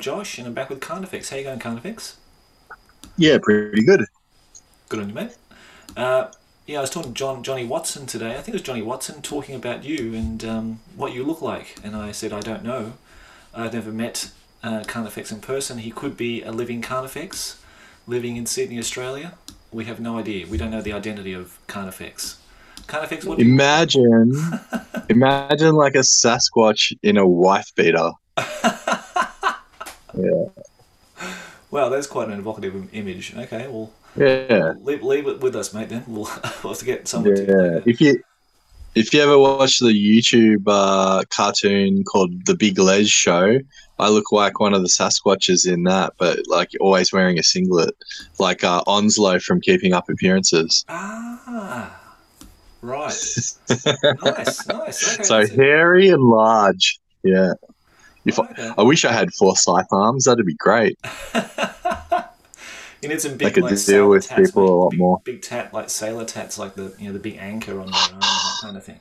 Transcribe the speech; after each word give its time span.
I'm 0.00 0.04
Josh, 0.04 0.38
and 0.38 0.46
I'm 0.46 0.54
back 0.54 0.70
with 0.70 0.80
Kharnifex. 0.80 1.28
How 1.28 1.36
you 1.36 1.44
going, 1.44 1.58
Kharnifex? 1.58 2.14
Yeah, 3.18 3.36
pretty 3.36 3.82
good. 3.82 4.06
Good 4.88 4.98
on 4.98 5.08
you, 5.10 5.14
mate. 5.14 5.36
Uh, 5.94 6.28
yeah, 6.66 6.78
I 6.78 6.80
was 6.80 6.88
talking 6.88 7.12
to 7.12 7.18
John, 7.18 7.42
Johnny 7.42 7.66
Watson 7.66 8.06
today. 8.06 8.30
I 8.30 8.36
think 8.36 8.48
it 8.48 8.52
was 8.54 8.62
Johnny 8.62 8.80
Watson 8.80 9.20
talking 9.20 9.54
about 9.54 9.84
you 9.84 10.14
and 10.14 10.42
um, 10.42 10.80
what 10.96 11.12
you 11.12 11.22
look 11.22 11.42
like. 11.42 11.76
And 11.84 11.94
I 11.94 12.12
said, 12.12 12.32
I 12.32 12.40
don't 12.40 12.64
know. 12.64 12.94
I've 13.52 13.74
never 13.74 13.92
met 13.92 14.30
uh, 14.62 14.84
Kharnifex 14.84 15.32
in 15.32 15.40
person. 15.40 15.76
He 15.76 15.90
could 15.90 16.16
be 16.16 16.42
a 16.42 16.50
living 16.50 16.80
Carnifex 16.80 17.60
living 18.06 18.38
in 18.38 18.46
Sydney, 18.46 18.78
Australia. 18.78 19.34
We 19.70 19.84
have 19.84 20.00
no 20.00 20.18
idea. 20.18 20.46
We 20.46 20.56
don't 20.56 20.70
know 20.70 20.80
the 20.80 20.94
identity 20.94 21.34
of 21.34 21.58
Kharnifex. 21.68 22.36
Kharnifex, 22.86 23.26
what 23.26 23.36
do 23.36 23.44
you 23.44 23.52
Imagine, 23.52 24.32
imagine 25.10 25.74
like 25.74 25.94
a 25.94 25.98
Sasquatch 25.98 26.96
in 27.02 27.18
a 27.18 27.26
wife 27.26 27.70
beater. 27.76 28.12
yeah, 30.16 31.28
Wow, 31.70 31.88
that's 31.88 32.06
quite 32.06 32.28
an 32.28 32.38
evocative 32.38 32.92
image. 32.92 33.34
Okay, 33.36 33.68
well, 33.68 33.90
yeah, 34.16 34.74
leave, 34.80 35.02
leave 35.04 35.26
it 35.28 35.40
with 35.40 35.54
us, 35.54 35.72
mate. 35.72 35.88
Then 35.88 36.02
we'll, 36.06 36.24
we'll 36.64 36.72
have 36.72 36.78
to 36.78 36.84
get 36.84 37.06
someone 37.06 37.36
to. 37.36 37.44
yeah. 37.44 37.80
If 37.86 38.00
you 38.00 38.22
if 38.96 39.14
you 39.14 39.20
ever 39.22 39.38
watch 39.38 39.78
the 39.78 39.86
YouTube 39.92 40.64
uh, 40.66 41.22
cartoon 41.30 42.02
called 42.02 42.44
The 42.46 42.56
Big 42.56 42.76
Lez 42.78 43.08
Show, 43.08 43.60
I 44.00 44.08
look 44.08 44.32
like 44.32 44.58
one 44.58 44.74
of 44.74 44.82
the 44.82 44.88
Sasquatches 44.88 45.70
in 45.72 45.84
that, 45.84 46.14
but 46.18 46.40
like 46.48 46.70
always 46.80 47.12
wearing 47.12 47.38
a 47.38 47.42
singlet, 47.44 47.94
like 48.40 48.64
uh, 48.64 48.82
Onslow 48.88 49.38
from 49.38 49.60
Keeping 49.60 49.92
Up 49.92 50.08
Appearances. 50.08 50.84
Ah, 50.88 52.00
right. 52.82 53.04
nice, 53.12 53.58
nice. 54.66 54.66
Okay, 54.68 55.22
So 55.22 55.38
that's 55.38 55.50
it. 55.50 55.56
hairy 55.56 56.08
and 56.08 56.22
large. 56.22 56.98
Yeah. 57.22 57.52
If 58.26 58.38
I, 58.38 58.44
Okay. 58.50 58.70
I 58.78 58.82
wish 58.82 59.04
I 59.04 59.12
had 59.12 59.32
four 59.34 59.56
scythe 59.56 59.86
arms, 59.92 60.24
that'd 60.24 60.44
be 60.46 60.54
great. 60.54 60.98
You 63.02 63.08
need 63.08 63.20
some 63.22 63.38
big. 63.38 63.46
I 63.46 63.48
big 63.48 63.54
could 63.54 63.62
like 63.64 63.84
deal 63.86 64.10
with 64.10 64.28
tats, 64.28 64.50
people 64.50 64.62
mate. 64.62 64.68
a 64.68 64.74
lot 64.74 64.90
big, 64.90 64.98
more. 65.00 65.20
Big 65.24 65.40
tat 65.40 65.72
like 65.72 65.88
sailor 65.88 66.26
tats, 66.26 66.58
like 66.58 66.74
the 66.74 66.92
you 66.98 67.06
know 67.06 67.14
the 67.14 67.18
big 67.18 67.38
anchor 67.38 67.80
on 67.80 67.86
their 67.86 67.94
arm, 68.12 68.20
that 68.20 68.58
kind 68.60 68.76
of 68.76 68.84
thing. 68.84 69.00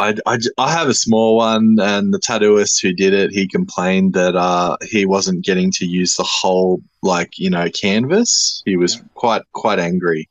I 0.00 0.16
I 0.58 0.72
have 0.72 0.88
a 0.88 0.94
small 0.94 1.36
one, 1.36 1.78
and 1.80 2.12
the 2.12 2.18
tattooist 2.18 2.82
who 2.82 2.92
did 2.92 3.12
it, 3.12 3.30
he 3.30 3.46
complained 3.46 4.14
that 4.14 4.34
uh, 4.34 4.76
he 4.82 5.06
wasn't 5.06 5.44
getting 5.44 5.70
to 5.72 5.86
use 5.86 6.16
the 6.16 6.24
whole 6.24 6.82
like 7.02 7.38
you 7.38 7.50
know 7.50 7.68
canvas. 7.70 8.64
He 8.66 8.76
was 8.76 8.96
Yeah. 8.96 9.02
quite 9.14 9.42
quite 9.52 9.78
angry 9.78 10.28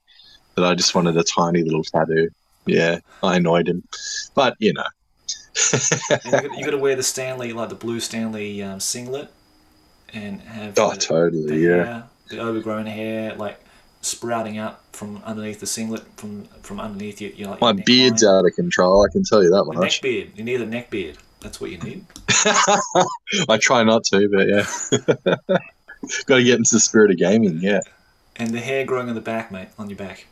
that 0.55 0.65
I 0.65 0.75
just 0.75 0.93
wanted 0.93 1.15
a 1.15 1.23
tiny 1.23 1.63
little 1.63 1.83
tattoo. 1.85 2.27
Yeah, 2.65 2.99
I 3.23 3.37
annoyed 3.37 3.69
him, 3.69 3.81
but 4.35 4.55
you 4.59 4.73
know, 4.73 4.83
you 5.55 6.65
got, 6.65 6.71
to 6.71 6.77
wear 6.77 6.95
the 6.95 7.03
Stanley, 7.03 7.53
like 7.53 7.69
the 7.69 7.75
blue 7.75 7.99
Stanley 7.99 8.61
um, 8.63 8.79
singlet, 8.79 9.31
and 10.13 10.41
have 10.41 10.77
oh 10.77 10.89
the, 10.89 10.95
the 10.95 11.01
totally, 11.01 11.65
yeah. 11.65 11.83
hair, 11.83 12.03
the 12.29 12.39
overgrown 12.39 12.85
hair, 12.85 13.35
like 13.35 13.59
sprouting 14.01 14.57
out 14.57 14.81
from 14.93 15.21
underneath 15.25 15.59
the 15.59 15.65
singlet, 15.65 16.03
from 16.17 16.45
from 16.61 16.79
underneath 16.79 17.19
your, 17.21 17.31
your 17.31 17.49
like 17.49 17.61
My 17.61 17.71
your 17.71 17.83
beard's 17.83 18.23
out 18.23 18.45
of 18.45 18.53
control. 18.53 19.05
I 19.05 19.11
can 19.11 19.23
tell 19.23 19.43
you 19.43 19.49
that 19.49 19.65
The 19.73 19.79
neck 19.79 19.99
beard. 20.01 20.31
You 20.35 20.43
need 20.43 20.61
a 20.61 20.65
neck 20.65 20.89
beard. 20.89 21.17
That's 21.41 21.61
what 21.61 21.71
you 21.71 21.77
need. 21.77 22.05
I 23.49 23.57
try 23.57 23.83
not 23.83 24.03
to, 24.05 24.29
but 24.29 24.47
yeah, 24.47 25.35
got 26.25 26.37
to 26.37 26.43
get 26.43 26.57
into 26.57 26.75
the 26.75 26.79
spirit 26.79 27.11
of 27.11 27.17
gaming. 27.17 27.59
Yeah. 27.61 27.79
And 28.35 28.51
the 28.51 28.59
hair 28.59 28.85
growing 28.85 29.09
on 29.09 29.15
the 29.15 29.21
back, 29.21 29.51
mate, 29.51 29.69
on 29.77 29.89
your 29.89 29.97
back. 29.97 30.27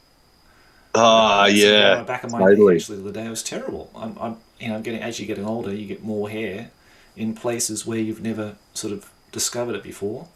Ah, 0.95 1.45
the 1.45 1.51
on 1.51 1.55
yeah. 1.55 2.03
back 2.03 2.23
of 2.23 2.31
my 2.31 2.39
totally. 2.39 2.73
neck 2.73 2.81
actually 2.81 2.97
the 2.97 3.03
other 3.03 3.11
day. 3.11 3.25
It 3.25 3.29
was 3.29 3.43
terrible. 3.43 3.91
I'm, 3.95 4.17
I'm, 4.19 4.37
you 4.59 4.69
know, 4.69 4.79
getting 4.81 5.01
as 5.01 5.19
you're 5.19 5.27
getting 5.27 5.45
older, 5.45 5.73
you 5.73 5.87
get 5.87 6.03
more 6.03 6.29
hair 6.29 6.71
in 7.15 7.33
places 7.33 7.85
where 7.85 7.99
you've 7.99 8.21
never 8.21 8.55
sort 8.73 8.93
of 8.93 9.09
discovered 9.31 9.75
it 9.75 9.83
before. 9.83 10.27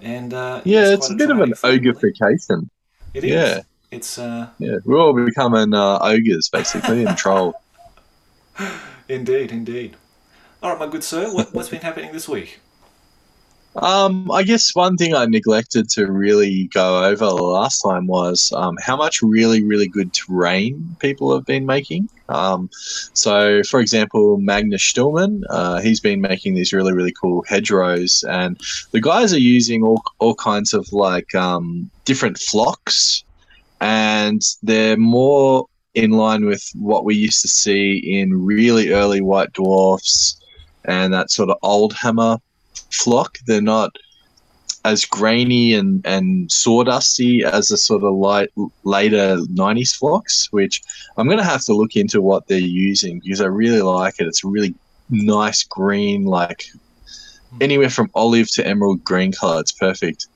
And 0.00 0.32
uh, 0.32 0.62
Yeah, 0.64 0.92
it's 0.94 1.06
quite 1.08 1.14
a 1.14 1.18
bit 1.18 1.30
of 1.30 1.40
an 1.40 1.52
ogreification. 1.52 2.68
It 3.14 3.24
is. 3.24 3.30
yeah. 3.30 3.60
It's 3.90 4.18
uh, 4.18 4.48
Yeah, 4.58 4.76
we're 4.84 4.98
all 4.98 5.12
becoming 5.12 5.74
uh, 5.74 5.98
ogres 6.00 6.48
basically 6.48 7.04
and 7.04 7.16
troll. 7.16 7.54
indeed, 9.08 9.50
indeed. 9.50 9.96
All 10.62 10.70
right, 10.70 10.78
my 10.78 10.86
good 10.86 11.02
sir, 11.02 11.32
what, 11.32 11.52
what's 11.54 11.68
been 11.70 11.80
happening 11.80 12.12
this 12.12 12.28
week? 12.28 12.60
Um, 13.76 14.30
I 14.32 14.42
guess 14.42 14.74
one 14.74 14.96
thing 14.96 15.14
I 15.14 15.26
neglected 15.26 15.88
to 15.90 16.10
really 16.10 16.64
go 16.72 17.04
over 17.04 17.26
last 17.26 17.80
time 17.80 18.08
was 18.08 18.52
um, 18.56 18.76
how 18.82 18.96
much 18.96 19.22
really, 19.22 19.62
really 19.62 19.86
good 19.86 20.12
terrain 20.12 20.96
people 20.98 21.32
have 21.34 21.46
been 21.46 21.66
making. 21.66 22.08
Um, 22.28 22.68
so, 22.72 23.62
for 23.62 23.80
example, 23.80 24.38
Magnus 24.38 24.82
Stillman, 24.82 25.44
uh, 25.50 25.80
he's 25.80 26.00
been 26.00 26.20
making 26.20 26.54
these 26.54 26.72
really, 26.72 26.92
really 26.92 27.12
cool 27.12 27.44
hedgerows, 27.48 28.24
and 28.28 28.60
the 28.90 29.00
guys 29.00 29.32
are 29.32 29.38
using 29.38 29.84
all, 29.84 30.02
all 30.18 30.34
kinds 30.34 30.74
of 30.74 30.92
like 30.92 31.32
um, 31.36 31.88
different 32.04 32.38
flocks, 32.38 33.22
and 33.80 34.42
they're 34.64 34.96
more 34.96 35.66
in 35.94 36.10
line 36.10 36.44
with 36.44 36.68
what 36.74 37.04
we 37.04 37.14
used 37.14 37.42
to 37.42 37.48
see 37.48 37.98
in 37.98 38.44
really 38.44 38.92
early 38.92 39.20
white 39.20 39.52
dwarfs 39.52 40.40
and 40.84 41.12
that 41.12 41.30
sort 41.30 41.50
of 41.50 41.56
old 41.62 41.92
hammer 41.92 42.38
flock. 42.90 43.38
They're 43.46 43.60
not 43.60 43.96
as 44.84 45.04
grainy 45.04 45.74
and, 45.74 46.04
and 46.06 46.48
sawdusty 46.48 47.42
as 47.42 47.68
the 47.68 47.76
sort 47.76 48.02
of 48.02 48.14
light 48.14 48.50
later 48.84 49.36
90s 49.52 49.94
flocks, 49.94 50.48
which 50.52 50.82
I'm 51.16 51.26
going 51.26 51.38
to 51.38 51.44
have 51.44 51.64
to 51.66 51.74
look 51.74 51.96
into 51.96 52.22
what 52.22 52.46
they're 52.46 52.58
using 52.58 53.20
because 53.20 53.40
I 53.40 53.46
really 53.46 53.82
like 53.82 54.14
it. 54.18 54.26
It's 54.26 54.44
a 54.44 54.48
really 54.48 54.74
nice 55.10 55.64
green, 55.64 56.24
like 56.24 56.64
anywhere 57.60 57.90
from 57.90 58.10
olive 58.14 58.50
to 58.52 58.66
emerald 58.66 59.04
green 59.04 59.32
color. 59.32 59.60
It's 59.60 59.72
perfect. 59.72 60.26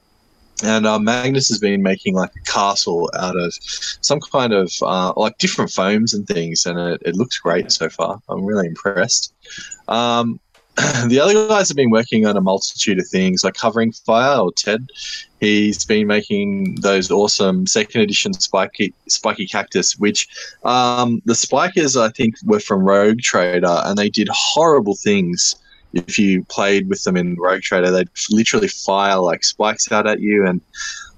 And 0.62 0.86
uh, 0.86 0.98
Magnus 0.98 1.48
has 1.48 1.58
been 1.58 1.82
making 1.82 2.14
like 2.14 2.30
a 2.36 2.50
castle 2.50 3.10
out 3.18 3.36
of 3.36 3.52
some 4.00 4.20
kind 4.20 4.52
of 4.52 4.72
uh, 4.82 5.12
like 5.16 5.36
different 5.38 5.70
foams 5.70 6.14
and 6.14 6.26
things, 6.26 6.64
and 6.64 6.78
it, 6.78 7.02
it 7.04 7.16
looks 7.16 7.38
great 7.38 7.72
so 7.72 7.88
far. 7.88 8.20
I'm 8.28 8.44
really 8.44 8.68
impressed. 8.68 9.34
Um, 9.88 10.38
the 11.06 11.20
other 11.20 11.46
guys 11.46 11.68
have 11.68 11.76
been 11.76 11.90
working 11.90 12.26
on 12.26 12.36
a 12.36 12.40
multitude 12.40 12.98
of 12.98 13.06
things, 13.06 13.44
like 13.44 13.54
covering 13.54 13.92
fire 13.92 14.40
or 14.40 14.50
Ted. 14.52 14.88
He's 15.38 15.84
been 15.84 16.08
making 16.08 16.76
those 16.80 17.12
awesome 17.12 17.66
second 17.66 18.00
edition 18.00 18.32
spiky 18.32 18.92
spiky 19.08 19.46
cactus, 19.46 19.96
which 19.98 20.26
um, 20.64 21.22
the 21.26 21.34
spikers 21.36 21.96
I 21.96 22.08
think 22.08 22.34
were 22.44 22.58
from 22.58 22.82
Rogue 22.82 23.20
Trader, 23.20 23.82
and 23.84 23.96
they 23.96 24.10
did 24.10 24.28
horrible 24.32 24.96
things. 24.96 25.54
If 25.92 26.18
you 26.18 26.42
played 26.44 26.88
with 26.88 27.04
them 27.04 27.16
in 27.16 27.36
Rogue 27.36 27.62
Trader, 27.62 27.92
they'd 27.92 28.08
literally 28.30 28.66
fire 28.66 29.18
like 29.18 29.44
spikes 29.44 29.92
out 29.92 30.08
at 30.08 30.20
you, 30.20 30.44
and 30.44 30.60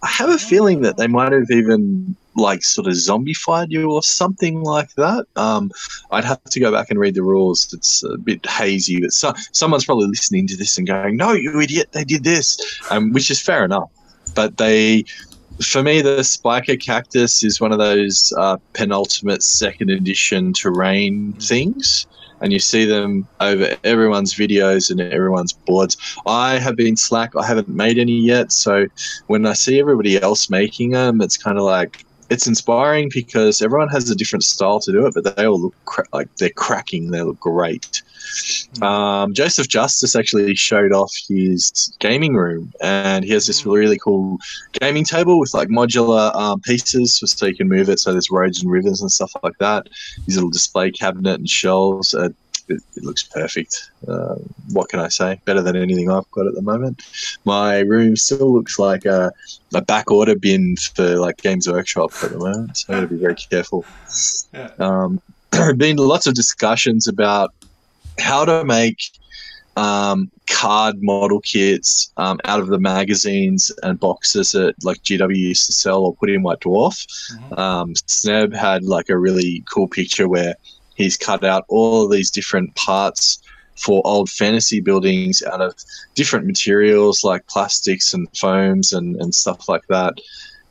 I 0.02 0.08
have 0.08 0.28
a 0.28 0.38
feeling 0.38 0.82
that 0.82 0.98
they 0.98 1.06
might 1.06 1.32
have 1.32 1.50
even 1.50 2.14
like 2.36 2.62
sort 2.62 2.86
of 2.86 2.94
zombified 2.94 3.70
you 3.70 3.90
or 3.90 4.02
something 4.02 4.62
like 4.62 4.94
that. 4.94 5.26
Um, 5.36 5.70
I'd 6.10 6.24
have 6.24 6.42
to 6.44 6.60
go 6.60 6.70
back 6.70 6.90
and 6.90 6.98
read 6.98 7.14
the 7.14 7.22
rules. 7.22 7.72
It's 7.72 8.04
a 8.04 8.16
bit 8.18 8.44
hazy, 8.46 9.00
but 9.00 9.12
so, 9.12 9.32
someone's 9.52 9.84
probably 9.84 10.06
listening 10.06 10.46
to 10.48 10.56
this 10.56 10.78
and 10.78 10.86
going, 10.86 11.16
"No, 11.16 11.32
you 11.32 11.60
idiot! 11.60 11.88
They 11.92 12.04
did 12.04 12.24
this," 12.24 12.58
um, 12.90 13.12
which 13.12 13.30
is 13.30 13.40
fair 13.40 13.64
enough. 13.64 13.90
But 14.34 14.58
they, 14.58 15.04
for 15.62 15.82
me, 15.82 16.02
the 16.02 16.22
spiker 16.22 16.76
cactus 16.76 17.42
is 17.42 17.60
one 17.60 17.72
of 17.72 17.78
those 17.78 18.32
uh, 18.36 18.58
penultimate 18.74 19.42
second 19.42 19.90
edition 19.90 20.52
terrain 20.52 21.32
things. 21.34 22.06
And 22.42 22.52
you 22.52 22.58
see 22.58 22.84
them 22.84 23.26
over 23.40 23.78
everyone's 23.82 24.34
videos 24.34 24.90
and 24.90 25.00
everyone's 25.00 25.54
boards. 25.54 25.96
I 26.26 26.58
have 26.58 26.76
been 26.76 26.94
slack. 26.94 27.34
I 27.34 27.46
haven't 27.46 27.68
made 27.68 27.98
any 27.98 28.12
yet. 28.12 28.52
So 28.52 28.88
when 29.28 29.46
I 29.46 29.54
see 29.54 29.80
everybody 29.80 30.20
else 30.20 30.50
making 30.50 30.90
them, 30.90 31.22
it's 31.22 31.38
kind 31.38 31.56
of 31.56 31.64
like 31.64 32.04
it's 32.30 32.46
inspiring 32.46 33.10
because 33.12 33.62
everyone 33.62 33.88
has 33.88 34.10
a 34.10 34.14
different 34.14 34.44
style 34.44 34.80
to 34.80 34.92
do 34.92 35.06
it, 35.06 35.14
but 35.14 35.36
they 35.36 35.46
all 35.46 35.60
look 35.60 35.74
cra- 35.84 36.06
like 36.12 36.34
they're 36.36 36.50
cracking. 36.50 37.10
They 37.10 37.22
look 37.22 37.38
great. 37.40 38.02
Um, 38.82 39.32
Joseph 39.32 39.68
Justice 39.68 40.16
actually 40.16 40.54
showed 40.54 40.92
off 40.92 41.12
his 41.28 41.96
gaming 42.00 42.34
room, 42.34 42.72
and 42.82 43.24
he 43.24 43.32
has 43.32 43.46
this 43.46 43.64
really 43.64 43.98
cool 43.98 44.38
gaming 44.80 45.04
table 45.04 45.38
with 45.38 45.54
like 45.54 45.68
modular 45.68 46.34
um, 46.34 46.60
pieces, 46.60 47.22
so 47.24 47.46
you 47.46 47.54
can 47.54 47.68
move 47.68 47.88
it. 47.88 48.00
So 48.00 48.12
there's 48.12 48.30
roads 48.30 48.62
and 48.62 48.70
rivers 48.70 49.00
and 49.00 49.10
stuff 49.10 49.32
like 49.42 49.56
that. 49.58 49.88
His 50.26 50.36
little 50.36 50.50
display 50.50 50.90
cabinet 50.90 51.38
and 51.38 51.48
shelves. 51.48 52.14
Uh, 52.14 52.30
it, 52.68 52.82
it 52.96 53.04
looks 53.04 53.22
perfect. 53.22 53.90
Uh, 54.06 54.36
what 54.70 54.88
can 54.88 55.00
I 55.00 55.08
say? 55.08 55.40
Better 55.44 55.62
than 55.62 55.76
anything 55.76 56.10
I've 56.10 56.30
got 56.30 56.46
at 56.46 56.54
the 56.54 56.62
moment. 56.62 57.02
My 57.44 57.80
room 57.80 58.16
still 58.16 58.52
looks 58.52 58.78
like 58.78 59.04
a, 59.04 59.32
a 59.74 59.82
back 59.82 60.10
order 60.10 60.36
bin 60.36 60.76
for 60.76 61.16
like 61.16 61.38
Games 61.38 61.68
Workshop 61.68 62.12
at 62.22 62.30
the 62.30 62.38
moment, 62.38 62.78
so 62.78 62.92
I 62.92 62.96
got 62.96 63.00
to 63.02 63.06
be 63.08 63.16
very 63.16 63.34
careful. 63.34 63.84
Yeah. 64.52 64.70
Um, 64.78 65.20
been 65.76 65.96
lots 65.96 66.26
of 66.26 66.34
discussions 66.34 67.08
about 67.08 67.54
how 68.18 68.44
to 68.44 68.64
make 68.64 68.98
um, 69.76 70.30
card 70.48 71.02
model 71.02 71.40
kits 71.40 72.10
um, 72.16 72.40
out 72.44 72.60
of 72.60 72.68
the 72.68 72.78
magazines 72.78 73.70
and 73.82 74.00
boxes 74.00 74.52
that 74.52 74.74
like 74.82 75.02
GW 75.02 75.36
used 75.36 75.66
to 75.66 75.72
sell 75.72 76.04
or 76.04 76.14
put 76.14 76.30
in 76.30 76.42
White 76.42 76.60
Dwarf. 76.60 77.06
Mhm. 77.32 77.58
Um, 77.58 77.94
Sneb 77.94 78.54
had 78.54 78.84
like 78.84 79.10
a 79.10 79.18
really 79.18 79.62
cool 79.70 79.88
picture 79.88 80.28
where 80.28 80.54
he's 80.96 81.16
cut 81.16 81.44
out 81.44 81.64
all 81.68 82.04
of 82.04 82.10
these 82.10 82.30
different 82.30 82.74
parts 82.74 83.40
for 83.76 84.00
old 84.06 84.30
fantasy 84.30 84.80
buildings 84.80 85.42
out 85.42 85.60
of 85.60 85.74
different 86.14 86.46
materials 86.46 87.22
like 87.22 87.46
plastics 87.46 88.14
and 88.14 88.26
foams 88.36 88.92
and, 88.92 89.16
and 89.20 89.34
stuff 89.34 89.68
like 89.68 89.86
that. 89.88 90.14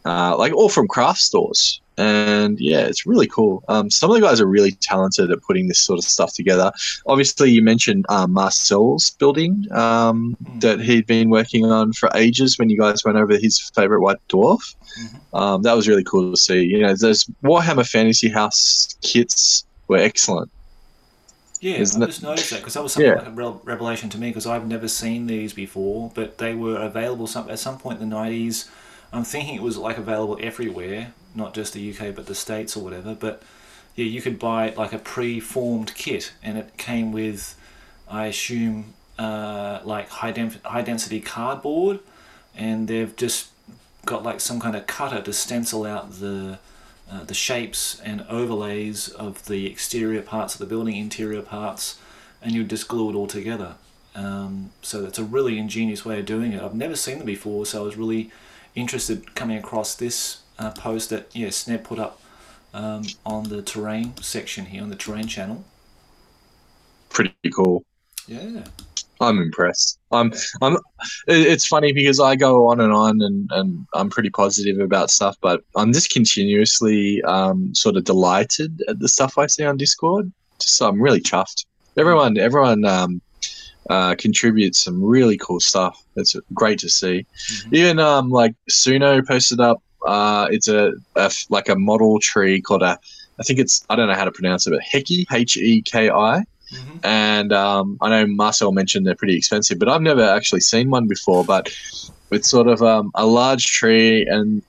Uh, 0.05 0.35
like 0.37 0.53
all 0.53 0.69
from 0.69 0.87
craft 0.87 1.19
stores. 1.19 1.81
And 1.97 2.59
yeah, 2.59 2.81
it's 2.81 3.05
really 3.05 3.25
cool. 3.25 3.63
Um, 3.69 3.89
some 3.89 4.11
of 4.11 4.15
the 4.15 4.21
guys 4.21 4.41
are 4.41 4.45
really 4.45 4.71
talented 4.71 5.31
at 5.31 5.41
putting 5.43 5.67
this 5.67 5.79
sort 5.79 5.97
of 5.97 6.03
stuff 6.03 6.33
together. 6.33 6.71
Obviously, 7.07 7.51
you 7.51 7.61
mentioned 7.61 8.05
um, 8.09 8.33
Marcel's 8.33 9.11
building 9.11 9.65
um, 9.71 10.35
Mm. 10.43 10.61
that 10.61 10.81
he'd 10.81 11.07
been 11.07 11.29
working 11.29 11.65
on 11.71 11.93
for 11.93 12.09
ages 12.15 12.59
when 12.59 12.69
you 12.69 12.77
guys 12.77 13.05
went 13.05 13.17
over 13.17 13.37
his 13.37 13.59
favorite 13.75 14.01
white 14.01 14.17
dwarf. 14.29 14.75
Mhm. 14.99 15.39
Um, 15.39 15.61
that 15.61 15.73
was 15.73 15.87
really 15.87 16.03
cool 16.03 16.31
to 16.31 16.37
see. 16.37 16.61
You 16.63 16.81
know, 16.81 16.95
those 16.95 17.23
Warhammer 17.43 17.87
Fantasy 17.87 18.29
House 18.29 18.95
kits 19.01 19.63
were 19.87 19.97
excellent. 19.97 20.51
Yeah, 21.61 21.77
Isn't 21.77 22.01
I 22.01 22.05
it- 22.05 22.09
just 22.09 22.23
noticed 22.23 22.49
that 22.51 22.57
because 22.59 22.73
that 22.73 22.83
was 22.83 22.93
something 22.93 23.09
Yeah. 23.11 23.17
like 23.17 23.27
a 23.27 23.31
real 23.31 23.61
revelation 23.63 24.09
to 24.11 24.17
me 24.17 24.29
because 24.29 24.45
I've 24.45 24.67
never 24.67 24.87
seen 24.87 25.27
these 25.27 25.53
before, 25.53 26.11
but 26.13 26.37
they 26.37 26.53
were 26.53 26.77
available 26.77 27.27
some, 27.27 27.49
at 27.49 27.59
some 27.59 27.77
point 27.77 28.01
in 28.01 28.09
the 28.09 28.15
90s. 28.15 28.65
I'm 29.13 29.23
thinking 29.23 29.55
it 29.55 29.61
was 29.61 29.77
like 29.77 29.97
available 29.97 30.37
everywhere, 30.41 31.13
not 31.33 31.53
just 31.53 31.73
the 31.73 31.79
UK 31.91 32.11
but 32.11 32.25
the 32.27 32.35
States 32.35 32.75
or 32.75 32.83
whatever. 32.83 33.15
But 33.15 33.41
yeah, 33.95 34.05
you 34.05 34.21
could 34.21 34.37
buy 34.37 34.73
like 34.75 34.91
a 34.93 34.99
pre-formed 34.99 35.95
kit 35.95 36.33
and 36.43 36.57
it 36.57 36.77
came 36.77 37.11
with, 37.13 37.55
I 38.09 38.25
assume, 38.27 38.93
uh, 39.17 39.79
like 39.85 40.09
high, 40.09 40.31
dem- 40.31 40.59
high 40.65 40.81
density 40.81 41.21
cardboard 41.21 41.99
and 42.55 42.87
they've 42.89 43.15
just 43.15 43.47
got 44.05 44.23
like 44.23 44.39
some 44.41 44.59
kind 44.59 44.75
of 44.75 44.85
cutter 44.87 45.21
to 45.21 45.33
stencil 45.33 45.85
out 45.85 46.19
the 46.19 46.59
uh, 47.11 47.23
the 47.23 47.33
shapes 47.33 47.99
and 48.01 48.25
overlays 48.29 49.09
of 49.09 49.45
the 49.45 49.67
exterior 49.67 50.21
parts 50.21 50.55
of 50.55 50.59
the 50.59 50.65
building, 50.65 50.95
interior 50.95 51.41
parts, 51.41 51.99
and 52.41 52.53
you 52.53 52.63
just 52.63 52.87
glue 52.87 53.09
it 53.09 53.15
all 53.15 53.27
together. 53.27 53.75
Um, 54.15 54.71
so 54.81 55.01
that's 55.01 55.19
a 55.19 55.23
really 55.23 55.57
ingenious 55.57 56.05
way 56.05 56.19
of 56.19 56.25
doing 56.25 56.53
it. 56.53 56.61
I've 56.61 56.73
never 56.73 56.95
seen 56.95 57.17
them 57.17 57.27
before, 57.27 57.65
so 57.65 57.81
I 57.81 57.83
was 57.83 57.97
really 57.97 58.31
interested 58.73 59.35
coming 59.35 59.57
across 59.57 59.95
this 59.95 60.41
uh, 60.57 60.71
post 60.71 61.09
that 61.09 61.33
yeah 61.35 61.47
Sneb 61.49 61.83
put 61.83 61.99
up 61.99 62.21
um, 62.73 63.03
on 63.25 63.49
the 63.49 63.61
terrain 63.61 64.15
section 64.21 64.65
here 64.65 64.81
on 64.81 64.89
the 64.89 64.95
terrain 64.95 65.27
channel. 65.27 65.63
Pretty 67.09 67.33
cool. 67.53 67.83
Yeah. 68.27 68.65
I'm 69.21 69.39
impressed. 69.39 69.99
I'm. 70.11 70.33
I'm. 70.61 70.77
It's 71.27 71.65
funny 71.65 71.93
because 71.93 72.19
I 72.19 72.35
go 72.35 72.67
on 72.67 72.79
and 72.81 72.91
on, 72.91 73.21
and, 73.21 73.49
and 73.53 73.87
I'm 73.93 74.09
pretty 74.09 74.29
positive 74.29 74.79
about 74.79 75.09
stuff, 75.09 75.37
but 75.41 75.61
I'm 75.75 75.93
just 75.93 76.11
continuously 76.11 77.21
um, 77.23 77.73
sort 77.73 77.95
of 77.95 78.03
delighted 78.03 78.83
at 78.87 78.99
the 78.99 79.07
stuff 79.07 79.37
I 79.37 79.47
see 79.47 79.63
on 79.65 79.77
Discord. 79.77 80.31
Just 80.59 80.81
I'm 80.81 81.01
really 81.01 81.21
chuffed. 81.21 81.65
Everyone, 81.97 82.37
everyone 82.37 82.83
um, 82.85 83.21
uh, 83.89 84.15
contributes 84.15 84.83
some 84.83 85.01
really 85.03 85.37
cool 85.37 85.59
stuff. 85.59 86.01
It's 86.15 86.35
great 86.53 86.79
to 86.79 86.89
see. 86.89 87.25
Mhm. 87.49 87.73
Even 87.73 87.99
um, 87.99 88.29
like 88.29 88.55
Suno 88.69 89.25
posted 89.25 89.59
up. 89.59 89.81
Uh, 90.05 90.47
it's 90.51 90.67
a, 90.67 90.93
a 91.15 91.31
like 91.49 91.69
a 91.69 91.75
model 91.75 92.19
tree 92.19 92.61
called 92.61 92.83
a. 92.83 92.99
I 93.39 93.43
think 93.43 93.59
it's 93.59 93.85
I 93.89 93.95
don't 93.95 94.07
know 94.07 94.13
how 94.15 94.25
to 94.25 94.31
pronounce 94.31 94.67
it, 94.67 94.71
but 94.71 94.81
Heki 94.81 95.25
H 95.31 95.57
E 95.57 95.81
K 95.81 96.09
I 96.09 96.43
Mhm. 96.75 96.99
and 97.03 97.53
um, 97.53 97.97
I 98.01 98.09
know 98.09 98.27
Marcel 98.27 98.71
mentioned 98.71 99.05
they're 99.05 99.15
pretty 99.15 99.37
expensive, 99.37 99.79
but 99.79 99.89
I've 99.89 100.01
never 100.01 100.23
actually 100.23 100.61
seen 100.61 100.89
one 100.89 101.07
before. 101.07 101.45
But 101.45 101.69
it's 102.31 102.49
sort 102.49 102.67
of 102.67 102.81
um, 102.81 103.11
a 103.15 103.25
large 103.25 103.65
tree, 103.67 104.25
and 104.25 104.61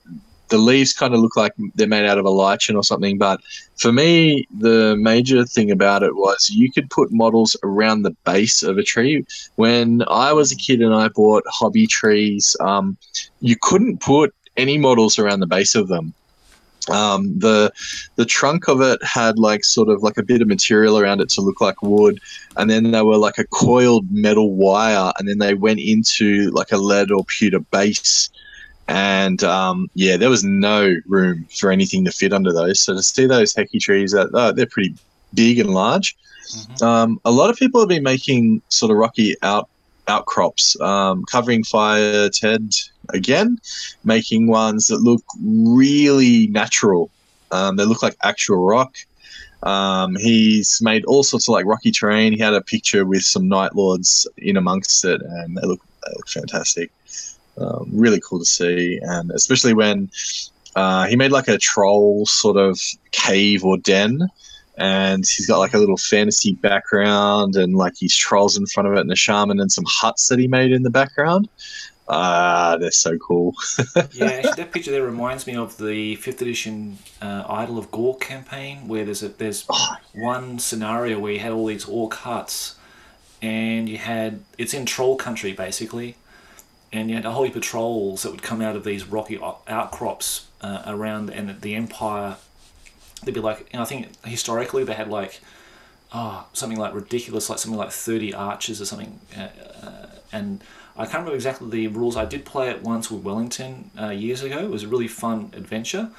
the 0.49 0.57
leaves 0.57 0.93
kind 0.93 1.13
of 1.13 1.19
look 1.19 1.35
like 1.35 1.53
they're 1.75 1.87
made 1.87 2.05
out 2.05 2.17
of 2.17 2.25
a 2.25 2.29
lichen 2.29 2.75
or 2.75 2.83
something. 2.83 3.17
But 3.17 3.41
for 3.77 3.91
me, 3.91 4.47
the 4.57 4.95
major 4.97 5.45
thing 5.45 5.71
about 5.71 6.03
it 6.03 6.15
was 6.15 6.49
you 6.49 6.71
could 6.71 6.89
put 6.89 7.11
models 7.11 7.55
around 7.63 8.03
the 8.03 8.15
base 8.25 8.63
of 8.63 8.77
a 8.77 8.83
tree. 8.83 9.25
When 9.55 10.03
I 10.07 10.31
was 10.33 10.51
a 10.51 10.55
kid 10.55 10.81
and 10.81 10.93
I 10.93 11.09
bought 11.09 11.43
hobby 11.47 11.87
trees, 11.87 12.55
um, 12.61 12.97
you 13.41 13.55
couldn't 13.61 13.99
put 14.01 14.33
any 14.55 14.77
models 14.77 15.19
around 15.19 15.41
the 15.41 15.47
base 15.47 15.75
of 15.75 15.87
them. 15.89 16.13
Um, 16.89 17.37
the 17.37 17.71
the 18.15 18.25
trunk 18.25 18.67
of 18.67 18.81
it 18.81 19.03
had 19.03 19.37
like 19.37 19.65
sort 19.65 19.89
of 19.89 20.03
like 20.03 20.17
a 20.17 20.23
bit 20.23 20.41
of 20.41 20.47
material 20.47 20.97
around 20.97 21.19
it 21.21 21.29
to 21.29 21.41
look 21.41 21.59
like 21.59 21.81
wood, 21.81 22.19
and 22.55 22.69
then 22.69 22.91
they 22.91 23.01
were 23.01 23.17
like 23.17 23.37
a 23.37 23.47
coiled 23.47 24.09
metal 24.11 24.53
wire, 24.53 25.11
and 25.19 25.27
then 25.27 25.39
they 25.39 25.53
went 25.53 25.79
into 25.79 26.49
like 26.51 26.71
a 26.71 26.77
lead 26.77 27.11
or 27.11 27.25
pewter 27.25 27.59
base. 27.59 28.29
And 28.87 29.43
um, 29.43 29.89
yeah, 29.95 30.15
there 30.15 30.29
was 30.29 30.45
no 30.45 30.95
room 31.07 31.45
for 31.59 31.71
anything 31.71 32.05
to 32.05 32.11
fit 32.11 32.31
under 32.31 32.53
those. 32.53 32.79
So 32.79 32.93
to 32.93 33.03
see 33.03 33.25
those 33.25 33.53
heki 33.53 33.81
trees, 33.81 34.13
that 34.13 34.33
uh, 34.33 34.53
they're 34.53 34.65
pretty 34.65 34.95
big 35.33 35.59
and 35.59 35.73
large. 35.73 36.15
Mhm. 36.47 36.81
Um, 36.81 37.19
a 37.25 37.31
lot 37.31 37.49
of 37.49 37.57
people 37.57 37.81
have 37.81 37.89
been 37.89 38.03
making 38.03 38.61
sort 38.69 38.91
of 38.91 38.97
rocky 38.97 39.35
out 39.43 39.67
outcrops, 40.07 40.79
um, 40.81 41.23
covering 41.25 41.63
fire 41.63 42.29
Ted 42.29 42.73
again, 43.09 43.59
making 44.03 44.47
ones 44.47 44.87
that 44.87 44.97
look 44.97 45.23
really 45.41 46.47
natural. 46.47 47.09
Um, 47.51 47.75
they 47.75 47.85
look 47.85 48.03
like 48.03 48.15
actual 48.23 48.65
rock. 48.65 48.95
Um, 49.63 50.15
he's 50.15 50.81
made 50.81 51.03
all 51.05 51.23
sorts 51.23 51.47
of 51.47 51.53
like 51.53 51.65
rocky 51.65 51.91
terrain. 51.91 52.33
He 52.33 52.39
had 52.39 52.53
a 52.53 52.61
picture 52.61 53.05
with 53.05 53.23
some 53.23 53.47
night 53.47 53.75
lords 53.75 54.27
in 54.37 54.57
amongst 54.57 55.03
it, 55.05 55.21
and 55.21 55.57
they 55.57 55.67
look 55.67 55.81
they 56.05 56.13
look 56.15 56.29
fantastic. 56.29 56.91
Um, 57.57 57.89
really 57.91 58.19
cool 58.19 58.39
to 58.39 58.45
see, 58.45 58.99
and 59.01 59.31
especially 59.31 59.73
when 59.73 60.11
uh, 60.75 61.07
he 61.07 61.15
made 61.15 61.31
like 61.31 61.47
a 61.47 61.57
troll 61.57 62.25
sort 62.27 62.55
of 62.55 62.79
cave 63.11 63.65
or 63.65 63.77
den, 63.77 64.29
and 64.77 65.25
he's 65.25 65.47
got 65.47 65.59
like 65.59 65.73
a 65.73 65.79
little 65.79 65.97
fantasy 65.97 66.53
background, 66.53 67.55
and 67.55 67.75
like 67.75 67.93
his 67.99 68.15
trolls 68.15 68.57
in 68.57 68.65
front 68.67 68.87
of 68.87 68.93
it, 68.95 69.01
and 69.01 69.11
a 69.11 69.15
shaman, 69.15 69.59
and 69.59 69.71
some 69.71 69.85
huts 69.87 70.27
that 70.29 70.39
he 70.39 70.47
made 70.47 70.71
in 70.71 70.83
the 70.83 70.89
background. 70.89 71.49
Ah, 72.09 72.77
they're 72.79 72.91
so 72.91 73.17
cool. 73.17 73.53
yeah, 74.13 74.41
that 74.55 74.71
picture 74.71 74.91
there 74.91 75.03
reminds 75.03 75.45
me 75.45 75.55
of 75.57 75.77
the 75.77 76.15
fifth 76.15 76.41
edition 76.41 76.99
uh, 77.21 77.43
Idol 77.49 77.77
of 77.77 77.91
Gork 77.91 78.21
campaign, 78.21 78.87
where 78.87 79.03
there's 79.03 79.23
a 79.23 79.29
there's 79.29 79.65
Oh, 79.69 79.97
one 80.13 80.57
scenario 80.59 81.19
where 81.19 81.33
you 81.33 81.39
had 81.39 81.51
all 81.51 81.65
these 81.65 81.85
orc 81.85 82.13
huts, 82.13 82.75
and 83.41 83.89
you 83.89 83.97
had 83.97 84.41
it's 84.57 84.73
in 84.73 84.85
troll 84.85 85.17
country 85.17 85.51
basically, 85.51 86.15
and 86.93 87.09
you 87.09 87.17
had 87.17 87.25
a 87.25 87.31
whole 87.31 87.43
heap 87.43 87.55
of 87.57 87.61
trolls 87.63 88.23
that 88.23 88.31
would 88.31 88.41
come 88.41 88.61
out 88.61 88.75
of 88.77 88.85
these 88.85 89.05
rocky 89.05 89.37
outcrops 89.67 90.47
uh, 90.61 90.83
around, 90.85 91.29
and 91.29 91.59
the 91.61 91.75
empire. 91.75 92.37
They'd 93.23 93.33
be 93.33 93.39
like, 93.39 93.67
and 93.73 93.81
I 93.81 93.85
think 93.85 94.07
historically 94.25 94.83
they 94.83 94.93
had 94.93 95.09
like, 95.09 95.41
oh, 96.13 96.45
something 96.53 96.79
like 96.79 96.93
ridiculous, 96.93 97.49
like 97.49 97.59
something 97.59 97.77
like 97.77 97.91
thirty 97.91 98.33
archers 98.33 98.81
or 98.81 98.85
something, 98.85 99.19
uh, 99.37 99.47
uh, 99.83 100.05
and 100.31 100.61
I 100.95 101.05
can't 101.05 101.19
remember 101.19 101.35
exactly 101.35 101.69
the 101.69 101.87
rules. 101.87 102.17
I 102.17 102.25
did 102.25 102.43
play 102.43 102.69
it 102.69 102.81
once 102.81 103.11
with 103.11 103.23
Wellington 103.23 103.91
uh, 103.99 104.09
years 104.09 104.41
ago. 104.41 104.59
It 104.59 104.71
was 104.71 104.83
a 104.83 104.87
really 104.87 105.07
fun 105.07 105.51
adventure. 105.55 106.09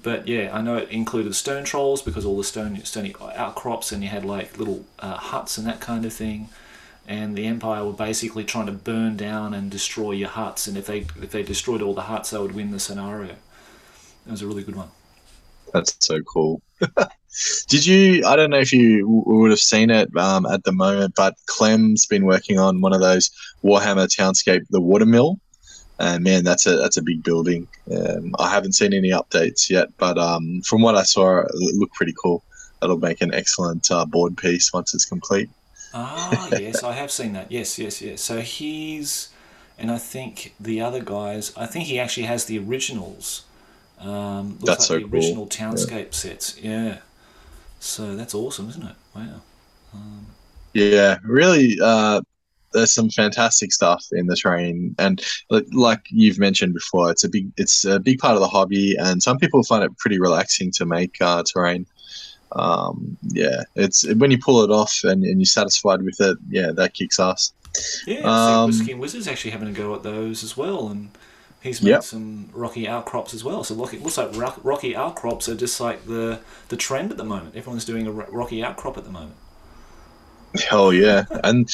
But 0.00 0.28
yeah, 0.28 0.50
I 0.54 0.60
know 0.60 0.76
it 0.76 0.90
included 0.90 1.34
stone 1.34 1.64
trolls 1.64 2.02
because 2.02 2.24
all 2.24 2.36
the 2.36 2.44
stone 2.44 2.84
stony 2.84 3.14
outcrops, 3.34 3.90
and 3.90 4.02
you 4.02 4.08
had 4.10 4.24
like 4.24 4.58
little 4.58 4.84
uh, 4.98 5.16
huts 5.16 5.58
and 5.58 5.66
that 5.66 5.80
kind 5.80 6.04
of 6.04 6.12
thing. 6.12 6.48
And 7.06 7.36
the 7.36 7.46
Empire 7.46 7.84
were 7.84 7.92
basically 7.92 8.44
trying 8.44 8.66
to 8.66 8.72
burn 8.72 9.16
down 9.16 9.54
and 9.54 9.70
destroy 9.70 10.12
your 10.12 10.28
huts. 10.28 10.66
And 10.66 10.76
if 10.76 10.86
they 10.86 10.98
if 11.22 11.30
they 11.30 11.42
destroyed 11.42 11.82
all 11.82 11.94
the 11.94 12.02
huts, 12.02 12.30
they 12.30 12.38
would 12.38 12.54
win 12.54 12.70
the 12.70 12.78
scenario. 12.78 13.32
It 14.26 14.30
was 14.30 14.42
a 14.42 14.46
really 14.46 14.62
good 14.62 14.76
one. 14.76 14.90
That's 15.72 15.96
so 16.00 16.20
cool. 16.22 16.62
Did 17.68 17.86
you? 17.86 18.24
I 18.26 18.36
don't 18.36 18.50
know 18.50 18.58
if 18.58 18.72
you 18.72 19.02
w- 19.02 19.22
would 19.26 19.50
have 19.50 19.60
seen 19.60 19.90
it 19.90 20.14
um, 20.16 20.46
at 20.46 20.64
the 20.64 20.72
moment, 20.72 21.14
but 21.16 21.34
Clem's 21.46 22.06
been 22.06 22.24
working 22.24 22.58
on 22.58 22.80
one 22.80 22.92
of 22.92 23.00
those 23.00 23.30
Warhammer 23.62 24.08
Townscape, 24.08 24.66
the 24.70 24.80
Watermill, 24.80 25.38
and 25.98 26.24
man, 26.24 26.44
that's 26.44 26.66
a 26.66 26.76
that's 26.76 26.96
a 26.96 27.02
big 27.02 27.22
building. 27.22 27.68
Um, 27.90 28.34
I 28.38 28.48
haven't 28.48 28.72
seen 28.72 28.94
any 28.94 29.10
updates 29.10 29.68
yet, 29.68 29.88
but 29.98 30.18
um, 30.18 30.62
from 30.62 30.82
what 30.82 30.96
I 30.96 31.02
saw, 31.02 31.40
it 31.40 31.54
looked 31.54 31.94
pretty 31.94 32.14
cool. 32.20 32.42
That'll 32.80 32.98
make 32.98 33.20
an 33.20 33.34
excellent 33.34 33.90
uh, 33.90 34.04
board 34.04 34.36
piece 34.36 34.72
once 34.72 34.94
it's 34.94 35.04
complete. 35.04 35.50
Ah, 35.92 36.48
yes, 36.52 36.82
I 36.84 36.92
have 36.92 37.10
seen 37.10 37.32
that. 37.32 37.50
Yes, 37.50 37.78
yes, 37.78 38.00
yes. 38.00 38.20
So 38.20 38.40
he's, 38.40 39.30
and 39.78 39.90
I 39.90 39.98
think 39.98 40.54
the 40.60 40.80
other 40.80 41.02
guys. 41.02 41.52
I 41.56 41.66
think 41.66 41.86
he 41.86 41.98
actually 41.98 42.26
has 42.26 42.44
the 42.44 42.58
originals. 42.58 43.44
Um, 44.00 44.58
looks 44.60 44.64
That's 44.64 44.80
like 44.80 44.86
so 44.86 44.94
the 44.94 45.00
cool. 45.04 45.14
original 45.14 45.46
Townscape 45.46 46.14
sets. 46.14 46.60
Yeah. 46.60 46.98
So 47.80 48.16
that's 48.16 48.34
awesome, 48.34 48.68
isn't 48.70 48.82
it? 48.82 48.96
Wow. 49.14 49.42
Um, 49.94 50.26
Yeah, 50.74 51.18
really. 51.24 51.78
Uh, 51.82 52.20
there's 52.72 52.90
some 52.90 53.08
fantastic 53.10 53.72
stuff 53.72 54.04
in 54.12 54.26
the 54.26 54.36
terrain, 54.36 54.94
and 54.98 55.24
like, 55.72 56.00
you've 56.10 56.38
mentioned 56.38 56.74
before, 56.74 57.10
it's 57.10 57.24
a 57.24 57.28
big 57.28 57.50
it's 57.56 57.84
a 57.86 57.98
big 57.98 58.18
part 58.18 58.34
of 58.34 58.40
the 58.40 58.48
hobby, 58.48 58.94
and 58.98 59.22
some 59.22 59.38
people 59.38 59.62
find 59.62 59.82
it 59.82 59.96
pretty 59.98 60.20
relaxing 60.20 60.70
to 60.72 60.84
make 60.84 61.16
uh, 61.22 61.42
terrain. 61.42 61.86
Um, 62.52 63.16
yeah, 63.22 63.62
it's 63.74 64.06
when 64.14 64.30
you 64.30 64.38
pull 64.38 64.62
it 64.64 64.70
off 64.70 65.00
and, 65.04 65.24
and 65.24 65.40
you're 65.40 65.46
satisfied 65.46 66.02
with 66.02 66.20
it. 66.20 66.36
Yeah, 66.50 66.72
that 66.72 66.94
kicks 66.94 67.18
ass. 67.18 67.52
yeah. 68.06 68.20
Um, 68.20 68.70
and 68.70 69.00
Wizard's 69.00 69.28
actually 69.28 69.52
having 69.52 69.68
a 69.68 69.72
go 69.72 69.94
at 69.94 70.02
those 70.02 70.42
as 70.44 70.56
well, 70.56 70.88
and 70.88 71.10
he's 71.68 71.82
made 71.82 71.90
Yep. 71.90 72.02
some 72.02 72.48
rocky 72.52 72.88
outcrops 72.88 73.32
as 73.34 73.44
well. 73.44 73.62
So 73.64 73.74
look, 73.74 73.94
it 73.94 74.02
looks 74.02 74.18
like 74.18 74.34
rock, 74.36 74.60
rocky 74.62 74.96
outcrops 74.96 75.48
are 75.48 75.54
just 75.54 75.80
like 75.80 76.06
the 76.06 76.40
the 76.68 76.76
trend 76.76 77.10
at 77.10 77.16
the 77.16 77.24
moment. 77.24 77.54
Everyone's 77.56 77.84
doing 77.84 78.06
a 78.06 78.10
rocky 78.12 78.62
outcrop 78.62 78.98
at 78.98 79.04
the 79.04 79.10
moment. 79.10 79.36
Oh 80.72 80.90
yeah, 80.90 81.24
and 81.44 81.68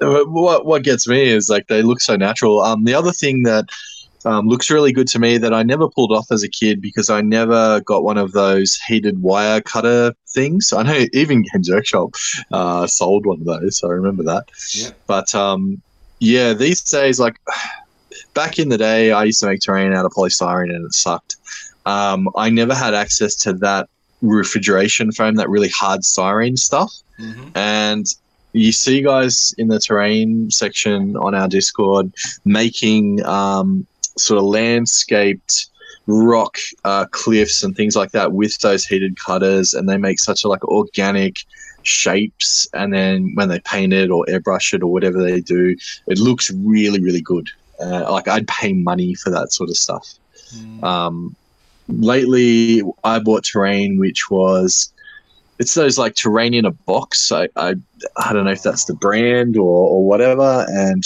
what 0.00 0.66
what 0.66 0.82
gets 0.82 1.06
me 1.08 1.22
is 1.28 1.48
like 1.48 1.66
they 1.68 1.82
look 1.82 2.00
so 2.00 2.16
natural. 2.16 2.60
Um, 2.60 2.84
the 2.84 2.94
other 2.94 3.12
thing 3.12 3.42
that 3.44 3.66
um, 4.24 4.48
looks 4.48 4.70
really 4.70 4.92
good 4.92 5.08
to 5.08 5.18
me 5.18 5.38
that 5.38 5.54
I 5.54 5.62
never 5.62 5.88
pulled 5.88 6.12
off 6.12 6.26
as 6.30 6.42
a 6.42 6.48
kid 6.48 6.80
because 6.82 7.08
I 7.08 7.20
never 7.20 7.80
got 7.82 8.02
one 8.02 8.18
of 8.18 8.32
those 8.32 8.76
heated 8.88 9.22
wire 9.22 9.60
cutter 9.60 10.12
things. 10.28 10.72
I 10.72 10.82
know 10.82 11.06
even 11.12 11.44
Games 11.52 11.70
Workshop 11.70 12.10
uh, 12.52 12.86
sold 12.86 13.26
one 13.26 13.40
of 13.40 13.46
those, 13.46 13.78
so 13.78 13.88
I 13.88 13.92
remember 13.92 14.24
that. 14.24 14.44
Yeah. 14.72 14.90
But 15.06 15.34
um, 15.34 15.80
yeah, 16.18 16.52
these 16.52 16.82
days, 16.82 17.20
like 17.20 17.36
back 18.38 18.60
in 18.60 18.68
the 18.68 18.78
day, 18.78 19.10
I 19.10 19.24
used 19.24 19.40
to 19.40 19.46
make 19.46 19.60
terrain 19.60 19.92
out 19.92 20.06
of 20.06 20.12
polystyrene 20.12 20.72
and 20.72 20.86
it 20.86 20.94
sucked. 20.94 21.34
Um, 21.86 22.28
I 22.36 22.50
never 22.50 22.72
had 22.72 22.94
access 22.94 23.34
to 23.44 23.52
that 23.54 23.88
refrigeration 24.22 25.10
foam, 25.10 25.34
that 25.34 25.48
really 25.48 25.70
hard 25.70 26.02
styrene 26.02 26.56
stuff. 26.56 26.92
hmm 27.16 27.48
And 27.56 28.06
you 28.52 28.70
see 28.70 29.02
guys 29.02 29.52
in 29.58 29.66
the 29.68 29.80
terrain 29.80 30.52
section 30.52 31.16
on 31.16 31.34
our 31.34 31.48
Discord 31.48 32.12
making 32.44 33.24
um, 33.26 33.86
sort 34.16 34.38
of 34.38 34.44
landscaped 34.44 35.68
rock 36.06 36.54
uh, 36.84 37.06
cliffs 37.10 37.64
and 37.64 37.74
things 37.74 37.96
like 37.96 38.12
that 38.12 38.32
with 38.32 38.56
those 38.60 38.86
heated 38.86 39.16
cutters, 39.26 39.74
and 39.74 39.88
they 39.88 39.98
make 39.98 40.20
such 40.20 40.44
a 40.44 40.48
like 40.48 40.64
organic 40.64 41.34
shapes. 41.82 42.68
And 42.72 42.92
then 42.92 43.32
when 43.34 43.48
they 43.48 43.60
paint 43.60 43.92
it 43.92 44.10
or 44.10 44.24
airbrush 44.26 44.72
it 44.74 44.82
or 44.84 44.92
whatever 44.92 45.20
they 45.22 45.40
do, 45.40 45.74
it 46.06 46.18
looks 46.18 46.52
really 46.52 47.00
really 47.00 47.20
good. 47.20 47.48
Uh, 47.80 48.10
like 48.10 48.28
I'd 48.28 48.48
pay 48.48 48.72
money 48.72 49.14
for 49.14 49.30
that 49.30 49.52
sort 49.52 49.70
of 49.70 49.76
stuff. 49.76 50.14
Mm. 50.54 50.82
Um, 50.82 51.36
lately, 51.88 52.82
I 53.04 53.18
bought 53.18 53.44
terrain, 53.44 53.98
which 53.98 54.30
was 54.30 54.92
it's 55.58 55.74
those 55.74 55.98
like 55.98 56.14
terrain 56.14 56.54
in 56.54 56.64
a 56.64 56.70
box. 56.70 57.32
I 57.32 57.48
I, 57.56 57.74
I 58.16 58.32
don't 58.32 58.44
know 58.44 58.52
if 58.52 58.62
that's 58.62 58.84
the 58.84 58.94
brand 58.94 59.56
or, 59.56 59.88
or 59.88 60.06
whatever, 60.06 60.66
and 60.68 61.04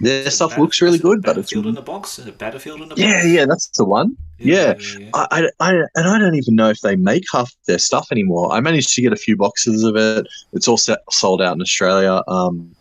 their 0.00 0.30
stuff 0.30 0.50
Battle- 0.50 0.64
looks 0.64 0.82
really 0.82 0.98
good. 0.98 1.22
But 1.22 1.38
it's 1.38 1.50
Battlefield 1.50 1.66
in 1.66 1.76
a 1.78 1.82
box. 1.82 2.18
It 2.18 2.38
Battlefield 2.38 2.80
in 2.80 2.86
a 2.86 2.88
box? 2.88 3.00
yeah, 3.00 3.24
yeah, 3.24 3.46
that's 3.46 3.68
the 3.68 3.84
one. 3.84 4.16
yeah. 4.38 4.74
yeah. 4.98 5.10
I, 5.14 5.48
I, 5.60 5.70
I 5.70 5.74
and 5.94 6.08
I 6.08 6.18
don't 6.18 6.34
even 6.34 6.54
know 6.54 6.68
if 6.68 6.80
they 6.80 6.96
make 6.96 7.24
half 7.32 7.54
their 7.66 7.78
stuff 7.78 8.08
anymore. 8.12 8.52
I 8.52 8.60
managed 8.60 8.94
to 8.94 9.02
get 9.02 9.12
a 9.12 9.16
few 9.16 9.36
boxes 9.36 9.84
of 9.84 9.96
it. 9.96 10.26
It's 10.52 10.68
all 10.68 10.76
set, 10.76 10.98
sold 11.10 11.40
out 11.40 11.54
in 11.54 11.62
Australia. 11.62 12.22
Um, 12.28 12.74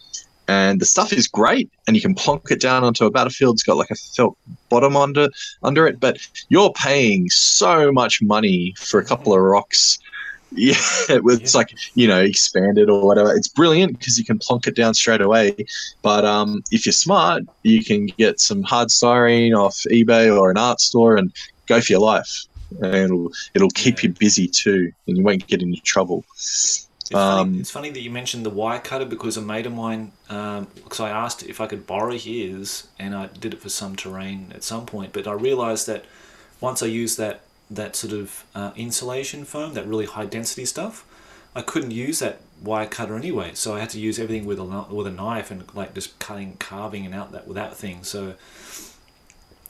and 0.48 0.80
the 0.80 0.86
stuff 0.86 1.12
is 1.14 1.28
great, 1.28 1.70
and 1.88 1.96
you 1.96 2.02
can 2.02 2.16
plonk 2.16 2.52
it 2.52 2.62
down 2.62 2.84
onto 2.84 3.06
a 3.06 3.12
battlefield. 3.12 3.56
It's 3.56 3.64
got 3.64 3.78
like 3.78 3.92
a 3.92 3.96
felt 3.96 4.38
bottom 4.70 4.96
under 4.98 5.30
under 5.64 5.88
it, 5.88 6.00
but 6.00 6.18
you're 6.50 6.72
paying 6.74 7.30
so 7.30 7.92
much 7.92 8.22
money 8.22 8.74
for 8.78 9.00
a 9.00 9.06
couple 9.06 9.34
of 9.34 9.40
rocks. 9.42 10.00
Yeah, 10.58 10.76
it's 11.10 11.54
Yeah. 11.54 11.58
like 11.60 11.74
you 11.96 12.08
know 12.08 12.22
expanded 12.22 12.90
or 12.90 13.06
whatever. 13.06 13.36
It's 13.36 13.50
brilliant 13.50 14.00
because 14.00 14.18
you 14.18 14.24
can 14.24 14.40
plonk 14.40 14.68
it 14.68 14.76
down 14.76 14.94
straight 14.94 15.20
away. 15.20 15.54
But 16.02 16.24
um, 16.24 16.64
if 16.72 16.86
you're 16.86 16.94
smart, 16.94 17.44
you 17.64 17.84
can 17.84 18.06
get 18.06 18.40
some 18.40 18.64
hard 18.64 18.88
styrene 18.90 19.58
off 19.58 19.76
eBay 19.92 20.34
or 20.34 20.52
an 20.52 20.58
art 20.58 20.80
store 20.80 21.18
and 21.18 21.34
go 21.68 21.82
for 21.82 21.92
your 21.92 22.00
life. 22.00 22.46
And 22.82 22.96
it'll 22.96 23.32
it'll 23.54 23.70
keep 23.72 24.04
Yeah. 24.04 24.10
you 24.10 24.10
busy 24.18 24.48
too, 24.48 24.92
and 25.08 25.18
you 25.18 25.24
won't 25.24 25.46
get 25.48 25.62
into 25.62 25.82
trouble. 25.82 26.24
It's, 27.12 27.14
Um, 27.14 27.48
funny, 27.48 27.60
it's 27.60 27.72
funny 27.72 27.90
that 27.92 28.02
you 28.02 28.10
mentioned 28.10 28.46
the 28.46 28.50
wire 28.50 28.80
cutter 28.80 29.06
because 29.06 29.38
a 29.38 29.42
mate 29.42 29.66
of 29.66 29.74
mine, 29.74 30.12
because 30.28 31.00
I 31.00 31.10
asked 31.10 31.44
if 31.44 31.62
I 31.62 31.68
could 31.68 31.86
borrow 31.86 32.18
his, 32.18 32.88
and 32.98 33.16
I 33.16 33.28
did 33.28 33.54
it 33.54 33.62
for 33.62 33.70
some 33.70 33.96
terrain 33.96 34.52
at 34.56 34.64
some 34.64 34.86
point. 34.86 35.14
But 35.14 35.28
I 35.28 35.34
realised 35.34 35.86
that 35.88 36.06
once 36.62 36.82
I 36.82 36.88
used 36.88 37.18
that 37.18 37.42
that 37.70 37.96
sort 37.96 38.14
of 38.14 38.44
uh, 38.54 38.72
insulation 38.76 39.44
foam, 39.46 39.74
that 39.74 39.88
really 39.88 40.06
high 40.06 40.26
density 40.26 40.66
stuff, 40.66 41.04
I 41.56 41.62
couldn't 41.62 41.92
use 41.92 42.20
that 42.20 42.42
wire 42.62 42.88
cutter 42.88 43.16
anyway. 43.16 43.52
So 43.54 43.76
I 43.76 43.80
had 43.80 43.90
to 43.92 44.00
use 44.00 44.18
everything 44.20 44.46
with 44.46 44.60
a 44.60 44.64
with 44.90 45.08
a 45.08 45.12
knife 45.12 45.52
and 45.52 45.64
like 45.76 45.94
just 45.94 46.18
cutting, 46.20 46.58
carving, 46.58 47.06
and 47.06 47.14
out 47.14 47.32
that 47.34 47.48
without 47.48 47.76
thing. 47.78 48.04
So. 48.04 48.34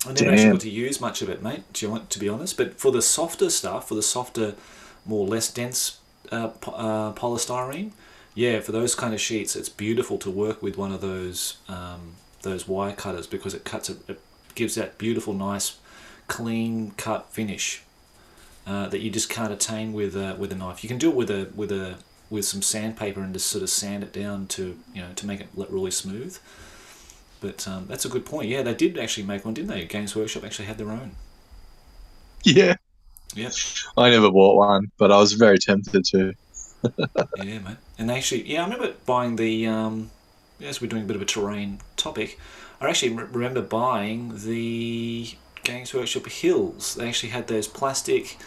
I 0.07 0.13
never 0.13 0.29
actually 0.29 0.43
Damn. 0.43 0.51
got 0.51 0.61
to 0.61 0.69
use 0.69 1.01
much 1.01 1.21
of 1.23 1.29
it, 1.29 1.41
mate. 1.41 1.63
To 1.75 1.95
be- 1.95 2.05
to 2.09 2.19
be 2.19 2.29
honest, 2.29 2.57
but 2.57 2.79
for 2.79 2.91
the 2.91 3.01
softer 3.01 3.49
stuff, 3.49 3.87
for 3.87 3.95
the 3.95 4.03
softer, 4.03 4.53
more 5.03 5.25
less 5.25 5.51
dense 5.51 5.97
uh, 6.31 6.51
uh, 6.67 7.13
polystyrene. 7.13 7.91
Yeah, 8.33 8.59
for 8.59 8.71
those 8.71 8.95
kind 8.95 9.13
of 9.13 9.21
sheets, 9.21 9.55
it's 9.55 9.69
beautiful 9.69 10.17
to 10.19 10.29
work 10.29 10.61
with 10.61 10.77
one 10.77 10.91
of 10.91 11.01
those 11.01 11.57
um, 11.69 12.15
those 12.41 12.67
wire 12.67 12.93
cutters 12.93 13.27
because 13.27 13.53
it 13.53 13.63
cuts 13.63 13.89
it, 13.89 13.97
it 14.07 14.19
gives 14.55 14.75
that 14.75 14.97
beautiful, 14.97 15.33
nice, 15.33 15.77
clean 16.27 16.91
cut 16.97 17.31
finish 17.31 17.83
uh, 18.67 18.87
that 18.89 18.99
you 19.01 19.09
just 19.09 19.29
can't 19.29 19.51
attain 19.53 19.93
with 19.93 20.15
a, 20.15 20.35
with 20.35 20.51
a 20.51 20.55
knife. 20.55 20.83
You 20.83 20.87
can 20.87 20.97
do 20.97 21.09
it 21.09 21.15
with 21.15 21.29
a 21.29 21.49
with 21.55 21.71
a 21.71 21.97
with 22.29 22.45
some 22.45 22.61
sandpaper 22.61 23.21
and 23.21 23.33
just 23.33 23.47
sort 23.47 23.61
of 23.63 23.69
sand 23.69 24.03
it 24.03 24.11
down 24.11 24.47
to 24.47 24.77
you 24.93 25.01
know 25.01 25.13
to 25.15 25.27
make 25.27 25.41
it 25.41 25.49
really 25.55 25.91
smooth. 25.91 26.37
But 27.41 27.67
um, 27.67 27.85
that's 27.87 28.05
a 28.05 28.09
good 28.09 28.25
point. 28.25 28.49
Yeah, 28.49 28.63
they 28.63 28.73
did 28.73 28.97
actually 28.97 29.25
make 29.25 29.45
one, 29.45 29.53
didn't 29.53 29.69
they? 29.69 29.85
Games 29.85 30.15
Workshop 30.15 30.43
actually 30.43 30.65
had 30.65 30.77
their 30.77 30.89
own. 30.91 31.15
Yeah, 32.43 32.75
Yep. 33.35 33.53
I 33.97 34.09
never 34.09 34.31
bought 34.31 34.55
one, 34.55 34.91
but 34.97 35.11
I 35.11 35.19
was 35.19 35.33
very 35.33 35.57
tempted 35.57 36.05
to. 36.05 36.33
yeah, 37.43 37.59
mate. 37.59 37.77
And 37.97 38.09
actually, 38.11 38.49
yeah, 38.51 38.61
I 38.61 38.63
remember 38.65 38.93
buying 39.05 39.35
the. 39.35 39.67
Um, 39.67 40.11
as 40.61 40.79
we're 40.81 40.87
doing 40.87 41.03
a 41.03 41.05
bit 41.05 41.17
of 41.17 41.21
a 41.21 41.25
terrain 41.25 41.79
topic, 41.97 42.39
I 42.79 42.89
actually 42.89 43.11
re- 43.11 43.25
remember 43.25 43.61
buying 43.61 44.31
the 44.45 45.33
Games 45.63 45.93
Workshop 45.93 46.27
hills. 46.27 46.95
They 46.95 47.07
actually 47.07 47.29
had 47.29 47.47
those 47.47 47.67
plastic. 47.67 48.37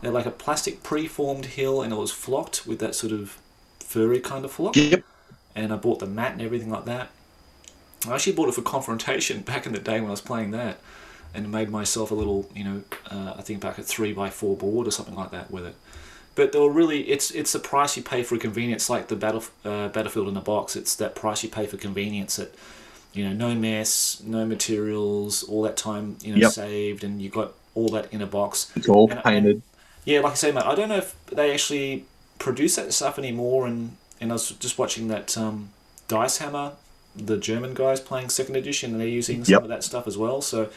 They're 0.00 0.10
like 0.10 0.26
a 0.26 0.30
plastic 0.30 0.82
pre-formed 0.82 1.46
hill, 1.46 1.82
and 1.82 1.92
it 1.92 1.96
was 1.96 2.10
flocked 2.10 2.66
with 2.66 2.78
that 2.78 2.94
sort 2.94 3.12
of 3.12 3.38
furry 3.80 4.20
kind 4.20 4.44
of 4.44 4.52
flock. 4.52 4.76
Yep. 4.76 5.04
And 5.54 5.72
I 5.72 5.76
bought 5.76 5.98
the 5.98 6.06
mat 6.06 6.32
and 6.32 6.42
everything 6.42 6.70
like 6.70 6.86
that. 6.86 7.10
I 8.08 8.14
actually 8.14 8.32
bought 8.32 8.48
it 8.48 8.54
for 8.54 8.62
confrontation 8.62 9.40
back 9.42 9.66
in 9.66 9.72
the 9.72 9.78
day 9.78 10.00
when 10.00 10.08
I 10.08 10.12
was 10.12 10.20
playing 10.20 10.52
that, 10.52 10.78
and 11.34 11.50
made 11.50 11.70
myself 11.70 12.10
a 12.10 12.14
little, 12.14 12.48
you 12.54 12.64
know, 12.64 12.82
uh, 13.10 13.34
I 13.36 13.42
think 13.42 13.60
back 13.60 13.78
at 13.78 13.84
three 13.84 14.12
by 14.12 14.30
four 14.30 14.56
board 14.56 14.86
or 14.86 14.90
something 14.90 15.14
like 15.14 15.30
that 15.30 15.50
with 15.50 15.64
it 15.66 15.74
but 16.36 16.52
they 16.52 16.58
were 16.60 16.70
really 16.70 17.10
it's 17.10 17.32
it's 17.32 17.52
the 17.52 17.58
price 17.58 17.96
you 17.96 18.02
pay 18.04 18.22
for 18.22 18.38
convenience 18.38 18.88
like 18.88 19.08
the 19.08 19.16
battle 19.16 19.42
uh, 19.64 19.88
battlefield 19.88 20.28
in 20.28 20.36
a 20.36 20.40
box 20.40 20.76
it's 20.76 20.94
that 20.94 21.14
price 21.16 21.42
you 21.42 21.50
pay 21.50 21.66
for 21.66 21.76
convenience 21.76 22.36
that 22.36 22.54
you 23.12 23.24
know 23.28 23.32
no 23.32 23.52
mess 23.52 24.22
no 24.24 24.46
materials 24.46 25.42
all 25.42 25.62
that 25.62 25.76
time 25.76 26.16
you 26.22 26.32
know 26.32 26.38
Yep. 26.38 26.52
saved 26.52 27.04
and 27.04 27.20
you 27.20 27.28
got 27.30 27.52
all 27.74 27.88
that 27.90 28.12
in 28.12 28.22
a 28.22 28.26
box 28.26 28.70
It's 28.76 28.88
all 28.88 29.10
And- 29.10 29.22
painted. 29.24 29.62
yeah 30.04 30.20
like 30.20 30.32
i 30.32 30.34
say 30.36 30.52
mate 30.52 30.64
i 30.64 30.74
don't 30.76 30.88
know 30.88 30.96
if 30.98 31.14
they 31.26 31.52
actually 31.52 32.04
produce 32.38 32.76
that 32.76 32.92
stuff 32.94 33.18
anymore 33.18 33.66
and 33.66 33.96
and 34.20 34.30
i 34.30 34.34
was 34.34 34.50
just 34.52 34.78
watching 34.78 35.08
that 35.08 35.36
um 35.36 35.70
dice 36.06 36.38
hammer 36.38 36.72
the 37.16 37.36
german 37.36 37.74
guys 37.74 37.98
playing 38.00 38.28
second 38.28 38.54
edition 38.54 38.92
and 38.92 39.00
they're 39.00 39.08
using 39.08 39.44
some 39.44 39.52
Yep. 39.54 39.62
of 39.62 39.68
that 39.68 39.82
stuff 39.84 40.06
as 40.06 40.16
well 40.16 40.40
so 40.40 40.70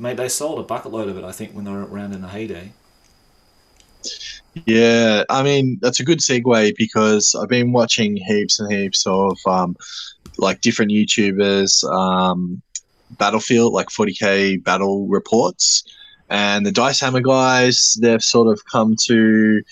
mate 0.00 0.16
they 0.16 0.28
sold 0.28 0.58
a 0.58 0.62
bucket 0.62 0.92
load 0.92 1.08
of 1.08 1.16
it 1.16 1.24
i 1.24 1.32
think 1.32 1.52
when 1.52 1.64
they 1.64 1.70
were 1.70 1.84
around 1.86 2.12
in 2.12 2.22
the 2.22 2.28
heyday 2.28 2.74
Yeah, 4.66 5.24
I 5.30 5.42
mean 5.42 5.78
that's 5.80 6.00
a 6.00 6.04
good 6.04 6.18
segue 6.18 6.76
because 6.76 7.34
I've 7.40 7.48
been 7.48 7.72
watching 7.72 8.16
heaps 8.16 8.58
and 8.60 8.72
heaps 8.72 9.06
of 9.06 9.38
um, 9.46 9.76
like 10.38 10.60
different 10.60 10.92
YouTubers, 10.92 11.84
um, 11.92 12.62
Battlefield, 13.12 13.72
like 13.72 13.88
40k 13.88 14.64
battle 14.64 15.08
reports, 15.08 15.84
and 16.30 16.66
the 16.66 16.72
Dice 16.72 17.00
Hammer 17.00 17.20
guys. 17.20 17.96
They've 18.00 18.22
sort 18.22 18.48
of 18.48 18.60
come 18.70 18.96
to 19.06 19.62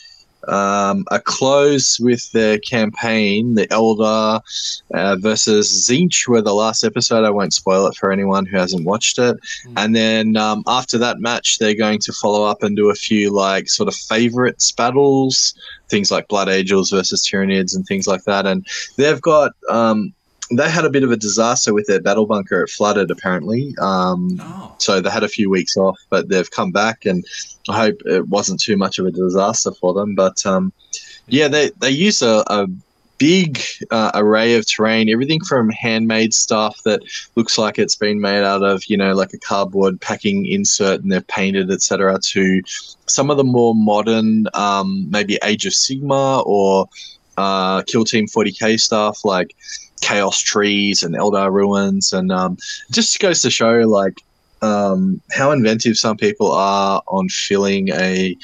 um, 0.48 1.04
a 1.10 1.20
close 1.20 1.98
with 2.00 2.30
their 2.32 2.58
campaign. 2.58 3.54
The 3.54 3.66
Eldar 3.68 4.40
uh, 4.94 5.16
versus 5.16 5.68
Tzeentch 5.68 6.26
were 6.28 6.42
the 6.42 6.54
last 6.54 6.84
episode. 6.84 7.24
I 7.24 7.30
won't 7.30 7.54
spoil 7.54 7.86
it 7.86 7.96
for 7.96 8.10
anyone 8.10 8.46
who 8.46 8.56
hasn't 8.56 8.86
watched 8.86 9.18
it. 9.18 9.36
And 9.76 9.94
then 9.94 10.36
um, 10.36 10.62
after 10.66 10.98
that 10.98 11.20
match, 11.20 11.58
they're 11.58 11.74
going 11.74 11.98
to 12.00 12.12
follow 12.12 12.44
up 12.44 12.62
and 12.62 12.76
do 12.76 12.90
a 12.90 12.94
few 12.94 13.30
like 13.30 13.68
sort 13.68 13.88
of 13.88 13.94
favorites 13.94 14.72
battles, 14.72 15.54
things 15.88 16.10
like 16.10 16.28
Blood 16.28 16.48
Angels 16.48 16.90
versus 16.90 17.26
Tyranids 17.26 17.74
and 17.74 17.86
things 17.86 18.06
like 18.06 18.24
that. 18.24 18.46
And 18.46 18.66
they've 18.96 19.20
got 19.20 19.52
um, 19.68 20.14
they 20.50 20.70
had 20.70 20.84
a 20.84 20.90
bit 20.90 21.02
of 21.02 21.10
a 21.10 21.16
disaster 21.16 21.74
with 21.74 21.86
their 21.86 22.00
battle 22.00 22.26
bunker. 22.26 22.62
It 22.62 22.70
flooded 22.70 23.10
apparently. 23.10 23.74
Um, 23.80 24.40
oh 24.40 24.68
so 24.78 25.00
they 25.00 25.10
had 25.10 25.24
a 25.24 25.28
few 25.28 25.50
weeks 25.50 25.76
off, 25.76 25.98
but 26.08 26.28
they've 26.28 26.50
come 26.50 26.72
back, 26.72 27.04
and 27.04 27.24
I 27.68 27.76
hope 27.76 28.00
it 28.06 28.28
wasn't 28.28 28.60
too 28.60 28.76
much 28.76 28.98
of 28.98 29.06
a 29.06 29.10
disaster 29.10 29.72
for 29.72 29.92
them. 29.92 30.14
But 30.14 30.44
um, 30.46 30.72
yeah, 31.26 31.48
they 31.48 31.70
they 31.78 31.90
use 31.90 32.22
a, 32.22 32.44
a 32.46 32.66
big 33.18 33.60
uh, 33.90 34.12
array 34.14 34.54
of 34.54 34.66
terrain, 34.66 35.10
everything 35.10 35.40
from 35.40 35.68
handmade 35.70 36.32
stuff 36.32 36.80
that 36.84 37.02
looks 37.34 37.58
like 37.58 37.78
it's 37.78 37.96
been 37.96 38.20
made 38.20 38.44
out 38.44 38.62
of 38.62 38.82
you 38.86 38.96
know 38.96 39.12
like 39.12 39.32
a 39.32 39.38
cardboard 39.38 40.00
packing 40.00 40.46
insert, 40.46 41.02
and 41.02 41.12
they've 41.12 41.26
painted 41.26 41.70
etc. 41.70 42.18
To 42.18 42.62
some 43.06 43.30
of 43.30 43.36
the 43.36 43.44
more 43.44 43.74
modern, 43.74 44.46
um, 44.54 45.10
maybe 45.10 45.38
Age 45.42 45.66
of 45.66 45.72
Sigmar 45.72 46.46
or 46.46 46.88
uh, 47.36 47.82
Kill 47.82 48.04
Team 48.04 48.26
40k 48.26 48.80
stuff 48.80 49.24
like 49.24 49.54
Chaos 50.00 50.38
Trees 50.38 51.02
and 51.02 51.14
Eldar 51.14 51.52
Ruins, 51.52 52.12
and 52.12 52.32
um, 52.32 52.56
just 52.90 53.18
goes 53.20 53.42
to 53.42 53.50
show 53.50 53.80
like 53.80 54.22
um, 54.62 55.20
how 55.30 55.50
inventive 55.50 55.96
some 55.96 56.16
people 56.16 56.52
are 56.52 57.02
on 57.06 57.28
filling 57.28 57.88
a 57.90 58.36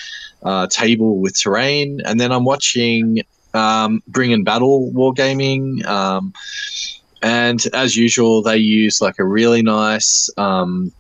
uh, 0.43 0.67
table 0.69 1.19
with 1.19 1.39
terrain. 1.39 2.01
And 2.05 2.21
then 2.21 2.33
I'm 2.33 2.45
watching 2.45 3.21
um, 3.55 4.03
bring 4.09 4.31
in 4.31 4.45
battle 4.45 4.93
wargaming. 4.93 5.85
Um, 5.85 6.33
and 7.23 7.65
as 7.73 7.97
usual, 7.97 8.43
they 8.43 8.59
use 8.59 9.01
like 9.01 9.19
a 9.19 9.25
really 9.25 9.63
nice 9.63 10.29
um, 10.37 10.93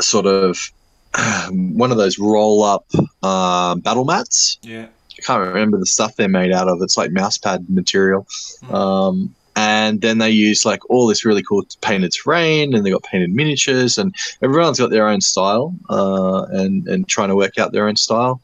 sort 0.00 0.26
of 0.26 0.58
one 1.50 1.90
of 1.90 1.96
those 1.96 2.18
roll 2.18 2.62
up 2.64 2.86
uh, 3.22 3.76
battle 3.76 4.04
mats. 4.04 4.58
Yeah. 4.62 4.86
I 5.18 5.22
can't 5.22 5.48
remember 5.48 5.78
the 5.78 5.86
stuff 5.86 6.14
they're 6.14 6.28
made 6.28 6.52
out 6.52 6.68
of. 6.68 6.80
It's 6.80 6.96
like 6.96 7.10
mousepad 7.10 7.68
material. 7.68 8.26
Mm. 8.62 8.74
Um, 8.74 9.34
and 9.58 10.02
then 10.02 10.18
they 10.18 10.30
use 10.30 10.64
like 10.64 10.88
all 10.88 11.08
this 11.08 11.24
really 11.24 11.42
cool 11.42 11.64
painted 11.80 12.12
terrain, 12.12 12.74
and 12.74 12.86
they 12.86 12.92
got 12.92 13.02
painted 13.02 13.34
miniatures, 13.34 13.98
and 13.98 14.14
everyone's 14.40 14.78
got 14.78 14.90
their 14.90 15.08
own 15.08 15.20
style, 15.20 15.74
uh, 15.90 16.44
and 16.50 16.86
and 16.86 17.08
trying 17.08 17.28
to 17.28 17.34
work 17.34 17.58
out 17.58 17.72
their 17.72 17.88
own 17.88 17.96
style. 17.96 18.40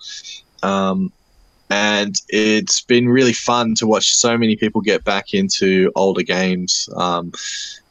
Um, 0.65 1.13
and 1.71 2.21
it's 2.31 2.81
been 2.81 3.09
really 3.09 3.33
fun 3.33 3.77
to 3.77 3.87
watch 3.87 4.13
so 4.17 4.37
many 4.37 4.57
people 4.57 4.81
get 4.81 5.05
back 5.05 5.33
into 5.35 5.93
older 5.95 6.23
games. 6.23 6.89
Um, 6.97 7.33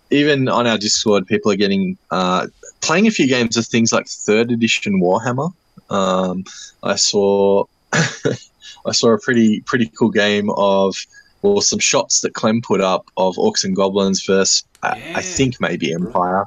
even 0.10 0.50
on 0.50 0.68
our 0.68 0.78
Discord, 0.78 1.26
people 1.26 1.50
are 1.50 1.56
getting 1.56 1.98
uh, 2.12 2.48
playing 2.82 3.08
a 3.08 3.12
few 3.12 3.28
games 3.28 3.56
of 3.56 3.66
things 3.66 3.94
like 3.94 4.06
third 4.06 4.52
edition 4.52 5.02
Warhammer. 5.02 5.54
Um, 5.90 6.44
I 6.84 6.98
saw 6.98 7.64
I 7.94 8.92
saw 8.92 9.12
a 9.14 9.18
pretty 9.18 9.62
pretty 9.62 9.90
cool 9.98 10.12
game 10.12 10.50
of 10.58 10.98
well 11.44 11.62
some 11.62 11.80
shots 11.80 12.22
that 12.22 12.34
Clem 12.34 12.62
put 12.62 12.82
up 12.82 13.10
of 13.18 13.36
Orcs 13.36 13.64
and 13.64 13.76
Goblins 13.76 14.26
versus 14.26 14.64
I, 14.82 14.98
Yeah. 14.98 15.18
I 15.18 15.22
think 15.22 15.62
maybe 15.62 15.94
Empire. 15.94 16.46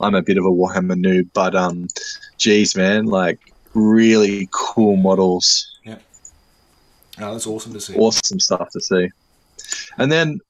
I'm 0.00 0.14
a 0.14 0.22
bit 0.22 0.38
of 0.38 0.44
a 0.44 0.50
Warhammer 0.50 0.94
noob, 0.94 1.28
but 1.34 1.54
um, 1.54 1.86
geez, 2.38 2.74
man, 2.74 3.04
like 3.06 3.38
really 3.74 4.48
cool 4.50 4.96
models 4.96 5.66
Oh, 7.20 7.32
that's 7.32 7.46
awesome 7.46 7.72
to 7.74 7.80
see. 7.80 7.94
awesome 7.96 8.40
stuff 8.40 8.70
to 8.70 8.80
see. 8.80 9.08
And 9.98 10.10
then 10.10 10.40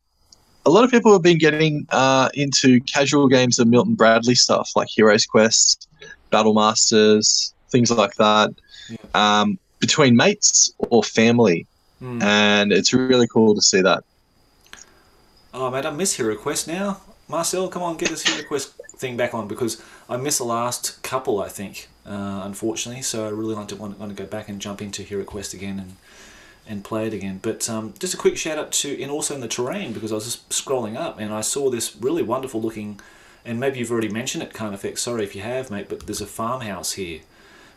a 0.66 0.70
lot 0.70 0.84
of 0.84 0.90
people 0.90 1.12
have 1.12 1.22
been 1.22 1.38
getting 1.38 1.86
uh, 1.90 2.28
into 2.34 2.80
casual 2.82 3.28
games 3.28 3.58
of 3.58 3.66
Milton 3.66 3.94
Bradley 3.94 4.34
stuff 4.34 4.70
like 4.76 4.88
Heroes 4.88 5.26
Quest, 5.26 5.88
Battle 6.30 6.54
Masters, 6.54 7.52
things 7.70 7.90
like 7.90 8.14
that, 8.16 8.50
um, 9.14 9.58
between 9.80 10.16
mates 10.16 10.72
or 10.78 11.02
family. 11.02 11.66
Mm. 12.02 12.22
And 12.22 12.72
it's 12.72 12.92
really 12.92 13.26
cool 13.26 13.54
to 13.54 13.62
see 13.62 13.82
that. 13.82 14.04
Oh, 15.52 15.70
mate, 15.70 15.84
I 15.84 15.90
miss 15.90 16.14
Hero 16.14 16.36
Quest 16.36 16.68
now. 16.68 17.00
Marcel, 17.28 17.68
come 17.68 17.82
on, 17.82 17.96
get 17.96 18.08
this 18.08 18.22
Hero 18.22 18.46
Quest 18.46 18.74
thing 18.96 19.16
back 19.16 19.34
on 19.34 19.48
because 19.48 19.82
I 20.08 20.16
missed 20.16 20.38
the 20.38 20.44
last 20.44 21.02
couple, 21.02 21.40
I 21.40 21.48
think, 21.48 21.88
uh, 22.06 22.42
unfortunately. 22.44 23.02
So 23.02 23.26
I 23.26 23.30
really 23.30 23.54
want 23.54 23.68
to, 23.70 23.76
want, 23.76 23.98
want 23.98 24.16
to 24.16 24.22
go 24.22 24.28
back 24.28 24.48
and 24.48 24.60
jump 24.60 24.80
into 24.80 25.02
Hero 25.02 25.24
Quest 25.24 25.54
again 25.54 25.78
and 25.78 25.96
and 26.70 26.84
play 26.84 27.06
it 27.06 27.12
again. 27.12 27.40
But 27.42 27.68
um, 27.68 27.94
just 27.98 28.14
a 28.14 28.16
quick 28.16 28.36
shout 28.36 28.56
out 28.56 28.70
to, 28.72 29.02
and 29.02 29.10
also 29.10 29.34
in 29.34 29.40
the 29.40 29.48
terrain 29.48 29.92
because 29.92 30.12
I 30.12 30.14
was 30.14 30.24
just 30.24 30.48
scrolling 30.50 30.96
up 30.96 31.18
and 31.18 31.34
I 31.34 31.40
saw 31.40 31.68
this 31.68 31.96
really 31.96 32.22
wonderful 32.22 32.62
looking, 32.62 33.00
and 33.44 33.58
maybe 33.58 33.80
you've 33.80 33.90
already 33.90 34.08
mentioned 34.08 34.44
it, 34.44 34.52
kind 34.52 34.72
of 34.72 34.78
effect. 34.78 35.00
Sorry 35.00 35.24
if 35.24 35.34
you 35.34 35.42
have, 35.42 35.70
mate, 35.70 35.88
but 35.88 36.06
there's 36.06 36.20
a 36.20 36.26
farmhouse 36.26 36.92
here 36.92 37.20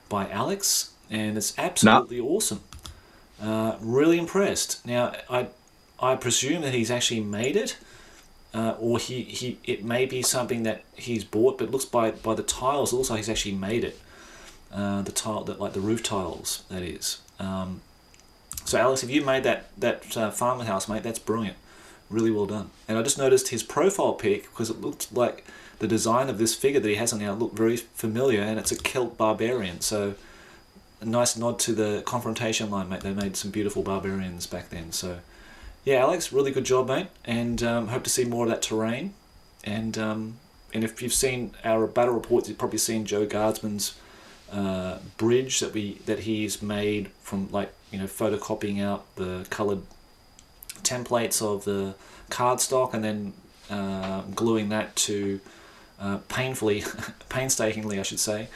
by 0.10 0.30
Alex, 0.30 0.92
and 1.10 1.38
it's 1.38 1.58
absolutely 1.58 2.20
awesome. 2.20 2.62
Uh, 3.43 3.75
really 3.81 4.17
impressed. 4.17 4.85
Now 4.85 5.13
I 5.29 5.47
I 6.00 6.15
presume 6.15 6.62
that 6.62 6.73
he's 6.73 6.89
actually 6.89 7.19
made 7.19 7.57
it, 7.57 7.77
uh, 8.53 8.75
or 8.79 9.00
he, 9.00 9.23
he 9.23 9.57
it 9.65 9.83
may 9.83 10.05
be 10.05 10.21
something 10.21 10.63
that 10.63 10.83
he's 10.95 11.25
bought, 11.25 11.57
but 11.57 11.69
looks 11.69 11.85
by 11.85 12.11
by 12.11 12.35
the 12.35 12.44
tiles, 12.44 12.94
also 12.94 13.15
he's 13.15 13.29
actually 13.29 13.55
made 13.55 13.83
it. 13.83 14.00
Uh, 14.72 15.01
the 15.03 15.11
tile 15.11 15.44
that 15.44 15.59
like 15.59 15.74
the 15.74 15.81
roof 15.81 16.01
tiles 16.01 16.63
that 16.70 16.81
is. 16.81 17.22
Um, 17.37 17.81
so 18.65 18.79
Alex, 18.79 19.03
if 19.03 19.09
you 19.09 19.24
made 19.25 19.44
that 19.44 19.65
that 19.77 20.15
uh, 20.15 20.31
farmhouse, 20.31 20.87
mate, 20.87 21.03
that's 21.03 21.20
brilliant. 21.20 21.57
Really 22.09 22.31
well 22.31 22.46
done. 22.46 22.70
And 22.87 22.98
I 22.98 23.03
just 23.03 23.18
noticed 23.18 23.50
his 23.50 23.63
profile 23.63 24.13
pic 24.13 24.44
because 24.44 24.70
it 24.70 24.79
looked 24.79 25.13
like 25.13 25.46
the 25.79 25.87
design 25.87 26.29
of 26.29 26.37
this 26.37 26.55
figure 26.55 26.79
that 26.79 26.87
he 26.87 26.96
has 26.96 27.11
on 27.11 27.20
now 27.20 27.33
looked 27.33 27.57
very 27.57 27.77
familiar, 27.77 28.41
and 28.41 28.57
it's 28.57 28.72
a 28.72 28.75
Celt 28.75 29.18
barbarian. 29.18 29.81
So 29.81 30.15
a 31.03 31.09
nice 31.09 31.37
nod 31.37 31.59
to 31.59 31.74
the 31.74 32.01
confrontation 32.05 32.70
line, 32.70 32.89
mate. 32.89 33.01
They 33.01 33.13
made 33.13 33.35
some 33.35 33.51
beautiful 33.51 33.83
barbarians 33.83 34.48
back 34.48 34.70
then. 34.70 34.92
So 34.92 35.20
yeah, 35.83 35.98
Alex, 35.98 36.31
really 36.31 36.51
good 36.51 36.63
job, 36.63 36.87
mate, 36.87 37.07
and 37.25 37.61
um, 37.61 37.87
hope 37.87 38.03
to 38.03 38.09
see 38.09 38.24
more 38.25 38.46
of 38.46 38.50
that 38.50 38.61
terrain. 38.61 39.13
And 39.63 39.98
um, 39.98 40.37
and 40.74 40.83
if 40.83 41.01
you've 41.01 41.13
seen 41.13 41.51
our 41.63 41.85
battle 41.87 42.13
reports, 42.13 42.50
you've 42.50 42.57
probably 42.57 42.79
seen 42.79 43.05
Joe 43.05 43.25
Guardsman's 43.25 43.96
uh, 44.51 45.00
bridge 45.18 45.59
that 45.59 45.74
we 45.74 46.00
that 46.05 46.20
he's 46.20 46.61
made 46.61 47.09
from 47.22 47.51
like 47.51 47.74
you 47.92 48.00
know 48.00 48.05
photocopying 48.05 48.81
out 48.81 49.05
the 49.16 49.46
coloured 49.50 49.81
templates 50.83 51.42
of 51.42 51.66
the 51.66 51.96
cardstock 52.29 52.94
and 52.94 53.03
then 53.03 53.33
uh, 53.70 54.22
gluing 54.35 54.70
that 54.70 54.96
to 54.96 55.39
uh, 56.00 56.18
painfully, 56.27 56.83
painstakingly, 57.29 58.00
I 58.00 58.03
should 58.03 58.20
say, 58.20 58.48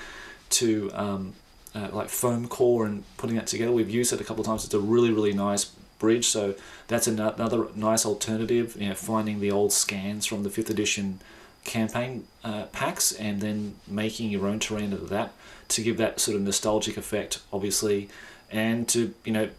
to 0.50 0.92
um, 0.94 1.34
uh, 1.78 1.90
like 1.96 2.10
foam 2.10 2.48
core 2.48 2.86
and 2.86 3.04
putting 3.18 3.36
that 3.36 3.48
together. 3.48 3.72
We've 3.72 3.90
used 3.90 4.14
it 4.14 4.22
a 4.22 4.24
couple 4.24 4.42
of 4.42 4.48
times. 4.48 4.66
It's 4.66 4.74
a 4.74 4.80
really 4.80 5.12
really 5.12 5.34
nice 5.34 5.66
bridge. 6.00 6.26
So 6.26 6.56
that's 6.88 7.08
ano- 7.08 7.34
another 7.34 7.68
nice 7.76 8.06
alternative. 8.06 8.76
You 8.80 8.90
know, 8.90 8.96
finding 8.96 9.40
the 9.40 9.52
old 9.52 9.72
scans 9.72 10.26
from 10.26 10.44
the 10.44 10.50
fifth 10.50 10.70
edition 10.70 11.20
campaign 11.64 12.26
uh, 12.44 12.64
packs 12.72 13.12
and 13.12 13.42
then 13.42 13.76
making 13.88 14.30
your 14.32 14.48
own 14.48 14.60
terrain 14.60 14.94
out 14.94 15.02
of 15.02 15.10
that 15.10 15.34
to 15.68 15.82
give 15.82 15.98
that 15.98 16.20
sort 16.20 16.38
of 16.38 16.42
nostalgic 16.42 16.96
effect, 16.96 17.42
obviously, 17.52 18.10
and 18.50 18.88
to 18.90 19.14
you 19.26 19.34
know 19.34 19.50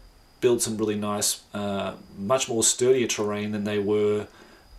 build 0.41 0.61
some 0.61 0.77
really 0.77 0.95
nice, 0.95 1.41
uh, 1.53 1.93
much 2.17 2.47
more 2.49 2.63
sturdier 2.63 3.07
terrain 3.07 3.51
than 3.51 3.63
they 3.63 3.79
were 3.79 4.27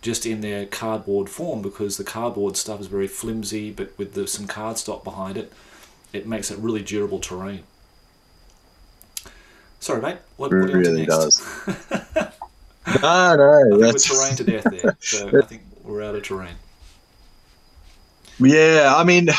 just 0.01 0.25
in 0.25 0.41
their 0.41 0.65
cardboard 0.65 1.29
form 1.29 1.61
because 1.61 1.97
the 1.97 2.03
cardboard 2.03 2.57
stuff 2.57 2.81
is 2.81 2.87
very 2.87 3.07
flimsy, 3.07 3.71
but 3.71 3.95
with 3.97 4.13
the, 4.13 4.27
some 4.27 4.47
cardstock 4.47 5.03
behind 5.03 5.37
it, 5.37 5.53
it 6.13 6.27
makes 6.27 6.51
it 6.51 6.57
really 6.59 6.81
durable 6.81 7.19
terrain. 7.19 7.63
Sorry, 9.79 10.01
mate. 10.01 10.17
What, 10.37 10.51
what 10.51 10.53
are 10.53 10.57
you 10.59 10.63
on 10.63 10.69
to 10.71 10.77
really 10.77 11.05
does. 11.05 11.41
I 12.85 13.35
no, 13.35 13.69
think 13.69 13.81
that's 13.81 14.09
we're 14.09 14.17
terrain 14.17 14.35
to 14.37 14.43
death 14.43 14.81
there, 14.81 14.97
so 14.99 15.27
I 15.39 15.45
think 15.45 15.61
we're 15.83 16.03
out 16.03 16.15
of 16.15 16.23
terrain. 16.23 16.55
Yeah, 18.39 18.93
I 18.95 19.03
mean, 19.03 19.29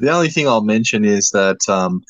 the 0.00 0.10
only 0.10 0.28
thing 0.28 0.48
I'll 0.48 0.62
mention 0.62 1.04
is 1.04 1.30
that 1.30 1.68
um, 1.68 2.04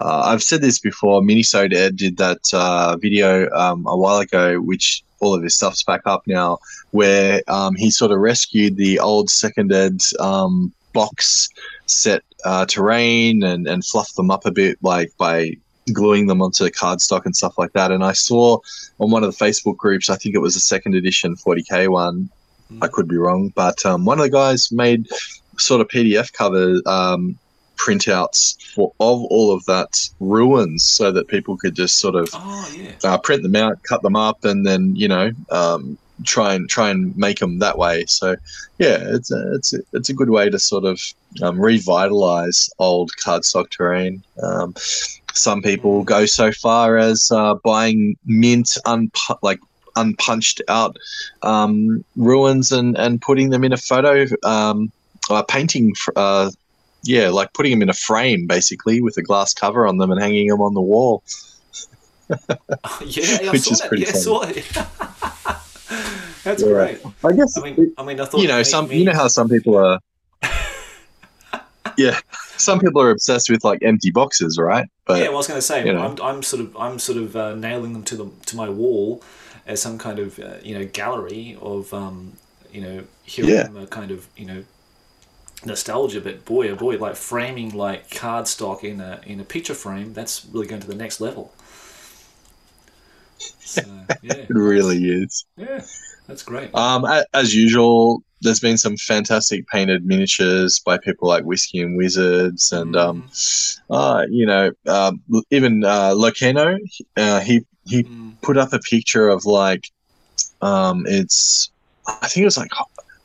uh, 0.00 0.22
I've 0.26 0.42
said 0.42 0.60
this 0.60 0.78
before. 0.78 1.22
Minisode 1.22 1.72
Ed 1.72 1.96
did 1.96 2.16
that 2.18 2.40
uh, 2.52 2.96
video 2.96 3.50
um, 3.50 3.86
a 3.86 3.96
while 3.96 4.18
ago, 4.18 4.60
which 4.60 5.02
all 5.20 5.34
of 5.34 5.42
his 5.42 5.54
stuff's 5.54 5.82
back 5.82 6.02
up 6.06 6.26
now, 6.26 6.58
where 6.90 7.42
um, 7.48 7.74
he 7.74 7.90
sort 7.90 8.12
of 8.12 8.18
rescued 8.18 8.76
the 8.76 8.98
old 9.00 9.30
second 9.30 9.72
ed 9.72 10.00
um, 10.20 10.72
box 10.92 11.48
set 11.90 12.22
uh, 12.44 12.66
terrain 12.66 13.42
and, 13.42 13.66
and 13.66 13.84
fluffed 13.84 14.16
them 14.16 14.30
up 14.30 14.46
a 14.46 14.50
bit, 14.50 14.78
like 14.82 15.10
by 15.18 15.52
gluing 15.92 16.26
them 16.26 16.42
onto 16.42 16.64
cardstock 16.66 17.24
and 17.24 17.34
stuff 17.34 17.56
like 17.58 17.72
that. 17.72 17.90
And 17.90 18.04
I 18.04 18.12
saw 18.12 18.58
on 18.98 19.10
one 19.10 19.24
of 19.24 19.36
the 19.36 19.44
Facebook 19.44 19.76
groups, 19.76 20.10
I 20.10 20.16
think 20.16 20.34
it 20.34 20.38
was 20.40 20.54
a 20.56 20.60
second 20.60 20.94
edition 20.94 21.34
40k 21.36 21.88
one. 21.88 22.28
Mm. 22.72 22.84
I 22.84 22.88
could 22.88 23.08
be 23.08 23.16
wrong, 23.16 23.48
but 23.54 23.84
um, 23.86 24.04
one 24.04 24.18
of 24.18 24.24
the 24.24 24.30
guys 24.30 24.70
made 24.70 25.08
sort 25.56 25.80
of 25.80 25.88
PDF 25.88 26.32
cover 26.32 26.80
um, 26.86 27.38
printouts 27.76 28.60
for 28.74 28.88
of 29.00 29.22
all 29.24 29.52
of 29.52 29.64
that 29.66 30.08
ruins, 30.20 30.84
so 30.84 31.10
that 31.12 31.28
people 31.28 31.56
could 31.56 31.74
just 31.74 31.98
sort 31.98 32.14
of 32.14 32.28
Oh 32.34 32.70
yeah. 32.76 32.92
uh, 33.04 33.18
print 33.18 33.42
them 33.42 33.56
out, 33.56 33.82
cut 33.84 34.02
them 34.02 34.16
up, 34.16 34.44
and 34.44 34.66
then 34.66 34.94
you 34.94 35.08
know 35.08 35.30
um, 35.50 35.96
try 36.24 36.54
and 36.54 36.68
try 36.68 36.90
and 36.90 37.16
make 37.16 37.38
them 37.38 37.58
that 37.58 37.78
way. 37.78 38.04
So 38.06 38.36
yeah, 38.78 38.98
it's 39.00 39.30
a, 39.30 39.54
it's 39.54 39.72
a, 39.74 39.78
it's 39.92 40.08
a 40.08 40.14
good 40.14 40.30
way 40.30 40.50
to 40.50 40.58
sort 40.58 40.84
of 40.84 41.00
um, 41.42 41.60
revitalize 41.60 42.68
old 42.78 43.10
cardstock 43.24 43.70
terrain. 43.70 44.22
Um, 44.42 44.74
some 45.34 45.62
people 45.62 46.02
go 46.04 46.26
so 46.26 46.50
far 46.52 46.96
as 46.98 47.30
uh, 47.30 47.54
buying 47.64 48.16
mint 48.26 48.76
unpu- 48.86 49.38
like 49.42 49.60
unpunched 49.96 50.62
out 50.68 50.96
um, 51.42 52.04
ruins 52.16 52.72
and 52.72 52.96
and 52.98 53.20
putting 53.20 53.50
them 53.50 53.64
in 53.64 53.72
a 53.72 53.76
photo 53.76 54.26
um, 54.44 54.90
uh, 55.30 55.42
painting. 55.42 55.94
fr- 55.94 56.12
Uh, 56.16 56.50
yeah, 57.04 57.28
like 57.28 57.52
putting 57.52 57.70
them 57.70 57.82
in 57.82 57.88
a 57.88 57.94
frame 57.94 58.46
basically 58.48 59.00
with 59.00 59.16
a 59.16 59.22
glass 59.22 59.54
cover 59.54 59.86
on 59.86 59.98
them 59.98 60.10
and 60.10 60.20
hanging 60.20 60.48
them 60.48 60.60
on 60.60 60.74
the 60.74 60.80
wall. 60.80 61.22
yeah, 63.06 63.38
I 63.40 63.50
Which 63.52 63.62
saw 63.62 63.72
is 63.72 63.78
that. 63.78 63.88
pretty 63.88 64.02
yeah, 64.02 64.08
I 64.10 64.12
saw 64.12 64.42
it. 64.42 64.66
That's 66.44 66.62
Yeah. 66.62 66.68
great. 66.68 67.00
I 67.24 67.32
guess 67.32 67.56
I 67.58 67.62
mean, 67.62 67.94
I 67.96 68.04
mean, 68.04 68.20
I 68.20 68.24
thought 68.24 68.40
you 68.40 68.48
know 68.48 68.62
some 68.62 68.88
me- 68.88 68.98
you 68.98 69.04
know 69.04 69.14
how 69.14 69.28
some 69.28 69.48
people 69.48 69.76
are 69.76 69.98
yeah 71.96 72.18
some 72.56 72.78
people 72.78 73.00
are 73.00 73.10
obsessed 73.10 73.50
with 73.50 73.64
like 73.64 73.82
empty 73.82 74.10
boxes 74.10 74.58
right 74.58 74.86
but 75.08 75.20
yeah, 75.20 75.28
well, 75.28 75.36
I 75.36 75.38
was 75.38 75.48
going 75.48 75.58
to 75.58 75.62
say, 75.62 75.86
you 75.86 75.92
know. 75.94 76.00
I'm, 76.00 76.20
I'm 76.20 76.42
sort 76.42 76.60
of, 76.60 76.76
I'm 76.76 76.98
sort 76.98 77.16
of 77.16 77.34
uh, 77.34 77.54
nailing 77.54 77.94
them 77.94 78.04
to 78.04 78.14
the 78.16 78.30
to 78.44 78.56
my 78.56 78.68
wall 78.68 79.22
as 79.66 79.80
some 79.80 79.96
kind 79.96 80.18
of, 80.18 80.38
uh, 80.38 80.56
you 80.62 80.78
know, 80.78 80.84
gallery 80.84 81.56
of, 81.62 81.94
um, 81.94 82.34
you 82.70 82.82
know, 82.82 83.04
Hiroshima 83.24 83.86
kind 83.86 84.10
of, 84.10 84.28
you 84.36 84.44
know, 84.44 84.64
nostalgia. 85.64 86.20
But 86.20 86.44
boy, 86.44 86.68
oh 86.68 86.76
boy, 86.76 86.98
like 86.98 87.16
framing 87.16 87.70
like 87.74 88.10
cardstock 88.10 88.84
in 88.84 89.00
a 89.00 89.20
in 89.24 89.40
a 89.40 89.44
picture 89.44 89.72
frame, 89.72 90.12
that's 90.12 90.44
really 90.52 90.66
going 90.66 90.82
to 90.82 90.86
the 90.86 90.94
next 90.94 91.22
level. 91.22 91.54
So, 93.38 94.06
yeah, 94.22 94.46
It 94.48 94.54
really 94.54 95.04
is. 95.04 95.44
yeah, 95.56 95.82
that's 96.26 96.42
great. 96.42 96.72
Um, 96.74 97.04
as 97.34 97.54
usual, 97.54 98.22
there's 98.40 98.60
been 98.60 98.76
some 98.78 98.96
fantastic 98.96 99.66
painted 99.68 100.04
miniatures 100.04 100.80
by 100.84 100.98
people 100.98 101.28
like 101.28 101.44
Whiskey 101.44 101.80
and 101.80 101.96
Wizards, 101.96 102.70
and 102.72 102.94
um, 102.96 103.24
uh, 103.90 104.24
you 104.30 104.46
know, 104.46 104.70
um, 104.86 105.22
even 105.50 105.84
uh, 105.84 106.12
Locano, 106.14 106.76
uh, 107.16 107.40
he 107.40 107.62
he 107.84 108.06
Mm, 108.06 108.38
put 108.42 108.56
up 108.58 108.72
a 108.72 108.78
picture 108.80 109.28
of 109.28 109.44
like, 109.44 109.84
um, 110.60 111.04
it's 111.06 111.70
I 112.06 112.28
think 112.28 112.42
it 112.42 112.46
was 112.46 112.58
like 112.58 112.70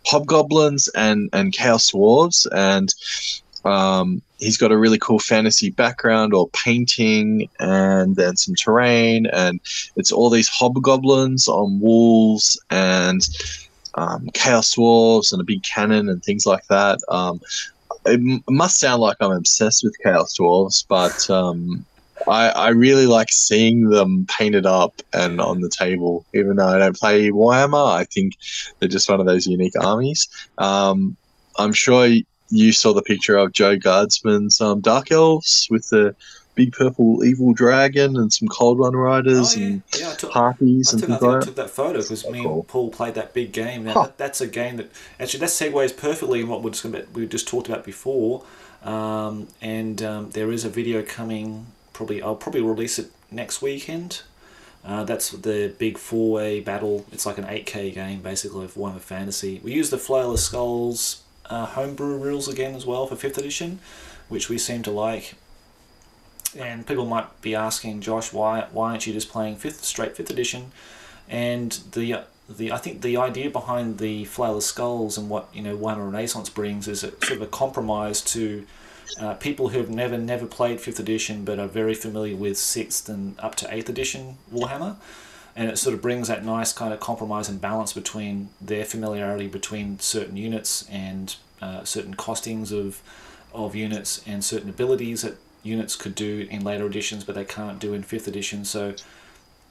hobgoblins 0.07 0.89
and 0.95 1.29
and 1.33 1.53
chaos 1.53 1.91
dwarves, 1.91 2.45
and 2.53 2.89
um, 3.65 4.21
he's 4.37 4.57
got 4.57 4.71
a 4.71 4.77
really 4.77 4.97
cool 4.97 5.19
fantasy 5.19 5.69
background 5.69 6.33
or 6.33 6.49
painting, 6.49 7.49
and 7.59 8.15
then 8.15 8.35
some 8.35 8.55
terrain, 8.55 9.25
and 9.27 9.59
it's 9.95 10.11
all 10.11 10.29
these 10.29 10.49
hobgoblins 10.49 11.47
on 11.47 11.79
walls 11.79 12.59
and 12.69 13.21
um, 13.95 14.27
chaos 14.33 14.75
dwarves 14.75 15.31
and 15.31 15.41
a 15.41 15.45
big 15.45 15.63
cannon 15.63 16.09
and 16.09 16.23
things 16.23 16.45
like 16.45 16.65
that. 16.69 16.99
Um, 17.09 17.39
it 18.05 18.19
m- 18.19 18.43
must 18.49 18.79
sound 18.79 19.01
like 19.01 19.17
I'm 19.19 19.31
obsessed 19.31 19.83
with 19.83 19.95
chaos 20.03 20.35
dwarves, 20.37 20.85
but 20.87 21.29
um, 21.29 21.85
I, 22.27 22.49
I 22.49 22.69
really 22.69 23.05
like 23.05 23.29
seeing 23.31 23.89
them 23.89 24.25
painted 24.27 24.65
up 24.65 24.93
and 25.13 25.39
on 25.39 25.61
the 25.61 25.69
table. 25.69 26.25
Even 26.33 26.55
though 26.57 26.67
I 26.67 26.79
don't 26.79 26.97
play 26.97 27.29
Warhammer, 27.29 27.93
I 27.93 28.05
think 28.05 28.33
they're 28.79 28.89
just 28.89 29.09
one 29.09 29.19
of 29.19 29.25
those 29.25 29.47
unique 29.47 29.73
armies. 29.79 30.27
Um, 30.57 31.15
I'm 31.57 31.73
sure 31.73 32.07
you 32.53 32.71
saw 32.71 32.93
the 32.93 33.01
picture 33.01 33.37
of 33.37 33.51
Joe 33.51 33.75
Guardsman's 33.77 34.61
um, 34.61 34.79
Dark 34.81 35.11
Elves 35.11 35.67
with 35.71 35.89
the 35.89 36.15
big 36.55 36.71
purple 36.71 37.23
evil 37.23 37.51
dragon 37.51 38.15
and 38.15 38.31
some 38.31 38.47
Cold 38.47 38.77
One 38.77 38.95
Riders 38.95 39.55
Oh, 39.55 39.59
yeah. 39.59 39.65
and 39.65 39.81
yeah, 39.99 40.11
I 40.11 40.15
took, 40.15 40.31
harpies 40.31 40.89
I 40.89 40.91
and 40.93 41.01
took, 41.01 41.09
I 41.09 41.13
things 41.13 41.23
I 41.23 41.27
like 41.27 41.39
that. 41.39 41.45
took 41.47 41.55
that 41.55 41.69
photo 41.71 42.01
because 42.01 42.29
me 42.29 42.43
cool. 42.43 42.53
and 42.59 42.67
Paul 42.67 42.89
played 42.91 43.15
that 43.15 43.33
big 43.33 43.51
game. 43.51 43.85
Now, 43.85 43.93
Huh. 43.93 44.01
that, 44.03 44.17
that's 44.19 44.39
a 44.41 44.47
game 44.47 44.77
that 44.77 44.91
actually 45.19 45.39
that 45.39 45.49
segues 45.49 45.97
perfectly 45.97 46.41
in 46.41 46.47
what 46.47 46.61
we're 46.61 46.69
just 46.71 46.85
we 47.13 47.25
just 47.25 47.47
talked 47.47 47.67
about 47.69 47.83
before. 47.83 48.43
Um, 48.83 49.47
and 49.61 50.03
um, 50.03 50.29
there 50.31 50.51
is 50.51 50.63
a 50.63 50.69
video 50.69 51.01
coming. 51.01 51.65
Probably 51.91 52.21
I'll 52.21 52.35
probably 52.35 52.61
release 52.61 52.99
it 52.99 53.09
next 53.31 53.61
weekend. 53.63 54.21
Uh, 54.85 55.03
that's 55.05 55.31
the 55.31 55.73
big 55.79 55.97
four-way 55.97 56.59
battle. 56.59 57.05
It's 57.11 57.25
like 57.25 57.37
an 57.39 57.45
8K 57.45 57.93
game 57.95 58.21
basically 58.21 58.65
of 58.65 58.75
Warhammer 58.75 58.99
Fantasy. 58.99 59.59
We 59.63 59.71
use 59.73 59.89
the 59.89 59.97
Flail 59.97 60.33
of 60.33 60.39
Skulls 60.39 61.22
uh, 61.49 61.65
homebrew 61.65 62.17
rules 62.17 62.47
again 62.47 62.75
as 62.75 62.85
well 62.85 63.07
for 63.07 63.15
fifth 63.15 63.37
edition, 63.37 63.79
which 64.29 64.49
we 64.49 64.57
seem 64.57 64.83
to 64.83 64.91
like. 64.91 65.35
And 66.57 66.85
people 66.85 67.05
might 67.05 67.41
be 67.41 67.55
asking 67.55 68.01
Josh, 68.01 68.31
why 68.31 68.67
why 68.71 68.91
aren't 68.91 69.07
you 69.07 69.13
just 69.13 69.29
playing 69.29 69.55
fifth 69.57 69.83
straight 69.83 70.15
fifth 70.15 70.29
edition? 70.29 70.71
And 71.27 71.71
the 71.93 72.23
the 72.49 72.71
I 72.71 72.77
think 72.77 73.01
the 73.01 73.17
idea 73.17 73.49
behind 73.49 73.97
the 73.97 74.25
Flail 74.25 74.57
of 74.57 74.63
Skulls 74.63 75.17
and 75.17 75.29
what 75.29 75.49
you 75.53 75.61
know 75.61 75.75
Warhammer 75.75 76.11
Renaissance 76.11 76.49
brings 76.49 76.87
is 76.87 77.03
a 77.03 77.11
sort 77.25 77.31
of 77.31 77.41
a 77.41 77.47
compromise 77.47 78.21
to 78.21 78.65
uh, 79.19 79.33
people 79.35 79.69
who 79.69 79.79
have 79.79 79.89
never 79.89 80.17
never 80.17 80.45
played 80.45 80.79
fifth 80.81 80.99
edition 80.99 81.45
but 81.45 81.59
are 81.59 81.67
very 81.67 81.93
familiar 81.93 82.35
with 82.35 82.57
sixth 82.57 83.09
and 83.09 83.39
up 83.39 83.55
to 83.55 83.73
eighth 83.73 83.89
edition 83.89 84.37
Warhammer. 84.53 84.97
And 85.55 85.69
it 85.69 85.77
sort 85.77 85.93
of 85.93 86.01
brings 86.01 86.27
that 86.29 86.43
nice 86.43 86.73
kind 86.73 86.93
of 86.93 86.99
compromise 86.99 87.47
and 87.47 87.61
balance 87.61 87.93
between 87.93 88.49
their 88.59 88.85
familiarity 88.85 89.47
between 89.47 89.99
certain 89.99 90.35
units 90.35 90.87
and 90.89 91.35
uh, 91.61 91.83
certain 91.83 92.15
costings 92.15 92.71
of 92.71 93.01
of 93.53 93.75
units 93.75 94.23
and 94.25 94.43
certain 94.43 94.69
abilities 94.69 95.21
that 95.21 95.37
units 95.61 95.95
could 95.95 96.15
do 96.15 96.47
in 96.49 96.63
later 96.63 96.85
editions, 96.85 97.23
but 97.23 97.35
they 97.35 97.45
can't 97.45 97.79
do 97.79 97.93
in 97.93 98.03
fifth 98.03 98.27
edition. 98.27 98.65
So, 98.65 98.95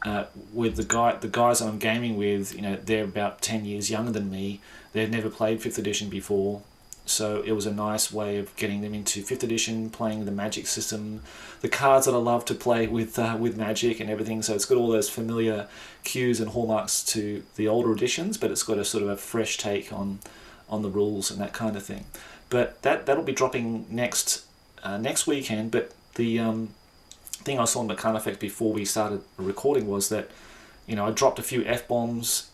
uh, 0.06 0.24
with 0.52 0.76
the 0.76 0.84
guy, 0.84 1.16
the 1.16 1.28
guys 1.28 1.58
that 1.58 1.66
I'm 1.66 1.78
gaming 1.78 2.16
with, 2.16 2.54
you 2.54 2.62
know, 2.62 2.76
they're 2.76 3.04
about 3.04 3.42
ten 3.42 3.64
years 3.64 3.90
younger 3.90 4.12
than 4.12 4.30
me. 4.30 4.60
They've 4.92 5.10
never 5.10 5.30
played 5.30 5.62
fifth 5.62 5.78
edition 5.78 6.08
before, 6.08 6.62
so 7.04 7.42
it 7.42 7.52
was 7.52 7.66
a 7.66 7.72
nice 7.72 8.12
way 8.12 8.38
of 8.38 8.54
getting 8.56 8.80
them 8.80 8.94
into 8.94 9.22
fifth 9.22 9.42
edition, 9.42 9.90
playing 9.90 10.24
the 10.24 10.30
Magic 10.30 10.66
system, 10.66 11.22
the 11.60 11.68
cards 11.68 12.06
that 12.06 12.14
I 12.14 12.18
love 12.18 12.44
to 12.46 12.54
play 12.54 12.86
with 12.86 13.18
uh, 13.18 13.36
with 13.38 13.56
Magic 13.56 13.98
and 14.00 14.08
everything. 14.08 14.42
So 14.42 14.54
it's 14.54 14.64
got 14.64 14.78
all 14.78 14.88
those 14.88 15.10
familiar 15.10 15.68
cues 16.04 16.40
and 16.40 16.50
hallmarks 16.50 17.02
to 17.06 17.42
the 17.56 17.66
older 17.66 17.92
editions, 17.92 18.38
but 18.38 18.50
it's 18.50 18.62
got 18.62 18.78
a 18.78 18.84
sort 18.84 19.02
of 19.02 19.08
a 19.08 19.16
fresh 19.16 19.58
take 19.58 19.92
on 19.92 20.20
on 20.68 20.82
the 20.82 20.90
rules 20.90 21.30
and 21.30 21.40
that 21.40 21.52
kind 21.52 21.76
of 21.76 21.82
thing. 21.82 22.04
But 22.48 22.80
that 22.82 23.06
that'll 23.06 23.24
be 23.24 23.32
dropping 23.32 23.86
next 23.90 24.44
uh, 24.84 24.96
next 24.96 25.26
weekend. 25.26 25.72
But 25.72 25.92
the 26.14 26.38
um, 26.38 26.68
thing 27.42 27.58
I 27.58 27.64
saw 27.64 27.80
in 27.80 27.88
the 27.88 27.94
Mechanic 27.94 28.22
Effect 28.22 28.38
before 28.38 28.72
we 28.72 28.84
started 28.84 29.22
recording 29.36 29.88
was 29.88 30.08
that 30.10 30.30
you 30.86 30.94
know 30.94 31.06
I 31.06 31.10
dropped 31.10 31.40
a 31.40 31.42
few 31.42 31.64
f 31.64 31.88
bombs 31.88 32.51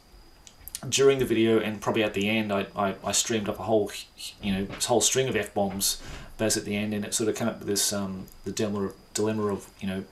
during 0.89 1.19
the 1.19 1.25
video 1.25 1.59
and 1.59 1.81
probably 1.81 2.03
at 2.03 2.15
the 2.15 2.29
end 2.29 2.53
I, 2.53 2.67
I, 2.77 2.95
I 3.05 3.13
streamed 3.13 3.49
up 3.49 3.59
a 3.59 3.65
whole 3.65 3.91
you 4.43 4.53
know 4.53 4.67
whole 4.87 5.01
string 5.01 5.29
of 5.29 5.37
f 5.37 5.53
bombs 5.55 6.01
base 6.37 6.57
at 6.57 6.65
the 6.65 6.77
end 6.77 6.95
and 6.95 7.05
it 7.05 7.15
sort 7.15 7.29
of 7.29 7.37
came 7.37 7.49
up 7.49 7.59
with 7.59 7.69
this 7.69 7.93
um, 7.93 8.27
the 8.45 8.53
dilemma 8.53 8.87
of, 8.87 8.95
dilemma 9.15 9.47
of 9.47 9.69
you 9.81 9.89
know 9.89 10.05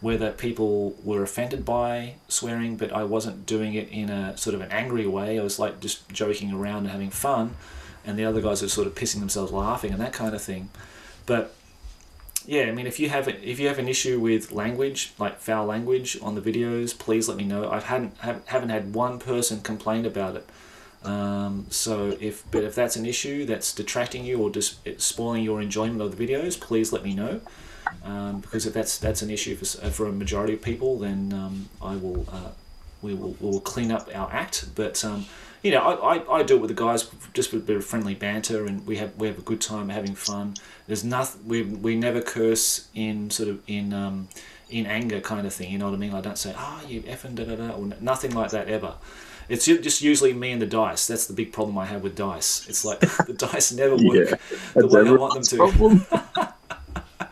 whether 0.00 0.30
people 0.30 0.96
were 1.02 1.22
offended 1.22 1.64
by 1.64 2.14
swearing 2.28 2.76
but 2.76 2.92
I 2.92 3.04
wasn't 3.04 3.46
doing 3.46 3.74
it 3.74 3.88
in 3.88 4.10
a 4.10 4.36
sort 4.36 4.54
of 4.54 4.60
an 4.60 4.70
angry 4.70 5.06
way. 5.06 5.40
I 5.40 5.42
was 5.42 5.58
like 5.58 5.80
just 5.80 6.08
joking 6.10 6.52
around 6.52 6.78
and 6.78 6.90
having 6.90 7.10
fun 7.10 7.56
and 8.04 8.18
the 8.18 8.24
other 8.24 8.40
guys 8.40 8.62
were 8.62 8.68
sort 8.68 8.86
of 8.86 8.94
pissing 8.94 9.20
themselves 9.20 9.52
laughing 9.52 9.92
and 9.92 10.00
that 10.00 10.12
kind 10.12 10.34
of 10.34 10.42
thing. 10.42 10.70
But 11.26 11.54
yeah, 12.48 12.62
I 12.62 12.72
mean, 12.72 12.86
if 12.86 12.98
you 12.98 13.10
have 13.10 13.28
if 13.28 13.60
you 13.60 13.68
have 13.68 13.78
an 13.78 13.88
issue 13.88 14.18
with 14.18 14.52
language, 14.52 15.12
like 15.18 15.38
foul 15.38 15.66
language 15.66 16.16
on 16.22 16.34
the 16.34 16.40
videos, 16.40 16.98
please 16.98 17.28
let 17.28 17.36
me 17.36 17.44
know. 17.44 17.70
I 17.70 17.78
hadn't 17.78 18.16
have, 18.20 18.42
haven't 18.48 18.70
had 18.70 18.94
one 18.94 19.18
person 19.18 19.60
complain 19.60 20.06
about 20.06 20.34
it. 20.34 20.48
Um, 21.06 21.66
so 21.68 22.16
if 22.20 22.50
but 22.50 22.64
if 22.64 22.74
that's 22.74 22.96
an 22.96 23.04
issue 23.04 23.44
that's 23.44 23.74
detracting 23.74 24.24
you 24.24 24.40
or 24.40 24.48
just 24.48 24.78
spoiling 24.98 25.44
your 25.44 25.60
enjoyment 25.60 26.00
of 26.00 26.16
the 26.16 26.26
videos, 26.26 26.58
please 26.58 26.90
let 26.90 27.04
me 27.04 27.12
know. 27.12 27.42
Um, 28.02 28.40
because 28.40 28.64
if 28.64 28.72
that's 28.72 28.96
that's 28.96 29.20
an 29.20 29.28
issue 29.28 29.54
for, 29.54 29.66
for 29.90 30.06
a 30.06 30.12
majority 30.12 30.54
of 30.54 30.62
people, 30.62 30.98
then 30.98 31.34
um, 31.34 31.68
I 31.82 31.96
will 31.96 32.24
uh, 32.32 32.52
we 33.02 33.12
will 33.12 33.36
we 33.40 33.50
will 33.50 33.60
clean 33.60 33.92
up 33.92 34.08
our 34.14 34.32
act. 34.32 34.70
But 34.74 35.04
um, 35.04 35.26
you 35.62 35.70
know, 35.72 35.80
I, 35.80 36.16
I, 36.16 36.38
I 36.38 36.42
do 36.42 36.56
it 36.56 36.60
with 36.60 36.68
the 36.68 36.74
guys 36.74 37.10
just 37.34 37.52
with 37.52 37.62
a 37.62 37.66
bit 37.66 37.76
of 37.76 37.84
friendly 37.84 38.14
banter, 38.14 38.66
and 38.66 38.86
we 38.86 38.96
have 38.96 39.16
we 39.16 39.26
have 39.26 39.38
a 39.38 39.42
good 39.42 39.60
time 39.60 39.88
having 39.88 40.14
fun. 40.14 40.54
There's 40.86 41.04
nothing 41.04 41.46
we 41.46 41.62
we 41.62 41.96
never 41.96 42.20
curse 42.20 42.88
in 42.94 43.30
sort 43.30 43.48
of 43.48 43.60
in 43.66 43.92
um, 43.92 44.28
in 44.70 44.86
anger 44.86 45.20
kind 45.20 45.46
of 45.46 45.52
thing. 45.52 45.70
You 45.70 45.78
know 45.78 45.86
what 45.86 45.94
I 45.94 45.98
mean? 45.98 46.14
I 46.14 46.20
don't 46.20 46.38
say 46.38 46.54
ah 46.56 46.82
you 46.86 47.02
effing 47.02 47.34
da 47.34 47.44
da 47.44 47.56
da 47.56 47.70
or 47.70 47.88
nothing 48.00 48.34
like 48.34 48.50
that 48.50 48.68
ever. 48.68 48.94
It's 49.48 49.64
just 49.64 50.02
usually 50.02 50.34
me 50.34 50.52
and 50.52 50.60
the 50.60 50.66
dice. 50.66 51.06
That's 51.06 51.26
the 51.26 51.32
big 51.32 51.52
problem 51.52 51.78
I 51.78 51.86
have 51.86 52.02
with 52.02 52.14
dice. 52.14 52.68
It's 52.68 52.84
like 52.84 53.00
the 53.26 53.34
dice 53.36 53.72
never 53.72 53.96
work 53.96 54.30
Yeah, 54.30 54.36
the 54.74 54.86
way 54.86 55.08
I 55.08 55.12
want 55.12 55.34
them 55.34 55.42
to 55.44 56.54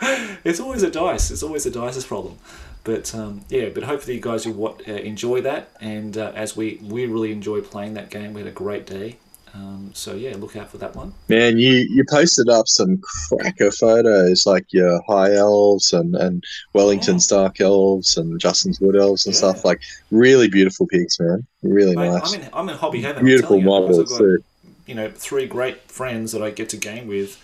it's 0.45 0.61
always 0.61 0.83
a 0.83 0.91
dice. 0.91 1.31
It's 1.31 1.43
always 1.43 1.67
a 1.67 1.71
dice's 1.71 2.07
problem. 2.07 2.39
But 2.87 3.12
um, 3.16 3.44
yeah, 3.49 3.68
but 3.75 3.83
hopefully 3.83 4.14
you 4.14 4.20
guys 4.22 4.46
will 4.46 4.55
what, 4.55 4.88
uh, 4.88 4.92
enjoy 4.92 5.40
that. 5.40 5.70
And 5.81 6.16
uh, 6.16 6.31
as 6.37 6.57
we 6.57 6.79
we 6.83 7.05
really 7.07 7.33
enjoy 7.33 7.61
playing 7.61 7.94
that 7.94 8.11
game, 8.11 8.33
we 8.33 8.40
had 8.42 8.49
a 8.49 8.53
great 8.53 8.87
day. 8.87 9.16
Um, 9.53 9.90
so 9.92 10.14
yeah, 10.14 10.37
look 10.37 10.55
out 10.55 10.70
for 10.70 10.79
that 10.79 10.94
one. 10.94 11.14
Man, 11.29 11.59
you, 11.59 11.72
you 11.90 12.05
posted 12.09 12.49
up 12.49 12.68
some 12.68 13.01
cracker 13.29 13.72
photos 13.72 14.46
like 14.46 14.66
your 14.72 15.03
high 15.09 15.33
elves 15.35 15.92
and, 15.92 16.14
and 16.14 16.44
Wellington's 16.75 17.27
dark 17.27 17.61
elves 17.61 18.16
and 18.18 18.38
Justin's 18.38 18.81
wood 18.81 18.96
elves 18.96 19.27
and 19.27 19.35
Yeah. 19.35 19.38
stuff. 19.38 19.64
Like 19.64 19.81
really 20.11 20.49
beautiful 20.49 20.87
pics, 20.87 21.18
man. 21.18 21.44
Really 21.62 21.96
Mate, 21.96 22.11
nice. 22.11 22.35
I'm 22.35 22.40
in 22.40 22.49
I'm 22.53 22.68
in 22.68 22.77
hobby 22.77 23.01
heaven. 23.01 23.25
Beautiful 23.25 23.61
telling 23.61 23.62
you, 23.62 23.72
I've 23.75 23.81
models 23.83 24.18
too. 24.18 24.38
you 24.87 24.94
know 24.94 25.11
three 25.11 25.46
great 25.46 25.90
friends 25.90 26.31
that 26.33 26.42
I 26.42 26.51
get 26.51 26.68
to 26.68 26.77
game 26.77 27.09
with, 27.09 27.42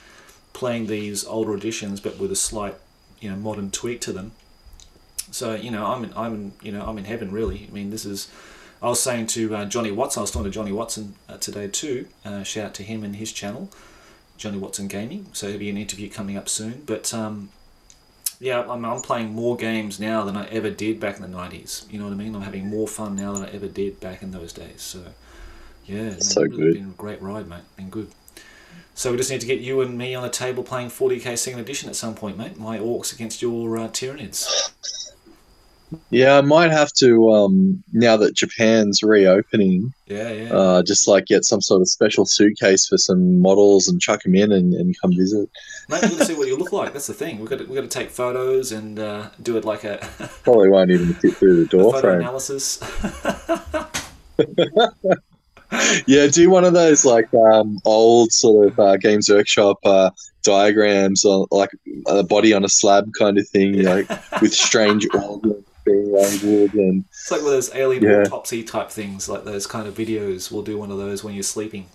playing 0.52 0.86
these 0.86 1.24
older 1.24 1.54
editions, 1.54 1.98
but 2.00 2.18
with 2.18 2.30
a 2.30 2.36
slight 2.36 2.76
you 3.20 3.30
know 3.30 3.36
modern 3.36 3.70
tweak 3.72 4.00
to 4.02 4.12
them. 4.12 4.32
So 5.32 5.54
you 5.54 5.70
know 5.70 5.86
I'm 5.86 6.04
in, 6.04 6.12
I'm 6.14 6.34
in, 6.34 6.52
you 6.62 6.70
know 6.70 6.84
I'm 6.84 6.98
in 6.98 7.04
heaven 7.04 7.32
really. 7.32 7.66
I 7.68 7.72
mean 7.74 7.90
this 7.90 8.04
is. 8.04 8.30
I 8.80 8.88
was 8.88 9.00
saying 9.00 9.28
to 9.28 9.54
uh, 9.54 9.64
Johnny 9.66 9.92
Watson, 9.92 10.20
I 10.20 10.22
was 10.22 10.32
talking 10.32 10.50
to 10.50 10.50
Johnny 10.50 10.72
Watson 10.72 11.14
uh, 11.28 11.36
today 11.36 11.68
too. 11.68 12.08
Uh, 12.24 12.42
shout 12.42 12.66
out 12.66 12.74
to 12.74 12.82
him 12.82 13.04
and 13.04 13.14
his 13.14 13.32
channel, 13.32 13.70
Johnny 14.36 14.58
Watson 14.58 14.88
Gaming. 14.88 15.26
So 15.32 15.46
there'll 15.46 15.60
be 15.60 15.70
an 15.70 15.76
interview 15.76 16.10
coming 16.10 16.36
up 16.36 16.48
soon. 16.48 16.82
But 16.84 17.14
um, 17.14 17.50
yeah, 18.40 18.60
I'm, 18.68 18.84
I'm 18.84 19.00
playing 19.00 19.34
more 19.34 19.56
games 19.56 20.00
now 20.00 20.24
than 20.24 20.36
I 20.36 20.48
ever 20.48 20.68
did 20.68 20.98
back 20.98 21.14
in 21.14 21.22
the 21.22 21.28
90s. 21.28 21.90
You 21.92 22.00
know 22.00 22.06
what 22.06 22.12
I 22.12 22.16
mean? 22.16 22.34
I'm 22.34 22.42
having 22.42 22.66
more 22.66 22.88
fun 22.88 23.14
now 23.14 23.32
than 23.34 23.44
I 23.44 23.50
ever 23.50 23.68
did 23.68 24.00
back 24.00 24.20
in 24.20 24.32
those 24.32 24.52
days. 24.52 24.82
So 24.82 25.04
yeah, 25.86 26.10
no, 26.10 26.18
So 26.18 26.42
it's 26.42 26.56
good. 26.56 26.74
Been 26.74 26.88
a 26.88 26.98
great 26.98 27.22
ride, 27.22 27.48
mate. 27.48 27.62
Been 27.76 27.88
good. 27.88 28.10
So 28.94 29.12
we 29.12 29.16
just 29.16 29.30
need 29.30 29.40
to 29.40 29.46
get 29.46 29.60
you 29.60 29.80
and 29.80 29.96
me 29.96 30.14
on 30.14 30.24
a 30.24 30.28
table 30.28 30.64
playing 30.64 30.88
40k 30.88 31.38
second 31.38 31.60
edition 31.60 31.88
at 31.88 31.96
some 31.96 32.14
point, 32.14 32.36
mate. 32.36 32.58
My 32.58 32.78
orcs 32.78 33.12
against 33.14 33.40
your 33.42 33.78
uh, 33.78 33.88
Tyranids. 33.88 34.72
Yeah, 36.10 36.38
I 36.38 36.40
might 36.40 36.70
have 36.70 36.92
to 36.94 37.30
um, 37.32 37.82
now 37.92 38.16
that 38.16 38.34
Japan's 38.34 39.02
reopening. 39.02 39.92
Yeah, 40.06 40.30
yeah. 40.30 40.52
Uh, 40.52 40.82
just 40.82 41.08
like 41.08 41.26
get 41.26 41.44
some 41.44 41.60
sort 41.60 41.80
of 41.80 41.88
special 41.88 42.24
suitcase 42.26 42.86
for 42.86 42.98
some 42.98 43.40
models 43.40 43.88
and 43.88 44.00
chuck 44.00 44.22
them 44.22 44.34
in 44.34 44.52
and, 44.52 44.74
and 44.74 44.98
come 45.00 45.16
visit. 45.16 45.48
Mate, 45.88 46.02
gonna 46.02 46.24
see 46.24 46.34
what 46.34 46.48
you 46.48 46.56
look 46.56 46.72
like. 46.72 46.92
That's 46.92 47.06
the 47.06 47.14
thing. 47.14 47.38
We've 47.38 47.48
got 47.48 47.58
to, 47.58 47.64
we've 47.64 47.74
got 47.74 47.82
to 47.82 47.88
take 47.88 48.10
photos 48.10 48.72
and 48.72 48.98
uh, 48.98 49.30
do 49.42 49.56
it 49.56 49.64
like 49.64 49.84
a, 49.84 49.98
Probably 50.44 50.68
won't 50.68 50.90
even 50.90 51.14
fit 51.14 51.36
through 51.36 51.64
the 51.64 51.66
door 51.66 51.92
photo 51.92 52.08
frame. 52.08 52.20
analysis. 52.20 52.80
Yeah, 56.06 56.26
do 56.26 56.50
one 56.50 56.64
of 56.64 56.74
those 56.74 57.06
like 57.06 57.32
um, 57.32 57.78
old 57.86 58.30
sort 58.30 58.66
of 58.66 58.78
uh, 58.78 58.98
Games 58.98 59.30
Workshop 59.30 59.78
uh, 59.84 60.10
diagrams, 60.42 61.24
on, 61.24 61.46
like 61.50 61.70
a 62.08 62.22
body 62.22 62.52
on 62.52 62.62
a 62.62 62.68
slab 62.68 63.10
kind 63.18 63.38
of 63.38 63.48
thing, 63.48 63.82
like 63.82 64.06
with 64.42 64.52
strange 64.52 65.08
organs 65.14 65.64
being 65.84 66.14
and 66.16 67.04
It's 67.10 67.30
like 67.30 67.40
one 67.40 67.48
of 67.48 67.52
those 67.54 67.74
alien 67.74 68.02
Yeah. 68.02 68.22
autopsy 68.22 68.62
type 68.62 68.90
things, 68.90 69.28
like 69.28 69.44
those 69.44 69.66
kind 69.66 69.86
of 69.88 69.94
videos. 69.94 70.50
We'll 70.50 70.62
do 70.62 70.78
one 70.78 70.90
of 70.90 70.98
those 70.98 71.22
when 71.24 71.34
you're 71.34 71.42
sleeping, 71.42 71.86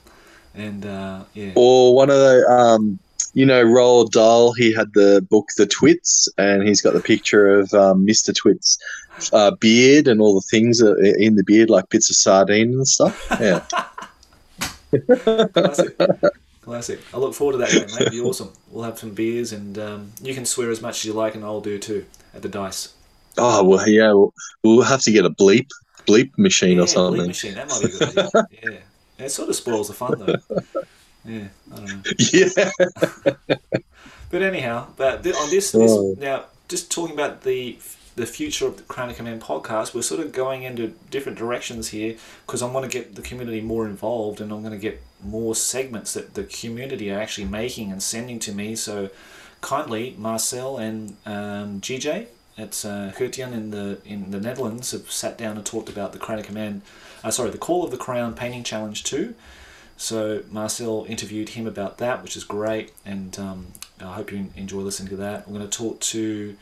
and 0.56 0.86
uh, 0.86 1.24
yeah, 1.34 1.52
or 1.56 1.96
one 1.96 2.10
of 2.10 2.18
the 2.18 2.46
um, 2.50 3.00
you 3.34 3.46
know 3.46 3.64
Roald 3.64 4.12
Dahl. 4.12 4.54
He 4.54 4.74
had 4.74 4.94
the 4.94 5.26
book 5.30 5.48
The 5.58 5.66
Twits, 5.66 6.28
and 6.38 6.68
he's 6.68 6.82
got 6.82 6.94
the 6.94 7.02
picture 7.02 7.60
of 7.60 7.74
um, 7.74 8.06
Mister 8.06 8.34
Twits. 8.34 8.78
Uh, 9.34 9.50
beard 9.50 10.08
and 10.08 10.22
all 10.22 10.36
the 10.36 10.42
things 10.52 10.80
in 10.80 11.36
the 11.36 11.44
beard, 11.44 11.72
like 11.72 11.90
bits 11.90 12.10
of 12.12 12.16
sardine 12.16 12.68
and 12.74 12.88
stuff. 12.88 13.26
Yeah, 13.42 13.66
classic, 15.54 15.98
classic. 16.62 17.00
I 17.14 17.18
look 17.18 17.34
forward 17.34 17.54
to 17.54 17.58
that, 17.60 17.74
mate. 17.74 18.02
It'll 18.02 18.12
be 18.12 18.22
awesome. 18.22 18.50
We'll 18.70 18.84
have 18.84 19.00
some 19.00 19.16
beers, 19.16 19.52
and 19.52 19.78
um, 19.80 20.12
you 20.22 20.36
can 20.36 20.46
swear 20.46 20.70
as 20.70 20.82
much 20.82 21.00
as 21.00 21.06
you 21.06 21.14
like, 21.14 21.34
and 21.36 21.44
I'll 21.44 21.62
do 21.62 21.80
too 21.80 22.06
at 22.34 22.44
the 22.44 22.50
dice. 22.50 22.94
Oh 23.38 23.64
well, 23.64 23.88
yeah. 23.88 24.12
We'll, 24.14 24.34
we'll 24.64 24.82
have 24.84 25.02
to 25.02 25.12
get 25.12 25.26
a 25.26 25.30
bleep 25.30 25.70
bleep 26.08 26.32
machine 26.38 26.78
yeah, 26.78 26.84
or 26.84 26.86
bleep 26.86 26.90
something. 26.90 27.28
machine. 27.28 27.54
That 27.56 27.70
might 27.70 27.82
be 27.82 27.88
good 27.90 28.18
idea. 28.18 28.48
Yeah, 29.20 29.26
it 29.26 29.30
sort 29.32 29.50
of 29.50 29.56
spoils 29.56 29.88
the 29.88 29.94
fun 29.94 30.20
though. 30.20 30.82
Yeah, 31.26 31.48
I 31.74 31.76
don't 31.76 31.88
know. 31.88 32.02
Yeah. 32.32 33.36
But 34.30 34.42
anyhow, 34.42 34.88
but 34.98 35.24
th- 35.24 35.36
on 35.36 35.50
this, 35.50 35.72
this 35.72 35.92
Oh. 35.92 36.16
now, 36.20 36.46
just 36.68 36.92
talking 36.92 37.14
about 37.14 37.42
the 37.44 37.78
the 38.16 38.26
future 38.26 38.66
of 38.66 38.78
the 38.78 38.84
Crown 38.84 39.10
of 39.10 39.16
Command 39.16 39.42
podcast, 39.42 39.94
we're 39.94 40.02
sort 40.02 40.20
of 40.20 40.32
going 40.32 40.64
into 40.64 40.94
different 41.12 41.38
directions 41.38 41.90
here 41.90 42.16
because 42.46 42.62
I 42.64 42.68
want 42.70 42.84
to 42.90 42.98
get 42.98 43.16
the 43.16 43.22
community 43.22 43.62
more 43.62 43.86
involved, 43.86 44.42
and 44.42 44.52
I'm 44.52 44.62
going 44.62 44.74
to 44.74 44.80
get 44.80 45.02
more 45.24 45.54
segments 45.56 46.14
that 46.14 46.34
the 46.34 46.44
community 46.44 47.12
are 47.12 47.20
actually 47.20 47.46
making 47.48 47.92
and 47.92 48.02
sending 48.02 48.40
to 48.40 48.52
me. 48.52 48.76
So, 48.76 49.10
kindly, 49.62 50.16
Marcel 50.18 50.78
and 50.78 51.16
um, 51.26 51.80
GJ 51.80 52.28
at 52.58 52.86
uh, 52.86 53.12
in 53.20 53.72
the 53.72 54.00
in 54.06 54.32
the 54.32 54.40
Netherlands 54.40 54.92
have 54.92 55.12
sat 55.12 55.38
down 55.38 55.58
and 55.58 55.66
talked 55.66 55.90
about 55.90 56.14
the 56.14 56.20
Crown 56.20 56.40
of 56.40 56.46
Command, 56.46 56.82
uh, 57.24 57.32
sorry, 57.32 57.52
the 57.52 57.58
Call 57.58 57.84
of 57.84 57.92
the 57.92 57.98
Crown 57.98 58.34
painting 58.34 58.64
challenge 58.64 59.04
too. 59.04 59.36
So 59.96 60.44
Marcel 60.52 61.06
interviewed 61.08 61.50
him 61.50 61.66
about 61.66 61.98
that, 61.98 62.22
which 62.22 62.38
is 62.38 62.44
great, 62.44 62.94
and 63.06 63.38
um, 63.40 63.68
I 64.00 64.14
hope 64.14 64.32
you 64.32 64.48
enjoy 64.56 64.82
listening 64.82 65.10
to 65.10 65.16
that. 65.18 65.46
I'm 65.48 65.54
going 65.54 65.68
to 65.68 65.78
talk 65.78 66.00
to 66.02 66.56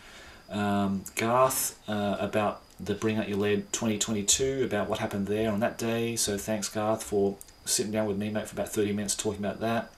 um, 0.49 1.03
Garth 1.15 1.77
uh, 1.87 2.15
about 2.19 2.61
the 2.79 2.93
Bring 2.93 3.17
Out 3.17 3.27
Your 3.27 3.37
Lead 3.37 3.71
2022, 3.73 4.63
about 4.63 4.89
what 4.89 4.99
happened 4.99 5.27
there 5.27 5.51
on 5.51 5.59
that 5.59 5.77
day. 5.77 6.15
So 6.15 6.37
thanks, 6.37 6.69
Garth, 6.69 7.03
for 7.03 7.35
sitting 7.65 7.91
down 7.91 8.07
with 8.07 8.17
me, 8.17 8.29
mate, 8.29 8.47
for 8.47 8.55
about 8.55 8.69
30 8.69 8.93
minutes 8.93 9.15
talking 9.15 9.39
about 9.39 9.59
that. 9.59 9.91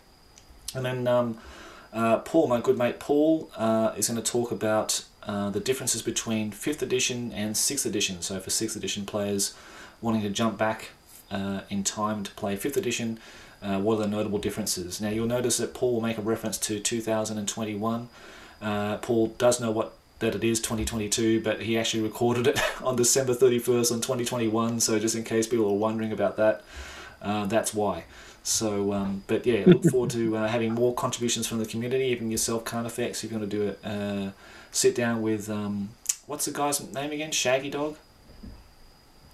And 0.74 0.86
then 0.86 1.08
um, 1.08 1.38
uh, 1.94 2.20
Paul, 2.20 2.48
my 2.48 2.60
good 2.60 2.78
mate 2.78 3.00
Paul, 3.00 3.50
uh, 3.56 3.94
is 3.98 4.10
going 4.10 4.22
to 4.22 4.32
talk 4.32 4.52
about 4.52 5.06
uh, 5.28 5.50
the 5.50 5.60
differences 5.60 6.02
between 6.02 6.52
5th 6.52 6.82
edition 6.82 7.34
and 7.34 7.54
6th 7.54 7.86
edition. 7.86 8.22
So 8.22 8.40
for 8.40 8.50
6th 8.50 8.78
edition 8.78 9.06
players 9.06 9.54
wanting 10.02 10.22
to 10.22 10.30
jump 10.30 10.58
back 10.58 10.92
uh, 11.30 11.62
in 11.70 11.84
time 11.84 12.24
to 12.24 12.32
play 12.32 12.56
5th 12.56 12.78
edition, 12.78 13.20
uh, 13.62 13.78
what 13.80 13.96
are 13.96 14.04
the 14.04 14.08
notable 14.08 14.38
differences? 14.40 15.02
Now 15.02 15.10
you'll 15.10 15.28
notice 15.28 15.58
that 15.58 15.74
Paul 15.74 15.96
will 15.96 16.02
make 16.02 16.18
a 16.18 16.22
reference 16.22 16.58
to 16.60 16.80
2021. 16.80 18.10
Uh, 18.62 18.98
Paul 18.98 19.28
does 19.38 19.60
know 19.60 19.70
what 19.70 19.94
that 20.20 20.34
it 20.34 20.44
is 20.44 20.60
2022, 20.62 21.42
but 21.42 21.62
he 21.62 21.78
actually 21.78 22.04
recorded 22.04 22.48
it 22.48 22.60
on 22.82 22.96
December 22.96 23.34
31st 23.34 23.92
on 23.92 24.02
2021. 24.02 24.80
So 24.80 24.98
just 24.98 25.16
in 25.16 25.24
case 25.24 25.46
people 25.46 25.70
are 25.70 25.78
wondering 25.78 26.14
about 26.14 26.38
that, 26.38 26.64
uh, 27.22 27.46
that's 27.48 27.74
why. 27.74 28.06
So, 28.44 28.94
um, 28.94 29.24
but 29.28 29.46
yeah, 29.46 29.66
look 29.68 29.84
forward 29.84 30.12
to 30.12 30.34
having 30.34 30.74
more 30.74 30.94
contributions 30.94 31.48
from 31.48 31.60
the 31.60 31.66
community, 31.66 32.06
even 32.06 32.32
yourself, 32.32 32.64
Effects, 32.74 33.26
if 33.26 33.32
you 33.32 33.38
want 33.38 33.52
to 33.52 33.58
do 33.58 33.68
it. 33.68 34.34
Sit 34.72 34.96
down 34.96 35.22
with, 35.22 35.50
um, 35.50 35.90
what's 36.26 36.46
the 36.46 36.52
guy's 36.52 36.82
name 36.94 37.12
again? 37.12 37.32
Shaggy 37.32 37.70
Dog? 37.70 37.96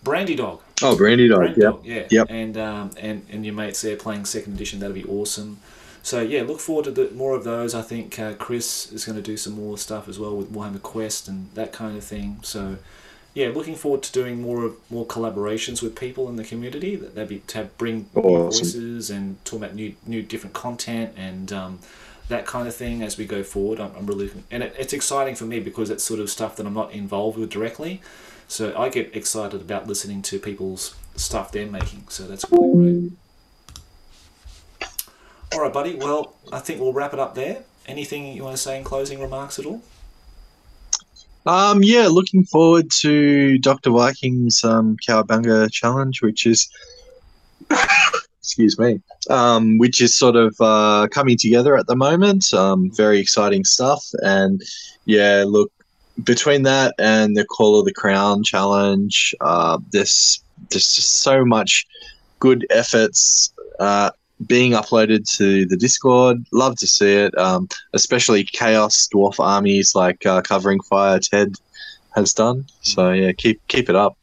Brandy 0.04 0.36
Dog. 0.36 0.62
Oh, 0.82 0.98
Brandy 0.98 1.28
Dog. 1.28 1.40
Brandy 1.40 1.62
Yep. 1.62 1.72
Dog, 1.74 1.86
yeah. 1.86 2.08
Yep. 2.10 2.28
And, 2.30 2.58
um, 2.58 2.92
and, 3.00 3.26
and 3.30 3.46
your 3.46 3.56
mates 3.56 3.82
there 3.82 3.96
playing 3.96 4.26
second 4.26 4.54
edition, 4.54 4.80
that'll 4.80 4.94
be 4.94 5.06
awesome. 5.06 5.60
So 6.02 6.20
yeah, 6.22 6.42
look 6.42 6.60
forward 6.60 6.86
to 6.86 6.92
the, 6.92 7.10
more 7.12 7.34
of 7.36 7.46
those. 7.46 7.74
I 7.74 7.82
think 7.82 8.20
uh, 8.20 8.34
Chris 8.34 8.92
is 8.92 9.06
going 9.06 9.16
to 9.16 9.22
do 9.22 9.38
some 9.38 9.54
more 9.54 9.78
stuff 9.78 10.10
as 10.10 10.20
well 10.20 10.36
with 10.36 10.52
Warhammer 10.52 10.82
Quest 10.82 11.30
and 11.30 11.50
that 11.54 11.72
kind 11.72 11.96
of 11.96 12.04
thing. 12.04 12.40
So 12.44 12.76
yeah, 13.34 13.48
looking 13.48 13.76
forward 13.76 14.04
to 14.04 14.12
doing 14.12 14.42
more 14.42 14.66
of 14.66 14.76
more 14.92 15.06
collaborations 15.06 15.82
with 15.82 15.96
people 15.96 16.28
in 16.28 16.36
the 16.36 16.44
community. 16.44 16.98
That 16.98 17.16
they'd 17.16 17.30
be 17.30 17.40
to 17.48 17.70
bring 17.78 18.08
new 18.14 18.22
Awesome. 18.22 18.66
voices 18.66 19.10
and 19.10 19.44
talk 19.46 19.60
about 19.60 19.76
new 19.76 19.96
new 20.06 20.22
different 20.22 20.54
content 20.54 21.14
and 21.16 21.54
um, 21.54 21.80
that 22.30 22.46
kind 22.46 22.68
of 22.68 22.76
thing 22.76 23.02
as 23.02 23.18
we 23.18 23.26
go 23.26 23.44
forward. 23.44 23.80
I'm, 23.80 23.92
I'm 23.96 24.06
really 24.06 24.32
and 24.50 24.64
it, 24.64 24.76
it's 24.78 24.94
exciting 24.94 25.36
for 25.36 25.46
me 25.46 25.60
because 25.60 25.90
it's 25.90 26.04
sort 26.04 26.20
of 26.20 26.30
stuff 26.30 26.56
that 26.58 26.66
I'm 26.66 26.74
not 26.74 26.92
involved 26.92 27.38
with 27.38 27.50
directly. 27.50 28.02
So 28.48 28.78
I 28.78 28.90
get 28.90 29.16
excited 29.16 29.62
about 29.62 29.88
listening 29.88 30.22
to 30.24 30.40
people's 30.40 30.96
stuff 31.16 31.52
they're 31.52 31.66
making. 31.66 32.06
So 32.10 32.28
that's 32.28 32.46
really 32.52 33.10
great. 34.80 34.90
All 35.54 35.62
right, 35.62 35.74
buddy. 35.74 35.96
Well, 35.96 36.36
I 36.52 36.60
think 36.60 36.80
we'll 36.80 36.94
wrap 36.94 37.14
it 37.14 37.20
up 37.20 37.36
there. 37.36 37.64
Anything 37.88 38.34
you 38.34 38.44
want 38.44 38.56
to 38.56 38.62
say 38.62 38.78
in 38.78 38.84
closing 38.84 39.20
remarks 39.20 39.60
at 39.60 39.66
all? 39.66 39.82
Um, 41.46 41.84
yeah, 41.84 42.08
looking 42.08 42.46
forward 42.46 42.90
to 43.02 43.58
Dr. 43.60 43.92
Viking's 43.92 44.64
um, 44.64 44.98
Cowabunga 44.98 45.70
challenge, 45.72 46.22
which 46.22 46.46
is, 46.46 46.70
excuse 48.44 48.78
me, 48.78 49.00
um, 49.30 49.78
which 49.78 50.02
is 50.02 50.18
sort 50.18 50.36
of 50.36 50.54
uh, 50.60 51.08
coming 51.12 51.38
together 51.38 51.78
at 51.78 51.88
the 51.88 51.96
moment. 51.96 52.54
Um, 52.54 52.92
very 52.92 53.20
exciting 53.20 53.64
stuff. 53.64 54.06
And 54.22 54.62
yeah, 55.06 55.46
look, 55.48 55.72
between 56.24 56.64
that 56.64 56.94
and 57.00 57.38
the 57.38 57.46
Call 57.46 57.80
of 57.80 57.86
the 57.86 57.94
Crown 57.94 58.44
challenge, 58.44 59.34
uh, 59.40 59.80
there's, 59.94 60.44
there's 60.70 60.94
just 60.94 61.22
so 61.22 61.46
much 61.46 61.88
good 62.40 62.68
efforts 62.70 63.54
uh, 63.80 64.12
being 64.46 64.74
uploaded 64.74 65.26
to 65.38 65.66
the 65.66 65.78
Discord. 65.78 66.46
Love 66.52 66.76
to 66.80 66.88
see 66.88 67.14
it. 67.14 67.36
Um, 67.38 67.70
especially 67.94 68.44
Chaos 68.44 69.08
Dwarf 69.14 69.40
armies 69.40 69.96
like 69.96 70.26
uh, 70.26 70.42
Covering 70.42 70.82
Fire 70.82 71.20
Ted 71.20 71.56
has 72.14 72.34
done. 72.34 72.66
So 72.82 73.12
yeah, 73.12 73.32
keep 73.32 73.66
keep 73.70 73.90
it 73.90 73.96
up. 73.96 74.18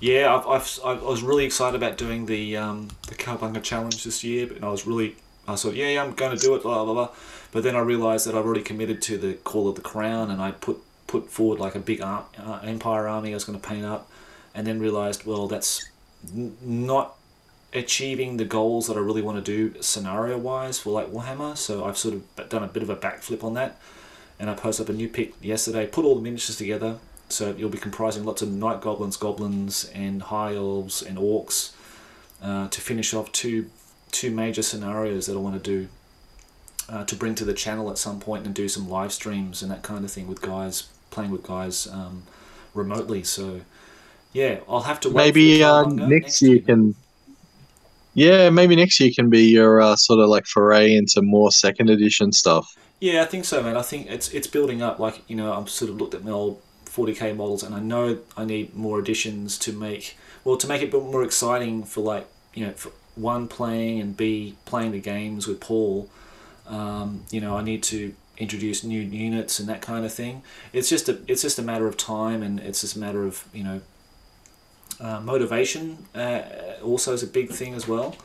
Yeah, 0.00 0.34
I've, 0.34 0.46
I've, 0.46 0.80
I 0.84 0.92
was 1.10 1.22
really 1.22 1.44
excited 1.44 1.76
about 1.76 1.98
doing 1.98 2.26
the 2.26 2.56
um, 2.56 2.88
the 3.08 3.14
Cowabunga 3.14 3.62
challenge 3.62 4.04
this 4.04 4.22
year, 4.22 4.46
but 4.46 4.62
I 4.62 4.68
was 4.70 4.86
really 4.86 5.16
I 5.46 5.56
thought, 5.56 5.74
yeah, 5.74 5.88
yeah, 5.88 6.02
I'm 6.04 6.12
going 6.12 6.36
to 6.36 6.42
do 6.42 6.54
it, 6.54 6.62
blah 6.62 6.84
blah 6.84 6.94
blah. 6.94 7.08
But 7.50 7.62
then 7.64 7.74
I 7.74 7.80
realised 7.80 8.26
that 8.26 8.34
I've 8.34 8.44
already 8.44 8.62
committed 8.62 9.00
to 9.02 9.18
the 9.18 9.34
Call 9.34 9.68
of 9.68 9.74
the 9.74 9.80
Crown, 9.80 10.30
and 10.30 10.40
I 10.40 10.52
put 10.52 10.78
put 11.06 11.30
forward 11.30 11.58
like 11.58 11.74
a 11.74 11.80
big 11.80 12.00
ar- 12.00 12.26
uh, 12.38 12.60
Empire 12.62 13.08
army 13.08 13.30
I 13.30 13.34
was 13.34 13.44
going 13.44 13.58
to 13.58 13.66
paint 13.66 13.84
up, 13.84 14.08
and 14.54 14.66
then 14.66 14.78
realised, 14.78 15.24
well, 15.24 15.48
that's 15.48 15.88
n- 16.32 16.56
not 16.60 17.16
achieving 17.72 18.36
the 18.36 18.44
goals 18.44 18.86
that 18.86 18.96
I 18.96 19.00
really 19.00 19.22
want 19.22 19.44
to 19.44 19.72
do 19.72 19.82
scenario 19.82 20.38
wise 20.38 20.78
for 20.78 20.90
like 20.90 21.08
Warhammer. 21.08 21.56
So 21.56 21.84
I've 21.84 21.98
sort 21.98 22.14
of 22.14 22.48
done 22.48 22.62
a 22.62 22.68
bit 22.68 22.82
of 22.84 22.90
a 22.90 22.96
backflip 22.96 23.42
on 23.42 23.54
that, 23.54 23.80
and 24.38 24.48
I 24.48 24.54
posted 24.54 24.86
up 24.86 24.90
a 24.90 24.96
new 24.96 25.08
pick 25.08 25.32
yesterday. 25.42 25.86
Put 25.86 26.04
all 26.04 26.14
the 26.14 26.22
miniatures 26.22 26.56
together, 26.56 26.98
so 27.28 27.54
you'll 27.56 27.70
be 27.70 27.78
comprising 27.78 28.24
lots 28.24 28.42
of 28.42 28.50
night 28.50 28.80
goblins, 28.80 29.16
goblins, 29.16 29.90
and 29.94 30.22
high 30.22 30.54
elves 30.54 31.02
and 31.02 31.18
orcs 31.18 31.72
uh, 32.42 32.68
to 32.68 32.80
finish 32.80 33.14
off 33.14 33.30
two 33.32 33.70
two 34.10 34.30
major 34.30 34.62
scenarios 34.62 35.26
that 35.26 35.34
I 35.34 35.40
want 35.40 35.62
to 35.62 35.70
do. 35.70 35.88
Uh, 36.88 37.04
to 37.04 37.14
bring 37.14 37.34
to 37.34 37.44
the 37.44 37.52
channel 37.52 37.90
at 37.90 37.98
some 37.98 38.18
point 38.18 38.46
and 38.46 38.54
do 38.54 38.66
some 38.66 38.88
live 38.88 39.12
streams 39.12 39.60
and 39.60 39.70
that 39.70 39.82
kind 39.82 40.06
of 40.06 40.10
thing 40.10 40.26
with 40.26 40.40
guys 40.40 40.88
playing 41.10 41.30
with 41.30 41.42
guys 41.42 41.86
um, 41.86 42.22
remotely. 42.72 43.22
So 43.22 43.60
yeah, 44.32 44.60
I'll 44.68 44.82
have 44.82 45.00
to 45.00 45.10
wait 45.10 45.34
Maybe 45.34 45.62
uh, 45.62 45.84
Cowabunga 45.84 46.08
next 46.08 46.40
year 46.42 46.56
week. 46.56 46.66
can. 46.66 46.94
Yeah, 48.14 48.50
maybe 48.50 48.74
next 48.74 48.98
year 49.00 49.10
can 49.14 49.30
be 49.30 49.44
your 49.44 49.80
uh, 49.80 49.94
sort 49.96 50.18
of 50.20 50.28
like 50.28 50.46
foray 50.46 50.94
into 50.96 51.22
more 51.22 51.52
second 51.52 51.88
edition 51.90 52.32
stuff. 52.32 52.76
Yeah, 53.00 53.22
I 53.22 53.26
think 53.26 53.44
so, 53.44 53.62
man. 53.62 53.76
I 53.76 53.82
think 53.82 54.08
it's 54.10 54.28
it's 54.30 54.46
building 54.46 54.82
up. 54.82 54.98
Like 54.98 55.22
you 55.28 55.36
know, 55.36 55.52
I'm 55.52 55.66
sort 55.66 55.90
of 55.90 56.00
looked 56.00 56.14
at 56.14 56.24
my 56.24 56.30
old 56.32 56.60
40k 56.98 57.36
models, 57.36 57.62
and 57.62 57.74
I 57.74 57.80
know 57.80 58.18
I 58.36 58.44
need 58.44 58.74
more 58.74 58.98
additions 58.98 59.58
to 59.58 59.72
make 59.72 60.16
well 60.44 60.56
to 60.56 60.66
make 60.66 60.82
it 60.82 60.88
a 60.88 60.92
bit 60.92 61.02
more 61.02 61.22
exciting 61.24 61.84
for 61.84 62.00
like 62.00 62.26
you 62.54 62.66
know, 62.66 62.72
for 62.72 62.90
one 63.14 63.48
playing 63.48 64.00
and 64.00 64.16
b 64.16 64.54
playing 64.64 64.92
the 64.92 65.00
games 65.00 65.46
with 65.46 65.60
Paul. 65.60 66.08
Um, 66.66 67.24
you 67.30 67.40
know, 67.40 67.56
I 67.56 67.62
need 67.62 67.82
to 67.84 68.14
introduce 68.36 68.84
new 68.84 69.00
units 69.00 69.58
and 69.60 69.68
that 69.68 69.80
kind 69.82 70.04
of 70.04 70.12
thing. 70.12 70.42
It's 70.72 70.88
just 70.88 71.08
a 71.08 71.18
it's 71.26 71.42
just 71.42 71.58
a 71.58 71.62
matter 71.62 71.86
of 71.86 71.96
time, 71.96 72.42
and 72.42 72.60
it's 72.60 72.80
just 72.82 72.96
a 72.96 72.98
matter 72.98 73.22
of 73.26 73.44
you 73.52 73.64
know 73.64 73.80
uh, 75.00 75.20
motivation. 75.20 76.06
Uh, 76.14 76.42
also 76.82 77.12
is 77.12 77.22
a 77.22 77.26
big 77.26 77.50
thing 77.50 77.74
as 77.74 77.86
well. 77.88 78.16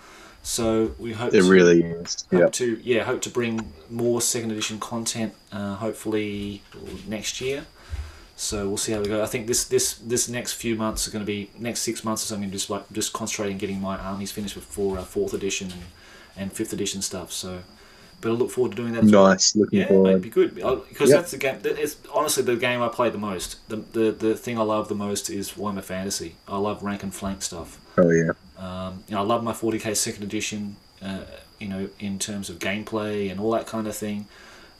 So 0.45 0.91
we 0.99 1.13
hope 1.13 1.33
It 1.33 1.41
to, 1.43 1.49
really 1.49 1.81
is. 1.83 2.25
hope 2.31 2.51
to 2.53 2.79
yeah 2.83 3.03
hope 3.03 3.21
to 3.21 3.29
bring 3.29 3.71
more 3.89 4.19
second 4.21 4.51
edition 4.51 4.77
content 4.79 5.33
uh, 5.51 5.75
hopefully 5.75 6.61
next 7.07 7.39
year. 7.41 7.65
So 8.43 8.67
we'll 8.67 8.77
see 8.77 8.91
how 8.91 8.99
we 8.99 9.05
go. 9.07 9.23
I 9.23 9.25
think 9.25 9.47
this 9.47 9.63
this 9.65 9.95
this 9.95 10.27
next 10.29 10.53
few 10.53 10.75
months 10.75 11.07
are 11.07 11.11
going 11.11 11.23
to 11.23 11.25
be 11.25 11.49
next 11.57 11.81
six 11.81 12.03
months 12.03 12.23
or 12.23 12.27
something. 12.27 12.51
Just 12.51 12.69
like 12.69 12.83
just 12.91 13.13
concentrating 13.13 13.55
on 13.55 13.59
getting 13.59 13.81
my 13.81 13.97
armies 13.97 14.31
finished 14.31 14.55
before 14.55 14.97
uh, 14.97 15.03
fourth 15.03 15.33
edition 15.33 15.71
and, 15.71 15.81
and 16.37 16.53
fifth 16.53 16.73
edition 16.73 17.01
stuff. 17.01 17.31
So, 17.31 17.59
but 18.21 18.29
I 18.29 18.31
look 18.33 18.51
forward 18.51 18.71
to 18.71 18.77
doing 18.77 18.93
that. 18.93 19.03
well. 19.05 19.27
Nice. 19.29 19.55
Looking 19.55 19.79
Yeah, 19.79 19.87
forward. 19.87 20.13
mate, 20.13 20.21
be 20.21 20.29
good 20.29 20.55
because 20.55 21.09
Yep. 21.09 21.19
that's 21.19 21.31
the 21.31 21.37
game. 21.37 21.59
It's 21.63 21.97
honestly 22.13 22.43
the 22.43 22.55
game 22.55 22.81
I 22.81 22.89
play 22.89 23.09
the 23.09 23.17
most. 23.17 23.57
The, 23.69 23.77
the 23.77 24.11
the 24.11 24.35
thing 24.35 24.57
I 24.59 24.63
love 24.63 24.87
the 24.89 24.95
most 24.95 25.29
is 25.29 25.51
Warhammer 25.53 25.83
Fantasy. 25.83 26.35
I 26.47 26.57
love 26.57 26.83
rank 26.83 27.03
and 27.03 27.13
flank 27.13 27.41
stuff. 27.43 27.79
Oh 27.97 28.09
yeah. 28.09 28.31
Um, 28.57 29.03
you 29.07 29.15
know, 29.15 29.21
I 29.21 29.25
love 29.25 29.43
my 29.43 29.53
40k 29.53 29.95
second 29.95 30.23
edition. 30.23 30.75
Uh, 31.01 31.21
you 31.59 31.67
know, 31.69 31.89
in 31.99 32.17
terms 32.19 32.49
of 32.49 32.59
gameplay 32.59 33.29
and 33.31 33.39
all 33.39 33.51
that 33.51 33.67
kind 33.67 33.87
of 33.87 33.95
thing. 33.95 34.25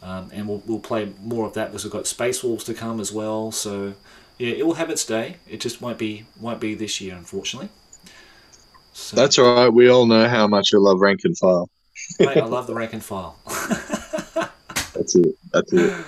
Um, 0.04 0.30
and 0.34 0.48
we'll, 0.48 0.62
we'll 0.66 0.80
play 0.80 1.14
more 1.24 1.46
of 1.48 1.54
that 1.54 1.68
because 1.68 1.86
we've 1.86 1.94
got 1.94 2.08
Space 2.08 2.44
Wolves 2.44 2.66
to 2.66 2.74
come 2.74 3.00
as 3.00 3.12
well. 3.12 3.52
So 3.52 3.94
yeah, 4.38 4.52
it 4.52 4.66
will 4.66 4.74
have 4.74 4.90
its 4.90 5.06
day. 5.06 5.38
It 5.48 5.62
just 5.62 5.82
won't 5.82 5.98
be 5.98 6.26
won't 6.40 6.60
be 6.60 6.76
this 6.76 7.00
year, 7.00 7.16
unfortunately. 7.16 7.70
So, 8.94 9.16
That's 9.16 9.40
all 9.40 9.56
right. 9.56 9.70
We 9.70 9.90
all 9.90 10.06
know 10.06 10.28
how 10.28 10.48
much 10.48 10.72
you 10.72 10.80
love 10.80 11.00
rank 11.00 11.22
and 11.24 11.38
file. 11.38 11.70
mate, 12.20 12.38
I 12.38 12.46
love 12.46 12.68
the 12.68 12.76
rank 12.76 12.94
and 12.94 13.04
file. 13.04 13.38
That's 14.94 15.16
it. 15.16 15.36
That's 15.52 15.74
it. 15.74 16.06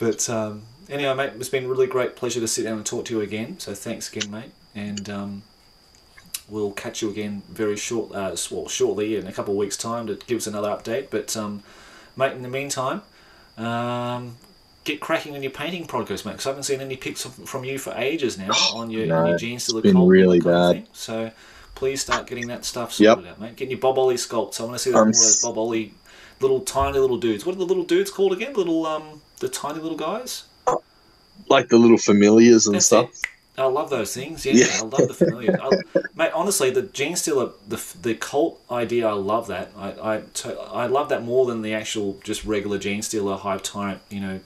But 0.00 0.28
um, 0.28 0.62
anyway, 0.88 1.14
mate, 1.14 1.32
it's 1.36 1.48
been 1.48 1.64
a 1.64 1.68
really 1.68 1.86
great 1.86 2.16
pleasure 2.16 2.40
to 2.40 2.48
sit 2.48 2.64
down 2.64 2.76
and 2.76 2.86
talk 2.86 3.04
to 3.06 3.14
you 3.14 3.20
again. 3.20 3.58
So 3.60 3.74
thanks 3.74 4.12
again, 4.12 4.30
mate, 4.30 4.50
and 4.74 5.08
um, 5.08 5.42
we'll 6.48 6.72
catch 6.72 7.02
you 7.02 7.10
again 7.10 7.42
very 7.48 7.76
short, 7.76 8.12
uh, 8.12 8.34
well, 8.50 8.66
shortly 8.68 9.16
in 9.16 9.26
a 9.26 9.32
couple 9.32 9.54
of 9.54 9.58
weeks' 9.58 9.76
time 9.76 10.08
to 10.08 10.16
give 10.26 10.38
us 10.38 10.46
another 10.48 10.68
update. 10.68 11.08
But 11.10 11.36
um, 11.36 11.62
mate, 12.16 12.32
in 12.32 12.42
the 12.42 12.48
meantime, 12.48 13.02
um, 13.58 14.36
get 14.84 15.00
cracking 15.00 15.34
on 15.34 15.42
your 15.42 15.52
painting 15.52 15.86
progress, 15.86 16.24
mate. 16.24 16.32
Because 16.32 16.46
I 16.46 16.50
haven't 16.50 16.64
seen 16.64 16.80
any 16.80 16.96
pics 16.96 17.24
of, 17.24 17.34
from 17.34 17.64
you 17.64 17.78
for 17.78 17.92
ages 17.96 18.38
now 18.38 18.50
on 18.72 18.90
your, 18.90 19.06
No, 19.06 19.16
on 19.16 19.26
your 19.26 19.36
Gene 19.38 19.58
Stealer 19.58 19.82
been 19.82 19.92
cult 19.94 20.08
really 20.08 20.38
that 20.38 20.44
kind 20.44 20.78
of 20.78 20.84
bad. 20.84 20.96
So 20.96 21.30
please 21.74 22.00
start 22.00 22.26
getting 22.26 22.46
that 22.48 22.64
stuff 22.64 22.98
Yep. 22.98 23.16
sorted 23.16 23.30
out, 23.32 23.40
mate. 23.40 23.56
Getting 23.56 23.70
your 23.72 23.80
Bob 23.80 23.96
Olley 23.96 24.14
sculpts. 24.14 24.60
I 24.60 24.64
want 24.64 24.74
to 24.74 24.78
see 24.78 24.90
of 24.90 24.96
those 24.96 25.42
Bob 25.42 25.56
Olley 25.56 25.92
little 26.40 26.60
tiny 26.60 26.98
little 26.98 27.18
dudes. 27.18 27.46
What 27.46 27.54
are 27.54 27.58
the 27.58 27.64
little 27.66 27.84
dudes 27.84 28.10
called 28.10 28.32
again? 28.32 28.54
Little 28.54 28.84
um, 28.86 29.20
the 29.38 29.48
tiny 29.48 29.80
little 29.80 29.96
guys. 29.96 30.44
Like 31.48 31.68
the 31.68 31.76
little 31.78 31.98
familiars 31.98 32.66
and 32.66 32.74
That's 32.76 32.86
stuff. 32.86 33.10
it. 33.10 33.28
I 33.58 33.64
love 33.66 33.90
those 33.90 34.14
things. 34.14 34.46
Yeah, 34.46 34.54
Yeah. 34.54 34.66
I 34.78 34.82
love 34.84 35.08
the 35.08 35.14
familiar. 35.14 35.58
I, 35.60 35.70
mate, 36.14 36.32
honestly, 36.34 36.70
the 36.70 36.82
Gene 36.82 37.16
Stealer, 37.16 37.50
the 37.68 37.82
the 38.00 38.14
cult 38.14 38.60
idea, 38.70 39.08
I 39.08 39.12
love 39.12 39.46
that. 39.48 39.70
I 39.76 39.88
I, 40.16 40.22
to- 40.34 40.58
I 40.60 40.86
love 40.86 41.08
that 41.10 41.22
more 41.22 41.44
than 41.46 41.62
the 41.62 41.74
actual 41.74 42.18
just 42.24 42.44
regular 42.44 42.78
Gene 42.78 43.02
Stealer 43.02 43.36
Hive 43.36 43.62
Tyrant. 43.62 44.00
You 44.08 44.20
know. 44.20 44.40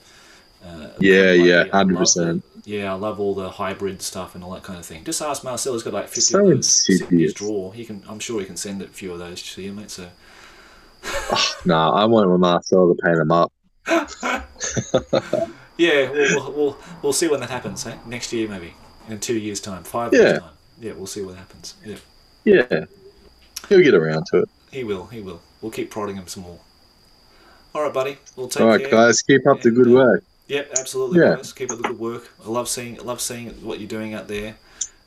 Uh, 0.65 0.89
Yeah, 0.99 1.31
yeah. 1.31 1.63
Love 1.71 1.71
100%. 1.71 2.43
Yeah, 2.65 2.91
I 2.91 2.95
love 2.95 3.19
all 3.19 3.33
the 3.33 3.49
hybrid 3.51 4.01
stuff 4.01 4.35
and 4.35 4.43
all 4.43 4.51
that 4.51 4.63
kind 4.63 4.77
of 4.77 4.85
thing. 4.85 5.05
Just 5.05 5.21
ask 5.21 5.43
Marcel. 5.43 5.73
He's 5.73 5.83
got 5.83 5.93
like 5.93 6.09
fifty 6.09 6.21
So 6.21 6.39
of 6.39 6.47
those 6.55 6.89
in 6.89 7.19
his 7.19 7.33
drawer. 7.33 7.73
He 7.73 7.85
can. 7.85 8.03
I'm 8.09 8.19
sure 8.19 8.39
he 8.41 8.45
can 8.45 8.57
send 8.57 8.81
a 8.81 8.87
few 8.87 9.13
of 9.13 9.19
those 9.19 9.41
to 9.53 9.61
you, 9.61 9.71
mate. 9.71 9.91
So. 9.91 10.09
Nah, 11.65 11.91
I 11.93 12.05
want 12.05 12.37
Marcel 12.39 12.93
to 12.93 13.01
paint 13.01 13.17
them 13.17 13.31
up. 13.31 13.51
Yeah, 15.77 16.09
we'll, 16.09 16.35
we'll, 16.35 16.51
we'll, 16.53 16.77
we'll 17.03 17.13
see 17.13 17.27
when 17.27 17.39
that 17.41 17.49
happens, 17.51 17.85
eh? 17.85 17.95
Next 18.07 18.33
year, 18.33 18.47
maybe. 18.47 18.73
In 19.07 19.19
two 19.19 19.37
years' 19.37 19.59
time. 19.61 19.83
Five 19.83 20.13
Yeah. 20.13 20.19
years' 20.19 20.39
time. 20.39 20.49
Yeah, 20.79 20.91
we'll 20.93 21.07
see 21.07 21.21
what 21.21 21.35
happens. 21.35 21.73
Yeah. 21.85 21.95
Yeah. 22.43 22.85
He'll 23.69 23.81
get 23.81 23.93
around 23.93 24.25
to 24.31 24.39
it. 24.39 24.49
He 24.71 24.83
will, 24.83 25.07
he 25.07 25.21
will. 25.21 25.41
We'll 25.61 25.71
keep 25.71 25.89
prodding 25.89 26.15
him 26.15 26.27
some 26.27 26.43
more. 26.43 26.59
All 27.73 27.83
right, 27.83 27.93
buddy. 27.93 28.17
We'll 28.35 28.47
take 28.47 28.57
care. 28.57 28.65
All 28.65 28.71
right, 28.71 28.81
care. 28.81 28.91
guys, 28.91 29.21
keep 29.21 29.45
up 29.47 29.61
the 29.61 29.71
good 29.71 29.87
uh, 29.87 29.91
work. 29.91 30.23
Yep, 30.47 30.71
absolutely, 30.79 31.19
Yeah. 31.19 31.35
guys. 31.35 31.51
Keep 31.53 31.71
up 31.71 31.77
the 31.77 31.87
good 31.89 31.99
work. 31.99 32.29
I 32.45 32.49
love 32.49 32.69
seeing, 32.69 32.99
I 32.99 33.03
love 33.03 33.19
seeing 33.21 33.49
what 33.63 33.79
you're 33.79 33.87
doing 33.89 34.13
out 34.13 34.27
there, 34.27 34.55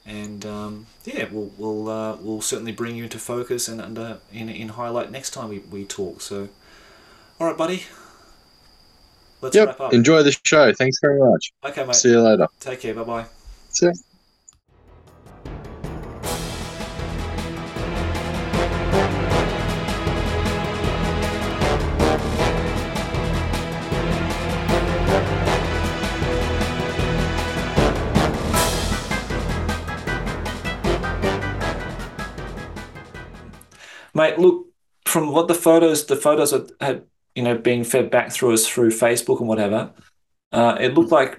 and 0.04 0.44
um, 0.44 0.86
yeah, 1.04 1.26
we'll 1.30 1.50
we'll 1.56 1.88
uh, 1.88 2.16
we'll 2.16 2.40
certainly 2.42 2.72
bring 2.72 2.96
you 2.96 3.04
into 3.04 3.18
focus 3.18 3.68
and 3.68 3.80
under 3.80 4.18
in 4.32 4.48
in 4.48 4.68
highlight 4.70 5.10
next 5.10 5.30
time 5.30 5.48
we, 5.48 5.60
we 5.60 5.84
talk. 5.84 6.20
So, 6.20 6.48
all 7.38 7.46
right, 7.46 7.56
buddy. 7.56 7.84
Let's 9.40 9.56
Yep. 9.56 9.66
wrap 9.68 9.80
up. 9.80 9.94
Enjoy 9.94 10.22
the 10.22 10.36
show. 10.44 10.72
Thanks 10.74 10.98
very 11.00 11.18
much. 11.18 11.52
Okay, 11.64 11.84
mate. 11.86 11.94
See 11.96 12.10
you 12.10 12.20
later. 12.20 12.48
Take 12.60 12.80
care. 12.80 12.94
Bye 12.94 13.04
bye. 13.04 13.39
Mate, 34.12 34.38
look 34.38 34.66
from 35.06 35.32
what 35.32 35.48
the 35.48 35.54
photos, 35.54 36.06
the 36.06 36.16
photos 36.16 36.50
had, 36.50 36.72
had 36.80 37.04
you 37.34 37.42
know 37.42 37.56
being 37.56 37.84
fed 37.84 38.10
back 38.10 38.32
through 38.32 38.52
us 38.52 38.66
through 38.66 38.90
Facebook 38.90 39.40
and 39.40 39.48
whatever. 39.48 39.92
Uh, 40.52 40.76
it 40.80 40.94
looked 40.94 41.12
like 41.12 41.38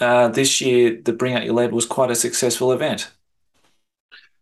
uh, 0.00 0.28
this 0.28 0.60
year 0.60 1.00
the 1.02 1.12
Bring 1.12 1.34
Out 1.34 1.44
Your 1.44 1.54
Lead 1.54 1.72
was 1.72 1.86
quite 1.86 2.10
a 2.10 2.14
successful 2.14 2.72
event. 2.72 3.10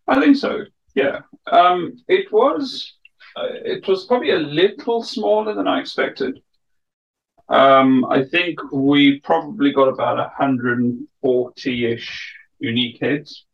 I 0.07 0.21
think 0.21 0.37
so. 0.37 0.65
Yeah. 0.95 1.21
Um, 1.51 1.97
it 2.09 2.31
was. 2.33 2.93
Uh, 3.37 3.49
it 3.65 3.89
was 3.89 4.07
probably 4.07 4.31
a 4.31 4.39
little 4.39 5.03
smaller 5.03 5.55
than 5.55 5.67
I 5.67 5.81
expected. 5.81 6.41
Um, 7.49 8.05
I 8.07 8.23
think 8.25 8.61
we 8.73 9.19
probably 9.21 9.73
got 9.73 9.89
about 9.89 10.33
140-ish 10.39 12.35
unique 12.61 13.01
heads. 13.01 13.45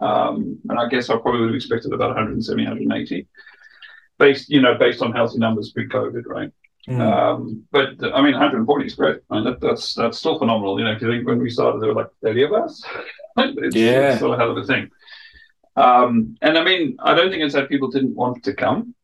Um, 0.00 0.58
and 0.68 0.78
I 0.78 0.88
guess 0.88 1.10
I 1.10 1.18
probably 1.18 1.40
would 1.40 1.50
have 1.50 1.56
expected 1.56 1.92
about 1.92 2.08
170, 2.08 2.64
180. 2.64 3.28
Based, 4.18 4.48
you 4.48 4.60
know, 4.60 4.74
based 4.78 5.02
on 5.02 5.12
healthy 5.12 5.38
numbers 5.38 5.72
pre-COVID, 5.72 6.24
right? 6.26 6.50
Um, 6.88 7.64
but 7.70 7.88
I 8.02 8.22
mean, 8.22 8.32
140 8.32 8.86
is 8.86 8.94
great. 8.94 9.20
I 9.30 9.34
mean, 9.36 9.44
that, 9.44 9.60
that's 9.60 9.94
that's 9.94 10.18
still 10.18 10.38
phenomenal. 10.38 10.78
You 10.78 10.84
know, 10.86 10.92
if 10.92 11.02
you 11.02 11.08
think 11.10 11.26
when 11.26 11.38
we 11.38 11.50
started, 11.50 11.80
there 11.80 11.88
were 11.94 12.02
like 12.02 12.10
30 12.22 12.42
of 12.44 12.52
us. 12.52 12.82
it's, 13.36 13.76
Yeah. 13.76 14.08
it's 14.08 14.16
still 14.16 14.32
a 14.32 14.36
hell 14.36 14.50
of 14.50 14.56
a 14.56 14.64
thing. 14.64 14.90
Um, 15.76 16.36
and 16.42 16.58
I 16.58 16.64
mean, 16.64 16.96
I 17.00 17.14
don't 17.14 17.30
think 17.30 17.42
it's 17.42 17.54
that 17.54 17.68
people 17.68 17.90
didn't 17.90 18.14
want 18.16 18.42
to 18.44 18.54
come. 18.54 18.94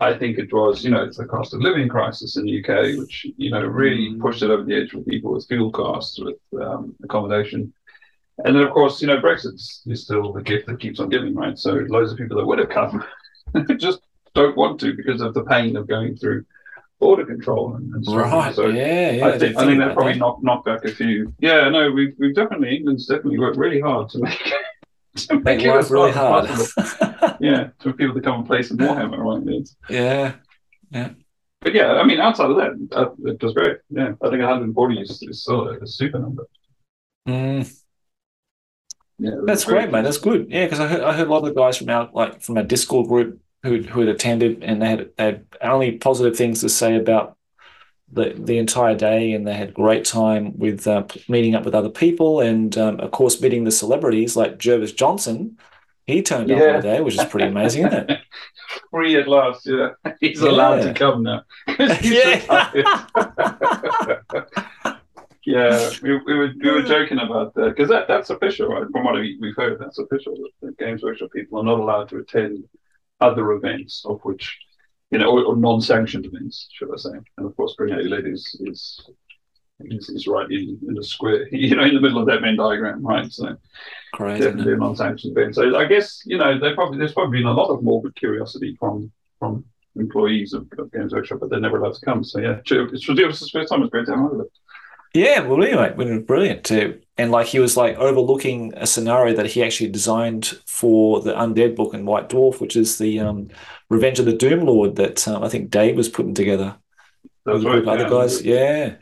I 0.00 0.14
think 0.16 0.38
it 0.38 0.52
was, 0.52 0.84
you 0.84 0.90
know, 0.90 1.02
it's 1.04 1.16
the 1.16 1.24
cost 1.24 1.54
of 1.54 1.60
living 1.60 1.88
crisis 1.88 2.36
in 2.36 2.44
the 2.44 2.58
UK, 2.60 2.98
which 2.98 3.26
you 3.36 3.50
know 3.50 3.62
really 3.62 4.10
Mm. 4.10 4.20
pushed 4.20 4.42
it 4.42 4.50
over 4.50 4.64
the 4.64 4.74
edge 4.74 4.90
for 4.90 5.00
people 5.00 5.32
with 5.32 5.46
fuel 5.46 5.70
costs, 5.70 6.18
with 6.20 6.36
um, 6.60 6.94
accommodation. 7.02 7.72
And 8.44 8.56
then, 8.56 8.64
of 8.64 8.72
course, 8.72 9.00
you 9.00 9.06
know, 9.06 9.18
Brexit 9.18 9.54
is 9.54 10.02
still 10.02 10.32
the 10.32 10.42
gift 10.42 10.66
that 10.66 10.80
keeps 10.80 10.98
on 10.98 11.08
giving, 11.08 11.34
right? 11.36 11.56
So 11.56 11.70
loads 11.88 12.10
of 12.10 12.18
people 12.18 12.36
that 12.36 12.46
would 12.46 12.58
have 12.58 12.68
come 12.68 13.04
just 13.78 14.00
don't 14.34 14.56
want 14.56 14.80
to 14.80 14.94
because 14.94 15.20
of 15.20 15.34
the 15.34 15.44
pain 15.44 15.76
of 15.76 15.86
going 15.86 16.16
through 16.16 16.44
border 17.04 17.26
control 17.26 17.76
and, 17.76 17.92
and. 17.94 18.16
Right. 18.16 18.54
So 18.54 18.68
yeah. 18.68 19.10
Yeah. 19.10 19.26
I 19.26 19.38
think 19.38 19.56
I 19.56 19.66
think 19.66 19.78
that 19.78 19.84
about 19.84 19.96
probably 19.96 20.18
knocked 20.18 20.42
knocked 20.42 20.64
back 20.64 20.84
a 20.84 20.94
few. 20.94 21.34
Yeah, 21.38 21.68
no, 21.68 21.90
we've 21.90 22.14
we've 22.18 22.34
definitely 22.34 22.74
England's 22.76 23.06
definitely 23.06 23.38
worked 23.38 23.58
really 23.58 23.80
hard 23.80 24.08
to 24.10 24.18
make 24.18 24.38
to 25.16 25.40
Make 25.40 25.62
it 25.62 25.68
life 25.68 25.90
really 25.90 26.12
hard 26.12 26.48
yeah, 27.40 27.68
for 27.80 27.92
people 27.92 28.14
to 28.14 28.22
come 28.22 28.36
and 28.40 28.46
play 28.46 28.62
some 28.62 28.78
Warhammer, 28.78 29.18
right? 29.18 29.42
It's, 29.54 29.76
yeah. 29.90 30.34
Yeah. 30.90 31.10
But 31.60 31.74
yeah, 31.74 31.92
I 31.92 32.04
mean, 32.04 32.20
outside 32.20 32.50
of 32.50 32.56
that, 32.56 32.72
uh, 32.92 33.10
it 33.30 33.42
was 33.42 33.54
great. 33.54 33.78
Yeah, 33.90 34.12
I 34.22 34.28
think 34.30 34.40
140 34.40 35.00
is, 35.00 35.22
is 35.22 35.42
still 35.42 35.68
a, 35.68 35.78
a 35.78 35.86
super 35.86 36.18
number. 36.18 36.46
Mm. 37.28 37.70
Yeah, 39.18 39.30
That's 39.44 39.64
very 39.64 39.80
great, 39.80 39.92
mate. 39.92 40.02
That's 40.02 40.18
good. 40.18 40.50
Yeah, 40.50 40.64
because 40.64 40.80
I 40.80 40.88
heard, 40.88 41.02
I 41.02 41.12
heard 41.12 41.28
a 41.28 41.30
lot 41.30 41.38
of 41.38 41.54
the 41.54 41.60
guys 41.60 41.78
from 41.78 41.88
our 41.88 42.10
like 42.12 42.42
from 42.42 42.56
our 42.56 42.64
Discord 42.64 43.08
group 43.08 43.40
who 43.64 43.82
who 43.82 44.00
had 44.00 44.08
attended, 44.08 44.62
and 44.62 44.80
they 44.80 44.88
had 44.88 45.10
they 45.16 45.24
had 45.24 45.46
only 45.62 45.92
positive 45.98 46.36
things 46.36 46.60
to 46.60 46.68
say 46.68 46.94
about 46.96 47.36
the 48.12 48.34
the 48.38 48.58
entire 48.58 48.94
day, 48.94 49.32
and 49.32 49.46
they 49.46 49.54
had 49.54 49.74
great 49.74 50.04
time 50.04 50.56
with 50.58 50.86
uh, 50.86 51.04
meeting 51.28 51.54
up 51.56 51.64
with 51.64 51.74
other 51.74 51.88
people, 51.90 52.40
and 52.40 52.76
um, 52.78 53.00
of 53.00 53.10
course 53.10 53.40
meeting 53.40 53.64
the 53.64 53.70
celebrities 53.72 54.36
like 54.36 54.58
Jervis 54.58 54.92
Johnson. 54.92 55.58
He 56.06 56.20
turned 56.22 56.50
up 56.50 56.58
Yeah. 56.58 56.74
all 56.74 56.82
day, 56.82 57.00
which 57.00 57.14
is 57.18 57.24
pretty 57.24 57.46
amazing, 57.48 57.86
isn't 57.86 58.10
it? 58.10 58.18
Free 58.90 59.16
at 59.16 59.26
last, 59.26 59.64
yeah. 59.64 59.90
He's 60.20 60.42
Yeah. 60.42 60.50
allowed 60.50 60.82
to 60.82 60.92
come 60.92 61.22
now. 61.22 61.42
Yeah. 62.02 62.64
yeah, 65.46 65.90
we, 66.02 66.16
we 66.26 66.34
were 66.34 66.52
we 66.62 66.70
were 66.70 66.82
joking 66.82 67.18
about 67.18 67.54
that 67.54 67.70
because 67.70 67.88
that, 67.88 68.06
that's 68.08 68.30
official, 68.30 68.68
right? 68.68 68.84
From 68.92 69.04
what 69.04 69.14
we, 69.14 69.36
we've 69.40 69.56
heard, 69.56 69.78
that's 69.78 69.98
official. 69.98 70.34
that 70.36 70.50
The 70.60 70.84
Games 70.84 71.02
Workshop 71.02 71.30
people 71.34 71.58
are 71.60 71.64
not 71.64 71.78
allowed 71.80 72.08
to 72.10 72.18
attend 72.18 72.64
other 73.24 73.52
events, 73.52 74.04
of 74.04 74.20
which 74.22 74.58
you 75.10 75.18
know, 75.18 75.30
or, 75.30 75.44
or 75.44 75.56
non-sanctioned 75.56 76.26
events, 76.26 76.68
should 76.72 76.90
I 76.92 76.96
say? 76.96 77.10
And 77.38 77.46
of 77.46 77.56
course, 77.56 77.74
Premier 77.76 78.02
League 78.02 78.26
is 78.26 78.56
is 78.60 79.10
is, 79.80 80.08
is 80.08 80.26
right 80.26 80.50
in, 80.50 80.78
in 80.88 80.94
the 80.94 81.04
square, 81.04 81.48
you 81.52 81.76
know, 81.76 81.84
in 81.84 81.94
the 81.94 82.00
middle 82.00 82.18
of 82.18 82.26
that 82.26 82.40
Venn 82.40 82.56
diagram, 82.56 83.04
right? 83.06 83.30
So 83.32 83.56
Crazy. 84.12 84.44
definitely 84.44 84.74
a 84.74 84.76
non-sanctioned 84.76 85.36
event. 85.36 85.54
So 85.54 85.76
I 85.76 85.84
guess 85.84 86.22
you 86.24 86.38
know, 86.38 86.58
they 86.58 86.74
probably 86.74 86.98
there's 86.98 87.12
probably 87.12 87.38
been 87.38 87.46
a 87.46 87.52
lot 87.52 87.70
of 87.70 87.82
morbid 87.82 88.14
curiosity 88.16 88.76
from 88.78 89.12
from 89.38 89.64
employees 89.96 90.52
of, 90.52 90.66
of 90.78 90.90
Games 90.92 91.12
Workshop, 91.12 91.38
but 91.40 91.50
they're 91.50 91.60
never 91.60 91.78
allowed 91.78 91.94
to 91.94 92.04
come. 92.04 92.24
So 92.24 92.40
yeah, 92.40 92.58
it's 92.58 92.72
it 93.08 93.26
was 93.26 93.40
the 93.40 93.50
first 93.52 93.68
time. 93.70 93.82
It's 93.82 93.90
great 93.90 94.06
to 94.06 94.16
have 94.16 94.32
over. 94.32 94.46
Yeah, 95.14 95.40
well, 95.46 95.62
anyway, 95.62 95.90
it 95.90 95.96
was 95.96 96.24
brilliant 96.24 96.64
too. 96.64 97.00
And 97.16 97.30
like 97.30 97.46
he 97.46 97.60
was 97.60 97.76
like 97.76 97.96
overlooking 97.96 98.72
a 98.76 98.86
scenario 98.86 99.34
that 99.36 99.46
he 99.46 99.62
actually 99.62 99.90
designed 99.90 100.46
for 100.66 101.20
the 101.20 101.32
Undead 101.32 101.76
book 101.76 101.94
in 101.94 102.06
White 102.06 102.28
Dwarf, 102.28 102.60
which 102.60 102.74
is 102.74 102.98
the 102.98 103.20
um, 103.20 103.48
Revenge 103.88 104.18
of 104.18 104.26
the 104.26 104.32
Doom 104.32 104.64
Lord 104.64 104.96
that 104.96 105.26
um, 105.28 105.44
I 105.44 105.48
think 105.48 105.70
Dave 105.70 105.96
was 105.96 106.08
putting 106.08 106.34
together. 106.34 106.76
That's 107.46 107.64
right. 107.64 107.86
Other 107.86 108.02
yeah. 108.02 108.08
guys, 108.08 108.42
yeah. 108.42 108.94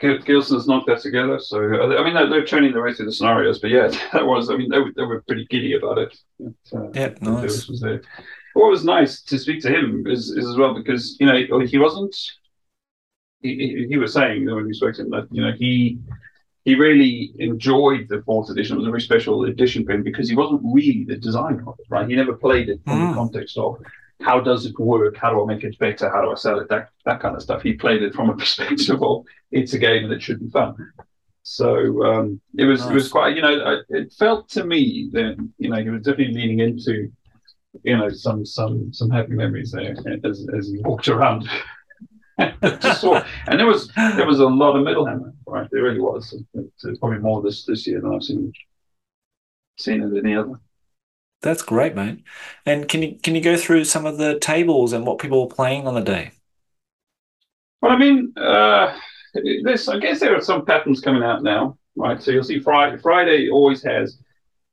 Gilson's 0.00 0.66
knocked 0.66 0.88
that 0.88 1.00
together. 1.00 1.38
So 1.38 1.58
I 1.58 2.04
mean, 2.04 2.14
they're, 2.14 2.28
they're 2.28 2.44
turning 2.44 2.72
the 2.72 2.82
way 2.82 2.92
through 2.92 3.06
the 3.06 3.12
scenarios, 3.12 3.60
but 3.60 3.70
yeah, 3.70 3.88
that 4.12 4.26
was. 4.26 4.50
I 4.50 4.56
mean, 4.56 4.68
they 4.68 4.78
were, 4.78 4.92
they 4.94 5.04
were 5.04 5.22
pretty 5.22 5.46
giddy 5.48 5.74
about 5.74 5.98
it. 5.98 6.16
uh, 6.74 6.90
yeah, 6.94 7.14
nice. 7.20 7.68
Was. 7.68 7.82
What 8.54 8.70
was 8.70 8.84
nice 8.84 9.22
to 9.22 9.38
speak 9.38 9.62
to 9.62 9.68
him 9.68 10.06
is, 10.06 10.30
is 10.30 10.48
as 10.48 10.56
well 10.56 10.74
because 10.74 11.16
you 11.18 11.26
know 11.26 11.60
he 11.64 11.78
wasn't. 11.78 12.14
He, 13.40 13.86
he 13.88 13.96
was 13.98 14.14
saying 14.14 14.40
you 14.40 14.46
know, 14.46 14.54
when 14.56 14.66
we 14.66 14.74
spoke 14.74 14.94
to 14.94 15.02
him 15.02 15.10
that 15.10 15.28
you 15.30 15.42
know 15.42 15.52
he 15.52 15.98
he 16.64 16.74
really 16.74 17.32
enjoyed 17.38 18.08
the 18.08 18.22
fourth 18.22 18.48
edition. 18.50 18.76
It 18.76 18.78
was 18.80 18.88
a 18.88 18.90
very 18.90 19.00
special 19.02 19.44
edition 19.44 19.84
for 19.84 19.92
him 19.92 20.02
because 20.02 20.28
he 20.28 20.36
wasn't 20.36 20.62
really 20.64 21.04
the 21.06 21.16
designer 21.16 21.62
of 21.68 21.74
it, 21.78 21.86
right? 21.90 22.08
He 22.08 22.16
never 22.16 22.34
played 22.34 22.68
it 22.68 22.80
from 22.84 22.98
Mm. 23.00 23.08
the 23.10 23.14
context 23.14 23.58
of 23.58 23.76
how 24.22 24.40
does 24.40 24.64
it 24.64 24.78
work? 24.78 25.16
How 25.16 25.30
do 25.32 25.42
I 25.42 25.46
make 25.46 25.64
it 25.64 25.78
better? 25.78 26.08
How 26.08 26.22
do 26.22 26.30
I 26.30 26.34
sell 26.36 26.58
it? 26.60 26.68
That 26.70 26.88
that 27.04 27.20
kind 27.20 27.36
of 27.36 27.42
stuff. 27.42 27.62
He 27.62 27.74
played 27.74 28.02
it 28.02 28.14
from 28.14 28.30
a 28.30 28.36
perspective 28.42 29.02
of 29.02 29.24
it's 29.50 29.74
a 29.74 29.78
game 29.78 30.04
and 30.04 30.12
it 30.12 30.22
should 30.22 30.40
be 30.40 30.48
fun. 30.50 30.74
So 31.42 32.02
um, 32.04 32.40
it 32.56 32.64
was 32.64 32.86
it 32.86 32.94
was 32.94 33.08
quite 33.10 33.36
you 33.36 33.42
know 33.42 33.82
it 33.90 34.12
felt 34.14 34.48
to 34.50 34.64
me 34.64 35.10
that 35.12 35.36
you 35.58 35.68
know 35.68 35.82
he 35.82 35.90
was 35.90 36.02
definitely 36.02 36.32
leaning 36.34 36.60
into 36.60 37.12
you 37.82 37.96
know 37.98 38.08
some 38.08 38.46
some 38.46 38.92
some 38.92 39.10
happy 39.10 39.32
memories 39.34 39.70
there 39.72 39.94
as 40.24 40.46
as 40.56 40.68
he 40.72 40.78
walked 40.82 41.08
around. 41.08 41.46
And 43.46 43.60
there 43.60 43.66
was 43.66 43.88
there 43.94 44.26
was 44.26 44.40
a 44.40 44.46
lot 44.46 44.76
of 44.76 44.84
Middlehammer, 44.84 45.32
right? 45.46 45.68
There 45.70 45.82
really 45.82 46.00
was. 46.00 46.34
It's 46.54 46.98
probably 46.98 47.18
more 47.18 47.42
this 47.42 47.64
this 47.64 47.86
year 47.86 48.00
than 48.00 48.14
I've 48.14 48.22
seen 48.22 48.52
seen 49.78 50.02
it 50.02 50.18
any 50.18 50.36
other. 50.36 50.60
That's 51.42 51.62
great, 51.62 51.94
mate. 51.94 52.24
And 52.64 52.88
can 52.88 53.02
you 53.02 53.18
can 53.22 53.34
you 53.34 53.42
go 53.42 53.56
through 53.56 53.84
some 53.84 54.06
of 54.06 54.18
the 54.18 54.38
tables 54.38 54.92
and 54.92 55.06
what 55.06 55.18
people 55.18 55.42
were 55.42 55.54
playing 55.54 55.86
on 55.86 55.94
the 55.94 56.00
day? 56.00 56.32
Well, 57.82 57.92
I 57.92 57.98
mean, 57.98 58.32
uh, 58.36 58.98
this 59.62 59.88
I 59.88 59.98
guess 59.98 60.20
there 60.20 60.34
are 60.34 60.40
some 60.40 60.64
patterns 60.64 61.00
coming 61.00 61.22
out 61.22 61.42
now, 61.42 61.76
right? 61.96 62.22
So 62.22 62.30
you'll 62.30 62.44
see 62.44 62.60
Friday. 62.60 62.96
Friday 62.96 63.50
always 63.50 63.82
has 63.82 64.18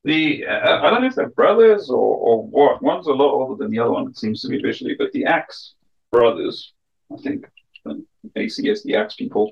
the 0.04 0.46
uh, 0.48 0.82
I 0.82 0.90
don't 0.90 1.02
know 1.02 1.08
if 1.08 1.16
they're 1.16 1.30
brothers 1.30 1.90
or 1.90 2.16
or 2.16 2.44
what. 2.48 2.82
One's 2.82 3.08
a 3.08 3.12
lot 3.12 3.34
older 3.34 3.62
than 3.62 3.72
the 3.72 3.80
other 3.80 3.92
one. 3.92 4.08
It 4.08 4.18
seems 4.18 4.42
to 4.42 4.48
be 4.48 4.62
visually, 4.62 4.96
but 4.98 5.12
the 5.12 5.26
Axe 5.26 5.74
brothers, 6.12 6.74
I 7.14 7.22
think, 7.22 7.46
the 7.84 8.06
ACS, 8.36 8.84
the 8.84 8.96
Axe 8.96 9.16
people, 9.16 9.52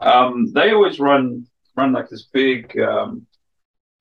um, 0.00 0.52
they 0.52 0.72
always 0.72 0.98
run 0.98 1.46
run 1.76 1.92
like 1.92 2.08
this 2.08 2.24
big. 2.32 2.78
Um, 2.78 3.26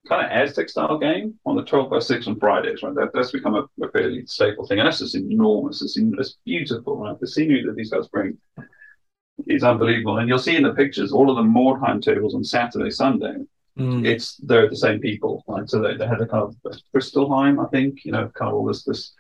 Kind 0.06 0.26
of 0.26 0.32
Aztec 0.34 0.68
style 0.68 0.98
game 0.98 1.36
on 1.46 1.56
the 1.56 1.64
12 1.64 1.90
by 1.90 2.00
6 2.00 2.28
on 2.28 2.38
Fridays, 2.38 2.84
right? 2.84 2.94
That, 2.94 3.12
that's 3.14 3.32
become 3.32 3.56
a, 3.56 3.64
a 3.82 3.90
fairly 3.90 4.26
staple 4.26 4.68
thing. 4.68 4.80
And 4.80 4.86
that's 4.86 5.00
just 5.00 5.16
enormous. 5.16 5.82
It's, 5.82 5.98
it's 5.98 6.38
beautiful, 6.44 6.98
right? 6.98 7.18
The 7.18 7.26
scenery 7.26 7.64
that 7.66 7.78
these 7.78 7.90
guys 7.90 8.10
bring 8.10 8.38
is 9.48 9.64
unbelievable. 9.64 10.18
And 10.18 10.28
you'll 10.28 10.40
see 10.40 10.58
in 10.58 10.64
the 10.64 10.74
pictures 10.74 11.14
all 11.14 11.30
of 11.30 11.38
the 11.38 11.50
Mordheim 11.50 12.02
tables 12.02 12.36
on 12.36 12.44
Saturday, 12.44 12.90
Sunday. 12.90 13.46
Mm. 13.80 14.06
It's 14.06 14.36
they're 14.38 14.70
the 14.70 14.76
same 14.76 15.00
people, 15.00 15.42
right? 15.48 15.70
So 15.70 15.82
they, 15.82 15.96
they 15.96 16.06
had 16.06 16.20
a 16.20 16.28
kind 16.28 16.44
of 16.44 16.56
Bristolheim, 16.94 17.66
I 17.66 17.70
think, 17.70 18.04
you 18.04 18.12
know, 18.12 18.30
kind 18.36 18.50
of 18.50 18.56
all 18.56 18.66
this 18.66 18.84
this 18.84 19.14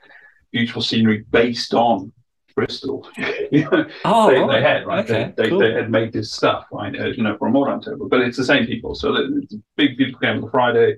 beautiful 0.51 0.81
scenery 0.81 1.23
based 1.31 1.73
on 1.73 2.11
Bristol. 2.55 3.07
you 3.51 3.63
know, 3.71 3.85
Oh, 4.05 4.29
they, 4.29 4.39
right. 4.39 4.51
they 4.51 4.61
had 4.61 4.85
right. 4.85 5.03
Okay, 5.09 5.33
they, 5.35 5.43
they, 5.43 5.49
cool. 5.49 5.59
they 5.59 5.73
had 5.73 5.89
made 5.91 6.13
this 6.13 6.31
stuff 6.31 6.65
right, 6.71 6.93
you 6.93 7.23
know, 7.23 7.37
for 7.37 7.47
a 7.47 7.51
Mordheim 7.51 7.83
table, 7.83 8.07
but 8.09 8.21
it's 8.21 8.37
the 8.37 8.45
same 8.45 8.65
people. 8.65 8.95
So 8.95 9.15
it's 9.15 9.53
a 9.53 9.57
big, 9.75 9.97
beautiful 9.97 10.19
game 10.19 10.43
on 10.43 10.49
Friday. 10.49 10.97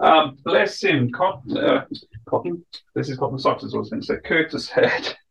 Um, 0.00 0.36
bless 0.44 0.82
him, 0.82 1.10
Cotton. 1.12 1.56
Uh, 1.56 1.84
Cotton. 2.26 2.64
This 2.94 3.08
is 3.08 3.16
Cotton 3.18 3.38
Socks. 3.38 3.62
Is 3.62 3.72
what 3.72 3.78
I 3.78 3.80
was 3.80 3.90
going 3.90 4.02
to 4.02 4.06
say. 4.06 4.16
Curtis 4.24 4.68
had. 4.68 5.16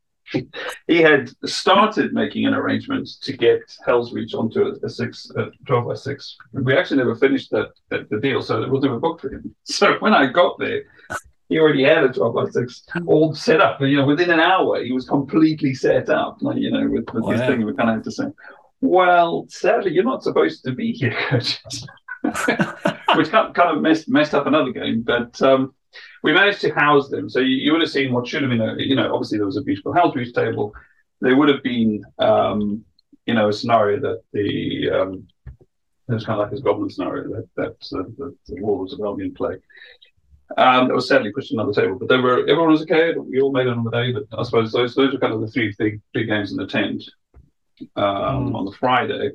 He 0.87 0.99
had 0.99 1.29
started 1.45 2.13
making 2.13 2.47
an 2.47 2.55
arrangement 2.55 3.07
to 3.21 3.33
get 3.37 3.59
Hell's 3.85 4.13
Reach 4.13 4.33
onto 4.33 4.63
a, 4.63 4.85
a 4.85 4.89
six, 4.89 5.29
a 5.35 5.51
12 5.67 5.85
by 5.87 5.93
6. 5.93 6.37
We 6.53 6.75
actually 6.75 6.97
never 6.97 7.13
finished 7.15 7.51
that, 7.51 7.67
that 7.89 8.09
the 8.09 8.19
deal, 8.19 8.41
so 8.41 8.63
it 8.63 8.69
was 8.69 8.81
never 8.83 8.99
booked 8.99 9.21
for 9.21 9.29
him. 9.29 9.53
So 9.65 9.97
when 9.99 10.13
I 10.13 10.25
got 10.31 10.57
there, 10.57 10.83
he 11.53 11.59
already 11.59 11.83
had 11.83 12.03
a 12.03 12.11
12 12.11 12.33
by 12.33 12.45
6 12.49 12.85
all 13.05 13.35
set 13.35 13.61
up. 13.61 13.79
You 13.79 13.97
know, 13.97 14.07
within 14.07 14.31
an 14.31 14.39
hour, 14.39 14.83
he 14.83 14.91
was 14.91 15.07
completely 15.07 15.75
set 15.75 16.09
up, 16.09 16.37
like, 16.41 16.57
you 16.57 16.71
know, 16.71 16.89
with, 16.89 17.05
with 17.13 17.29
his 17.31 17.41
Wow. 17.41 17.47
thing. 17.47 17.63
We 17.63 17.75
kind 17.75 17.89
of 17.89 17.95
had 17.97 18.03
to 18.05 18.11
say, 18.11 18.25
well, 18.81 19.45
sadly, 19.49 19.91
you're 19.91 20.03
not 20.03 20.23
supposed 20.23 20.63
to 20.63 20.71
be 20.71 20.91
here, 20.93 21.15
Curtis. 21.29 21.85
Which 23.15 23.29
kind 23.29 23.57
of 23.57 23.81
messed, 23.81 24.09
messed 24.09 24.33
up 24.33 24.47
another 24.47 24.71
game. 24.71 25.03
But 25.03 25.39
um, 25.43 25.75
we 26.23 26.33
managed 26.33 26.61
to 26.61 26.73
house 26.73 27.09
them. 27.09 27.29
So 27.29 27.39
you, 27.39 27.55
you 27.57 27.71
would 27.71 27.81
have 27.81 27.91
seen 27.91 28.13
what 28.13 28.27
should 28.27 28.41
have 28.41 28.49
been 28.49 28.61
a, 28.61 28.75
you 28.79 28.95
know, 28.95 29.13
obviously 29.13 29.37
there 29.37 29.45
was 29.45 29.57
a 29.57 29.61
beautiful 29.61 29.93
house 29.93 30.15
reach 30.15 30.33
table. 30.33 30.73
There 31.21 31.35
would 31.37 31.49
have 31.49 31.61
been, 31.61 32.03
um, 32.17 32.83
you 33.27 33.35
know, 33.35 33.49
a 33.49 33.53
scenario 33.53 33.99
that 33.99 34.21
the, 34.33 34.89
um, 34.89 35.27
it 36.09 36.13
was 36.13 36.25
kind 36.25 36.39
of 36.39 36.45
like 36.45 36.51
this 36.51 36.61
goblin 36.61 36.89
scenario 36.89 37.29
that, 37.29 37.47
that 37.57 37.97
uh, 37.97 38.03
the, 38.17 38.35
the 38.47 38.59
Warlords 38.59 38.93
of 38.93 39.01
Albion 39.01 39.35
play. 39.35 39.55
Um, 40.57 40.87
that 40.87 40.93
was 40.93 41.07
sadly 41.07 41.31
pushed 41.31 41.51
another 41.51 41.73
table, 41.73 41.97
but 41.97 42.09
they 42.09 42.17
were 42.17 42.41
everyone 42.41 42.69
was 42.71 42.83
okay. 42.83 43.13
We 43.17 43.41
all 43.41 43.51
made 43.51 43.67
it 43.67 43.73
on 43.77 43.83
the 43.83 43.89
day, 43.91 44.11
but 44.11 44.23
I 44.37 44.43
suppose 44.43 44.71
those 44.71 44.93
those 44.95 45.11
were 45.13 45.19
kind 45.19 45.33
of 45.33 45.41
the 45.41 45.47
three 45.47 45.73
big 45.79 46.01
big 46.13 46.27
games 46.27 46.51
in 46.51 46.57
the 46.57 46.67
tent 46.67 47.03
um, 47.95 48.51
Mm. 48.51 48.55
on 48.55 48.65
the 48.65 48.71
Friday. 48.73 49.31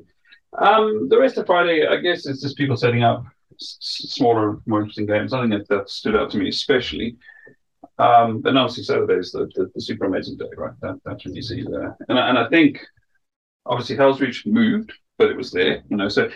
Um, 0.57 1.09
the 1.09 1.19
rest 1.19 1.37
of 1.37 1.45
Friday, 1.45 1.85
I 1.87 1.97
guess, 1.97 2.25
it's 2.25 2.41
just 2.41 2.57
people 2.57 2.75
setting 2.77 3.03
up 3.03 3.23
s- 3.59 3.77
s- 3.81 4.11
smaller, 4.11 4.59
more 4.65 4.79
interesting 4.81 5.05
games. 5.05 5.31
Nothing 5.31 5.51
that, 5.51 5.67
that 5.67 5.89
stood 5.89 6.15
out 6.15 6.31
to 6.31 6.37
me 6.37 6.49
especially. 6.49 7.17
Um, 7.97 8.41
and 8.45 8.57
obviously 8.57 8.83
Saturday 8.85 9.15
is 9.15 9.31
the, 9.31 9.49
the, 9.55 9.69
the 9.75 9.81
super 9.81 10.05
amazing 10.05 10.37
day, 10.37 10.49
right? 10.57 10.73
That, 10.81 10.99
that's 11.05 11.25
what 11.25 11.35
you 11.35 11.41
see 11.41 11.63
there. 11.63 11.97
And, 12.07 12.17
I- 12.17 12.29
and 12.29 12.37
I 12.37 12.47
think 12.49 12.79
obviously 13.65 13.95
Hell's 13.97 14.21
Reach 14.21 14.45
moved, 14.45 14.93
but 15.17 15.29
it 15.29 15.37
was 15.37 15.51
there, 15.51 15.83
you 15.89 15.97
know. 15.97 16.07
So 16.09 16.23
the 16.27 16.31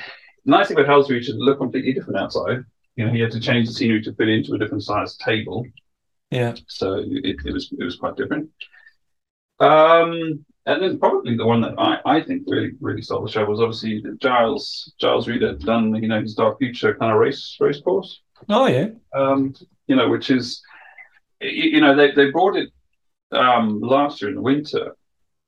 nice 0.46 0.68
thing 0.68 0.78
about 0.78 0.88
Hell's 0.90 1.10
Reach 1.10 1.30
is 1.30 1.36
it 1.36 1.40
looked 1.40 1.62
completely 1.62 1.94
different 1.94 2.20
outside. 2.20 2.60
You 2.96 3.06
know, 3.06 3.12
he 3.12 3.20
had 3.20 3.32
to 3.32 3.40
change 3.40 3.68
the 3.68 3.74
scenery 3.74 4.02
to 4.04 4.14
fit 4.14 4.30
into 4.30 4.54
a 4.54 4.58
different 4.58 4.84
size 4.84 5.16
table. 5.18 5.66
Yeah. 6.30 6.56
So 6.68 7.04
it, 7.06 7.38
it 7.46 7.54
was 7.54 7.74
it 7.78 7.84
was 7.84 7.96
quite 7.96 8.16
different. 8.16 8.50
Um, 9.60 10.46
and 10.66 10.82
then 10.82 11.00
probably 11.00 11.36
the 11.36 11.46
one 11.46 11.62
that 11.62 11.76
I, 11.78 12.00
I 12.06 12.22
think 12.22 12.44
really 12.48 12.72
really 12.80 13.02
stole 13.02 13.24
the 13.24 13.32
show 13.32 13.46
was 13.46 13.60
obviously 13.60 14.04
Giles 14.20 14.94
Giles 15.00 15.28
Reed 15.28 15.42
had 15.42 15.60
done 15.60 15.96
you 16.02 16.08
know 16.08 16.22
his 16.22 16.36
Dark 16.36 16.58
Future 16.60 16.96
kind 16.96 17.12
of 17.12 17.20
race 17.20 17.58
race 17.60 17.82
course. 17.82 18.22
Oh, 18.50 18.68
yeah. 18.68 18.90
Um, 19.14 19.54
you 19.88 19.96
know, 19.96 20.10
which 20.10 20.30
is 20.30 20.62
you 21.42 21.82
know 21.82 21.96
they, 21.96 22.12
they 22.12 22.32
brought 22.32 22.56
it 22.56 22.70
um, 23.32 23.80
last 23.82 24.22
year 24.22 24.30
in 24.30 24.36
the 24.36 24.42
winter, 24.42 24.96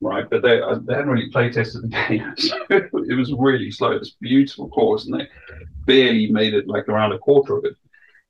right? 0.01 0.29
But 0.29 0.41
they 0.41 0.61
uh, 0.61 0.79
they 0.83 0.93
hadn't 0.93 1.09
really 1.09 1.29
play 1.31 1.51
tested 1.51 1.83
the 1.83 1.87
game. 2.09 2.33
So 2.37 2.57
it 2.69 3.15
was 3.17 3.33
really 3.37 3.71
slow. 3.71 3.97
This 3.97 4.15
beautiful 4.21 4.69
course, 4.69 5.05
and 5.05 5.19
they 5.19 5.27
barely 5.85 6.27
made 6.31 6.53
it 6.53 6.67
like 6.67 6.87
around 6.89 7.13
a 7.13 7.19
quarter 7.19 7.57
of 7.57 7.65
it. 7.65 7.75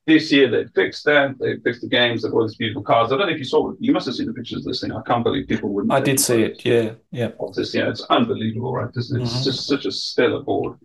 This 0.06 0.30
year 0.30 0.48
they 0.48 0.66
fixed 0.72 1.04
that. 1.06 1.36
They 1.40 1.56
fixed 1.64 1.80
the 1.82 1.88
games. 1.88 2.22
They've 2.22 2.30
got 2.30 2.46
these 2.46 2.56
beautiful 2.56 2.82
cars. 2.84 3.10
I 3.10 3.16
don't 3.16 3.26
know 3.26 3.32
if 3.32 3.38
you 3.38 3.44
saw 3.44 3.70
it. 3.72 3.76
You 3.80 3.92
must 3.92 4.06
have 4.06 4.14
seen 4.14 4.26
the 4.26 4.32
pictures 4.34 4.58
of 4.58 4.64
this 4.64 4.80
thing. 4.80 4.92
I 4.92 5.02
can't 5.02 5.24
believe 5.24 5.48
people 5.48 5.70
wouldn't. 5.70 5.92
I 5.92 6.00
did 6.00 6.20
see 6.20 6.42
it. 6.42 6.64
Yeah. 6.64 6.92
Yeah. 7.10 7.30
this. 7.56 7.74
Yeah, 7.74 7.88
it's 7.90 8.02
unbelievable, 8.02 8.72
right? 8.72 8.92
This, 8.94 9.10
it's 9.10 9.40
Mhm. 9.40 9.44
just 9.44 9.66
such 9.66 9.84
a 9.84 9.90
stellar 9.90 10.42
board. 10.44 10.78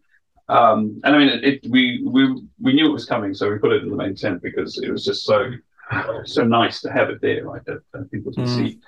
Um, 0.50 1.00
and 1.04 1.16
I 1.16 1.20
mean, 1.20 1.30
it, 1.30 1.44
it, 1.44 1.60
we 1.70 2.02
we 2.04 2.42
we 2.60 2.74
knew 2.74 2.88
it 2.88 2.92
was 2.94 3.06
coming, 3.06 3.34
so 3.36 3.50
we 3.52 3.60
put 3.60 3.72
it 3.72 3.84
in 3.84 3.90
the 3.90 3.96
main 3.96 4.16
tent 4.16 4.42
because 4.42 4.80
it 4.82 4.90
was 4.92 5.06
just 5.06 5.24
so 5.24 5.52
so 6.26 6.44
nice 6.44 6.82
to 6.82 6.92
have 6.92 7.10
it 7.10 7.22
there, 7.22 7.46
right? 7.46 7.64
That, 7.66 7.82
that 7.94 8.10
people 8.12 8.34
can 8.34 8.46
Mm. 8.46 8.56
see. 8.56 8.80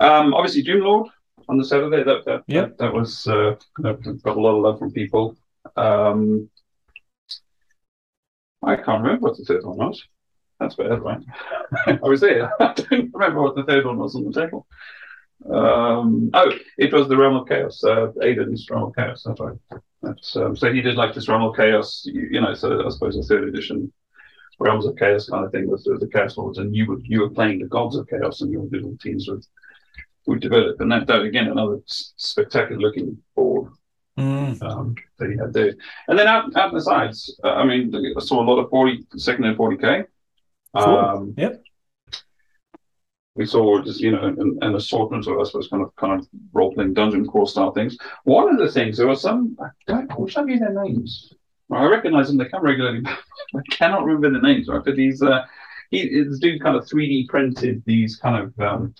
Um, 0.00 0.34
obviously, 0.34 0.62
Doom 0.62 0.84
Lord 0.84 1.08
on 1.48 1.58
the 1.58 1.64
Saturday. 1.64 2.02
That 2.02 2.24
that 2.24 2.42
Yep. 2.46 2.68
that, 2.68 2.78
that 2.78 2.92
was 2.94 3.26
uh, 3.26 3.56
got 3.80 4.36
a 4.36 4.40
lot 4.40 4.56
of 4.56 4.62
love 4.62 4.78
from 4.78 4.92
people. 4.92 5.36
Um, 5.76 6.50
I 8.62 8.76
can't 8.76 9.02
remember 9.02 9.28
what 9.28 9.36
the 9.36 9.44
third 9.44 9.64
one 9.64 9.76
was. 9.78 10.02
That's 10.58 10.74
bad, 10.74 11.02
right? 11.02 11.20
I 11.86 11.98
was 12.02 12.20
there. 12.20 12.50
I 12.60 12.72
don't 12.72 13.10
remember 13.12 13.42
what 13.42 13.54
the 13.54 13.64
third 13.64 13.84
one 13.84 13.98
was 13.98 14.16
on 14.16 14.24
the 14.24 14.32
table. 14.32 14.66
Um, 15.50 16.30
oh, 16.32 16.52
it 16.78 16.92
was 16.92 17.08
the 17.08 17.16
Realm 17.16 17.36
of 17.36 17.46
Chaos. 17.48 17.84
Uh, 17.84 18.08
Aiden's 18.22 18.68
Realm 18.70 18.84
of 18.84 18.96
Chaos. 18.96 19.22
That's 19.24 19.40
right. 19.40 19.56
That's 20.02 20.36
um, 20.36 20.56
so 20.56 20.72
he 20.72 20.80
did 20.80 20.96
like 20.96 21.14
this 21.14 21.28
Realm 21.28 21.42
of 21.42 21.56
Chaos. 21.56 22.02
You, 22.06 22.28
you 22.32 22.40
know, 22.40 22.54
so 22.54 22.84
I 22.84 22.88
suppose 22.90 23.16
a 23.16 23.22
third 23.22 23.48
edition 23.48 23.92
Realms 24.58 24.86
of 24.86 24.96
Chaos 24.96 25.28
kind 25.28 25.44
of 25.44 25.52
thing 25.52 25.68
with 25.70 25.84
the, 25.84 25.98
the 25.98 26.08
Chaos 26.08 26.36
Lords, 26.36 26.58
and 26.58 26.74
you 26.74 26.86
were 26.86 26.98
you 27.02 27.20
were 27.20 27.30
playing 27.30 27.58
the 27.58 27.66
Gods 27.66 27.96
of 27.96 28.08
Chaos, 28.08 28.40
and 28.40 28.50
you 28.50 28.60
were 28.62 28.78
doing 28.78 28.98
teams 28.98 29.28
with 29.28 29.46
would 30.26 30.40
develop. 30.40 30.80
And 30.80 30.90
that, 30.92 31.06
that 31.06 31.22
again, 31.22 31.48
another 31.48 31.78
spectacular 31.86 32.80
looking 32.80 33.18
board 33.34 33.72
Mm. 34.18 34.62
um, 34.62 34.94
that 35.18 35.30
he 35.30 35.36
had 35.36 35.52
there. 35.52 35.74
And 36.08 36.18
then 36.18 36.26
out, 36.26 36.56
out 36.56 36.70
in 36.70 36.74
the 36.74 36.80
sides, 36.80 37.38
uh, 37.44 37.48
I 37.48 37.66
mean, 37.66 37.94
I 37.94 38.20
saw 38.20 38.42
a 38.42 38.48
lot 38.48 38.58
of 38.58 38.70
40, 38.70 39.04
second 39.16 39.44
and 39.44 39.58
40K. 39.58 40.04
Cool. 40.74 40.82
Um, 40.96 41.34
Yep. 41.36 41.62
We 43.34 43.44
saw 43.44 43.82
just, 43.82 44.00
you 44.00 44.12
know, 44.12 44.24
an, 44.24 44.58
an 44.62 44.74
assortment 44.74 45.26
of, 45.26 45.38
I 45.38 45.42
suppose, 45.44 45.68
kind 45.68 45.82
of 45.82 45.94
kind 45.96 46.18
of 46.18 46.26
role 46.54 46.72
playing 46.72 46.94
dungeon 46.94 47.26
core 47.26 47.46
style 47.46 47.72
things. 47.72 47.98
One 48.24 48.48
of 48.48 48.58
the 48.58 48.72
things, 48.72 48.96
there 48.96 49.06
were 49.06 49.14
some, 49.14 49.58
I, 49.60 49.68
don't, 49.86 50.10
I 50.10 50.14
wish 50.16 50.38
I 50.38 50.42
knew 50.42 50.58
their 50.58 50.72
names. 50.82 51.34
I 51.70 51.84
recognize 51.84 52.28
them, 52.28 52.38
they 52.38 52.48
come 52.48 52.62
regularly, 52.62 53.00
but 53.02 53.18
I 53.54 53.60
cannot 53.70 54.04
remember 54.06 54.30
the 54.30 54.46
names, 54.46 54.68
right? 54.68 54.82
But 54.82 54.96
these, 54.96 55.20
uh, 55.20 55.44
he, 55.90 56.08
this 56.24 56.38
dude 56.38 56.62
kind 56.62 56.76
of 56.76 56.86
3D 56.86 57.28
printed 57.28 57.82
these 57.84 58.16
kind 58.16 58.42
of 58.42 58.58
um, 58.60 58.94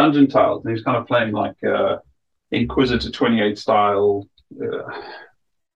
dungeon 0.00 0.28
tiles, 0.28 0.58
and 0.64 0.70
he 0.70 0.74
was 0.78 0.84
kind 0.84 0.96
of 0.96 1.06
playing 1.06 1.32
like 1.32 1.58
uh, 1.64 1.96
Inquisitor 2.50 3.10
28 3.10 3.58
style 3.58 4.26
uh, 4.62 5.00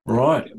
Right. 0.07 0.51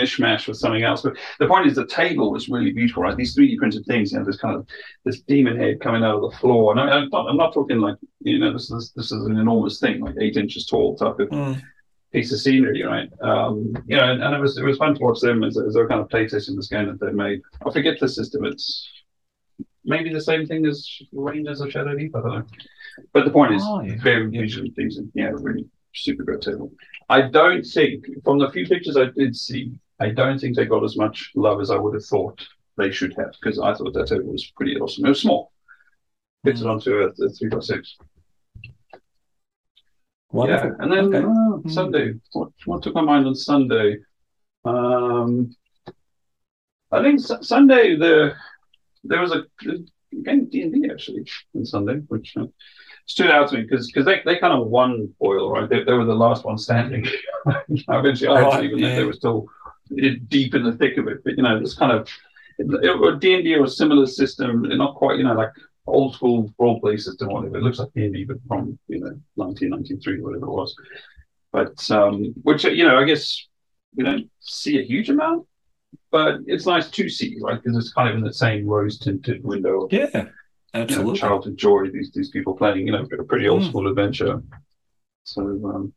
mishmash 0.00 0.46
with 0.48 0.56
something 0.58 0.82
else. 0.82 1.02
But 1.02 1.14
the 1.38 1.46
point 1.46 1.66
is, 1.66 1.74
the 1.76 1.86
table 1.86 2.32
was 2.32 2.48
really 2.48 2.72
beautiful, 2.72 3.02
right? 3.04 3.16
These 3.16 3.36
3D 3.36 3.56
printed 3.58 3.84
things, 3.86 4.12
you 4.12 4.18
know, 4.18 4.24
this 4.24 4.36
kind 4.44 4.56
of 4.56 4.66
this 5.04 5.20
demon 5.22 5.56
head 5.56 5.80
coming 5.80 6.02
out 6.04 6.16
of 6.16 6.30
the 6.30 6.36
floor. 6.38 6.72
And 6.72 6.80
I, 6.80 6.98
am 6.98 7.08
not, 7.10 7.28
I'm 7.28 7.36
not 7.36 7.54
talking 7.54 7.78
like, 7.78 7.96
you 8.20 8.38
know, 8.38 8.52
this 8.52 8.70
is 8.70 8.92
this 8.96 9.12
is 9.12 9.24
an 9.26 9.36
enormous 9.38 9.78
thing, 9.80 10.00
like 10.00 10.16
eight 10.20 10.36
inches 10.36 10.66
tall 10.66 10.96
type 10.96 11.18
of 11.20 11.28
Mm. 11.30 11.62
piece 12.12 12.32
of 12.32 12.40
scenery, 12.40 12.82
right? 12.82 13.08
Um, 13.20 13.56
you 13.86 13.96
know, 13.96 14.10
and, 14.10 14.22
and 14.22 14.34
it 14.34 14.40
was 14.40 14.58
it 14.58 14.64
was 14.64 14.78
fun 14.78 14.94
to 14.94 15.02
watch 15.04 15.20
them 15.20 15.44
as, 15.44 15.56
as 15.58 15.74
they're 15.74 15.88
kind 15.88 16.00
of 16.00 16.08
playtesting 16.08 16.56
this 16.56 16.68
game 16.68 16.86
that 16.86 17.00
they 17.00 17.12
made. 17.12 17.40
I 17.64 17.70
forget 17.70 17.98
the 18.00 18.08
system. 18.08 18.44
It's 18.44 18.88
maybe 19.86 20.12
the 20.12 20.20
same 20.20 20.46
thing 20.46 20.66
as 20.66 20.86
Rangers 21.12 21.60
of 21.60 21.70
Shadow 21.70 21.94
Deep. 21.96 22.14
I 22.14 22.20
don't 22.20 22.30
know. 22.34 22.46
But 23.12 23.24
the 23.24 23.30
point 23.30 23.54
is, 23.54 23.62
Oh, 23.64 23.80
yeah. 23.80 23.96
very 24.02 24.30
Yeah. 24.30 24.40
visually 24.42 24.70
pleasing. 24.70 25.10
Yeah, 25.14 25.30
really 25.32 25.66
super 25.94 26.22
great 26.24 26.42
table. 26.42 26.72
I 27.08 27.22
don't 27.22 27.62
think, 27.64 28.06
from 28.24 28.38
the 28.38 28.50
few 28.50 28.66
pictures 28.66 28.96
I 28.96 29.06
did 29.16 29.34
see, 29.36 29.72
I 30.00 30.10
don't 30.10 30.38
think 30.38 30.56
they 30.56 30.66
got 30.66 30.84
as 30.84 30.96
much 30.96 31.30
love 31.34 31.60
as 31.60 31.70
I 31.70 31.76
would 31.76 31.94
have 31.94 32.04
thought 32.04 32.38
they 32.76 32.90
should 32.90 33.14
have 33.16 33.32
because 33.40 33.58
I 33.58 33.72
thought 33.74 33.94
that 33.94 34.08
table 34.08 34.32
was 34.32 34.50
pretty 34.56 34.76
awesome. 34.78 35.06
It 35.06 35.10
was 35.10 35.20
small. 35.22 35.52
Fits 36.44 36.60
it 36.60 36.64
Mm. 36.64 36.70
onto 36.72 36.98
a, 37.00 37.06
a 37.24 37.28
three 37.30 37.48
by 37.48 37.60
six. 37.60 37.96
Wonderful. 40.32 40.70
Yeah, 40.70 40.76
and 40.80 40.92
then 40.92 41.06
Okay. 41.14 41.18
uh, 41.18 41.58
Mm. 41.62 41.70
Sunday. 41.70 42.14
What, 42.32 42.50
what 42.66 42.82
took 42.82 42.94
my 42.94 43.00
mind 43.00 43.26
on 43.26 43.34
Sunday? 43.34 43.98
Um, 44.64 45.54
I 46.92 47.02
think 47.02 47.20
Su- 47.20 47.42
Sunday 47.42 47.96
the 47.96 48.34
there 49.08 49.20
was 49.20 49.32
a 49.32 49.44
game 50.24 50.46
D 50.48 50.62
and 50.62 50.72
D 50.72 50.88
actually 50.90 51.24
on 51.54 51.64
Sunday, 51.64 51.96
which 52.08 52.36
uh, 52.36 52.46
stood 53.06 53.30
out 53.30 53.48
to 53.50 53.56
me 53.56 53.62
because 53.62 53.86
because 53.86 54.04
they, 54.06 54.22
they 54.24 54.38
kind 54.38 54.52
of 54.52 54.66
won 54.68 55.14
BOYL, 55.20 55.52
right? 55.52 55.68
They, 55.68 55.84
they 55.84 55.92
were 55.92 56.04
the 56.04 56.14
last 56.14 56.44
one 56.44 56.58
standing. 56.58 57.06
Eventually, 57.88 58.28
I 58.28 58.40
Right, 58.42 58.62
leave, 58.62 58.80
they- 58.80 58.94
they 58.94 59.04
were 59.04 59.12
still 59.12 59.46
deep 60.28 60.54
in 60.54 60.64
the 60.64 60.72
thick 60.72 60.98
of 60.98 61.08
it. 61.08 61.22
But 61.24 61.36
you 61.36 61.42
know, 61.42 61.60
this 61.60 61.74
kind 61.74 61.92
of 61.92 62.08
D 62.58 63.34
and 63.34 63.44
D 63.44 63.54
or 63.54 63.64
a 63.64 63.68
similar 63.68 64.06
system, 64.06 64.62
not 64.62 64.94
quite, 64.96 65.18
you 65.18 65.24
know, 65.24 65.34
like 65.34 65.50
old 65.86 66.14
school 66.14 66.52
role 66.58 66.80
play 66.80 66.96
system, 66.96 67.28
whatever. 67.28 67.58
It 67.58 67.62
looks 67.62 67.78
like 67.78 67.92
D 67.94 68.04
and 68.06 68.14
D, 68.14 68.24
but 68.24 68.38
from 68.48 68.78
you 68.88 69.00
know 69.00 69.18
1993, 69.36 70.20
whatever 70.20 70.46
it 70.46 70.50
was. 70.50 70.74
But 71.52 71.90
um, 71.90 72.34
which 72.42 72.64
you 72.64 72.84
know, 72.84 72.98
I 72.98 73.04
guess 73.04 73.46
we 73.94 74.04
don't 74.04 74.30
see 74.40 74.78
a 74.78 74.82
huge 74.82 75.08
amount, 75.10 75.46
but 76.10 76.40
it's 76.46 76.66
nice 76.66 76.90
to 76.90 77.08
see, 77.08 77.36
right? 77.40 77.62
Because 77.62 77.76
it's 77.76 77.92
kind 77.92 78.08
of 78.08 78.16
in 78.16 78.22
the 78.22 78.32
same 78.32 78.66
rose 78.66 78.98
tinted 78.98 79.44
window 79.44 79.84
of 79.84 79.92
Yeah. 79.92 80.08
you 80.12 80.22
know, 80.22 80.30
Absolutely. 80.74 81.18
childhood 81.18 81.56
joy. 81.56 81.90
These 81.90 82.12
these 82.12 82.30
people 82.30 82.54
playing, 82.56 82.86
you 82.86 82.92
know, 82.92 83.06
a 83.18 83.24
pretty 83.24 83.48
old 83.48 83.62
Mm. 83.62 83.68
school 83.68 83.88
adventure. 83.88 84.42
So 85.24 85.42
um, 85.42 85.92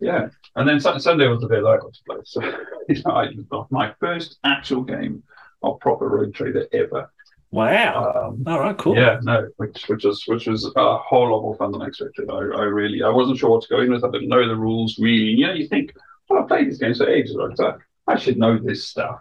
yeah, 0.00 0.28
and 0.56 0.68
then 0.68 0.78
Sunday 0.80 1.26
was 1.26 1.40
the 1.40 1.48
day 1.48 1.60
that 1.60 1.66
I 1.66 1.78
got 1.78 1.92
to 1.94 2.00
play. 2.06 2.16
So 2.24 2.42
you 2.88 3.02
know, 3.04 3.12
I 3.12 3.32
got 3.50 3.70
my 3.72 3.94
first 3.98 4.38
actual 4.44 4.82
game 4.82 5.22
of 5.62 5.80
proper 5.80 6.08
Rogue 6.08 6.34
Trader 6.34 6.66
ever. 6.72 7.10
Wow. 7.50 8.12
Um, 8.28 8.44
All 8.46 8.60
right. 8.60 8.76
Cool. 8.76 8.96
yeah, 8.96 9.18
no, 9.22 9.48
which 9.56 9.88
which 9.88 10.04
was 10.04 10.22
which 10.26 10.46
was 10.46 10.70
a 10.76 10.98
whole 10.98 11.30
lot 11.30 11.42
more 11.42 11.56
fun 11.56 11.72
than 11.72 11.80
I 11.82 11.86
expected. 11.86 12.28
I, 12.30 12.34
I 12.36 12.64
really 12.64 13.02
I 13.02 13.08
wasn't 13.08 13.38
sure 13.38 13.50
what 13.50 13.62
to 13.62 13.68
go 13.68 13.80
in 13.80 13.90
with. 13.90 14.04
I 14.04 14.10
didn't 14.10 14.28
know 14.28 14.46
the 14.46 14.56
rules 14.56 14.98
really. 14.98 15.30
You 15.30 15.46
know, 15.46 15.52
you 15.54 15.66
think, 15.66 15.94
I've 16.30 16.48
played 16.48 16.66
these 16.68 16.78
games 16.78 16.98
for 16.98 17.08
ages? 17.08 17.36
So 17.54 17.78
I 18.06 18.16
should 18.16 18.38
know 18.38 18.58
this 18.58 18.86
stuff. 18.88 19.20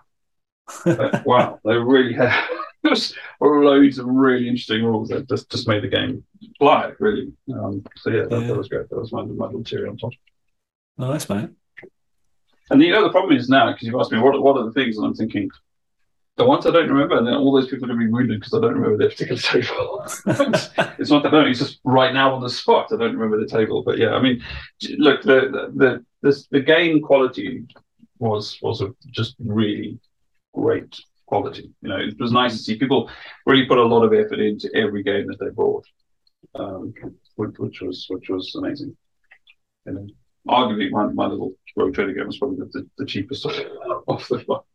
But 0.84 1.26
wow, 1.26 1.60
they 1.64 1.76
really 1.76 2.14
had 2.14 2.48
loads 3.42 3.98
of 4.00 4.06
really 4.08 4.48
interesting 4.48 4.84
rules 4.84 5.10
that 5.10 5.28
just 5.30 5.50
just 5.52 5.68
made 5.68 5.84
the 5.84 5.88
game 5.88 6.24
fly, 6.58 6.92
really. 7.00 7.32
Um, 7.54 7.84
so 7.98 8.10
yeah, 8.10 8.24
that, 8.30 8.42
Yeah. 8.42 8.48
that 8.48 8.58
was 8.58 8.70
great. 8.70 8.90
That 8.90 9.00
was 9.00 9.12
my, 9.12 9.24
my 9.24 9.46
little 9.46 9.64
cherry 9.64 9.88
on 9.90 9.98
top. 9.98 10.12
Nice, 10.98 11.28
mate. 11.30 11.50
And 12.70 12.82
you 12.82 12.92
know 12.92 13.04
the 13.04 13.12
problem 13.12 13.38
is 13.38 13.50
now 13.50 13.72
because 13.72 13.86
you've 13.88 14.00
asked 14.00 14.12
me 14.12 14.20
what 14.20 14.42
what 14.42 14.58
are 14.58 14.66
the 14.66 14.72
things, 14.72 14.98
and 14.98 15.06
I'm 15.06 15.14
thinking 15.14 15.50
the 16.38 16.46
ones 16.46 16.66
I 16.66 16.72
don't 16.72 16.90
remember, 16.90 17.18
and 17.18 17.26
then 17.26 17.36
all 17.36 17.54
those 17.54 17.68
people 17.68 17.86
are 17.86 17.88
going 17.88 18.00
to 18.00 18.06
be 18.06 18.12
wounded 18.12 18.40
because 18.40 18.54
I 18.54 18.60
don't 18.60 18.74
remember 18.74 18.98
their 18.98 19.10
particular 19.10 19.42
table. 19.42 20.04
it's 21.00 21.10
not 21.10 21.24
that 21.24 21.34
I 21.34 21.38
don't. 21.38 21.48
It's 21.48 21.60
just 21.60 21.80
right 21.84 22.14
now 22.14 22.34
on 22.34 22.42
the 22.42 22.50
spot. 22.50 22.92
I 22.92 22.98
don't 22.98 23.16
remember 23.16 23.40
the 23.40 23.50
table. 23.50 23.84
But 23.84 23.98
yeah, 23.98 24.14
I 24.14 24.22
mean, 24.22 24.44
look, 24.98 25.22
the 25.24 25.72
the 25.76 26.06
the, 26.22 26.46
the 26.52 26.60
game 26.60 27.02
quality 27.02 27.64
was 28.20 28.60
was 28.62 28.82
a 28.82 28.94
just 29.12 29.36
really 29.40 30.00
great 30.54 31.00
quality. 31.26 31.72
You 31.82 31.90
know, 31.90 31.98
it 31.98 32.20
was 32.20 32.32
nice 32.32 32.54
to 32.54 32.64
see 32.64 32.78
people 32.78 33.10
really 33.46 33.66
put 33.66 33.78
a 33.78 33.84
lot 33.84 34.04
of 34.04 34.14
effort 34.14 34.40
into 34.40 34.70
every 34.76 35.04
game 35.04 35.28
that 35.28 35.40
they 35.40 35.50
brought, 35.50 35.86
um, 36.56 36.94
which, 37.36 37.82
was 37.82 38.06
which 38.10 38.30
was 38.30 38.56
amazing. 38.56 38.96
And 39.86 39.98
then 39.98 40.10
arguably, 40.48 40.92
my, 40.92 41.08
my 41.08 41.28
little 41.28 41.54
Rogue 41.76 41.94
Trader 41.94 42.14
game 42.14 42.28
was 42.28 42.38
probably 42.38 42.58
the, 42.60 42.66
the, 42.66 42.90
the 43.00 43.06
cheapest 43.06 43.46
of 44.08 44.28
the 44.28 44.46
lot. 44.48 44.66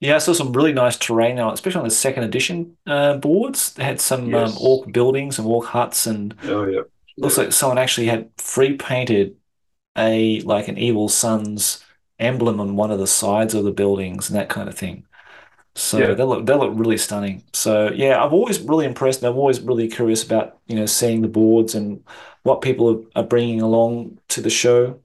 Yeah, 0.00 0.14
I 0.16 0.18
saw 0.18 0.32
some 0.32 0.52
really 0.52 0.72
nice 0.72 0.96
terrain 0.96 1.38
on, 1.38 1.52
especially 1.52 1.80
on 1.80 1.84
the 1.84 1.90
second 1.94 2.24
edition 2.24 2.76
uh, 2.86 3.16
boards. 3.18 3.74
They 3.74 3.84
had 3.84 4.00
some 4.00 4.34
um, 4.34 4.56
orc 4.58 4.90
buildings 4.92 5.38
and 5.38 5.46
orc 5.46 5.66
huts, 5.66 6.06
and 6.06 6.34
Oh 6.46 6.64
yeah, 6.66 6.82
looks 7.18 7.38
like 7.38 7.52
someone 7.52 7.78
actually 7.78 8.06
had 8.08 8.30
free 8.38 8.76
painted 8.76 9.36
a 9.98 10.40
like 10.42 10.68
an 10.68 10.78
Evil 10.78 11.08
Sunz 11.08 11.84
emblem 12.20 12.60
on 12.60 12.76
one 12.76 12.90
of 12.92 12.98
the 13.00 13.06
sides 13.08 13.54
of 13.54 13.64
the 13.64 13.72
buildings 13.72 14.30
and 14.30 14.38
that 14.38 14.48
kind 14.50 14.68
of 14.68 14.76
thing. 14.78 15.06
So 15.76 16.00
Yeah. 16.00 16.14
they 16.14 16.24
look 16.24 16.46
they 16.46 16.54
look 16.56 16.72
really 16.76 16.98
stunning. 16.98 17.44
So 17.54 17.90
yeah, 17.92 18.22
I've 18.24 18.32
always 18.34 18.60
really 18.60 18.86
impressed. 18.86 19.22
and 19.22 19.30
I'm 19.32 19.38
always 19.38 19.60
really 19.60 19.88
curious 19.88 20.24
about 20.24 20.58
you 20.68 20.76
know 20.76 20.86
seeing 20.86 21.22
the 21.22 21.28
boards 21.28 21.74
and 21.74 22.04
what 22.44 22.62
people 22.62 22.90
are, 23.16 23.22
are 23.22 23.28
bringing 23.28 23.60
along 23.62 24.18
to 24.30 24.40
the 24.42 24.50
show 24.50 25.00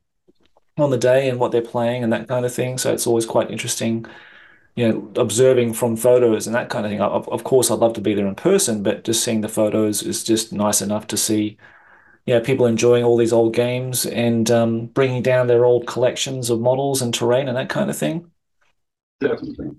on 0.77 0.89
the 0.89 0.97
day 0.97 1.29
and 1.29 1.39
what 1.39 1.51
they're 1.51 1.61
playing 1.61 2.03
and 2.03 2.11
that 2.13 2.27
kind 2.27 2.45
of 2.45 2.53
thing. 2.53 2.77
So 2.77 2.93
it's 2.93 3.07
always 3.07 3.25
quite 3.25 3.51
interesting, 3.51 4.05
you 4.75 4.87
know, 4.87 5.11
observing 5.15 5.73
from 5.73 5.95
photos 5.95 6.47
and 6.47 6.55
that 6.55 6.69
kind 6.69 6.85
of 6.85 6.91
thing. 6.91 7.01
Of, 7.01 7.27
of 7.29 7.43
course, 7.43 7.71
I'd 7.71 7.79
love 7.79 7.93
to 7.93 8.01
be 8.01 8.13
there 8.13 8.27
in 8.27 8.35
person, 8.35 8.83
but 8.83 9.03
just 9.03 9.23
seeing 9.23 9.41
the 9.41 9.49
photos 9.49 10.03
is 10.03 10.23
just 10.23 10.53
nice 10.53 10.81
enough 10.81 11.07
to 11.07 11.17
see, 11.17 11.57
you 12.25 12.35
know, 12.35 12.41
people 12.41 12.65
enjoying 12.67 13.03
all 13.03 13.17
these 13.17 13.33
old 13.33 13.55
games 13.55 14.05
and 14.05 14.51
um, 14.51 14.87
bringing 14.87 15.23
down 15.23 15.47
their 15.47 15.65
old 15.65 15.87
collections 15.87 16.49
of 16.49 16.59
models 16.61 17.01
and 17.01 17.13
terrain 17.13 17.47
and 17.47 17.57
that 17.57 17.69
kind 17.69 17.89
of 17.89 17.97
thing. 17.97 18.31
definitely. 19.19 19.71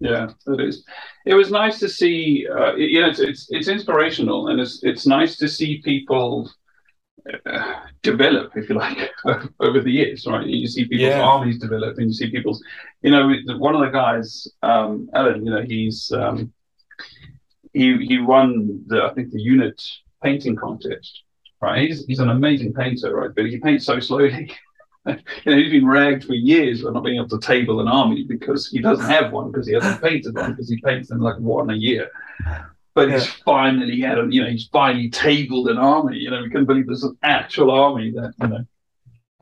Yeah, 0.00 0.30
it 0.46 0.60
is. 0.60 0.84
It 1.26 1.34
was 1.34 1.50
nice 1.50 1.78
to 1.80 1.88
see. 1.88 2.46
Uh, 2.50 2.74
you 2.74 3.00
know, 3.02 3.08
it's, 3.08 3.20
it's 3.20 3.46
it's 3.50 3.68
inspirational, 3.68 4.48
and 4.48 4.58
it's 4.58 4.82
it's 4.82 5.06
nice 5.06 5.36
to 5.36 5.46
see 5.48 5.82
people 5.82 6.50
uh, 7.46 7.80
develop, 8.02 8.52
if 8.56 8.68
you 8.68 8.74
like, 8.76 9.10
over 9.60 9.80
the 9.80 9.90
years. 9.90 10.26
Right? 10.26 10.46
You 10.46 10.66
see 10.66 10.84
people's 10.84 11.00
Yeah. 11.16 11.22
armies 11.22 11.58
develop, 11.58 11.98
and 11.98 12.08
you 12.08 12.12
see 12.12 12.30
people's. 12.30 12.62
You 13.02 13.10
know, 13.10 13.32
one 13.58 13.74
of 13.74 13.80
the 13.80 13.90
guys, 13.90 14.48
um, 14.62 15.08
Alan. 15.14 15.44
You 15.44 15.50
know, 15.52 15.62
he's 15.62 16.10
um, 16.12 16.52
he 17.72 17.96
he 18.06 18.18
won 18.18 18.82
the 18.86 19.04
I 19.04 19.14
think 19.14 19.30
the 19.32 19.40
unit 19.40 19.80
painting 20.22 20.56
contest. 20.56 21.22
Right? 21.60 21.86
He's 21.88 22.04
he's 22.06 22.20
an 22.20 22.30
amazing 22.30 22.72
painter, 22.72 23.14
right? 23.14 23.30
But 23.34 23.46
he 23.46 23.58
paints 23.58 23.84
so 23.84 24.00
slowly. 24.00 24.50
you 25.06 25.14
know, 25.46 25.56
he's 25.56 25.70
been 25.72 25.86
ragged 25.86 26.24
for 26.24 26.34
years 26.34 26.82
for 26.82 26.90
not 26.90 27.04
being 27.04 27.16
able 27.16 27.28
to 27.28 27.38
table 27.38 27.80
an 27.80 27.88
army 27.88 28.24
because 28.24 28.68
he 28.68 28.80
doesn't 28.80 29.08
have 29.08 29.32
one 29.32 29.50
because 29.50 29.66
he 29.66 29.74
hasn't 29.74 30.02
painted 30.02 30.34
one 30.34 30.52
because 30.52 30.68
he 30.68 30.80
paints 30.82 31.08
them 31.08 31.20
like 31.20 31.38
one 31.38 31.70
a 31.70 31.74
year. 31.74 32.10
But 33.06 33.12
he's 33.12 33.26
finally 33.26 34.00
had 34.00 34.18
a, 34.18 34.26
you 34.28 34.42
know, 34.42 34.50
he's 34.50 34.68
finally 34.72 35.08
tabled 35.10 35.68
an 35.68 35.78
army. 35.78 36.18
You 36.18 36.30
know, 36.30 36.42
we 36.42 36.50
couldn't 36.50 36.66
believe 36.66 36.86
there's 36.86 37.04
an 37.04 37.16
actual 37.22 37.70
army 37.70 38.10
that, 38.12 38.34
you 38.40 38.48
know, 38.48 38.64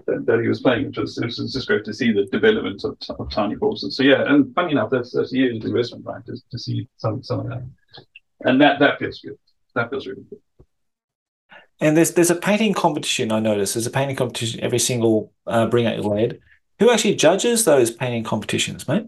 that, 0.06 0.26
that 0.26 0.40
he 0.40 0.48
was 0.48 0.60
playing, 0.60 0.86
which 0.86 0.98
was, 0.98 1.18
it 1.18 1.24
was 1.24 1.52
just 1.52 1.66
great 1.66 1.84
to 1.84 1.94
see 1.94 2.12
the 2.12 2.26
development 2.26 2.82
of, 2.84 2.96
of 3.18 3.30
tiny 3.30 3.56
forces. 3.56 3.96
So 3.96 4.02
yeah, 4.02 4.22
and 4.26 4.54
funny 4.54 4.72
enough, 4.72 4.90
that's 4.90 5.12
that's 5.12 5.32
years 5.32 5.56
of 5.56 5.62
the 5.62 5.68
investment 5.68 6.04
practice 6.04 6.42
to 6.50 6.58
see 6.58 6.88
some 6.96 7.22
some 7.22 7.40
of 7.40 7.48
that, 7.48 7.62
and 8.40 8.60
that 8.60 8.78
that 8.80 8.98
feels 8.98 9.20
good. 9.20 9.38
That 9.74 9.90
feels 9.90 10.06
really 10.06 10.24
good. 10.30 10.40
And 11.80 11.96
there's 11.96 12.12
there's 12.12 12.30
a 12.30 12.36
painting 12.36 12.74
competition 12.74 13.30
I 13.32 13.40
noticed. 13.40 13.74
There's 13.74 13.86
a 13.86 13.90
painting 13.90 14.16
competition 14.16 14.60
every 14.60 14.78
single 14.78 15.32
uh, 15.46 15.66
Bring 15.66 15.86
Out 15.86 15.96
Your 15.96 16.14
Lead. 16.14 16.40
Who 16.78 16.90
actually 16.90 17.16
judges 17.16 17.64
those 17.64 17.90
painting 17.90 18.24
competitions, 18.24 18.86
mate? 18.88 19.06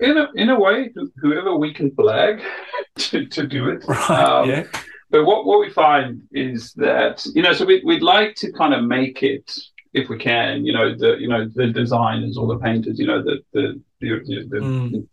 In 0.00 0.16
a 0.16 0.28
in 0.34 0.50
a 0.50 0.58
way, 0.58 0.92
whoever 1.16 1.56
we 1.56 1.74
can 1.74 1.90
flag 1.92 2.40
to, 2.98 3.26
to 3.26 3.46
do 3.46 3.68
it. 3.68 3.84
Right. 3.86 4.10
Um, 4.10 4.48
yeah. 4.48 4.64
But 5.10 5.24
what, 5.24 5.46
what 5.46 5.60
we 5.60 5.70
find 5.70 6.22
is 6.32 6.72
that 6.74 7.24
you 7.34 7.42
know, 7.42 7.52
so 7.52 7.64
we, 7.64 7.82
we'd 7.84 8.02
like 8.02 8.34
to 8.36 8.52
kind 8.52 8.74
of 8.74 8.84
make 8.84 9.22
it 9.22 9.50
if 9.94 10.08
we 10.10 10.18
can, 10.18 10.66
you 10.66 10.72
know, 10.72 10.94
the 10.94 11.16
you 11.18 11.28
know 11.28 11.48
the 11.52 11.68
designers 11.68 12.36
or 12.36 12.46
the 12.46 12.58
painters, 12.58 12.98
you 12.98 13.06
know, 13.06 13.22
the 13.22 13.38
the 13.52 13.80
the, 14.00 14.08
the, 14.26 14.46
the, 14.48 14.58
Mm. 14.60 15.08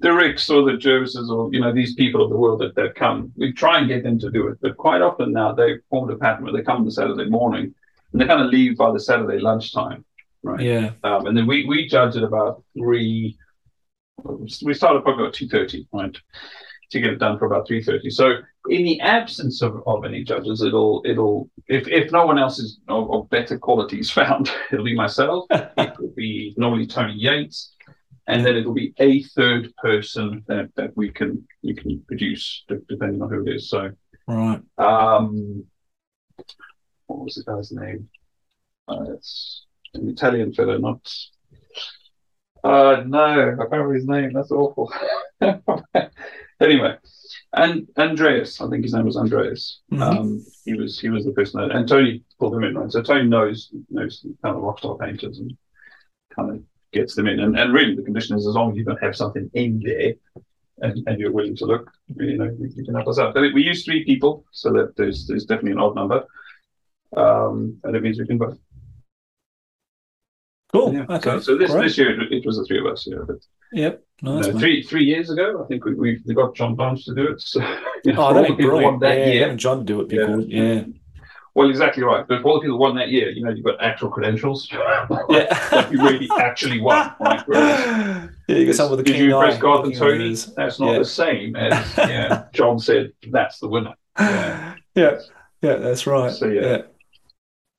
the 0.00 0.12
Ricks 0.12 0.50
or 0.50 0.62
the 0.62 0.72
Jervises 0.72 1.28
or 1.30 1.52
you 1.52 1.60
know 1.60 1.72
these 1.72 1.94
people 1.94 2.22
of 2.22 2.30
the 2.30 2.36
world 2.36 2.60
that, 2.60 2.74
that 2.76 2.94
come. 2.94 3.32
We 3.36 3.52
try 3.52 3.78
and 3.78 3.88
get 3.88 4.02
them 4.02 4.18
to 4.20 4.30
do 4.30 4.48
it, 4.48 4.58
but 4.60 4.76
quite 4.76 5.00
often 5.02 5.32
now 5.32 5.52
they 5.52 5.78
formed 5.90 6.12
a 6.12 6.16
pattern 6.16 6.44
where 6.44 6.52
they 6.52 6.62
come 6.62 6.78
on 6.78 6.84
the 6.84 6.92
Saturday 6.92 7.28
morning 7.28 7.74
and 8.12 8.20
they 8.20 8.26
kind 8.26 8.42
of 8.42 8.50
leave 8.50 8.76
by 8.76 8.92
the 8.92 9.00
Saturday 9.00 9.38
lunchtime, 9.40 10.04
right? 10.42 10.60
Yeah. 10.60 10.90
Um, 11.02 11.26
and 11.26 11.36
then 11.36 11.46
we 11.46 11.64
we 11.66 11.88
judge 11.88 12.16
at 12.16 12.22
about 12.22 12.62
three. 12.76 13.38
We 14.62 14.74
started 14.74 15.02
probably 15.02 15.24
about 15.24 15.34
two 15.34 15.48
thirty, 15.48 15.86
right, 15.92 16.16
to 16.90 17.00
get 17.00 17.12
it 17.12 17.18
done 17.18 17.38
for 17.38 17.46
about 17.46 17.66
three 17.66 17.82
thirty. 17.82 18.10
So 18.10 18.36
in 18.68 18.84
the 18.84 19.00
absence 19.00 19.60
of, 19.62 19.82
of 19.86 20.04
any 20.04 20.24
judges, 20.24 20.62
it'll 20.62 21.02
it'll 21.04 21.50
if 21.68 21.88
if 21.88 22.12
no 22.12 22.24
one 22.26 22.38
else 22.38 22.58
is 22.58 22.78
of, 22.88 23.10
of 23.12 23.28
better 23.30 23.58
quality 23.58 24.00
is 24.00 24.10
found, 24.20 24.50
it'll 24.72 24.84
be 24.84 24.94
myself. 24.94 25.46
it 25.50 25.94
will 25.98 26.12
be 26.16 26.54
normally 26.56 26.86
Tony 26.86 27.14
Yates, 27.14 27.74
and 28.26 28.44
then 28.44 28.56
it'll 28.56 28.72
be 28.74 28.94
a 28.98 29.22
third 29.22 29.74
person 29.76 30.44
that, 30.46 30.70
that 30.76 30.96
we 30.96 31.10
can 31.10 31.46
we 31.62 31.74
can 31.74 32.02
produce 32.06 32.64
depending 32.88 33.20
on 33.22 33.30
who 33.30 33.46
it 33.46 33.54
is. 33.56 33.68
So 33.68 33.90
Right. 34.26 34.62
um, 34.78 35.64
what 37.06 37.24
was 37.24 37.34
the 37.34 37.44
guy's 37.52 37.72
name? 37.72 38.08
Uh, 38.88 39.12
it's 39.14 39.66
an 39.92 40.08
Italian 40.08 40.54
fellow, 40.54 40.78
not. 40.78 41.12
Uh, 42.64 43.02
no, 43.06 43.18
I 43.20 43.56
can't 43.56 43.70
remember 43.70 43.94
his 43.94 44.06
name. 44.06 44.32
That's 44.32 44.50
awful. 44.50 44.92
anyway, 46.60 46.96
and 47.52 47.86
Andreas, 47.98 48.60
I 48.60 48.68
think 48.70 48.84
his 48.84 48.94
name 48.94 49.04
was 49.04 49.18
Andreas. 49.18 49.80
Mhm. 49.92 50.00
Um, 50.00 50.46
he 50.64 50.74
was 50.74 50.98
he 50.98 51.10
was 51.10 51.24
the 51.24 51.32
person 51.32 51.60
that, 51.60 51.76
and 51.76 51.86
Tony 51.86 52.22
pulled 52.38 52.54
them 52.54 52.64
in, 52.64 52.76
right? 52.76 52.90
So 52.90 53.02
Tony 53.02 53.28
knows 53.28 53.70
knows 53.90 54.24
kind 54.42 54.56
of 54.56 54.62
rockstar 54.62 54.98
painters 54.98 55.38
and 55.38 55.54
kind 56.34 56.50
of 56.50 56.62
gets 56.92 57.14
them 57.14 57.26
in. 57.26 57.40
And, 57.40 57.58
and 57.58 57.72
really, 57.74 57.94
the 57.94 58.02
condition 58.02 58.36
is 58.36 58.46
as 58.46 58.54
long 58.54 58.70
as 58.70 58.76
you 58.78 58.84
don't 58.84 59.02
have 59.02 59.14
something 59.14 59.50
in 59.52 59.80
there 59.84 60.14
and, 60.78 61.06
and 61.06 61.20
you're 61.20 61.32
willing 61.32 61.56
to 61.56 61.66
look, 61.66 61.90
you 62.16 62.38
know, 62.38 62.44
you, 62.44 62.72
you 62.74 62.84
can 62.84 62.94
help 62.94 63.08
us 63.08 63.18
out. 63.18 63.34
But 63.34 63.52
we 63.52 63.62
use 63.62 63.84
three 63.84 64.04
people, 64.04 64.44
so 64.52 64.72
that 64.72 64.96
there's 64.96 65.26
there's 65.26 65.44
definitely 65.44 65.72
an 65.72 65.80
odd 65.80 65.96
number. 65.96 66.24
Um, 67.14 67.78
and 67.84 67.94
it 67.94 68.02
means 68.02 68.18
we 68.18 68.26
can 68.26 68.38
vote. 68.38 68.58
Cool. 70.74 70.92
Yeah. 70.94 71.06
Okay. 71.08 71.30
So, 71.30 71.40
so 71.40 71.56
this 71.58 71.70
Great. 71.70 71.82
this 71.84 71.96
year 71.98 72.20
it, 72.20 72.32
it 72.32 72.44
was 72.44 72.56
the 72.58 72.64
three 72.64 72.80
of 72.80 72.86
us. 72.86 73.06
Yeah, 73.06 73.18
but 73.26 73.36
Yep. 73.72 74.02
Nice. 74.22 74.46
no, 74.46 74.58
three 74.58 74.82
three 74.82 75.04
years 75.04 75.30
ago, 75.30 75.62
I 75.62 75.66
think 75.68 75.84
we 75.84 75.94
we, 75.94 76.20
we 76.26 76.34
got 76.34 76.54
John 76.56 76.74
Blanche 76.74 77.04
to 77.06 77.14
do 77.14 77.28
it. 77.28 77.40
So, 77.40 77.60
you 78.04 78.12
know, 78.12 78.20
Oh, 78.20 78.24
all 78.24 78.34
that'd 78.34 78.50
the 78.50 78.54
be 78.56 78.62
people 78.64 78.78
who 78.78 78.84
won 78.84 78.98
that 79.00 79.16
yeah, 79.18 79.26
year. 79.26 79.42
having 79.42 79.58
John 79.58 79.84
do 79.84 80.00
it 80.00 80.08
be 80.08 80.16
Yeah. 80.16 80.26
good. 80.26 80.50
Yeah. 80.50 80.82
Well, 81.56 81.70
exactly 81.70 82.02
right. 82.02 82.26
But 82.26 82.42
for 82.42 82.48
all 82.48 82.54
the 82.56 82.62
people 82.62 82.78
won 82.78 82.96
that 82.96 83.10
year, 83.10 83.30
you 83.30 83.44
know, 83.44 83.50
you've 83.50 83.64
got 83.64 83.80
actual 83.80 84.10
credentials. 84.10 84.68
Yeah. 84.72 85.68
like 85.72 85.92
you 85.92 86.02
really 86.02 86.28
actually 86.40 86.80
won, 86.80 87.12
right? 87.20 87.42
Whereas 87.46 88.30
yeah, 88.48 88.56
you 88.56 88.66
got 88.66 88.74
some 88.74 88.90
with 88.90 88.98
the 88.98 89.04
Did 89.04 89.16
you 89.20 89.36
eye 89.36 89.44
press 89.50 89.58
God 89.60 89.84
and 89.86 89.94
Tony? 89.94 90.34
That's 90.56 90.80
not 90.80 90.92
Yeah. 90.92 90.98
the 90.98 91.04
same 91.04 91.54
as 91.54 91.96
yeah. 91.96 92.44
John 92.52 92.80
said 92.80 93.12
that's 93.30 93.60
the 93.60 93.68
winner. 93.68 93.94
Yeah. 94.18 94.74
yeah, 94.96 95.18
yeah, 95.62 95.76
that's 95.76 96.06
right. 96.08 96.32
So, 96.32 96.48
yeah. 96.48 96.82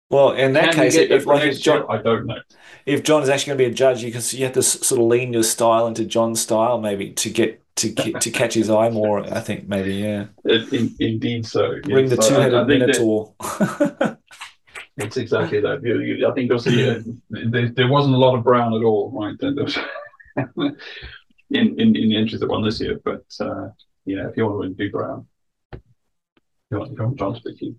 Well, 0.10 0.32
in 0.32 0.54
that 0.54 0.72
Can 0.74 0.84
case, 0.84 0.96
get 0.96 1.12
if 1.12 1.24
for 1.24 1.34
like 1.36 1.44
if? 1.52 1.62
John, 1.62 1.86
I 1.90 1.98
don't 2.02 2.28
know. 2.28 2.38
If 2.86 3.04
John 3.04 3.24
is 3.24 3.30
actually 3.30 3.52
going 3.52 3.58
to 3.60 3.66
be 3.66 3.72
a 3.72 3.74
judge, 3.74 4.04
you 4.04 4.12
can 4.12 4.22
you 4.32 4.46
have 4.46 4.54
to 4.54 4.64
sort 4.64 5.02
of 5.02 5.08
lean 5.08 5.34
your 5.34 5.44
style 5.44 5.88
into 5.88 6.06
John's 6.06 6.42
style, 6.42 6.80
maybe 6.80 7.12
to 7.12 7.30
get 7.30 7.62
to 7.78 7.94
to 7.94 8.32
catch 8.32 8.54
his 8.54 8.70
eye 8.70 8.90
more. 8.90 9.20
I 9.22 9.40
think 9.42 9.68
maybe 9.68 9.96
yeah. 9.96 10.26
In, 10.46 10.96
indeed, 11.00 11.46
so 11.46 11.70
Ring 11.86 12.10
the 12.10 12.16
Yes, 12.16 12.20
I- 12.20 12.26
I 12.26 12.30
two-headed 12.50 12.68
think 12.68 12.80
that- 12.80 12.88
minotaur. 12.88 14.18
It's 14.98 15.18
exactly 15.18 15.60
that. 15.60 15.84
You, 15.84 16.00
you, 16.00 16.26
I 16.26 16.32
think 16.34 16.48
there 16.48 16.56
was 16.56 16.68
a, 16.68 17.04
there, 17.30 17.68
there 17.68 17.90
wasn't 17.90 18.16
a 18.16 18.18
lot 18.18 18.34
of 18.38 18.46
brown 18.46 18.74
at 18.74 18.82
all, 18.82 19.12
right? 19.12 19.36
Was 19.42 19.78
in, 21.50 21.80
in 21.80 21.96
in 21.98 22.10
the 22.10 22.16
entries 22.16 22.40
that 22.40 22.48
won 22.50 22.64
this 22.64 22.80
year, 22.80 23.02
but 23.04 23.26
uh, 23.42 23.68
yeah, 24.06 24.30
if 24.30 24.38
you 24.38 24.46
want 24.46 24.54
to 24.56 24.60
win, 24.60 24.74
do 24.74 24.90
brown. 24.90 25.28
You 26.72 26.78
want, 26.80 26.92
you 26.94 27.04
want 27.04 27.20
John 27.20 27.34
to 27.36 27.42
pick 27.42 27.62
you. 27.62 27.76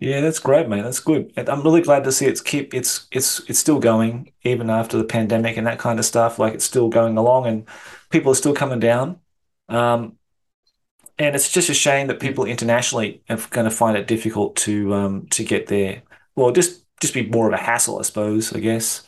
Yeah, 0.00 0.20
that's 0.20 0.38
great, 0.38 0.68
mate. 0.68 0.82
That's 0.82 1.00
good. 1.00 1.32
And 1.36 1.48
I'm 1.48 1.62
really 1.62 1.82
glad 1.82 2.04
to 2.04 2.12
see 2.12 2.26
it's 2.26 2.40
keep 2.40 2.72
it's 2.72 3.08
it's 3.10 3.40
it's 3.50 3.58
still 3.58 3.80
going 3.80 4.32
even 4.44 4.70
after 4.70 4.96
the 4.96 5.04
pandemic 5.04 5.56
and 5.56 5.66
that 5.66 5.80
kind 5.80 5.98
of 5.98 6.04
stuff. 6.04 6.38
Like 6.38 6.54
it's 6.54 6.64
still 6.64 6.88
going 6.88 7.16
along 7.16 7.46
and 7.46 7.68
people 8.10 8.30
are 8.30 8.36
still 8.36 8.54
coming 8.54 8.78
down. 8.78 9.20
Um, 9.68 10.16
and 11.18 11.34
it's 11.34 11.50
just 11.50 11.68
a 11.68 11.74
shame 11.74 12.06
that 12.08 12.20
people 12.20 12.44
internationally 12.44 13.22
are 13.28 13.36
going 13.50 13.64
to 13.68 13.70
find 13.74 13.96
it 13.96 14.06
difficult 14.06 14.56
to 14.56 14.94
um 14.94 15.26
to 15.28 15.44
get 15.44 15.66
there. 15.66 16.02
Well, 16.36 16.52
just 16.52 16.84
just 17.00 17.14
be 17.14 17.26
more 17.28 17.46
of 17.48 17.54
a 17.54 17.56
hassle, 17.62 17.98
I 17.98 18.02
suppose, 18.02 18.52
I 18.52 18.60
guess. 18.60 19.04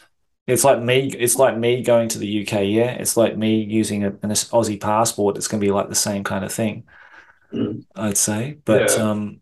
It's 0.46 0.64
like 0.64 0.82
me 0.82 1.08
it's 1.18 1.36
like 1.36 1.56
me 1.56 1.82
going 1.82 2.08
to 2.10 2.18
the 2.18 2.26
UK, 2.26 2.64
yeah. 2.64 2.92
It's 2.92 3.16
like 3.16 3.36
me 3.36 3.62
using 3.62 4.04
a, 4.04 4.08
an 4.08 4.30
Aussie 4.30 4.80
passport. 4.80 5.36
It's 5.36 5.46
going 5.48 5.60
to 5.60 5.66
be 5.66 5.72
like 5.72 5.88
the 5.88 5.94
same 5.94 6.24
kind 6.24 6.44
of 6.44 6.52
thing, 6.52 6.84
Mm. 7.52 7.82
I'd 7.94 8.16
say. 8.16 8.58
But 8.64 8.96
Yeah. 8.96 8.98
um 8.98 9.40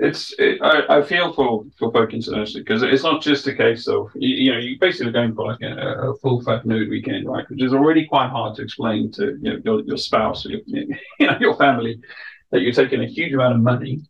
It's 0.00 0.32
it, 0.38 0.60
I, 0.62 0.98
I 0.98 1.02
feel 1.02 1.32
for 1.32 1.64
for 1.76 1.90
folk 1.90 2.14
internationally 2.14 2.62
because 2.62 2.84
it's 2.84 3.02
not 3.02 3.20
just 3.20 3.48
a 3.48 3.54
case 3.54 3.88
of 3.88 4.10
you, 4.14 4.44
you 4.44 4.52
know 4.52 4.58
you're 4.58 4.78
basically 4.78 5.12
going 5.12 5.34
for 5.34 5.46
like 5.46 5.60
a, 5.60 6.10
a 6.10 6.16
full 6.18 6.40
fat 6.40 6.64
nude 6.64 6.88
weekend, 6.88 7.28
right? 7.28 7.44
Which 7.50 7.62
is 7.62 7.74
already 7.74 8.06
quite 8.06 8.30
hard 8.30 8.54
to 8.56 8.62
explain 8.62 9.10
to 9.12 9.36
you 9.42 9.52
know 9.52 9.60
your, 9.64 9.80
your 9.82 9.96
spouse 9.96 10.46
or 10.46 10.50
your, 10.50 10.60
you 10.66 11.26
know 11.26 11.36
your 11.40 11.56
family 11.56 12.00
that 12.52 12.60
you're 12.60 12.72
taking 12.72 13.02
a 13.02 13.06
huge 13.06 13.32
amount 13.32 13.56
of 13.56 13.60
money 13.60 14.00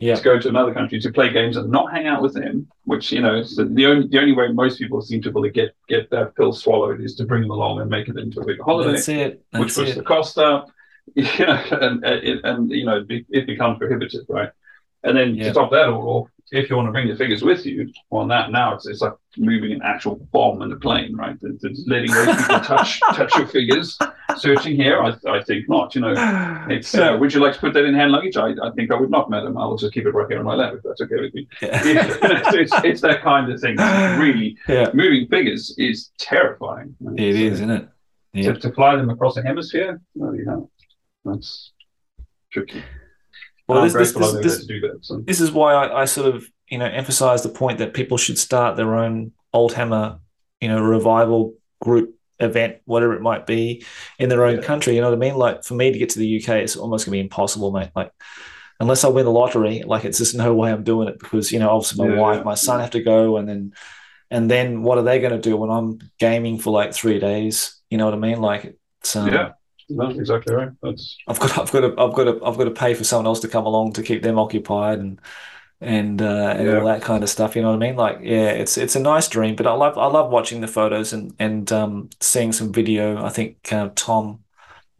yeah. 0.00 0.14
to 0.14 0.22
go 0.22 0.38
to 0.38 0.48
another 0.48 0.72
country 0.72 1.00
to 1.00 1.12
play 1.12 1.32
games 1.32 1.56
and 1.56 1.70
not 1.70 1.92
hang 1.92 2.06
out 2.06 2.22
with 2.22 2.34
them, 2.34 2.68
which 2.84 3.12
you 3.12 3.20
know 3.20 3.36
is 3.36 3.56
the, 3.56 3.64
the 3.64 3.86
only 3.86 4.08
the 4.08 4.18
only 4.18 4.32
way 4.32 4.48
most 4.48 4.78
people 4.78 5.00
seem 5.00 5.22
to 5.22 5.32
really 5.32 5.50
get 5.50 5.74
get 5.88 6.10
that 6.10 6.34
pill 6.36 6.52
swallowed 6.52 7.00
is 7.00 7.14
to 7.16 7.24
bring 7.24 7.42
them 7.42 7.50
along 7.50 7.80
and 7.80 7.90
make 7.90 8.08
it 8.08 8.16
into 8.16 8.40
a 8.40 8.44
big 8.44 8.60
holiday, 8.60 8.92
That's 8.92 9.08
it. 9.08 9.44
which 9.52 9.74
puts 9.74 9.94
the 9.94 10.02
cost 10.02 10.38
up, 10.38 10.68
you 11.14 11.24
know, 11.38 11.62
and 11.70 12.04
and, 12.04 12.40
and 12.44 12.70
you 12.70 12.84
know 12.84 13.04
it 13.08 13.46
becomes 13.46 13.78
prohibitive, 13.78 14.24
right? 14.28 14.50
And 15.04 15.16
then 15.16 15.34
Yeah. 15.36 15.44
to 15.48 15.52
top 15.54 15.70
that 15.70 15.88
all 15.88 16.08
off, 16.08 16.28
if 16.50 16.70
you 16.70 16.76
want 16.76 16.88
to 16.88 16.92
bring 16.92 17.08
the 17.08 17.14
figures 17.14 17.42
with 17.42 17.66
you, 17.66 17.92
on 18.10 18.26
that 18.28 18.50
now 18.50 18.74
it's, 18.74 18.86
it's 18.86 19.02
like 19.02 19.12
moving 19.36 19.70
an 19.72 19.82
actual 19.84 20.16
bomb 20.32 20.62
in 20.62 20.72
a 20.72 20.76
plane, 20.76 21.14
right? 21.14 21.36
It's, 21.42 21.62
it's 21.62 21.84
letting 21.86 22.10
those 22.10 22.36
people 22.36 22.60
touch 22.60 23.00
touch 23.12 23.36
your 23.36 23.46
figures. 23.46 23.98
Searching 24.38 24.74
here, 24.76 25.00
I, 25.02 25.14
I 25.28 25.42
think 25.42 25.68
not. 25.68 25.94
You 25.94 26.00
know, 26.00 26.14
it's 26.70 26.94
uh, 26.94 27.16
would 27.20 27.34
you 27.34 27.40
like 27.40 27.52
to 27.54 27.60
put 27.60 27.74
that 27.74 27.84
in 27.84 27.94
hand 27.94 28.12
luggage? 28.12 28.36
I, 28.38 28.52
I 28.62 28.70
think 28.74 28.90
I 28.90 28.94
would 28.98 29.10
not, 29.10 29.28
madam. 29.30 29.58
I 29.58 29.66
will 29.66 29.76
just 29.76 29.92
keep 29.92 30.06
it 30.06 30.10
right 30.14 30.26
here 30.28 30.38
on 30.38 30.44
my 30.46 30.54
lap 30.54 30.72
if 30.74 30.82
that's 30.82 31.00
okay 31.02 31.16
with 31.20 31.34
you. 31.34 31.46
Yeah. 31.60 31.80
it's, 31.84 32.72
it's 32.82 33.00
that 33.02 33.20
kind 33.22 33.52
of 33.52 33.60
thing. 33.60 33.76
It's 33.78 34.18
really 34.20 34.56
Yeah, 34.68 34.90
moving 34.94 35.28
figures 35.28 35.74
is 35.78 36.10
terrifying. 36.18 36.96
it 37.16 37.36
is, 37.36 37.52
isn't 37.60 37.70
it? 37.70 37.88
Yeah. 38.32 38.52
To, 38.54 38.60
to 38.60 38.72
fly 38.72 38.96
them 38.96 39.10
across 39.10 39.36
a 39.36 39.42
hemisphere, 39.42 40.00
oh, 40.22 40.32
yeah, 40.32 40.56
that's 41.24 41.72
tricky. 42.52 42.82
Well, 43.68 43.82
this, 43.82 43.94
this, 43.94 44.12
this, 44.12 44.66
that. 44.66 44.98
So. 45.02 45.18
this 45.26 45.40
is 45.40 45.52
why 45.52 45.74
I, 45.74 46.02
I 46.02 46.04
sort 46.06 46.34
of, 46.34 46.46
you 46.68 46.78
know, 46.78 46.86
emphasize 46.86 47.42
the 47.42 47.48
point 47.50 47.78
that 47.78 47.94
people 47.94 48.16
should 48.16 48.38
start 48.38 48.76
their 48.76 48.94
own 48.96 49.32
Old 49.52 49.72
Hammer, 49.74 50.20
you 50.60 50.68
know, 50.68 50.80
revival 50.80 51.54
group 51.80 52.14
event, 52.40 52.78
whatever 52.84 53.14
it 53.14 53.22
might 53.22 53.46
be, 53.46 53.84
in 54.18 54.28
their 54.28 54.44
own 54.44 54.56
Yeah. 54.56 54.62
country. 54.62 54.94
You 54.94 55.00
know 55.02 55.10
what 55.10 55.16
I 55.16 55.20
mean? 55.20 55.34
Like 55.34 55.64
for 55.64 55.74
me 55.74 55.92
to 55.92 55.98
get 55.98 56.10
to 56.10 56.18
the 56.18 56.26
UK, 56.26 56.62
it's 56.62 56.76
almost 56.76 57.04
gonna 57.04 57.16
be 57.16 57.20
impossible, 57.20 57.70
mate. 57.72 57.90
Like 57.94 58.10
unless 58.80 59.04
I 59.04 59.08
win 59.08 59.24
the 59.24 59.30
lottery, 59.32 59.82
like 59.84 60.04
it's 60.04 60.18
just 60.18 60.34
no 60.34 60.54
way 60.54 60.72
I'm 60.72 60.84
doing 60.84 61.08
it 61.08 61.18
because 61.18 61.52
you 61.52 61.58
know, 61.58 61.70
obviously 61.70 62.06
my 62.06 62.14
Yeah. 62.14 62.20
wife, 62.20 62.44
my 62.44 62.54
son 62.54 62.80
have 62.80 62.90
to 62.90 63.02
go, 63.02 63.36
and 63.36 63.48
then 63.48 63.72
and 64.30 64.50
then 64.50 64.82
what 64.82 64.98
are 64.98 65.02
they 65.02 65.20
going 65.20 65.32
to 65.32 65.38
do 65.50 65.56
when 65.56 65.70
I'm 65.70 65.98
gaming 66.18 66.58
for 66.58 66.70
like 66.70 66.92
three 66.92 67.18
days? 67.18 67.80
You 67.90 67.98
know 67.98 68.04
what 68.04 68.14
I 68.14 68.18
mean? 68.18 68.40
Like 68.40 68.76
it's 69.00 69.16
um, 69.16 69.28
Yeah, 69.32 69.52
that's 69.88 70.18
exactly 70.18 70.54
right. 70.54 70.70
That's 70.82 71.16
I've 71.26 71.38
got 71.40 71.58
I've 71.58 71.70
got 71.72 71.80
to 71.80 71.88
I've 72.00 72.14
got 72.14 72.24
to 72.24 72.44
I've 72.44 72.56
got 72.56 72.64
to 72.64 72.70
pay 72.70 72.94
for 72.94 73.04
someone 73.04 73.26
else 73.26 73.40
to 73.40 73.48
come 73.48 73.66
along 73.66 73.92
to 73.94 74.02
keep 74.02 74.22
them 74.22 74.38
occupied 74.38 74.98
and 74.98 75.20
and 75.80 76.22
uh, 76.22 76.54
and 76.58 76.68
Yeah. 76.68 76.72
all 76.72 76.84
that 76.86 77.02
kind 77.02 77.22
of 77.24 77.30
stuff. 77.30 77.56
You 77.56 77.62
know 77.62 77.70
what 77.70 77.76
I 77.76 77.86
mean? 77.88 77.96
Like, 77.96 78.18
yeah, 78.22 78.50
it's 78.50 78.78
it's 78.78 78.96
a 78.96 79.00
nice 79.00 79.28
dream. 79.28 79.56
But 79.56 79.66
I 79.66 79.74
love 79.74 79.98
I 79.98 80.06
love 80.06 80.30
watching 80.30 80.60
the 80.62 80.68
photos 80.68 81.12
and 81.12 81.34
and 81.40 81.70
um, 81.72 82.10
seeing 82.20 82.52
some 82.52 82.72
video. 82.72 83.24
I 83.24 83.30
think 83.30 83.72
uh, 83.72 83.90
Tom 83.96 84.44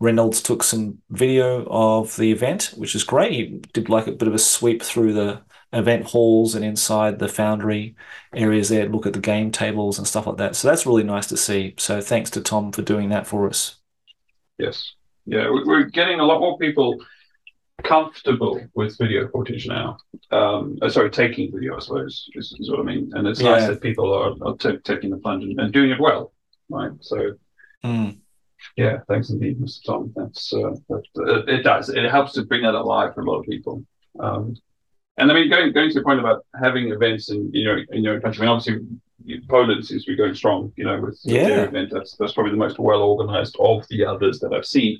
Reynolds 0.00 0.42
took 0.42 0.62
some 0.64 1.00
video 1.10 1.66
of 1.68 2.16
the 2.16 2.32
event, 2.32 2.74
which 2.76 2.94
is 2.96 3.04
great. 3.04 3.32
He 3.32 3.46
did 3.74 3.90
like 3.90 4.08
a 4.08 4.12
bit 4.12 4.28
of 4.28 4.34
a 4.34 4.40
sweep 4.40 4.82
through 4.82 5.14
the 5.14 5.42
event 5.74 6.06
halls 6.06 6.54
and 6.56 6.64
inside 6.64 7.18
the 7.20 7.28
foundry 7.28 7.96
areas 8.34 8.70
there, 8.70 8.88
look 8.88 9.06
at 9.06 9.14
the 9.14 9.20
game 9.20 9.52
tables 9.52 9.98
and 9.98 10.06
stuff 10.08 10.26
like 10.26 10.38
that. 10.38 10.56
So 10.56 10.68
that's 10.68 10.86
really 10.86 11.04
nice 11.04 11.28
to 11.28 11.38
see. 11.38 11.74
So 11.78 12.00
thanks 12.02 12.30
to 12.32 12.42
Tom 12.42 12.72
for 12.72 12.82
doing 12.82 13.10
that 13.10 13.26
for 13.28 13.48
us. 13.48 13.77
Yes, 14.58 14.92
yeah. 15.26 15.50
we- 15.50 15.64
We're 15.64 15.84
getting 15.84 16.20
a 16.20 16.24
lot 16.24 16.40
more 16.40 16.58
people 16.58 16.98
comfortable 17.84 18.60
with 18.74 18.98
video 18.98 19.28
footage 19.28 19.66
now. 19.66 19.98
Um, 20.30 20.78
uh, 20.82 20.88
sorry, 20.88 21.10
taking 21.10 21.52
video, 21.52 21.76
I 21.76 21.78
suppose, 21.80 22.28
is, 22.34 22.54
is 22.58 22.70
what 22.70 22.80
I 22.80 22.82
mean. 22.82 23.12
And 23.14 23.26
it's 23.26 23.40
nice 23.40 23.66
that 23.68 23.80
people 23.80 24.12
are, 24.12 24.34
are 24.46 24.56
ta- 24.56 24.78
taking 24.84 25.10
the 25.10 25.16
plunge 25.18 25.44
and, 25.44 25.58
and 25.60 25.72
doing 25.72 25.90
it 25.90 26.00
well, 26.00 26.32
right? 26.68 26.92
So 27.00 27.34
Mm. 27.84 28.18
Yeah, 28.76 28.98
thanks 29.06 29.30
indeed, 29.30 29.60
Mr. 29.60 29.84
Tom. 29.86 30.12
That's 30.16 30.52
uh, 30.52 30.74
that, 30.88 31.02
uh, 31.16 31.44
it 31.46 31.62
does. 31.62 31.88
It 31.90 32.10
helps 32.10 32.32
to 32.32 32.44
bring 32.44 32.62
that 32.62 32.74
alive 32.74 33.14
for 33.14 33.20
a 33.20 33.24
lot 33.24 33.38
of 33.38 33.46
people. 33.46 33.84
Um, 34.18 34.56
and 35.18 35.30
I 35.30 35.34
mean, 35.34 35.50
going 35.50 35.72
going 35.72 35.90
to 35.90 35.98
the 35.98 36.04
point 36.04 36.20
about 36.20 36.44
having 36.60 36.90
events 36.90 37.30
in 37.30 37.50
you 37.52 37.64
know 37.64 37.78
in 37.90 38.02
your 38.04 38.20
country. 38.20 38.42
I 38.42 38.50
mean, 38.50 38.56
obviously 38.56 38.86
Poland 39.48 39.84
seems 39.84 40.04
to 40.04 40.12
be 40.12 40.16
going 40.16 40.34
strong. 40.34 40.72
You 40.76 40.84
know, 40.84 41.00
with 41.00 41.18
Yeah. 41.24 41.48
their 41.48 41.68
event. 41.68 41.90
That's 41.92 42.16
that's 42.16 42.32
probably 42.32 42.52
the 42.52 42.58
most 42.58 42.78
well 42.78 43.02
organized 43.02 43.56
of 43.60 43.86
the 43.90 44.04
others 44.06 44.38
that 44.40 44.52
I've 44.52 44.66
seen. 44.66 44.98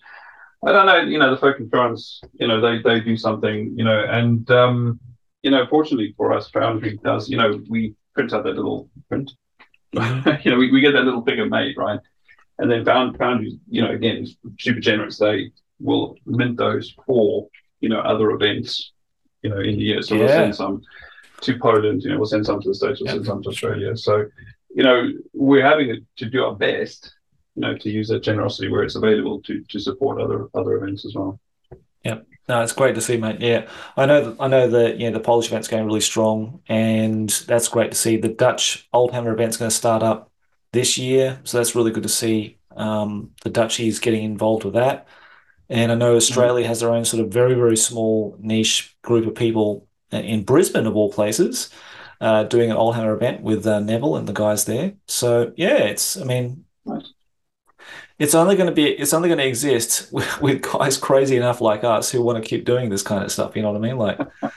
I 0.66 0.72
don't 0.72 0.86
know. 0.86 1.00
You 1.00 1.18
know, 1.18 1.30
the 1.30 1.36
folk 1.40 1.58
in 1.60 1.70
France. 1.70 2.20
You 2.34 2.48
know, 2.48 2.60
they 2.60 2.82
they 2.82 3.00
do 3.00 3.16
something. 3.16 3.74
You 3.76 3.84
know, 3.84 4.04
and 4.08 4.50
um, 4.50 5.00
you 5.42 5.50
know, 5.50 5.66
fortunately 5.68 6.14
for 6.16 6.32
us, 6.32 6.50
Foundry 6.50 6.98
does. 7.04 7.28
You 7.28 7.36
know, 7.38 7.60
we 7.68 7.94
print 8.14 8.32
out 8.32 8.44
that 8.44 8.56
little 8.56 8.90
print. 9.08 9.30
you 9.92 10.50
know, 10.50 10.58
we, 10.58 10.70
we 10.70 10.80
get 10.80 10.92
that 10.92 11.04
little 11.04 11.24
figure 11.24 11.46
made, 11.46 11.76
right? 11.78 12.00
And 12.58 12.70
then 12.70 12.84
Found 12.84 13.16
Foundry, 13.18 13.58
you 13.68 13.80
know, 13.82 13.92
again, 13.92 14.26
super 14.58 14.80
generous. 14.80 15.16
They 15.18 15.52
will 15.80 16.16
mint 16.26 16.56
those 16.58 16.92
for 17.06 17.46
you 17.80 17.88
know 17.88 18.00
other 18.00 18.32
events, 18.32 18.92
you 19.42 19.50
know, 19.50 19.60
in 19.60 19.76
the 19.76 19.82
year. 19.82 20.02
So 20.02 20.16
we'll 20.16 20.28
send 20.28 20.54
some 20.54 20.82
to 21.42 21.58
Poland. 21.58 22.02
You 22.02 22.10
know, 22.10 22.16
we'll 22.18 22.26
send 22.26 22.46
some 22.46 22.60
to 22.60 22.68
the 22.68 22.74
States. 22.74 23.00
We'll 23.00 23.08
Yeah. 23.08 23.14
send 23.14 23.26
some 23.26 23.42
to 23.42 23.48
Australia. 23.50 23.96
So, 23.96 24.26
you 24.74 24.82
know, 24.82 25.12
we're 25.32 25.64
having 25.64 26.06
to 26.16 26.26
do 26.26 26.44
our 26.44 26.54
best, 26.54 27.14
you 27.54 27.62
know, 27.62 27.76
to 27.76 27.90
use 27.90 28.08
that 28.08 28.22
generosity 28.22 28.68
where 28.68 28.82
it's 28.82 28.96
available 28.96 29.40
to 29.42 29.62
to 29.62 29.78
support 29.78 30.20
other 30.20 30.48
other 30.54 30.76
events 30.76 31.04
as 31.04 31.14
well. 31.14 31.40
Yeah, 32.04 32.20
no, 32.48 32.62
it's 32.62 32.72
great 32.72 32.94
to 32.94 33.00
see, 33.00 33.16
mate. 33.16 33.40
Yeah, 33.40 33.68
I 33.96 34.06
know. 34.06 34.30
That, 34.30 34.42
I 34.42 34.48
know 34.48 34.68
that 34.70 34.98
you 34.98 35.10
know 35.10 35.14
the 35.18 35.24
Polish 35.24 35.48
event's 35.48 35.68
going 35.68 35.86
really 35.86 36.00
strong, 36.00 36.60
and 36.68 37.28
that's 37.46 37.68
great 37.68 37.90
to 37.92 37.96
see. 37.96 38.16
The 38.16 38.28
Dutch 38.28 38.88
Old 38.92 39.12
Oldhammer 39.12 39.32
event's 39.32 39.56
going 39.56 39.70
to 39.70 39.76
start 39.76 40.02
up 40.02 40.30
this 40.72 40.96
year, 40.98 41.40
so 41.44 41.58
that's 41.58 41.74
really 41.74 41.90
good 41.90 42.04
to 42.04 42.08
see. 42.08 42.58
Um, 42.76 43.32
the 43.42 43.50
Dutchies 43.50 43.98
getting 43.98 44.22
involved 44.22 44.64
with 44.64 44.74
that, 44.74 45.08
and 45.68 45.92
I 45.92 45.94
know 45.94 46.16
Australia 46.16 46.66
has 46.66 46.80
their 46.80 46.90
own 46.90 47.04
sort 47.04 47.22
of 47.24 47.32
very 47.32 47.54
very 47.54 47.76
small 47.76 48.36
niche 48.40 48.96
group 49.02 49.26
of 49.26 49.34
people 49.34 49.86
in 50.12 50.44
Brisbane 50.44 50.86
of 50.86 50.96
all 50.96 51.12
places, 51.12 51.70
uh, 52.20 52.44
doing 52.44 52.70
an 52.70 52.76
Oldhammer 52.76 53.14
event 53.14 53.42
with 53.42 53.66
uh, 53.66 53.80
Neville 53.80 54.16
and 54.16 54.26
the 54.28 54.32
guys 54.32 54.64
there. 54.64 54.94
So 55.06 55.52
yeah, 55.56 55.76
it's. 55.78 56.16
I 56.16 56.24
mean, 56.24 56.64
Nice. 56.84 57.12
it's 58.18 58.34
only 58.34 58.56
going 58.56 58.68
to 58.68 58.74
be 58.74 58.86
it's 58.88 59.12
only 59.14 59.28
going 59.28 59.38
to 59.38 59.46
exist 59.46 60.08
with, 60.12 60.40
with 60.40 60.62
guys 60.62 60.96
crazy 60.96 61.36
enough 61.36 61.60
like 61.60 61.84
us 61.84 62.10
who 62.10 62.22
want 62.22 62.42
to 62.42 62.48
keep 62.48 62.64
doing 62.64 62.88
this 62.90 63.02
kind 63.02 63.24
of 63.24 63.32
stuff. 63.32 63.56
You 63.56 63.62
know 63.62 63.72
what 63.72 63.78
I 63.78 63.80
mean? 63.82 63.96
Like, 63.98 64.18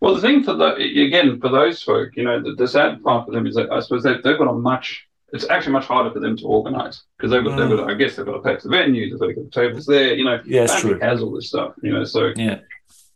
Well, 0.00 0.14
the 0.14 0.20
thing 0.20 0.42
for 0.42 0.54
the 0.54 0.74
again 0.76 1.40
for 1.40 1.48
those 1.50 1.82
folk, 1.82 2.16
you 2.16 2.24
know, 2.24 2.40
the, 2.42 2.54
the 2.54 2.68
sad 2.68 3.02
part 3.02 3.26
for 3.26 3.32
them 3.32 3.46
is 3.46 3.54
that 3.56 3.70
I 3.70 3.80
suppose 3.80 4.02
they've, 4.02 4.22
they've 4.22 4.38
got 4.38 4.48
a 4.48 4.52
much. 4.54 5.06
It's 5.32 5.48
actually 5.48 5.72
much 5.72 5.84
harder 5.86 6.10
for 6.10 6.20
them 6.20 6.36
to 6.38 6.44
organise 6.44 7.02
because 7.16 7.30
they've 7.30 7.44
got, 7.44 7.56
they've 7.56 7.68
got. 7.68 7.86
Mm. 7.86 7.90
I 7.90 7.94
guess 7.94 8.16
they've 8.16 8.26
got 8.26 8.32
to 8.32 8.40
pay 8.40 8.56
for 8.56 8.62
the 8.62 8.68
venue, 8.70 9.10
they've 9.10 9.18
got 9.18 9.26
to 9.26 9.34
get 9.34 9.44
the 9.44 9.60
tables 9.60 9.86
there. 9.86 10.14
You 10.14 10.24
know, 10.24 10.40
yeah, 10.44 10.62
it's 10.64 10.80
true. 10.80 10.98
has 11.00 11.22
all 11.22 11.32
this 11.32 11.48
stuff. 11.48 11.74
You 11.82 11.92
know, 11.92 12.04
so 12.04 12.32
Yeah. 12.36 12.58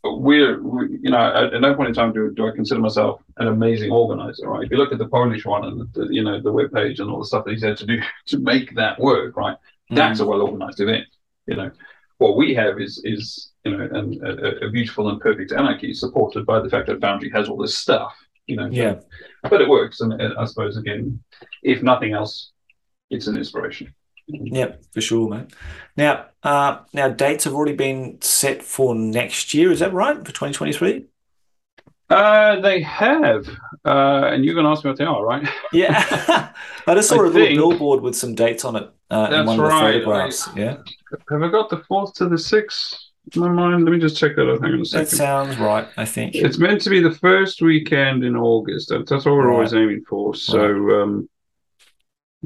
we're 0.05 0.61
we, 0.63 0.99
you 1.03 1.11
know 1.11 1.19
at, 1.19 1.55
at 1.55 1.61
no 1.61 1.75
point 1.75 1.89
in 1.89 1.95
time 1.95 2.13
do, 2.13 2.31
do 2.35 2.47
I 2.47 2.53
consider 2.55 2.81
myself 2.81 3.21
an 3.39 3.49
amazing 3.49 3.91
organizer. 3.91 4.49
Right? 4.49 4.65
If 4.65 4.71
you 4.71 4.77
look 4.77 4.93
at 4.93 4.99
the 4.99 5.09
Polish 5.09 5.45
one 5.45 5.65
and 5.65 5.93
the, 5.93 6.07
you 6.11 6.23
know 6.23 6.41
the 6.41 6.53
web 6.53 6.73
page 6.73 7.01
and 7.01 7.11
all 7.11 7.19
the 7.21 7.27
stuff 7.27 7.45
that 7.45 7.53
he's 7.53 7.65
had 7.65 7.77
to 7.79 7.87
do 7.87 8.01
to 8.27 8.39
make 8.39 8.75
that 8.77 8.99
work, 9.01 9.37
right? 9.37 9.57
Mm. 9.91 9.97
That's 9.97 10.21
a 10.21 10.27
well 10.27 10.43
organized 10.43 10.81
event. 10.81 11.07
You 11.47 11.57
know, 11.57 11.71
what 12.19 12.37
we 12.37 12.55
have 12.55 12.81
is 12.81 13.01
is 13.05 13.51
you 13.65 13.77
know 13.77 13.89
an, 13.93 14.21
a, 14.25 14.67
a 14.67 14.71
beautiful 14.71 15.09
and 15.09 15.21
perfect 15.21 15.53
anarchy 15.53 15.93
supported 15.95 16.47
by 16.47 16.61
the 16.61 16.71
fact 16.71 16.87
that 16.87 17.01
Foundry 17.01 17.31
has 17.31 17.49
all 17.49 17.57
this 17.57 17.77
stuff. 17.77 18.15
You 18.47 18.57
know, 18.57 18.69
Yeah. 18.71 18.97
but 19.43 19.61
it 19.61 19.69
works, 19.69 20.01
and, 20.01 20.21
I 20.23 20.45
suppose 20.45 20.77
again, 20.77 21.23
if 21.63 21.83
nothing 21.83 22.13
else, 22.13 22.53
it's 23.11 23.27
an 23.27 23.37
inspiration. 23.37 23.95
Yep, 24.27 24.83
for 24.93 25.01
sure, 25.01 25.29
mate. 25.29 25.53
Now, 25.97 26.27
uh, 26.43 26.79
now 26.93 27.09
dates 27.09 27.45
have 27.45 27.55
already 27.55 27.75
been 27.75 28.21
set 28.23 28.63
for 28.63 28.95
next 28.95 29.53
year. 29.55 29.71
Is 29.71 29.81
that 29.81 29.93
right? 29.93 30.17
For 30.17 30.33
2023? 30.33 31.07
Uh, 32.11 32.61
they 32.61 32.81
have, 32.83 33.49
uh, 33.85 34.29
and 34.31 34.45
you're 34.45 34.55
going 34.55 34.65
to 34.65 34.71
ask 34.71 34.85
me 34.85 34.91
what 34.91 34.99
they 34.99 35.05
are, 35.05 35.25
right? 35.25 35.47
Yeah. 35.73 36.53
I 36.87 36.95
just 36.95 37.09
saw 37.09 37.17
I 37.23 37.27
a 37.27 37.31
little 37.31 37.71
billboard 37.71 38.03
with 38.03 38.15
some 38.15 38.35
dates 38.35 38.65
on 38.65 38.77
it 38.77 38.91
uh, 39.11 39.25
in 39.27 39.31
That's 39.31 39.47
one 39.47 39.61
of 39.61 39.65
the 39.67 39.71
photographs. 39.71 40.49
Yeah. 40.55 40.77
Have 41.31 41.43
I 41.43 41.49
got 41.51 41.71
the 41.71 41.83
fourth 41.89 42.15
to 42.15 42.29
the 42.29 42.39
sixth 42.39 42.95
in 42.99 43.04
my 43.37 43.49
mind? 43.49 43.85
Let 43.85 43.93
me 43.93 43.99
just 43.99 44.17
check 44.17 44.37
that 44.37 44.49
out. 44.51 44.63
Hang 44.63 44.75
on 44.75 44.81
a 44.81 44.85
second. 44.85 45.07
That 45.07 45.17
sounds 45.17 45.57
right, 45.59 45.89
I 45.97 46.05
think. 46.05 46.35
It's 46.35 46.59
meant 46.59 46.81
to 46.83 46.91
be 46.91 47.01
the 47.01 47.11
first 47.15 47.63
weekend 47.63 48.25
in 48.25 48.37
August. 48.37 48.89
That- 48.91 49.07
That's 49.09 49.25
what 49.25 49.35
we're 49.35 49.53
always 49.53 49.73
aiming 49.75 50.05
for. 50.09 50.35
So, 50.35 50.61
um, 51.03 51.29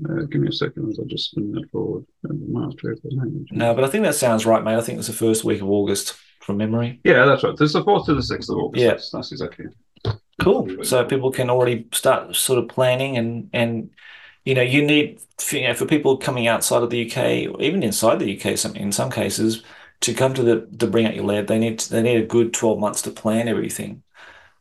uh, 0.09 0.22
give 0.31 0.41
me 0.41 0.49
a 0.49 0.53
second 0.53 0.89
as 0.91 1.01
I 1.01 1.05
just 1.07 1.31
spin 1.31 1.51
that 1.53 1.68
forward. 1.70 2.05
No, 3.51 3.74
but 3.74 3.85
I 3.85 3.89
think 3.89 4.05
that 4.05 4.14
sounds 4.14 4.47
right, 4.47 4.62
mate. 4.62 4.76
I 4.76 4.81
think 4.81 4.99
it's 4.99 5.09
the 5.09 5.12
first 5.12 5.45
week 5.45 5.61
of 5.61 5.68
August 5.68 6.14
from 6.41 6.57
memory. 6.59 7.01
Yeah, 7.05 7.24
that's 7.24 7.43
right. 7.43 7.57
This 7.57 7.70
is 7.70 7.72
the 7.74 7.85
fourth 7.85 8.07
to 8.07 8.14
the 8.14 8.22
sixth 8.22 8.49
of 8.51 8.57
August. 8.59 8.83
Yeah. 8.83 8.91
That's, 8.91 9.11
that's 9.11 9.33
exactly 9.33 9.66
it. 9.66 10.14
Cool. 10.41 10.85
So 10.85 11.05
people 11.05 11.33
can 11.33 11.51
already 11.51 11.89
start 11.93 12.37
sort 12.37 12.61
of 12.61 12.68
planning 12.68 13.16
and 13.16 13.51
and 13.53 13.91
you 14.45 14.55
know 14.55 14.62
you 14.62 14.83
need 14.85 15.20
you 15.51 15.62
know 15.66 15.74
for 15.74 15.85
people 15.85 16.16
coming 16.16 16.47
outside 16.47 16.85
of 16.85 16.91
the 16.91 17.11
UK 17.11 17.53
or 17.53 17.61
even 17.61 17.83
inside 17.83 18.20
the 18.20 18.39
UK 18.41 18.57
some 18.57 18.76
in 18.76 18.93
some 18.93 19.11
cases 19.11 19.64
to 20.01 20.14
come 20.14 20.34
to 20.34 20.42
the 20.42 20.66
to 20.78 20.86
bring 20.86 21.07
out 21.07 21.14
your 21.14 21.24
lab 21.24 21.46
they 21.46 21.59
need 21.59 21.80
they 21.80 22.03
need 22.03 22.22
a 22.22 22.26
good 22.26 22.53
12 22.55 22.78
months 22.78 23.03
to 23.03 23.11
plan 23.11 23.49
everything 23.49 24.03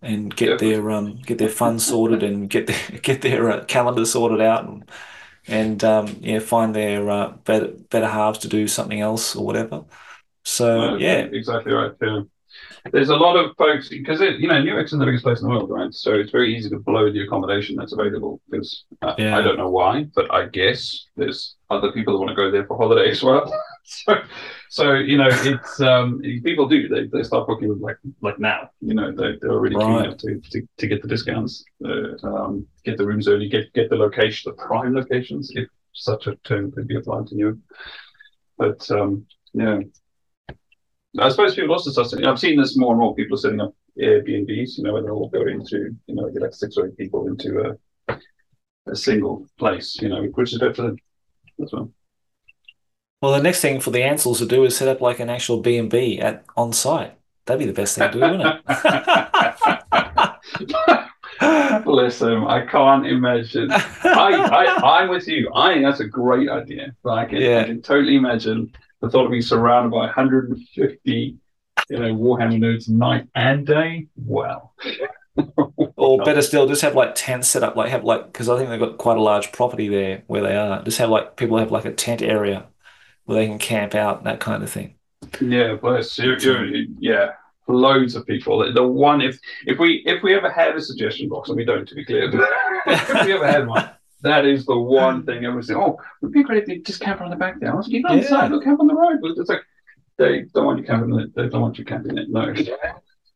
and 0.01 0.35
get 0.35 0.59
Definitely. 0.59 0.69
their 0.75 0.91
um 0.91 1.17
get 1.23 1.37
their 1.39 1.49
funds 1.49 1.85
sorted 1.87 2.23
and 2.23 2.49
get 2.49 2.67
their 2.67 2.99
get 3.03 3.21
their 3.21 3.51
uh, 3.51 3.65
calendar 3.65 4.05
sorted 4.05 4.41
out 4.41 4.65
and 4.65 4.89
and 5.47 5.83
um 5.83 6.07
yeah 6.21 6.39
find 6.39 6.75
their 6.75 7.09
uh, 7.09 7.31
better 7.45 7.69
better 7.89 8.07
halves 8.07 8.39
to 8.39 8.47
do 8.49 8.67
something 8.67 9.01
else 9.01 9.35
or 9.35 9.45
whatever. 9.45 9.85
So 10.45 10.81
Uh, 10.81 10.95
yeah, 10.95 11.29
exactly 11.31 11.73
right. 11.73 11.91
Yeah. 12.01 12.21
There's 12.91 13.09
a 13.09 13.15
lot 13.15 13.35
of 13.37 13.55
folks 13.57 13.89
because 13.89 14.21
you 14.21 14.47
know 14.47 14.61
Newark's 14.61 14.91
the 14.91 15.05
biggest 15.05 15.23
place 15.23 15.41
in 15.41 15.47
the 15.47 15.51
world, 15.53 15.69
right? 15.69 15.93
So 15.93 16.13
it's 16.15 16.31
very 16.31 16.55
easy 16.55 16.69
to 16.71 16.79
blow 16.79 17.11
the 17.11 17.23
accommodation 17.23 17.75
that's 17.77 17.93
available. 17.93 18.41
Because 18.49 18.85
uh, 19.01 19.17
Yeah. 19.17 19.33
I 19.33 19.41
don't 19.41 19.57
know 19.57 19.69
why, 19.69 20.05
but 20.15 20.33
I 20.33 20.47
guess 20.47 21.07
there's 21.17 21.55
other 21.69 21.91
people 21.91 22.13
that 22.13 22.19
want 22.19 22.29
to 22.31 22.35
go 22.35 22.51
there 22.51 22.65
for 22.67 22.77
holiday 22.77 23.11
as 23.11 23.23
well. 23.23 23.51
so, 23.87 24.15
so 24.69 24.93
you 24.95 25.17
know, 25.17 25.29
it's 25.31 25.79
um, 25.79 26.19
people 26.43 26.67
do 26.67 26.87
they, 26.89 27.07
they 27.07 27.23
start 27.23 27.47
booking 27.47 27.79
like 27.79 27.97
like 28.21 28.37
now. 28.37 28.69
You 28.81 28.93
know, 28.93 29.11
they 29.11 29.37
they're 29.39 29.51
already 29.51 29.75
keen 29.75 29.87
Right. 29.87 30.19
to, 30.19 30.41
to 30.51 30.67
to 30.77 30.87
get 30.87 31.01
the 31.01 31.07
discounts, 31.07 31.63
uh, 31.85 32.27
um, 32.27 32.67
get 32.83 32.97
the 32.97 33.05
rooms 33.05 33.27
early, 33.29 33.47
get 33.47 33.71
get 33.73 33.89
the 33.89 33.95
location, 33.95 34.51
the 34.51 34.61
prime 34.61 34.93
locations, 34.93 35.51
if 35.55 35.69
such 35.93 36.27
a 36.27 36.35
term 36.43 36.71
could 36.71 36.87
be 36.87 36.97
applied 36.97 37.27
to 37.27 37.35
you. 37.35 37.59
But 38.57 38.89
um, 38.91 39.25
yeah. 39.53 39.79
I 41.19 41.29
suppose 41.29 41.55
people 41.55 41.71
also 41.71 41.89
start. 41.91 42.25
I've 42.25 42.39
seen 42.39 42.59
this 42.59 42.77
more 42.77 42.91
and 42.91 42.99
more. 42.99 43.15
People 43.15 43.35
are 43.35 43.39
setting 43.39 43.61
up 43.61 43.73
Airbnbs. 43.99 44.77
You 44.77 44.83
know, 44.83 44.93
where 44.93 45.01
they'll 45.01 45.13
all 45.13 45.29
go 45.29 45.47
into, 45.47 45.95
you 46.07 46.15
know, 46.15 46.29
get 46.29 46.41
like 46.41 46.53
six 46.53 46.75
or 46.77 46.87
eight 46.87 46.97
people 46.97 47.27
into 47.27 47.77
a 48.07 48.17
a 48.87 48.95
single 48.95 49.47
place. 49.57 49.97
You 50.01 50.09
know, 50.09 50.23
which 50.23 50.53
is 50.53 50.59
better 50.59 50.93
as 51.63 51.71
well. 53.21 53.31
well 53.31 53.39
the 53.39 53.43
next 53.43 53.61
thing 53.61 53.79
for 53.79 53.91
the 53.91 54.01
Ansells 54.01 54.39
to 54.39 54.45
do 54.45 54.63
is 54.63 54.75
set 54.77 54.87
up 54.87 55.01
like 55.01 55.19
an 55.19 55.29
actual 55.29 55.61
B 55.61 55.77
and 55.77 55.89
B 55.89 56.19
at 56.19 56.43
on 56.55 56.73
site. 56.73 57.13
That'd 57.45 57.59
be 57.59 57.65
the 57.65 57.73
best 57.73 57.97
thing 57.97 58.11
to 58.11 58.13
do, 58.13 58.19
wouldn't 58.19 58.61
it? 58.67 60.33
Bless 61.85 62.19
them. 62.19 62.47
I 62.47 62.65
can't 62.65 63.05
imagine. 63.07 63.71
I, 63.71 63.79
I, 64.03 64.99
I'm 65.01 65.09
with 65.09 65.27
you. 65.27 65.49
I 65.53 65.73
think 65.73 65.85
that's 65.85 65.99
a 65.99 66.07
great 66.07 66.49
idea. 66.49 66.93
But 67.03 67.11
I 67.11 67.25
can, 67.25 67.37
Yeah. 67.41 67.61
I 67.61 67.63
can 67.65 67.81
totally 67.81 68.15
imagine 68.15 68.73
the 69.01 69.09
thought 69.09 69.25
of 69.25 69.31
being 69.31 69.41
surrounded 69.41 69.91
by 69.91 69.99
150, 69.99 71.37
you 71.89 71.99
know, 71.99 72.13
Warhammer 72.15 72.57
nerds 72.57 72.89
night 72.89 73.27
and 73.35 73.65
day. 73.65 74.07
Wow. 74.15 74.71
Or 75.95 76.23
better 76.23 76.41
still, 76.41 76.67
just 76.67 76.81
have 76.81 76.95
like 76.95 77.13
tents 77.15 77.47
set 77.47 77.63
up, 77.63 77.75
like 77.75 77.89
have 77.91 78.03
like 78.03 78.25
because 78.27 78.49
I 78.49 78.57
think 78.57 78.69
they've 78.69 78.79
got 78.79 78.97
quite 78.97 79.17
a 79.17 79.21
large 79.21 79.51
property 79.51 79.87
there 79.87 80.23
where 80.27 80.41
they 80.41 80.55
are. 80.55 80.81
Just 80.83 80.97
have 80.97 81.09
like 81.11 81.35
people 81.37 81.57
have 81.57 81.71
like 81.71 81.85
a 81.85 81.91
tent 81.93 82.21
area 82.23 82.65
where 83.27 83.37
they 83.39 83.47
can 83.47 83.59
camp 83.59 83.93
out, 83.93 84.23
that 84.23 84.39
kind 84.39 84.63
of 84.63 84.69
thing. 84.69 84.95
Yeah, 85.39 85.75
bless 85.75 86.17
you. 86.17 86.35
yeah, 86.99 87.31
loads 87.67 88.15
of 88.15 88.25
people. 88.25 88.71
The- 88.73 88.87
one 88.87 89.21
if 89.21 89.37
if 89.65 89.77
we 89.77 90.01
if 90.05 90.23
we 90.23 90.33
ever 90.33 90.49
had 90.49 90.75
a 90.75 90.81
suggestion 90.81 91.29
box, 91.29 91.49
and 91.49 91.57
we 91.57 91.65
don't, 91.65 91.87
to 91.87 91.95
be 91.95 92.03
clear, 92.05 92.31
but 92.31 92.49
if 92.87 93.25
we 93.25 93.33
ever 93.33 93.45
had 93.45 93.67
one, 93.67 93.89
that 94.21 94.45
is 94.45 94.65
the 94.65 94.77
one 94.77 95.25
thing 95.25 95.37
everyone 95.45 95.63
say. 95.63 95.75
Oh, 95.75 95.97
it'd 96.23 96.33
be 96.33 96.43
great 96.43 96.63
if 96.63 96.69
you 96.69 96.81
just 96.81 97.01
camp 97.01 97.21
on 97.21 97.29
the 97.29 97.35
back 97.35 97.59
there. 97.59 97.71
I 97.71 97.75
was 97.75 97.85
like, 97.87 97.93
you 97.93 98.03
go 98.03 98.09
on 98.09 98.17
the 98.17 98.23
Yeah. 98.23 98.29
side, 98.29 98.51
look, 98.51 98.63
camp 98.63 98.79
on 98.79 98.87
the 98.87 98.95
road. 98.95 99.19
But 99.21 99.31
it's 99.37 99.49
like 99.49 99.61
they 100.17 100.41
don't 100.53 100.65
want 100.65 100.79
you 100.79 100.85
camping. 100.85 101.19
it. 101.19 101.35
They 101.35 101.47
don't 101.49 101.61
want 101.61 101.77
you 101.77 101.85
camping 101.85 102.17
it. 102.17 102.29
No. 102.29 102.53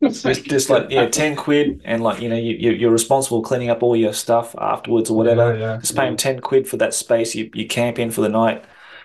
It's 0.03 0.23
Just, 0.23 0.45
just 0.45 0.69
like 0.71 0.89
yeah, 0.89 1.07
ten 1.09 1.35
quid, 1.35 1.81
and 1.85 2.01
like 2.01 2.21
you 2.21 2.29
know 2.29 2.35
you 2.35 2.55
you- 2.55 2.71
you're 2.71 2.89
responsible 2.91 3.43
cleaning 3.43 3.69
up 3.69 3.83
all 3.83 3.95
your 3.95 4.13
stuff 4.13 4.55
afterwards 4.57 5.11
or 5.11 5.17
whatever. 5.17 5.53
Yeah, 5.55 5.59
yeah, 5.73 5.77
Just 5.77 5.95
pay 5.95 6.05
them 6.05 6.17
ten 6.17 6.39
quid 6.39 6.67
for 6.67 6.77
that 6.77 6.93
space 6.95 7.35
you 7.35 7.51
you 7.53 7.67
camp 7.67 7.99
in 7.99 8.09
for 8.09 8.21
the 8.21 8.29
night, 8.29 8.63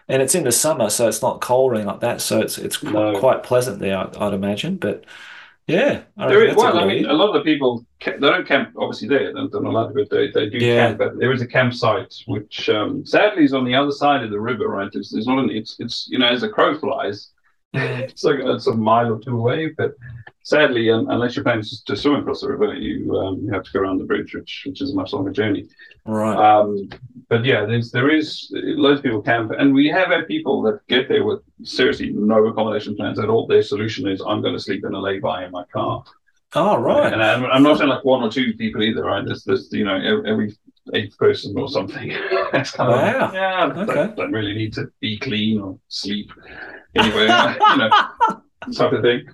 and 0.09 0.23
it's 0.23 0.35
in 0.35 0.45
the 0.45 0.53
summer, 0.53 0.89
so 0.91 1.09
it's 1.09 1.23
not 1.23 1.41
cold 1.41 1.73
or 1.73 1.75
anything 1.75 1.89
like 1.89 2.01
that. 2.01 2.21
So 2.21 2.41
it's 2.41 2.59
it's 2.59 2.77
quite, 2.79 2.93
No. 2.93 3.19
quite 3.19 3.43
pleasant 3.43 3.79
there, 3.81 3.99
I'd, 3.99 4.17
I'd 4.17 4.35
imagine. 4.35 4.77
But 4.77 5.05
Yeah, 5.67 6.03
I 6.17 6.29
There 6.29 6.45
is, 6.47 6.55
well, 6.57 6.79
I 6.79 6.87
mean, 6.87 7.07
a 7.07 7.13
lot 7.13 7.29
of 7.29 7.35
the 7.35 7.41
people 7.41 7.85
they 8.05 8.13
don't 8.19 8.47
camp 8.47 8.73
obviously 8.79 9.09
there. 9.09 9.33
They're 9.35 9.49
they're 9.49 9.61
not 9.63 9.71
allowed 9.71 9.89
to, 9.89 9.95
but 9.95 10.11
they, 10.11 10.31
they 10.31 10.49
do 10.49 10.59
Yeah. 10.59 10.89
camp. 10.89 10.99
But 10.99 11.19
there 11.19 11.33
is 11.33 11.43
a 11.43 11.47
campsite 11.47 12.15
which 12.27 12.69
um, 12.69 13.05
sadly 13.05 13.45
is 13.45 13.53
on 13.53 13.65
the 13.65 13.75
other 13.75 13.91
side 13.91 14.23
of 14.23 14.31
the 14.31 14.41
river. 14.41 14.69
Right? 14.69 14.89
It's, 14.93 15.13
it's 15.15 15.27
not. 15.27 15.39
An, 15.41 15.51
it's 15.51 15.77
it's 15.81 16.07
you 16.11 16.19
know 16.21 16.29
as 16.29 16.43
a 16.45 16.49
crow 16.49 16.79
flies, 16.79 17.31
Mm. 17.75 17.99
it's 18.09 18.23
like 18.25 18.39
it's 18.41 18.69
a 18.69 18.75
mile 18.75 19.13
or 19.15 19.19
two 19.21 19.37
away. 19.37 19.69
But 19.77 19.93
sadly, 20.47 20.91
um, 20.91 21.11
unless 21.11 21.35
you're 21.35 21.43
planning 21.43 21.65
to, 21.65 21.85
to 21.87 21.97
swim 21.97 22.21
across 22.21 22.41
the 22.41 22.49
river, 22.49 22.73
you 22.75 23.17
um, 23.19 23.41
you 23.43 23.53
have 23.53 23.65
to 23.65 23.73
go 23.73 23.81
around 23.81 23.99
the 23.99 24.05
bridge, 24.05 24.33
which 24.35 24.63
which 24.65 24.81
is 24.81 24.93
a 24.93 24.95
much 24.95 25.13
longer 25.13 25.33
journey. 25.33 25.67
Right. 26.05 26.37
Um, 26.37 26.89
but 27.29 27.45
yeah, 27.45 27.67
there's 27.67 27.91
there 27.91 28.09
is 28.09 28.49
loads 28.53 29.01
of 29.01 29.05
people 29.05 29.23
camp, 29.23 29.51
and 29.59 29.75
we 29.75 29.89
have 29.89 30.09
had 30.09 30.29
people 30.29 30.63
that 30.63 30.87
get 30.87 31.09
there 31.09 31.25
with 31.25 31.41
seriously 31.65 32.11
no 32.13 32.47
accommodation 32.47 32.95
plans 32.95 33.19
at 33.19 33.29
all. 33.29 33.47
Their 33.47 33.63
solution 33.63 34.09
is 34.09 34.23
I'm 34.25 34.41
going 34.41 34.55
to 34.55 34.61
sleep 34.61 34.85
in 34.87 34.95
a 34.95 35.01
lay-by 35.01 35.45
in 35.45 35.51
my 35.51 35.65
car. 35.73 36.05
oh, 36.55 36.79
right. 36.79 37.13
And 37.13 37.23
I'm, 37.23 37.45
I'm 37.47 37.65
not 37.65 37.79
saying 37.79 37.91
like 37.91 38.05
one 38.05 38.23
or 38.23 38.31
two 38.31 38.55
people 38.55 38.83
either, 38.85 39.03
right? 39.05 39.25
There's, 39.27 39.43
there's 39.45 39.69
you 39.73 39.85
know, 39.85 39.97
every, 40.25 40.57
eighth 40.95 41.19
person 41.19 41.59
or 41.59 41.69
something. 41.69 42.09
That's 42.53 42.71
kind 42.71 42.93
of 42.93 43.01
Wow. 43.01 43.31
yeah, 43.35 43.83
Okay. 43.83 43.95
don't, 43.95 44.17
don't 44.17 44.33
really 44.33 44.55
need 44.55 44.73
to 44.75 44.87
be 45.01 45.19
clean 45.19 45.61
or 45.61 45.79
sleep 45.89 46.31
anywhere, 46.95 47.27
you 47.71 47.77
know, 47.77 47.91
type 48.73 48.93
of 48.93 49.03
thing. 49.03 49.27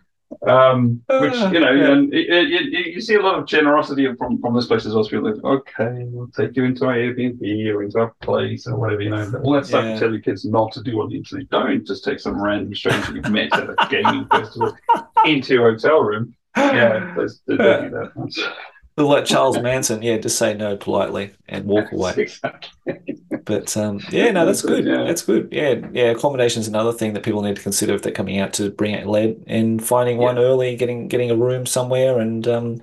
Um, 0.47 1.01
which 1.09 1.34
you 1.34 1.61
know, 1.61 1.70
Yeah. 1.70 1.93
and 1.93 2.12
it, 2.12 2.28
it, 2.28 2.51
it, 2.74 2.95
you 2.95 3.01
see 3.01 3.14
a 3.14 3.22
lot 3.22 3.38
of 3.38 3.47
generosity 3.47 4.12
from 4.16 4.40
from 4.40 4.55
this 4.57 4.66
place 4.66 4.84
as 4.86 4.93
well. 4.95 5.05
People 5.05 5.32
like, 5.32 5.45
okay, 5.45 6.05
we'll 6.09 6.26
take 6.28 6.57
you 6.57 6.64
into 6.64 6.84
our 6.86 6.95
Airbnb 6.95 7.40
or 7.72 7.84
into 7.84 7.99
our 8.01 8.12
place 8.22 8.66
or 8.66 8.76
whatever, 8.76 9.03
you 9.03 9.11
know, 9.11 9.40
all 9.45 9.53
that 9.53 9.66
stuff. 9.66 9.84
Yeah. 9.84 9.95
You 9.95 9.99
tell 10.01 10.11
your 10.11 10.20
kids 10.20 10.45
not 10.45 10.72
to 10.72 10.82
do 10.82 11.01
on 11.01 11.11
the 11.11 11.16
internet. 11.16 11.49
Don't 11.51 11.86
just 11.86 12.05
take 12.05 12.18
some 12.18 12.43
random 12.43 12.74
stranger 12.74 13.14
you've 13.14 13.30
met 13.30 13.53
at 13.55 13.70
a 13.70 13.76
gaming 13.88 14.26
festival 14.26 14.76
into 15.24 15.55
your 15.55 15.70
hotel 15.70 16.03
room. 16.03 16.34
Yeah, 16.57 17.14
they, 17.16 17.26
they 17.47 17.57
don't 17.57 17.90
do 17.90 18.11
that. 18.34 18.53
Like 18.97 19.24
Charles 19.24 19.59
Manson, 19.59 20.03
yeah, 20.03 20.18
just 20.18 20.36
say 20.38 20.55
no 20.55 20.76
politely 20.76 21.30
and 21.49 21.64
walk 21.66 21.93
away. 21.93 22.14
Exactly. 22.16 23.22
But 23.45 23.76
um, 23.76 24.01
yeah, 24.11 24.30
no, 24.30 24.47
that's 24.47 24.62
good. 24.62 24.86
Yeah. 24.86 25.05
That's 25.05 25.22
good. 25.22 25.49
Yeah, 25.53 25.80
yeah. 25.93 26.05
Accommodation 26.11 26.61
is 26.61 26.68
another 26.68 26.93
thing 26.93 27.12
that 27.14 27.22
people 27.22 27.43
need 27.43 27.57
to 27.57 27.62
consider 27.62 27.95
if 27.95 28.03
they're 28.03 28.12
coming 28.12 28.38
out 28.38 28.53
to 28.55 28.70
bring 28.70 28.95
out 28.95 29.07
lead 29.07 29.45
and 29.47 29.84
finding 29.84 30.18
one 30.18 30.38
early, 30.38 30.76
getting 30.76 31.09
getting 31.09 31.30
a 31.30 31.36
room 31.36 31.66
somewhere, 31.66 32.18
and 32.20 32.47
um, 32.49 32.82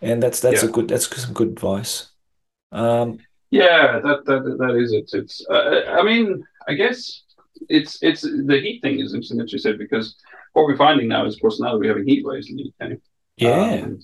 and 0.00 0.22
that's 0.22 0.40
that's 0.40 0.62
a 0.62 0.68
good 0.68 0.88
that's 0.88 1.14
some 1.22 1.34
good 1.34 1.48
advice. 1.48 2.10
Um, 2.72 3.18
Yeah, 3.50 4.00
that 4.00 4.24
that 4.26 4.56
that 4.58 4.76
is 4.76 4.92
it. 4.92 5.10
It's 5.12 5.46
uh, 5.48 5.82
I 5.98 6.02
mean, 6.02 6.44
I 6.68 6.74
guess 6.74 7.22
it's 7.68 8.02
it's 8.02 8.22
the 8.22 8.60
heat 8.60 8.80
thing 8.82 9.00
is 9.00 9.14
interesting 9.14 9.38
that 9.38 9.52
you 9.52 9.58
said 9.58 9.78
because 9.78 10.16
what 10.52 10.66
we're 10.66 10.76
finding 10.76 11.08
now 11.08 11.24
is, 11.26 11.34
of 11.34 11.40
course, 11.40 11.60
now 11.60 11.72
that 11.72 11.78
we're 11.78 11.88
having 11.88 12.06
heat 12.08 12.24
waves 12.24 12.50
in 12.50 12.56
the 12.56 12.64
UK, 12.64 12.98
yeah, 13.36 13.86
um, 13.86 14.00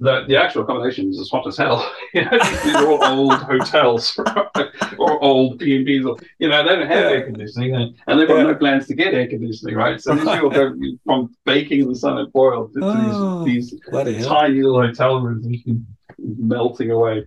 the 0.00 0.24
the 0.28 0.36
actual 0.36 0.62
accommodations 0.62 1.18
is 1.18 1.30
hot 1.30 1.46
as 1.46 1.56
hell. 1.56 1.92
you 2.14 2.24
know, 2.24 2.38
these 2.62 2.74
are 2.74 2.86
all 2.86 3.04
old 3.04 3.42
hotels 3.42 4.18
or 4.98 5.22
old 5.22 5.58
B 5.58 5.76
and 5.76 5.84
B's. 5.84 6.04
You 6.38 6.48
know, 6.48 6.62
they 6.62 6.76
don't 6.76 6.86
have 6.86 7.04
Yeah. 7.04 7.10
air 7.10 7.24
conditioning, 7.26 7.74
and, 7.74 7.94
and 8.06 8.18
they've 8.20 8.28
got 8.28 8.36
Yeah. 8.38 8.42
no 8.44 8.54
plans 8.54 8.86
to 8.86 8.94
get 8.94 9.12
air 9.14 9.26
conditioning, 9.26 9.74
right? 9.74 10.00
So 10.00 10.14
these 10.14 10.28
people 10.28 10.50
go 10.50 10.74
from 11.04 11.34
baking 11.44 11.80
in 11.82 11.88
the 11.88 11.96
sun 11.96 12.18
at 12.18 12.32
BOYL 12.32 12.72
to 12.74 12.80
Oh. 12.82 13.44
these, 13.44 13.70
these 13.74 14.24
tiny 14.26 14.62
little 14.62 14.80
hotel 14.82 15.20
rooms 15.20 15.44
and 15.44 15.54
you 15.56 15.82
melting 16.18 16.90
away 16.90 17.24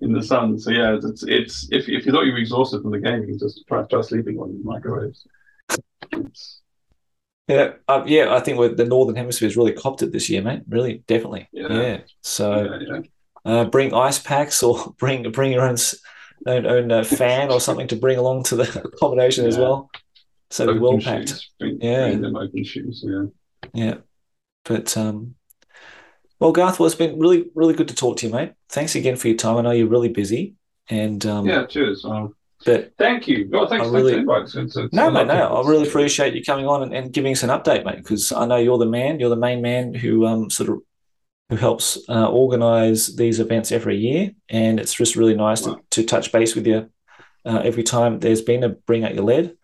in 0.00 0.12
the 0.12 0.22
sun. 0.22 0.58
So 0.58 0.70
yeah, 0.70 0.98
it's 1.02 1.22
it's 1.24 1.68
if 1.72 1.88
if 1.88 2.06
you 2.06 2.12
thought 2.12 2.22
you 2.26 2.32
were 2.32 2.38
exhausted 2.38 2.82
from 2.82 2.92
the 2.92 2.98
game, 3.00 3.20
you 3.22 3.26
can 3.28 3.38
just 3.38 3.62
try 3.68 3.82
try 3.84 4.00
sleeping 4.00 4.38
on 4.38 4.52
the 4.52 4.60
microwaves. 4.64 5.26
It's, 6.12 6.61
Yeah, 7.52 7.72
uh, 7.88 8.04
yeah. 8.06 8.34
I 8.34 8.40
think 8.40 8.76
the 8.76 8.84
northern 8.84 9.16
hemisphere 9.16 9.48
has 9.48 9.56
really 9.56 9.72
copped 9.72 10.02
it 10.02 10.12
this 10.12 10.28
year, 10.30 10.42
mate. 10.42 10.62
Really, 10.68 11.02
definitely. 11.06 11.48
Yeah. 11.52 11.68
Yeah. 11.72 12.00
So 12.22 12.78
yeah, 12.80 13.00
uh, 13.44 13.64
bring 13.66 13.94
ice 13.94 14.18
packs 14.18 14.62
or 14.62 14.94
bring 14.98 15.30
bring 15.32 15.52
your 15.52 15.62
own 15.62 15.76
own, 16.46 16.66
own 16.66 16.92
uh, 16.92 17.04
fan 17.04 17.50
or 17.50 17.60
something 17.60 17.88
to 17.88 17.96
bring 17.96 18.18
along 18.18 18.44
to 18.44 18.56
the 18.56 18.82
accommodation 18.94 19.46
as 19.46 19.56
well. 19.58 19.90
So 20.50 20.64
Open 20.68 20.80
well 20.80 20.98
shoes. 20.98 21.04
packed. 21.04 21.48
Bring, 21.58 21.80
Yeah. 21.80 22.08
bring 22.08 22.20
them 22.22 22.36
open 22.36 22.64
shoes. 22.64 23.04
Yeah. 23.06 23.24
Yeah. 23.72 23.94
But 24.64 24.96
um 24.96 25.34
well 26.40 26.52
Garth, 26.52 26.78
well 26.78 26.86
it's 26.86 26.94
been 26.94 27.18
really, 27.18 27.46
really 27.54 27.74
good 27.74 27.88
to 27.88 27.94
talk 27.94 28.16
to 28.18 28.26
you, 28.26 28.32
mate. 28.32 28.52
Thanks 28.68 28.94
again 28.94 29.16
for 29.16 29.28
your 29.28 29.36
time. 29.36 29.56
I 29.56 29.62
know 29.62 29.70
you're 29.70 29.86
really 29.88 30.08
busy. 30.08 30.54
And 30.88 31.24
um 31.26 31.46
yeah. 31.48 31.66
Cheers. 31.66 32.04
Um, 32.04 32.34
but 32.64 32.92
thank 32.98 33.28
you. 33.28 33.48
Well, 33.50 33.68
thanks, 33.68 33.86
I 33.86 33.90
really- 33.90 34.12
for 34.12 34.16
the 34.16 34.20
invite. 34.20 34.42
It's, 34.54 34.76
it's, 34.76 34.92
no, 34.92 35.10
mate, 35.10 35.26
no. 35.26 35.56
I 35.62 35.68
really 35.68 35.86
appreciate 35.88 36.34
you 36.34 36.42
coming 36.44 36.66
on 36.66 36.82
and, 36.82 36.94
and 36.94 37.12
giving 37.12 37.32
us 37.32 37.42
an 37.42 37.50
update, 37.50 37.84
mate, 37.84 37.96
because 37.96 38.32
I 38.32 38.46
know 38.46 38.56
you're 38.56 38.78
the 38.78 38.86
man, 38.86 39.20
you're 39.20 39.30
the 39.30 39.36
main 39.36 39.62
man 39.62 39.94
who 39.94 40.26
um 40.26 40.50
sort 40.50 40.70
of 40.70 40.78
who 41.50 41.56
helps 41.56 41.98
uh, 42.08 42.28
organize 42.30 43.14
these 43.16 43.38
events 43.38 43.72
every 43.72 43.98
year. 43.98 44.30
And 44.48 44.80
it's 44.80 44.94
just 44.94 45.16
really 45.16 45.34
nice 45.34 45.66
Wow. 45.66 45.74
to, 45.90 46.02
to 46.02 46.06
touch 46.06 46.32
base 46.32 46.54
with 46.54 46.66
you 46.66 46.88
uh, 47.44 47.60
every 47.62 47.82
time 47.82 48.20
there's 48.20 48.40
been 48.40 48.64
a 48.64 48.70
bring 48.70 49.04
out 49.04 49.14
your 49.14 49.24
lead 49.24 49.56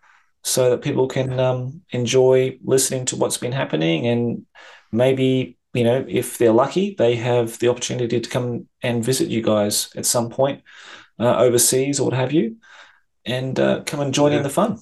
so 0.43 0.69
that 0.69 0.81
people 0.83 1.07
can 1.07 1.39
um, 1.39 1.81
enjoy 1.89 2.57
listening 2.63 3.05
to 3.05 3.15
what's 3.15 3.37
been 3.37 3.51
happening 3.53 4.05
and 4.07 4.45
maybe 4.91 5.57
you 5.73 5.83
know 5.83 6.05
if 6.07 6.37
they're 6.37 6.51
lucky 6.51 6.95
they 6.97 7.15
have 7.15 7.57
the 7.59 7.67
opportunity 7.67 8.19
to 8.19 8.29
come 8.29 8.67
and 8.81 9.03
visit 9.03 9.27
you 9.29 9.41
guys 9.41 9.89
at 9.95 10.05
some 10.05 10.29
point 10.29 10.61
uh, 11.19 11.35
overseas 11.37 11.99
or 11.99 12.05
what 12.05 12.13
have 12.13 12.31
you 12.31 12.55
and 13.25 13.59
uh, 13.59 13.81
come 13.85 13.99
and 13.99 14.13
join 14.13 14.31
in 14.33 14.43
the 14.43 14.49
fun 14.49 14.77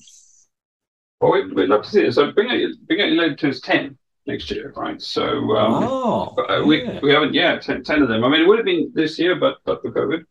Well, 1.20 1.32
we'd, 1.34 1.54
we'd 1.54 1.70
love 1.70 1.84
to 1.84 1.90
see 1.90 2.04
it. 2.06 2.14
So 2.14 2.32
bring 2.32 2.50
your- 2.52 2.72
bring 2.88 3.00
your 3.00 3.10
lead 3.10 3.38
to 3.40 3.50
us 3.50 3.60
ten 3.60 3.98
next 4.28 4.52
year, 4.52 4.74
right? 4.76 5.02
So 5.02 5.24
um, 5.58 5.84
oh 5.84 6.36
Uh, 6.50 6.64
we 6.66 6.76
we 7.02 7.12
haven't 7.12 7.34
yeah 7.34 7.58
10, 7.58 7.84
10 7.84 8.02
of 8.04 8.10
them. 8.10 8.24
I 8.24 8.30
mean, 8.30 8.42
it 8.42 8.48
would 8.48 8.60
have 8.60 8.66
been 8.66 8.92
this 8.94 9.18
year, 9.18 9.36
but 9.36 9.58
but 9.66 9.82
for 9.82 9.92
COVID. 9.92 10.22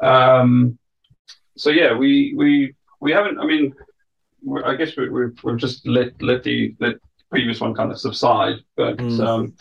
Um, 0.00 0.78
so 1.56 1.70
yeah, 1.70 1.92
we 1.96 2.34
we 2.36 2.74
we 3.00 3.10
haven't. 3.12 3.38
I 3.40 3.46
mean, 3.46 3.74
I 4.64 4.74
guess 4.76 4.96
we, 4.96 5.08
we've 5.08 5.36
we've 5.42 5.56
just 5.56 5.86
let 5.86 6.20
let 6.22 6.42
the 6.44 6.76
let 6.80 6.96
previous 7.30 7.60
one 7.60 7.74
kind 7.74 7.90
of 7.90 7.98
subside, 7.98 8.56
but 8.76 8.96
Mm. 8.98 9.20
um, 9.26 9.54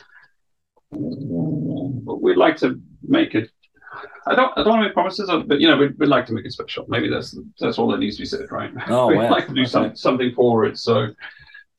we'd 2.22 2.38
like 2.38 2.58
to 2.58 2.80
make 3.02 3.34
it. 3.36 3.50
I 4.28 4.36
don't 4.36 4.52
I 4.58 4.64
don't 4.64 4.70
want 4.70 4.82
to 4.82 4.88
make 4.88 4.94
promises, 4.94 5.30
but 5.46 5.60
you 5.60 5.68
know, 5.68 5.78
we'd, 5.78 5.98
we'd 5.98 6.10
like 6.10 6.26
to 6.28 6.34
make 6.34 6.46
it 6.46 6.52
special. 6.52 6.86
Maybe 6.88 7.10
that's 7.10 7.38
that's 7.60 7.78
all 7.78 7.88
that 7.90 8.00
needs 8.00 8.18
to 8.18 8.24
be 8.24 8.26
said, 8.26 8.52
right? 8.52 8.72
Oh, 8.88 9.08
we'd 9.10 9.18
wow. 9.18 9.32
like 9.32 9.48
to 9.48 9.54
do 9.54 9.66
some, 9.66 9.96
something 9.96 10.34
for 10.36 10.66
it. 10.66 10.78
So 10.78 11.08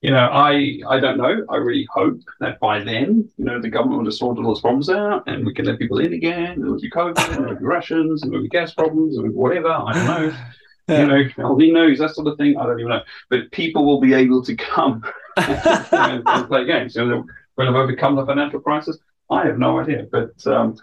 you 0.00 0.12
know, 0.12 0.28
I 0.30 0.80
I 0.88 1.00
don't 1.00 1.18
know. 1.18 1.44
I 1.50 1.56
really 1.56 1.86
hope 1.90 2.20
that 2.40 2.60
by 2.60 2.82
then, 2.82 3.28
you 3.36 3.44
know, 3.44 3.60
the 3.60 3.68
government 3.68 3.98
will 3.98 4.06
have 4.06 4.14
sorted 4.14 4.44
all 4.44 4.54
those 4.54 4.60
problems 4.60 4.88
out, 4.88 5.24
and 5.26 5.44
we 5.44 5.52
can 5.52 5.64
let 5.64 5.78
people 5.78 5.98
in 5.98 6.12
again. 6.12 6.60
There 6.60 6.70
will 6.70 6.80
be 6.80 6.90
COVID, 6.90 7.16
there 7.16 7.48
will 7.48 7.56
be 7.56 7.64
Russians, 7.64 8.20
there 8.20 8.30
will 8.30 8.42
be 8.42 8.48
gas 8.48 8.74
problems, 8.74 9.20
be 9.20 9.28
whatever. 9.28 9.70
I 9.70 9.92
don't 9.92 10.06
know. 10.06 10.36
Yeah. 10.88 11.02
You 11.02 11.06
know, 11.06 11.28
El 11.40 11.56
Ninos, 11.56 11.98
that 11.98 12.14
sort 12.14 12.28
of 12.28 12.38
thing. 12.38 12.56
I 12.56 12.64
don't 12.64 12.80
even 12.80 12.88
know. 12.88 13.02
But 13.28 13.52
people 13.52 13.84
will 13.84 14.00
be 14.00 14.14
able 14.14 14.42
to 14.44 14.56
come 14.56 15.04
and, 15.36 15.92
and 16.26 16.48
play 16.48 16.64
games. 16.64 16.96
You 16.96 17.04
know, 17.04 17.26
we'll 17.58 17.66
have 17.66 17.76
overcome 17.76 18.16
the 18.16 18.24
financial 18.24 18.60
crisis. 18.60 18.96
I 19.30 19.44
have 19.46 19.58
no 19.58 19.78
idea, 19.78 20.06
but 20.10 20.46
um, 20.46 20.76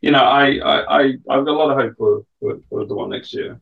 you 0.00 0.10
know, 0.10 0.22
I, 0.22 0.58
I, 0.58 1.00
I 1.00 1.02
I've 1.30 1.44
got 1.44 1.48
a 1.48 1.52
lot 1.52 1.70
of 1.70 1.78
hope 1.78 1.94
for, 1.96 2.22
for, 2.40 2.58
for 2.68 2.84
the 2.86 2.94
one 2.94 3.10
next 3.10 3.32
year. 3.32 3.60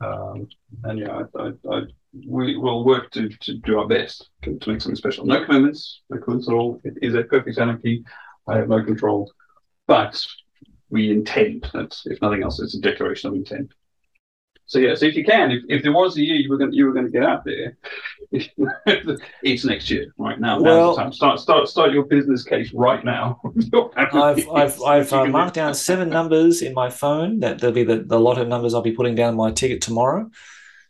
Um, 0.00 0.48
and 0.84 0.98
yeah, 0.98 1.22
I, 1.36 1.42
I, 1.42 1.52
I, 1.70 1.82
we 2.26 2.56
will 2.56 2.84
work 2.84 3.10
to, 3.12 3.28
to 3.28 3.54
do 3.58 3.78
our 3.78 3.86
best 3.86 4.30
to, 4.42 4.58
to 4.58 4.70
make 4.70 4.80
something 4.80 4.96
special. 4.96 5.26
No 5.26 5.44
commitments, 5.44 6.00
no 6.10 6.18
commitments 6.18 6.48
at 6.48 6.54
all. 6.54 6.80
It 6.84 6.94
is 7.02 7.14
a 7.14 7.24
perfect 7.24 7.58
anarchy. 7.58 8.04
I 8.46 8.56
have 8.56 8.68
no 8.68 8.82
control, 8.82 9.32
but 9.86 10.20
we 10.90 11.10
intend. 11.10 11.68
That's 11.72 12.06
if 12.06 12.20
nothing 12.22 12.42
else, 12.42 12.60
it's 12.60 12.76
a 12.76 12.80
declaration 12.80 13.28
of 13.28 13.36
intent. 13.36 13.72
So 14.66 14.78
yeah, 14.78 14.94
so 14.94 15.04
if 15.06 15.14
you 15.14 15.24
can, 15.24 15.50
if, 15.50 15.62
if 15.68 15.82
there 15.82 15.92
was 15.92 16.16
a 16.16 16.22
year 16.22 16.36
you 16.36 16.48
were 16.48 16.56
going 16.56 16.72
you 16.72 16.86
were 16.86 16.92
going 16.92 17.04
to 17.04 17.10
get 17.12 17.22
out 17.22 17.44
there, 17.44 17.76
it's 19.42 19.64
next 19.64 19.90
year, 19.90 20.12
right 20.18 20.40
now. 20.40 20.60
Well- 20.60 20.88
Now's 20.88 20.96
the 20.96 21.02
time. 21.02 21.12
Start 21.12 21.40
start 21.40 21.68
start 21.68 21.92
your 21.92 22.04
business 22.04 22.42
case 22.44 22.72
right 22.72 23.04
now. 23.04 23.40
I've 23.96 24.48
I've 24.48 24.82
I've 24.86 25.12
uh, 25.12 25.26
marked 25.26 25.54
down 25.54 25.74
seven 25.74 26.08
numbers 26.08 26.62
in 26.62 26.74
my 26.74 26.90
phone 26.90 27.40
that 27.40 27.58
there'll 27.60 27.74
be 27.74 27.84
the, 27.84 27.98
the 27.98 28.18
lot 28.18 28.38
of 28.38 28.48
numbers 28.48 28.74
I'll 28.74 28.82
be 28.82 28.92
putting 28.92 29.14
down 29.14 29.36
my 29.36 29.50
ticket 29.52 29.80
tomorrow. 29.82 30.30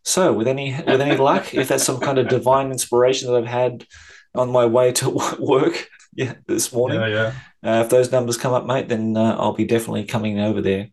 So 0.05 0.33
with 0.33 0.47
any 0.49 0.73
with 0.87 1.01
any 1.01 1.17
luck, 1.17 1.55
if 1.55 1.69
that's 1.69 1.85
some 1.85 1.99
kind 2.01 2.19
of 2.19 2.29
divine 2.29 2.71
inspiration 2.71 3.31
that 3.33 3.39
I've 3.39 3.47
had 3.47 3.87
on 4.35 4.51
my 4.51 4.67
way 4.67 4.93
to 4.93 5.11
work, 5.39 5.89
yeah, 6.15 6.35
this 6.47 6.73
morning, 6.73 7.01
Yeah, 7.01 7.33
yeah. 7.63 7.79
uh, 7.79 7.83
if 7.83 7.89
those 7.89 8.13
numbers 8.13 8.37
come 8.37 8.53
up, 8.53 8.67
mate, 8.67 8.89
then 8.89 9.17
uh, 9.17 9.37
I'll 9.39 9.55
be 9.55 9.65
definitely 9.65 10.05
coming 10.05 10.39
over 10.41 10.61
there. 10.61 10.91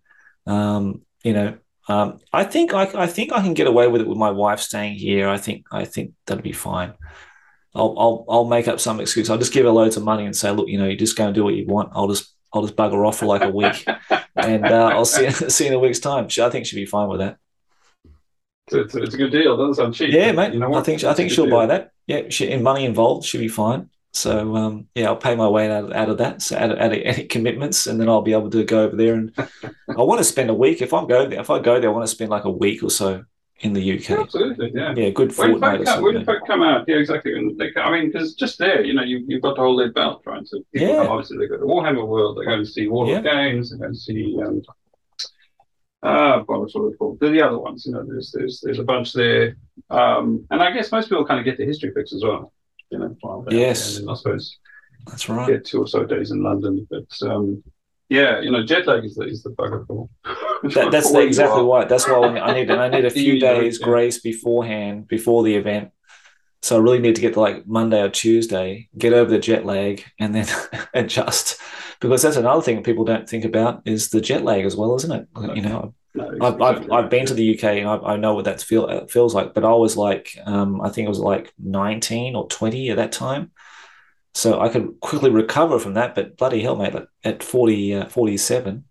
Um, 0.48 1.02
you 1.24 1.34
know, 1.34 1.58
um, 1.88 2.20
I 2.32 2.44
think 2.44 2.74
I, 2.74 2.90
I 2.96 3.08
think 3.08 3.32
I 3.32 3.42
can 3.42 3.54
get 3.54 3.68
away 3.68 3.88
with 3.88 4.02
it 4.02 4.08
with 4.08 4.18
my 4.18 4.32
wife 4.32 4.60
staying 4.60 4.96
here. 4.96 5.28
I 5.28 5.38
think 5.38 5.66
I 5.72 5.86
think 5.86 6.14
that'll 6.26 6.44
be 6.44 6.52
fine. 6.52 6.94
I'll 7.74 7.96
I'll 7.98 8.26
I'll 8.30 8.46
make 8.46 8.68
up 8.68 8.80
some 8.80 9.00
excuse. 9.00 9.30
I'll 9.30 9.38
just 9.38 9.54
give 9.54 9.66
her 9.66 9.72
loads 9.72 9.98
of 9.98 10.04
money 10.04 10.26
and 10.26 10.36
say, 10.36 10.52
look, 10.52 10.68
you 10.68 10.78
know, 10.78 10.88
you 10.88 10.96
just 10.96 11.18
go 11.18 11.26
and 11.26 11.36
do 11.36 11.44
what 11.44 11.56
you 11.56 11.66
want. 11.66 11.92
I'll 11.94 12.08
just 12.08 12.34
I'll 12.54 12.62
just 12.62 12.76
bugger 12.76 13.08
off 13.08 13.20
for 13.20 13.26
like 13.26 13.42
a 13.42 13.50
week, 13.50 13.86
and 14.36 14.66
uh, 14.66 14.92
I'll 14.94 15.06
see 15.06 15.30
see 15.50 15.66
you 15.66 15.72
in 15.72 15.76
a 15.76 15.80
week's 15.80 16.00
time. 16.00 16.30
She, 16.30 16.42
I 16.42 16.50
think 16.50 16.66
she'll 16.66 16.80
be 16.80 16.86
fine 16.86 17.08
with 17.10 17.20
that. 17.20 17.38
It's, 18.74 18.96
a 18.96 19.18
good 19.18 19.32
deal. 19.32 19.58
Doesn't 19.58 19.76
sound 19.76 19.94
cheap. 19.96 20.14
Yeah, 20.14 20.32
mate. 20.32 20.54
You 20.54 20.60
know 20.60 20.74
I 20.74 20.82
think 20.82 21.04
I 21.04 21.14
think 21.14 21.32
she'll 21.32 21.46
deal. 21.46 21.56
buy 21.56 21.66
that. 21.68 21.92
Yeah, 22.08 22.30
she, 22.30 22.52
and 22.52 22.64
money 22.64 22.86
involved, 22.86 23.26
she'll 23.26 23.42
be 23.42 23.48
fine. 23.48 23.90
So 24.14 24.56
um, 24.56 24.88
yeah, 24.94 25.08
I'll 25.08 25.16
pay 25.16 25.36
my 25.36 25.48
way 25.48 25.72
out, 25.72 25.94
out 25.94 26.10
of 26.10 26.18
that. 26.18 26.42
So 26.42 26.58
out 26.58 26.72
of, 26.72 26.80
out 26.80 26.92
of 26.92 27.00
any 27.04 27.26
commitments, 27.26 27.88
and 27.88 28.00
then 28.00 28.10
I'll 28.10 28.22
be 28.22 28.34
able 28.34 28.50
to 28.50 28.64
go 28.64 28.84
over 28.84 28.96
there. 28.96 29.14
And 29.16 29.32
I 29.64 30.02
want 30.02 30.20
to 30.20 30.26
spend 30.26 30.50
a 30.50 30.54
week. 30.54 30.82
If 30.82 30.94
I'm 30.94 31.08
go 31.08 31.28
there, 31.28 31.40
if 31.40 31.50
I 31.50 31.60
go 31.60 31.80
there, 31.80 31.90
I 31.90 31.94
want 31.94 32.04
to 32.04 32.12
spend 32.16 32.30
like 32.30 32.44
a 32.44 32.52
week 32.52 32.84
or 32.84 32.90
so 32.90 33.24
in 33.62 33.74
the 33.74 33.98
UK. 33.98 34.20
Absolutely, 34.20 34.72
yeah. 34.74 34.94
Yeah, 34.96 35.10
good 35.12 35.34
fortnight. 35.34 35.86
come, 35.86 36.04
when 36.04 36.26
folk 36.26 36.46
come 36.46 36.64
out, 36.64 36.86
yeah, 36.88 36.98
exactly. 36.98 37.34
When 37.34 37.56
they 37.58 37.72
I 37.80 37.92
mean, 37.92 38.12
because 38.12 38.34
just 38.34 38.58
there, 38.58 38.84
you 38.84 38.94
know, 38.94 39.04
you, 39.04 39.24
you've 39.28 39.42
got 39.42 39.56
the 39.56 39.62
whole 39.62 39.76
lead 39.76 39.94
belt, 39.94 40.24
right? 40.26 40.46
So 40.48 40.60
people 40.74 40.96
Yeah. 40.96 41.08
obviously 41.08 41.38
they 41.38 41.48
go 41.48 41.58
to 41.58 41.64
Warhammer 41.64 42.08
World, 42.08 42.38
they 42.40 42.46
go 42.46 42.54
and 42.54 42.68
see 42.68 42.88
War 42.88 43.08
Yeah. 43.08 43.18
of 43.20 43.24
Games, 43.24 43.72
they 43.72 43.78
go 43.78 43.86
and 43.86 43.98
see, 43.98 44.38
um, 44.44 44.62
uh, 46.04 46.40
what 46.48 46.62
was 46.62 46.74
it 46.76 46.98
called? 46.98 47.20
The 47.20 47.46
other 47.46 47.60
ones, 47.60 47.86
you 47.86 47.94
know, 47.94 48.04
there's, 48.04 48.32
there's, 48.32 48.60
there's 48.62 48.80
a 48.80 48.84
bunch 48.84 49.14
there. 49.14 49.56
Um, 49.90 50.46
and 50.50 50.62
I 50.62 50.72
guess 50.72 50.92
most 50.92 51.10
people 51.10 51.26
kind 51.26 51.40
of 51.40 51.46
get 51.46 51.58
the 51.58 51.66
history 51.66 51.92
fix 51.94 52.14
as 52.14 52.24
well, 52.24 52.52
you 52.92 53.00
know, 53.00 53.16
while 53.22 53.42
they're 53.42 53.58
Yes. 53.58 53.98
And 53.98 54.10
I 54.10 54.14
suppose 54.16 54.58
That's 55.08 55.30
right. 55.30 55.48
get 55.48 55.66
two 55.66 55.82
or 55.82 55.88
so 55.88 56.06
days 56.06 56.32
in 56.32 56.44
London, 56.44 56.88
but, 56.90 57.30
um, 57.30 57.64
yeah, 58.10 58.42
you 58.42 58.52
know, 58.52 58.64
jet 58.64 58.86
lag 58.88 59.06
is 59.06 59.16
the, 59.16 59.24
is 59.24 59.42
the 59.42 59.52
bugger 59.52 59.88
for. 59.88 60.10
That, 60.64 60.92
that's 60.92 61.12
the, 61.12 61.22
exactly 61.22 61.64
why. 61.64 61.86
That's 61.86 62.08
why 62.08 62.20
I 62.38 62.54
need 62.54 62.70
I 62.70 62.88
need 62.88 63.06
a 63.06 63.10
few 63.22 63.40
know, 63.40 63.40
days 63.40 63.80
yeah. 63.80 63.86
grace 63.86 64.20
beforehand 64.20 65.08
before 65.08 65.42
the 65.42 65.56
event. 65.56 65.90
So 66.62 66.78
I 66.78 66.80
really 66.80 67.00
need 67.00 67.16
to 67.16 67.22
get 67.22 67.34
to 67.34 67.40
like 67.40 67.66
Monday 67.66 68.00
or 68.00 68.10
Tuesday, 68.10 68.88
get 68.96 69.14
over 69.14 69.32
the 69.32 69.40
jet 69.40 69.66
lag, 69.66 70.04
and 70.20 70.36
then 70.36 70.48
adjust. 70.94 71.60
Because 72.00 72.22
that's 72.22 72.36
another 72.36 72.62
thing 72.62 72.84
people 72.84 73.06
don't 73.06 73.28
think 73.28 73.44
about 73.44 73.82
is 73.86 74.10
the 74.10 74.22
jet 74.22 74.44
lag 74.44 74.64
as 74.66 74.76
well, 74.76 74.96
isn't 74.98 75.12
it? 75.12 75.28
You 75.56 75.62
know, 75.64 75.70
No, 75.70 75.94
I've, 76.20 76.62
I've. 76.62 76.92
I've 76.92 77.10
been 77.10 77.26
to 77.26 77.34
the 77.34 77.44
UK 77.44 77.80
and 77.80 77.88
I, 77.88 77.96
I 78.14 78.18
know 78.18 78.34
what 78.36 78.46
that 78.46 78.62
feel 78.62 78.86
uh, 78.86 79.06
feels 79.08 79.34
like, 79.34 79.54
but 79.54 79.64
I 79.64 79.74
was 79.74 79.96
like, 79.96 80.38
um, 80.46 80.82
I 80.82 80.90
think 80.90 81.06
it 81.06 81.10
was 81.10 81.20
like 81.20 81.54
19 81.58 82.36
or 82.36 82.48
20 82.48 82.90
at 82.90 82.98
that 82.98 83.12
time. 83.12 83.52
So 84.34 84.60
I 84.62 84.70
could 84.70 85.00
quickly 85.02 85.30
recover 85.30 85.78
from 85.80 85.96
that, 85.96 86.16
but 86.16 86.38
bloody 86.38 86.62
hell, 86.62 86.76
mate, 86.76 86.96
at 87.24 87.44
40, 87.44 87.96
uh, 87.96 88.06
47, 88.10 88.86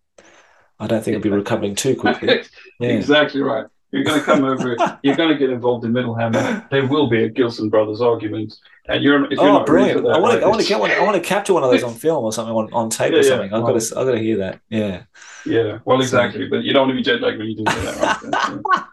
I 0.78 0.86
don't 0.86 1.02
think 1.04 1.16
I'll 1.16 1.22
be 1.22 1.30
recovering 1.30 1.74
too 1.74 1.96
quickly. 2.00 2.42
Yeah. 2.80 2.88
Exactly 2.88 3.42
right. 3.42 3.66
You're 3.92 4.04
going 4.04 4.20
to 4.20 4.24
come 4.24 4.44
over. 4.44 4.76
You're 5.02 5.16
going 5.16 5.30
to 5.30 5.36
get 5.38 5.50
involved 5.50 5.84
in 5.84 5.92
Middlehammer. 5.92 6.68
There 6.70 6.86
will 6.86 7.08
be 7.08 7.24
a 7.24 7.28
Gilson 7.28 7.68
brothers 7.70 8.00
argument, 8.00 8.54
and 8.88 9.02
you're 9.02 9.24
if 9.24 9.32
you're 9.32 9.40
Oh, 9.48 9.52
not 9.58 9.66
brilliant! 9.66 10.04
that, 10.04 10.10
I 10.10 10.18
want 10.18 10.34
right, 10.34 10.40
to, 10.40 10.46
I 10.46 10.48
want 10.48 10.60
to 10.62 10.66
get 10.68 10.78
one. 10.78 10.90
I 10.92 11.00
want 11.00 11.16
to 11.16 11.28
capture 11.28 11.54
one 11.54 11.64
of 11.64 11.70
those 11.70 11.82
on 11.82 11.94
film 11.94 12.24
or 12.24 12.32
something 12.32 12.54
on, 12.54 12.72
on 12.72 12.88
tape 12.90 13.12
Yeah, 13.12 13.18
or 13.18 13.22
yeah. 13.22 13.28
something. 13.28 13.52
I've 13.52 13.62
got 13.62 13.80
to, 13.80 13.98
I've 13.98 14.06
got 14.06 14.12
to 14.12 14.18
hear 14.20 14.36
that. 14.38 14.60
Yeah. 14.68 15.02
Yeah, 15.44 15.78
well, 15.84 16.00
exactly. 16.00 16.46
But 16.48 16.62
you 16.64 16.72
don't 16.72 16.86
want 16.88 16.92
to 16.92 16.96
be 16.96 17.02
jet 17.02 17.20
lagged 17.20 17.38
when 17.38 17.48
you 17.48 17.56
do 17.56 17.64
that, 17.64 18.62
right? 18.76 18.84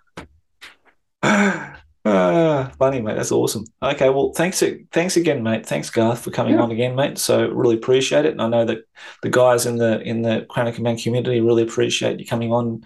Ah, 2.09 2.71
funny, 2.79 3.01
mate. 3.01 3.15
That's 3.15 3.31
awesome. 3.31 3.65
Okay, 3.83 4.09
well, 4.09 4.31
thanks, 4.33 4.63
thanks 4.91 5.17
again, 5.17 5.43
mate. 5.43 5.65
Thanks, 5.65 5.89
Garth, 5.89 6.23
for 6.23 6.31
coming 6.31 6.53
Yeah. 6.53 6.61
on 6.61 6.71
again, 6.71 6.95
mate. 6.95 7.17
So 7.17 7.49
really 7.49 7.75
appreciate 7.75 8.25
it, 8.25 8.31
and 8.31 8.41
I 8.41 8.47
know 8.47 8.65
that 8.65 8.79
the 9.23 9.29
guys 9.29 9.65
in 9.65 9.77
the 9.77 9.99
in 10.01 10.21
the 10.21 10.45
Crown 10.49 10.67
of 10.67 10.75
Command 10.75 10.99
community 11.03 11.41
really 11.41 11.63
appreciate 11.63 12.19
you 12.19 12.25
coming 12.25 12.51
on 12.53 12.83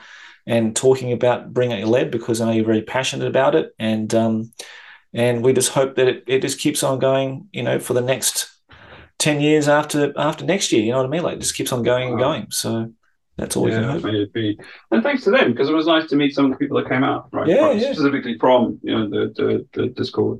and 0.47 0.75
talking 0.75 1.11
about 1.11 1.53
Bring 1.53 1.69
bringing 1.69 1.79
your 1.79 1.87
lead 1.87 2.11
because 2.11 2.41
I 2.41 2.45
know 2.45 2.51
you're 2.51 2.65
very 2.65 2.81
passionate 2.81 3.27
about 3.27 3.55
it, 3.55 3.73
and 3.79 4.13
um, 4.15 4.51
and 5.13 5.43
we 5.43 5.53
just 5.53 5.69
hope 5.71 5.95
that 5.95 6.07
it, 6.07 6.23
it 6.27 6.41
just 6.41 6.59
keeps 6.59 6.83
on 6.83 6.99
going, 6.99 7.47
you 7.51 7.63
know, 7.63 7.79
for 7.79 7.93
the 7.93 8.01
next 8.01 8.49
ten 9.19 9.41
years 9.41 9.67
after 9.67 10.13
after 10.17 10.45
next 10.45 10.71
year. 10.71 10.81
You 10.81 10.91
know 10.91 10.97
what 10.97 11.05
I 11.05 11.09
mean? 11.09 11.23
Like, 11.23 11.37
it 11.37 11.41
just 11.41 11.55
keeps 11.55 11.71
on 11.71 11.83
going 11.83 12.09
and 12.09 12.19
going. 12.19 12.47
So 12.51 12.91
that's 13.37 13.55
all 13.55 13.63
we 13.63 13.71
can 13.71 13.83
hope. 13.83 14.33
be. 14.33 14.59
And 14.91 15.03
thanks 15.03 15.23
to 15.23 15.31
them 15.31 15.51
because 15.51 15.69
it 15.69 15.73
was 15.73 15.87
nice 15.87 16.07
to 16.09 16.15
meet 16.15 16.33
some 16.35 16.45
of 16.45 16.51
the 16.51 16.57
people 16.57 16.77
that 16.81 16.89
came 16.89 17.03
out, 17.03 17.29
right? 17.31 17.47
Yeah, 17.47 17.69
From- 17.69 17.77
yeah. 17.79 17.93
Specifically 17.93 18.37
from 18.39 18.79
you 18.83 18.93
know 18.97 19.09
the 19.09 19.33
the, 19.35 19.67
the 19.81 19.87
Discord. 19.87 20.39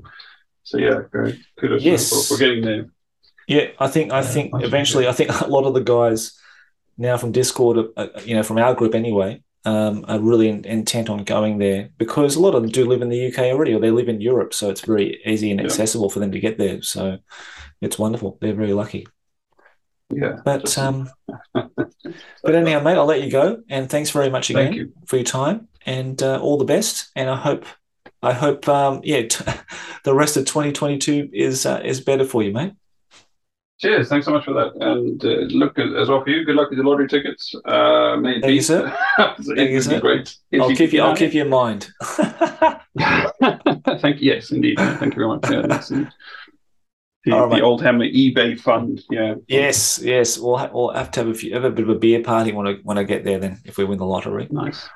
So 0.64 0.78
yeah, 0.78 1.00
great. 1.10 1.38
kudos 1.58 1.82
Yes. 1.82 2.08
for, 2.08 2.34
for 2.34 2.38
getting 2.38 2.62
there. 2.64 2.86
Yeah, 3.48 3.68
I 3.78 3.88
think 3.88 4.12
I 4.12 4.20
Yeah, 4.20 4.26
think 4.26 4.52
eventually 4.54 5.08
I 5.08 5.12
think 5.12 5.30
a 5.42 5.46
lot 5.48 5.64
of 5.64 5.74
the 5.74 5.80
guys 5.80 6.38
now 6.96 7.16
from 7.16 7.32
Discord, 7.32 7.88
uh, 7.96 8.06
you 8.24 8.34
know, 8.36 8.42
from 8.44 8.58
our 8.58 8.74
group 8.74 8.94
anyway, 8.94 9.42
um, 9.64 10.04
are 10.08 10.18
really 10.18 10.48
in, 10.48 10.64
intent 10.64 11.08
on 11.08 11.24
going 11.24 11.58
there 11.58 11.90
because 11.98 12.34
a 12.36 12.40
lot 12.40 12.54
of 12.54 12.62
them 12.62 12.70
do 12.70 12.84
live 12.84 13.02
in 13.02 13.08
the 13.08 13.28
UK 13.28 13.38
already, 13.52 13.74
or 13.74 13.80
they 13.80 13.90
live 13.90 14.08
in 14.08 14.20
Europe, 14.20 14.54
so 14.54 14.70
it's 14.70 14.80
very 14.80 15.20
easy 15.24 15.50
and 15.50 15.60
Yeah. 15.60 15.66
accessible 15.66 16.10
for 16.10 16.18
them 16.20 16.32
to 16.32 16.40
get 16.40 16.58
there. 16.58 16.82
So 16.82 17.18
it's 17.80 17.98
wonderful. 17.98 18.38
They're 18.40 18.54
very 18.54 18.72
lucky. 18.72 19.06
Yeah. 20.10 20.40
But 20.44 20.76
um, 20.76 21.08
but 21.54 22.54
anyhow, 22.54 22.80
mate, 22.80 22.96
I'll 22.96 23.06
let 23.06 23.22
you 23.22 23.30
go, 23.30 23.62
and 23.68 23.88
thanks 23.88 24.10
very 24.10 24.30
much 24.30 24.50
again 24.50 24.72
you. 24.72 24.92
for 25.06 25.16
your 25.16 25.24
time, 25.24 25.68
and 25.86 26.22
uh, 26.22 26.38
all 26.40 26.58
the 26.58 26.64
best. 26.64 27.10
And 27.16 27.30
I 27.30 27.36
hope. 27.36 27.64
I 28.24 28.32
hope, 28.32 28.68
um, 28.68 29.00
yeah, 29.02 29.22
t- 29.22 29.44
the 30.04 30.14
rest 30.14 30.36
of 30.36 30.44
2022 30.46 31.30
is 31.32 31.66
uh, 31.66 31.80
is 31.84 32.00
better 32.00 32.24
for 32.24 32.40
you, 32.44 32.52
mate. 32.52 32.72
Cheers. 33.82 34.08
Thanks 34.08 34.26
so 34.26 34.32
much 34.32 34.44
for 34.44 34.52
that. 34.52 34.74
And 34.76 35.24
uh, 35.24 35.28
look 35.56 35.76
as 35.76 36.08
well 36.08 36.22
for 36.22 36.30
you. 36.30 36.44
Good 36.44 36.54
luck 36.54 36.70
with 36.70 36.78
the 36.78 36.84
lottery 36.84 37.08
tickets. 37.08 37.52
Uh, 37.64 38.16
Thank 38.22 38.44
you, 38.46 38.62
sir. 38.62 38.96
Thank 39.16 39.70
you, 39.70 39.80
sir. 39.82 39.98
great. 40.00 40.36
if 40.52 40.62
I'll 40.62 40.70
you 40.70 40.76
keep 40.76 40.92
you. 40.92 41.02
I'll 41.02 41.16
keep 41.16 41.34
you 41.34 41.42
in 41.42 41.48
mind. 41.48 41.90
Thank 44.00 44.20
you. 44.20 44.32
Yes, 44.32 44.52
indeed. 44.52 44.78
Thank 44.78 45.16
you 45.16 45.26
very 45.26 45.26
much. 45.26 45.50
Yeah, 45.50 45.62
that's 45.66 45.88
the, 45.88 46.06
right, 47.26 47.50
the 47.50 47.60
old 47.60 47.82
Hammer 47.82 48.04
eBay 48.04 48.60
fund. 48.60 49.02
Yeah. 49.10 49.34
yes, 49.48 49.98
yes. 50.00 50.38
We'll, 50.38 50.58
ha- 50.58 50.70
we'll 50.72 50.90
have 50.90 51.10
to 51.12 51.20
have 51.20 51.28
a 51.28 51.34
few, 51.34 51.52
have 51.52 51.64
a 51.64 51.70
bit 51.70 51.82
of 51.82 51.88
a 51.88 51.98
beer 51.98 52.22
party 52.22 52.52
when 52.52 52.68
I 52.68 52.74
when 52.84 52.98
I 52.98 53.02
get 53.02 53.24
there. 53.24 53.40
Then, 53.40 53.60
if 53.64 53.78
we 53.78 53.84
win 53.84 53.98
the 53.98 54.06
lottery, 54.06 54.46
Nice. 54.52 54.88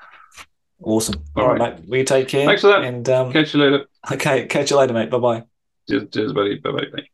awesome. 0.80 1.24
All 1.34 1.42
All 1.42 1.54
right, 1.54 1.80
mate. 1.80 1.88
We 1.88 2.04
take 2.04 2.28
care. 2.28 2.46
Thanks 2.46 2.62
for 2.62 2.68
that. 2.68 2.84
And 2.84 3.08
um, 3.08 3.32
Catch 3.32 3.52
you 3.52 3.60
later. 3.60 3.86
okay, 4.12 4.46
catch 4.46 4.70
you 4.70 4.76
later, 4.76 4.92
mate. 4.92 5.10
Bye 5.10 5.18
bye. 5.18 5.42
Cheers, 5.88 6.04
cheers 6.12 6.32
buddy. 6.32 6.60
Bye 6.60 6.70
bye. 6.70 7.08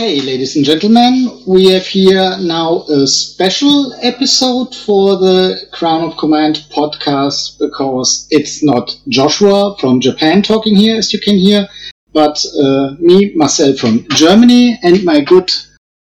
Okay, 0.00 0.22
ladies 0.22 0.56
and 0.56 0.64
gentlemen, 0.64 1.42
we 1.46 1.66
have 1.72 1.86
here 1.86 2.34
now 2.40 2.84
a 2.88 3.06
special 3.06 3.92
episode 4.00 4.74
for 4.74 5.18
the 5.18 5.68
Crown 5.72 6.04
of 6.04 6.16
Command 6.16 6.64
podcast 6.70 7.58
because 7.58 8.26
it's 8.30 8.62
not 8.62 8.96
Joshua 9.08 9.76
from 9.78 10.00
Japan 10.00 10.40
talking 10.40 10.74
here, 10.74 10.96
as 10.96 11.12
you 11.12 11.20
can 11.20 11.36
hear, 11.36 11.68
but 12.14 12.42
uh, 12.58 12.94
me, 12.98 13.34
myself 13.34 13.76
from 13.76 14.06
Germany, 14.12 14.78
and 14.82 15.04
my 15.04 15.20
good 15.20 15.52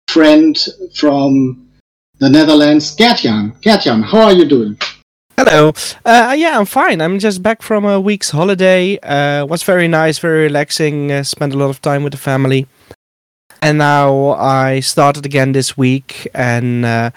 friend 0.08 0.58
from 0.96 1.70
the 2.18 2.28
Netherlands, 2.28 2.96
Gertjan. 2.96 3.56
Gertjan, 3.62 4.04
how 4.04 4.22
are 4.22 4.34
you 4.34 4.46
doing? 4.46 4.80
Hello. 5.38 5.74
Uh, 6.04 6.34
yeah, 6.36 6.58
I'm 6.58 6.66
fine. 6.66 7.02
I'm 7.02 7.20
just 7.20 7.44
back 7.44 7.62
from 7.62 7.86
a 7.86 8.02
week's 8.02 8.32
holiday. 8.32 8.98
Uh, 9.04 9.46
was 9.46 9.62
very 9.62 9.88
nice, 9.88 10.18
very 10.18 10.42
relaxing. 10.42 11.12
Uh, 11.12 11.24
spent 11.24 11.54
a 11.54 11.58
lot 11.58 11.70
of 11.70 11.82
time 11.82 12.04
with 12.04 12.14
the 12.14 12.18
family, 12.18 12.68
and 13.66 13.80
now 13.80 14.30
I 14.34 14.80
started 14.80 15.26
again 15.26 15.54
this 15.54 15.76
week, 15.76 16.28
and 16.36 16.86
uh, 16.86 17.10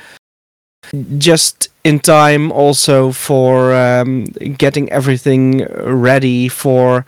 just 1.18 1.68
in 1.84 2.00
time 2.00 2.50
also 2.52 3.12
for 3.12 3.74
um, 3.74 4.24
getting 4.56 4.90
everything 4.90 5.66
ready 5.84 6.48
for, 6.48 7.04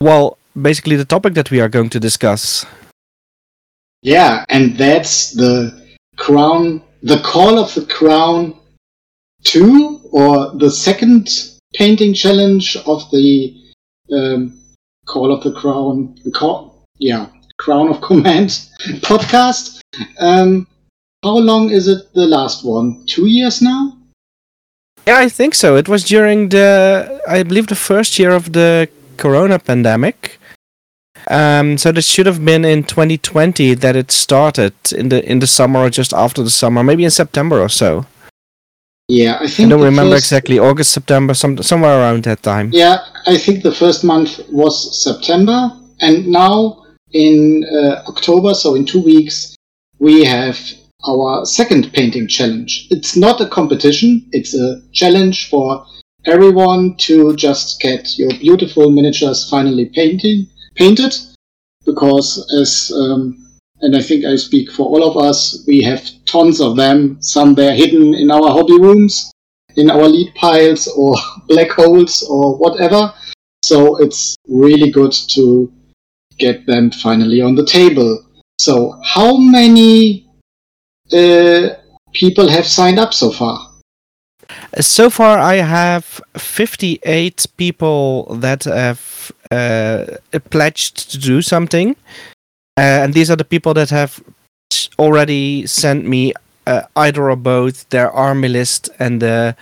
well, 0.00 0.36
basically 0.60 0.96
the 0.96 1.04
topic 1.04 1.34
that 1.34 1.52
we 1.52 1.60
are 1.60 1.68
going 1.68 1.90
to 1.90 2.00
discuss. 2.00 2.66
Yeah, 4.02 4.44
and 4.48 4.76
that's 4.76 5.30
the 5.30 5.80
Crown, 6.16 6.82
the 7.04 7.20
Call 7.20 7.60
of 7.60 7.72
the 7.74 7.86
Crown 7.86 8.58
2, 9.44 10.10
or 10.10 10.56
the 10.56 10.70
second 10.72 11.28
painting 11.72 12.14
challenge 12.14 12.76
of 12.84 13.08
the 13.12 13.54
um, 14.10 14.58
Call 15.06 15.32
of 15.32 15.44
the 15.44 15.52
Crown, 15.52 16.16
the 16.24 16.32
call, 16.32 16.84
yeah, 16.98 17.28
Crown 17.62 17.88
of 17.88 18.00
Command 18.00 18.48
podcast. 19.08 19.80
Um, 20.18 20.66
how 21.22 21.38
long 21.38 21.70
is 21.70 21.86
it 21.86 22.12
the 22.12 22.26
last 22.26 22.64
one? 22.64 23.04
Two 23.06 23.26
years 23.26 23.62
now? 23.62 23.96
Yeah, 25.06 25.18
I 25.18 25.28
think 25.28 25.54
so. 25.54 25.76
It 25.76 25.88
was 25.88 26.02
during 26.04 26.48
the, 26.48 27.20
I 27.28 27.42
believe, 27.44 27.68
the 27.68 27.76
first 27.90 28.18
year 28.18 28.32
of 28.32 28.52
the 28.52 28.88
Corona 29.16 29.58
pandemic. 29.60 30.38
Um, 31.28 31.78
so 31.78 31.92
this 31.92 32.06
should 32.06 32.26
have 32.26 32.44
been 32.44 32.64
in 32.64 32.82
2020 32.82 33.74
that 33.74 33.94
it 33.94 34.10
started 34.10 34.74
in 34.90 35.08
the 35.08 35.22
in 35.30 35.38
the 35.38 35.46
summer 35.46 35.80
or 35.80 35.90
just 35.90 36.12
after 36.12 36.42
the 36.42 36.50
summer, 36.50 36.82
maybe 36.82 37.04
in 37.04 37.12
September 37.12 37.60
or 37.60 37.68
so. 37.68 38.06
Yeah, 39.08 39.38
I 39.40 39.46
think 39.46 39.66
I 39.66 39.70
don't 39.70 39.84
remember 39.84 40.14
first- 40.16 40.26
exactly. 40.32 40.58
August, 40.58 40.90
September, 40.92 41.34
some 41.34 41.62
somewhere 41.62 41.96
around 42.00 42.24
that 42.24 42.42
time. 42.42 42.70
Yeah, 42.72 42.98
I 43.26 43.36
think 43.38 43.62
the 43.62 43.70
first 43.72 44.02
month 44.02 44.40
was 44.50 44.74
September, 45.04 45.70
and 46.00 46.26
now 46.26 46.81
in 47.12 47.64
uh, 47.64 48.02
October, 48.08 48.54
so 48.54 48.74
in 48.74 48.84
two 48.84 49.02
weeks, 49.02 49.56
we 49.98 50.24
have 50.24 50.58
our 51.06 51.44
second 51.44 51.92
painting 51.92 52.28
challenge. 52.28 52.88
It's 52.90 53.16
not 53.16 53.40
a 53.40 53.48
competition, 53.48 54.28
it's 54.32 54.54
a 54.54 54.82
challenge 54.92 55.48
for 55.48 55.84
everyone 56.24 56.96
to 56.96 57.34
just 57.36 57.80
get 57.80 58.16
your 58.18 58.30
beautiful 58.38 58.90
miniatures 58.90 59.48
finally 59.50 59.86
painting 59.86 60.46
painted 60.76 61.12
because 61.84 62.48
as 62.60 62.92
um, 62.96 63.42
and 63.80 63.96
I 63.96 64.02
think 64.02 64.24
I 64.24 64.36
speak 64.36 64.70
for 64.70 64.86
all 64.86 65.02
of 65.02 65.16
us, 65.16 65.64
we 65.66 65.82
have 65.82 66.08
tons 66.24 66.60
of 66.60 66.76
them. 66.76 67.20
Some 67.20 67.54
they're 67.54 67.74
hidden 67.74 68.14
in 68.14 68.30
our 68.30 68.48
hobby 68.50 68.78
rooms, 68.78 69.32
in 69.74 69.90
our 69.90 70.08
lead 70.08 70.32
piles, 70.36 70.86
or 70.86 71.16
black 71.48 71.70
holes, 71.70 72.22
or 72.22 72.56
whatever. 72.56 73.12
So 73.64 73.96
it's 73.96 74.36
really 74.48 74.90
good 74.90 75.12
to 75.30 75.72
get 76.38 76.66
them 76.66 76.90
finally 76.90 77.40
on 77.40 77.54
the 77.54 77.66
table. 77.66 78.24
So, 78.58 78.98
how 79.04 79.36
many 79.36 80.28
uh, 81.12 81.70
people 82.12 82.48
have 82.48 82.66
signed 82.66 82.98
up 82.98 83.12
so 83.14 83.30
far? 83.30 83.68
So 84.80 85.10
far, 85.10 85.38
I 85.38 85.56
have 85.56 86.20
58 86.36 87.46
people 87.56 88.34
that 88.36 88.64
have 88.64 89.32
uh, 89.50 90.04
pledged 90.50 91.10
to 91.10 91.18
do 91.18 91.42
something. 91.42 91.96
Uh, 92.78 93.04
and 93.04 93.14
these 93.14 93.30
are 93.30 93.36
the 93.36 93.44
people 93.44 93.74
that 93.74 93.90
have 93.90 94.22
already 94.98 95.66
sent 95.66 96.06
me 96.06 96.32
uh, 96.66 96.82
either 96.96 97.30
or 97.30 97.36
both 97.36 97.88
their 97.90 98.10
army 98.10 98.48
list 98.48 98.88
and 98.98 99.20
the 99.20 99.56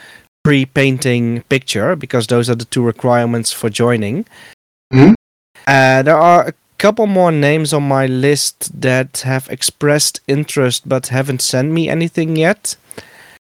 pre 0.45 0.65
painting 0.65 1.43
picture, 1.49 1.97
because 1.97 2.29
those 2.29 2.49
are 2.49 2.55
the 2.55 2.65
two 2.65 2.83
requirements 2.83 3.53
for 3.53 3.69
joining. 3.69 4.27
Uh, 5.67 6.03
there 6.03 6.17
are 6.17 6.49
a 6.49 6.55
couple 6.79 7.07
more 7.07 7.31
names 7.31 7.73
on 7.73 7.83
my 7.83 8.07
list 8.07 8.81
that 8.81 9.23
have 9.25 9.49
expressed 9.51 10.21
interest 10.27 10.89
but 10.89 11.09
haven't 11.09 11.43
sent 11.43 11.71
me 11.71 11.89
anything 11.89 12.37
yet. 12.37 12.77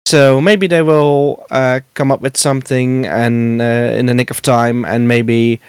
So 0.06 0.41
maybe 0.41 0.68
they 0.68 0.82
will 0.82 1.45
uh, 1.49 1.80
come 1.93 2.12
up 2.12 2.22
with 2.22 2.38
something 2.38 3.06
and 3.06 3.62
uh, 3.62 3.95
in 3.97 4.06
the 4.08 4.14
nick 4.14 4.30
of 4.30 4.41
time, 4.41 4.86
and 4.86 5.08
maybe 5.08 5.62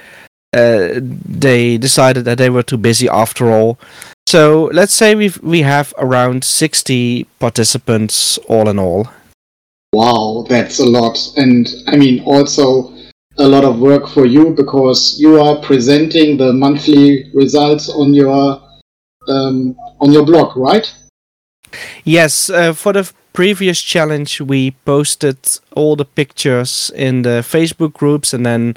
uh, 0.52 1.00
they 1.00 1.78
decided 1.78 2.24
that 2.24 2.38
they 2.38 2.50
were 2.50 2.64
too 2.64 2.76
busy 2.76 3.08
after 3.08 3.50
all. 3.50 3.78
So 4.26 4.70
let's 4.72 4.92
say 4.92 5.14
we 5.14 5.32
we 5.42 5.62
have 5.62 5.94
around 5.98 6.42
sixty 6.44 7.24
participants 7.38 8.38
all 8.48 8.68
in 8.68 8.78
all. 8.78 9.06
Wow, 9.92 10.44
that's 10.48 10.80
a 10.80 10.86
lot. 10.86 11.16
And 11.36 11.68
I 11.86 11.96
mean, 11.96 12.22
also 12.24 12.93
a 13.38 13.48
lot 13.48 13.64
of 13.64 13.80
work 13.80 14.08
for 14.08 14.26
you 14.26 14.50
because 14.50 15.18
you 15.18 15.40
are 15.40 15.60
presenting 15.60 16.36
the 16.36 16.52
monthly 16.52 17.30
results 17.34 17.88
on 17.88 18.14
your 18.14 18.60
um, 19.28 19.74
on 20.00 20.12
your 20.12 20.24
blog, 20.24 20.56
right? 20.56 20.92
Yes, 22.04 22.50
uh, 22.50 22.72
for 22.72 22.92
the 22.92 23.10
previous 23.32 23.80
challenge, 23.80 24.40
we 24.40 24.72
posted 24.84 25.38
all 25.74 25.96
the 25.96 26.04
pictures 26.04 26.90
in 26.94 27.22
the 27.22 27.42
Facebook 27.42 27.92
groups, 27.94 28.32
and 28.32 28.44
then 28.44 28.76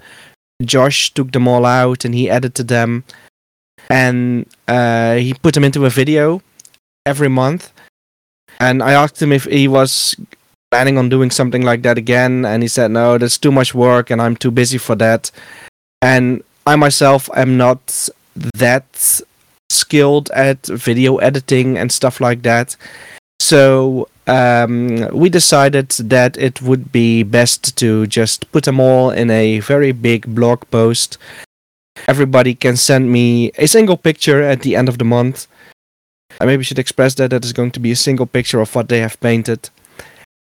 Josh 0.64 1.14
took 1.14 1.32
them 1.32 1.47
all 1.47 1.66
out 1.66 2.05
and 2.05 2.16
he 2.16 2.30
edited 2.30 2.68
them, 2.68 3.03
and 3.89 4.47
uh, 4.68 5.16
he 5.16 5.34
put 5.34 5.53
them 5.53 5.64
into 5.64 5.86
a 5.86 5.89
video 5.89 6.41
every 7.05 7.30
month. 7.30 7.72
And 8.60 8.82
I 8.82 8.93
asked 8.93 9.22
him 9.22 9.32
if 9.32 9.43
he 9.43 9.68
was 9.68 10.16
planning 10.72 10.97
on 10.97 11.09
doing 11.09 11.32
something 11.32 11.61
like 11.61 11.82
that 11.84 11.97
again, 11.97 12.45
and 12.45 12.63
he 12.63 12.68
said 12.68 12.91
no, 12.91 13.18
that's 13.18 13.38
too 13.38 13.51
much 13.51 13.74
work, 13.74 14.09
and 14.09 14.22
I'm 14.22 14.36
too 14.36 14.51
busy 14.51 14.78
for 14.78 14.95
that. 14.95 15.32
And 16.01 16.43
I 16.65 16.76
myself 16.76 17.30
am 17.36 17.57
not 17.57 18.09
that 18.36 19.22
skilled 19.70 20.30
at 20.32 20.65
video 20.68 21.18
editing 21.18 21.78
and 21.78 21.91
stuff 21.91 22.22
like 22.22 22.43
that. 22.43 22.76
So 23.39 24.09
um, 24.28 25.07
we 25.13 25.30
decided 25.30 25.89
that 25.89 26.38
it 26.38 26.61
would 26.61 26.91
be 26.91 27.24
best 27.24 27.78
to 27.78 28.07
just 28.07 28.51
put 28.51 28.65
them 28.65 28.80
all 28.80 29.09
in 29.09 29.30
a 29.30 29.59
very 29.59 29.91
big 29.91 30.34
blog 30.36 30.63
post. 30.70 31.18
Everybody 32.07 32.53
can 32.53 32.78
send 32.78 33.11
me 33.11 33.51
a 33.57 33.68
single 33.68 33.97
picture 33.97 34.43
at 34.43 34.61
the 34.61 34.76
end 34.76 34.89
of 34.89 34.97
the 34.97 35.05
month. 35.05 35.47
I 36.39 36.45
maybe 36.45 36.63
should 36.63 36.80
express 36.80 37.15
that 37.15 37.32
that 37.32 37.45
is 37.45 37.53
going 37.53 37.72
to 37.72 37.80
be 37.80 37.91
a 37.91 37.95
single 37.95 38.26
picture 38.26 38.59
of 38.59 38.76
what 38.76 38.89
they 38.89 38.99
have 38.99 39.20
painted. 39.20 39.70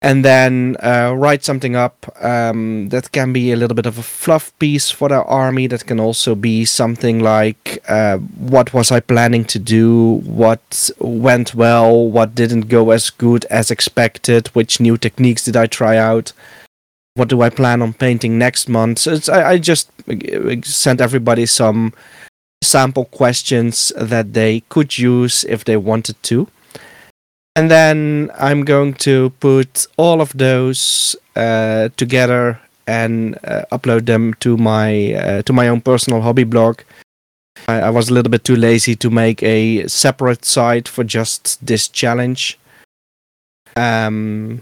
And 0.03 0.25
then 0.25 0.75
uh, 0.83 1.13
write 1.15 1.45
something 1.45 1.77
up 1.77 2.13
um, 2.21 2.89
that 2.89 3.13
can 3.13 3.31
be 3.31 3.53
a 3.53 3.55
little 3.55 3.73
bit 3.73 3.85
of 3.85 3.97
a 3.97 4.03
fluff 4.03 4.51
piece 4.59 4.91
for 4.91 5.07
their 5.07 5.23
army. 5.23 5.65
That 5.67 5.85
can 5.85 5.97
also 5.97 6.35
be 6.35 6.65
something 6.65 7.19
like 7.19 7.81
uh, 7.87 8.17
what 8.17 8.73
was 8.73 8.91
I 8.91 8.99
planning 8.99 9.45
to 9.45 9.59
do, 9.59 10.21
what 10.25 10.89
went 10.99 11.55
well, 11.55 12.09
what 12.11 12.35
didn't 12.35 12.67
go 12.67 12.91
as 12.91 13.09
good 13.09 13.45
as 13.45 13.71
expected, 13.71 14.47
which 14.47 14.81
new 14.81 14.97
techniques 14.97 15.45
did 15.45 15.55
I 15.55 15.67
try 15.67 15.95
out, 15.95 16.33
what 17.15 17.29
do 17.29 17.41
I 17.41 17.49
plan 17.49 17.81
on 17.81 17.93
painting 17.93 18.37
next 18.37 18.67
month. 18.67 18.99
So 18.99 19.17
I, 19.31 19.51
I 19.51 19.57
just 19.57 19.89
uh, 20.09 20.55
sent 20.63 20.99
everybody 20.99 21.45
some 21.45 21.93
sample 22.61 23.05
questions 23.05 23.93
that 23.95 24.33
they 24.33 24.63
could 24.67 24.97
use 24.97 25.45
if 25.45 25.63
they 25.63 25.77
wanted 25.77 26.21
to. 26.23 26.49
And 27.55 27.69
then 27.69 28.31
I'm 28.37 28.65
going 28.65 28.95
to 29.05 29.29
put 29.39 29.85
all 29.97 30.21
of 30.21 30.35
those 30.35 31.15
uh, 31.35 31.89
together 31.97 32.59
and 32.87 33.37
uh, 33.43 33.63
upload 33.71 34.05
them 34.05 34.33
to 34.35 34.57
my 34.57 35.13
uh, 35.13 35.41
to 35.43 35.53
my 35.53 35.67
own 35.67 35.81
personal 35.81 36.21
hobby 36.21 36.43
blog. 36.43 36.81
I, 37.67 37.81
I 37.81 37.89
was 37.91 38.09
a 38.09 38.13
little 38.13 38.31
bit 38.31 38.43
too 38.43 38.55
lazy 38.55 38.95
to 38.95 39.09
make 39.09 39.43
a 39.43 39.87
separate 39.87 40.45
site 40.45 40.87
for 40.87 41.03
just 41.03 41.65
this 41.65 41.87
challenge. 41.87 42.57
Um, 43.75 44.61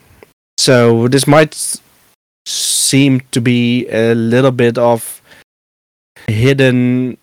so 0.57 1.07
this 1.07 1.25
might 1.25 1.79
seem 2.45 3.21
to 3.31 3.41
be 3.41 3.87
a 3.89 4.13
little 4.13 4.51
bit 4.51 4.77
of 4.77 5.21
hidden 6.27 7.17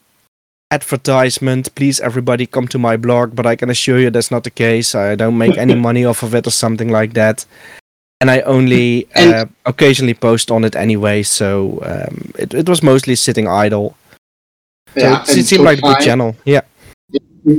advertisement. 0.71 1.75
Please, 1.75 2.01
everybody, 2.01 2.47
come 2.47 2.69
to 2.69 2.79
my 2.79 2.97
blog. 2.97 3.35
But 3.35 3.47
I 3.47 3.57
can 3.57 3.71
assure 3.71 3.99
you 3.99 4.11
that's 4.11 4.31
not 4.31 4.45
the 4.45 4.51
case. 4.51 4.95
I 4.95 5.15
don't 5.15 5.39
make 5.39 5.57
any 5.59 5.75
money 5.89 6.05
off 6.05 6.23
of 6.23 6.35
it 6.35 6.47
or 6.47 6.51
something 6.51 6.91
like 6.91 7.15
that. 7.15 7.45
And 8.21 8.31
I 8.31 8.41
only 8.41 9.07
And- 9.15 9.35
uh, 9.35 9.47
occasionally 9.65 10.15
post 10.15 10.51
on 10.51 10.65
it 10.65 10.75
anyway. 10.75 11.23
So 11.23 11.79
um, 11.83 12.33
it, 12.39 12.55
it 12.55 12.69
was 12.69 12.83
mostly 12.83 13.15
sitting 13.15 13.47
idle. 13.47 13.97
So 14.97 15.13
it, 15.13 15.39
it 15.39 15.47
seemed 15.47 15.65
like 15.65 15.79
a 15.79 15.83
good 15.83 16.01
channel. 16.01 16.35
Yeah. 16.45 16.63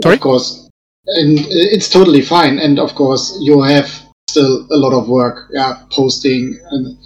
Sorry? 0.03 0.15
Of 0.15 0.21
course, 0.21 0.69
and 1.05 1.39
it's 1.39 1.89
totally 1.89 2.21
fine. 2.21 2.59
And 2.59 2.79
of 2.79 2.93
course, 2.95 3.37
you 3.41 3.61
have 3.61 3.89
still 4.29 4.67
a 4.71 4.77
lot 4.77 4.93
of 4.93 5.07
work. 5.07 5.47
Yeah, 5.51 5.81
posting 5.91 6.59
and 6.71 6.97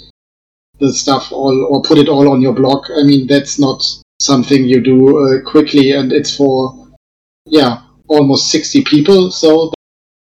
the 0.79 0.91
stuff 0.91 1.31
all 1.31 1.65
or 1.69 1.81
put 1.81 1.97
it 1.97 2.09
all 2.09 2.27
on 2.29 2.41
your 2.41 2.53
blog. 2.53 2.85
I 2.97 3.03
mean, 3.03 3.27
that's 3.27 3.59
not 3.59 3.83
something 4.23 4.63
you 4.65 4.79
do 4.81 4.99
uh, 5.17 5.41
quickly, 5.49 5.91
and 5.91 6.11
it's 6.13 6.35
for 6.35 6.55
yeah 7.45 7.81
almost 8.07 8.49
sixty 8.51 8.83
people. 8.83 9.31
So 9.31 9.71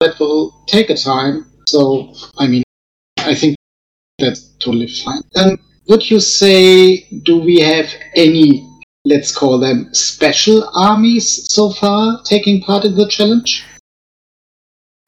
that 0.01 0.19
will 0.19 0.65
take 0.67 0.91
a 0.91 0.97
time. 0.97 1.47
So 1.67 2.15
I 2.39 2.47
mean, 2.47 2.65
I 3.19 3.35
think 3.35 3.57
that's 4.19 4.43
totally 4.59 4.89
fine. 4.89 5.23
And 5.35 5.59
would 5.89 6.11
you 6.11 6.21
say 6.21 7.09
do 7.25 7.41
we 7.41 7.61
have 7.61 7.89
any 8.17 8.67
let's 9.05 9.33
call 9.33 9.59
them 9.59 9.89
special 9.95 10.71
armies 10.75 11.47
so 11.55 11.71
far 11.71 12.23
taking 12.25 12.63
part 12.63 12.85
in 12.85 12.95
the 12.97 13.09
challenge? 13.09 13.65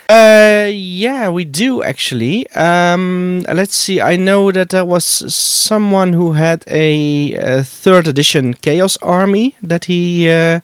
Uh, 0.09 0.69
yeah, 0.71 1.31
we 1.31 1.45
do 1.45 1.83
actually. 1.83 2.49
Um, 2.51 3.45
let's 3.53 3.75
see. 3.75 4.01
I 4.01 4.17
know 4.17 4.53
that 4.53 4.71
there 4.71 4.85
was 4.85 5.05
someone 5.35 6.13
who 6.13 6.33
had 6.33 6.65
a, 6.67 7.37
uh 7.37 7.63
third 7.63 8.07
edition 8.09 8.55
Chaos 8.55 8.97
Army 9.01 9.57
that 9.63 9.85
he 9.87 10.29
uh, 10.29 10.61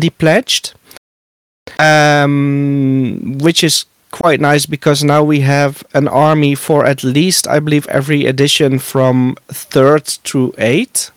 he 0.00 0.10
pledged, 0.10 0.74
um, 1.78 3.38
which 3.38 3.64
is 3.64 3.86
quite 4.10 4.40
nice 4.40 4.64
because 4.66 5.04
now 5.04 5.22
we 5.22 5.40
have 5.40 5.82
an 5.92 6.08
army 6.08 6.54
for 6.54 6.84
at 6.86 7.02
least 7.04 7.46
I 7.46 7.60
believe 7.60 7.86
every 7.88 8.26
edition 8.26 8.78
from 8.78 9.36
third 9.48 10.04
to 10.24 10.54
eighth. 10.58 11.10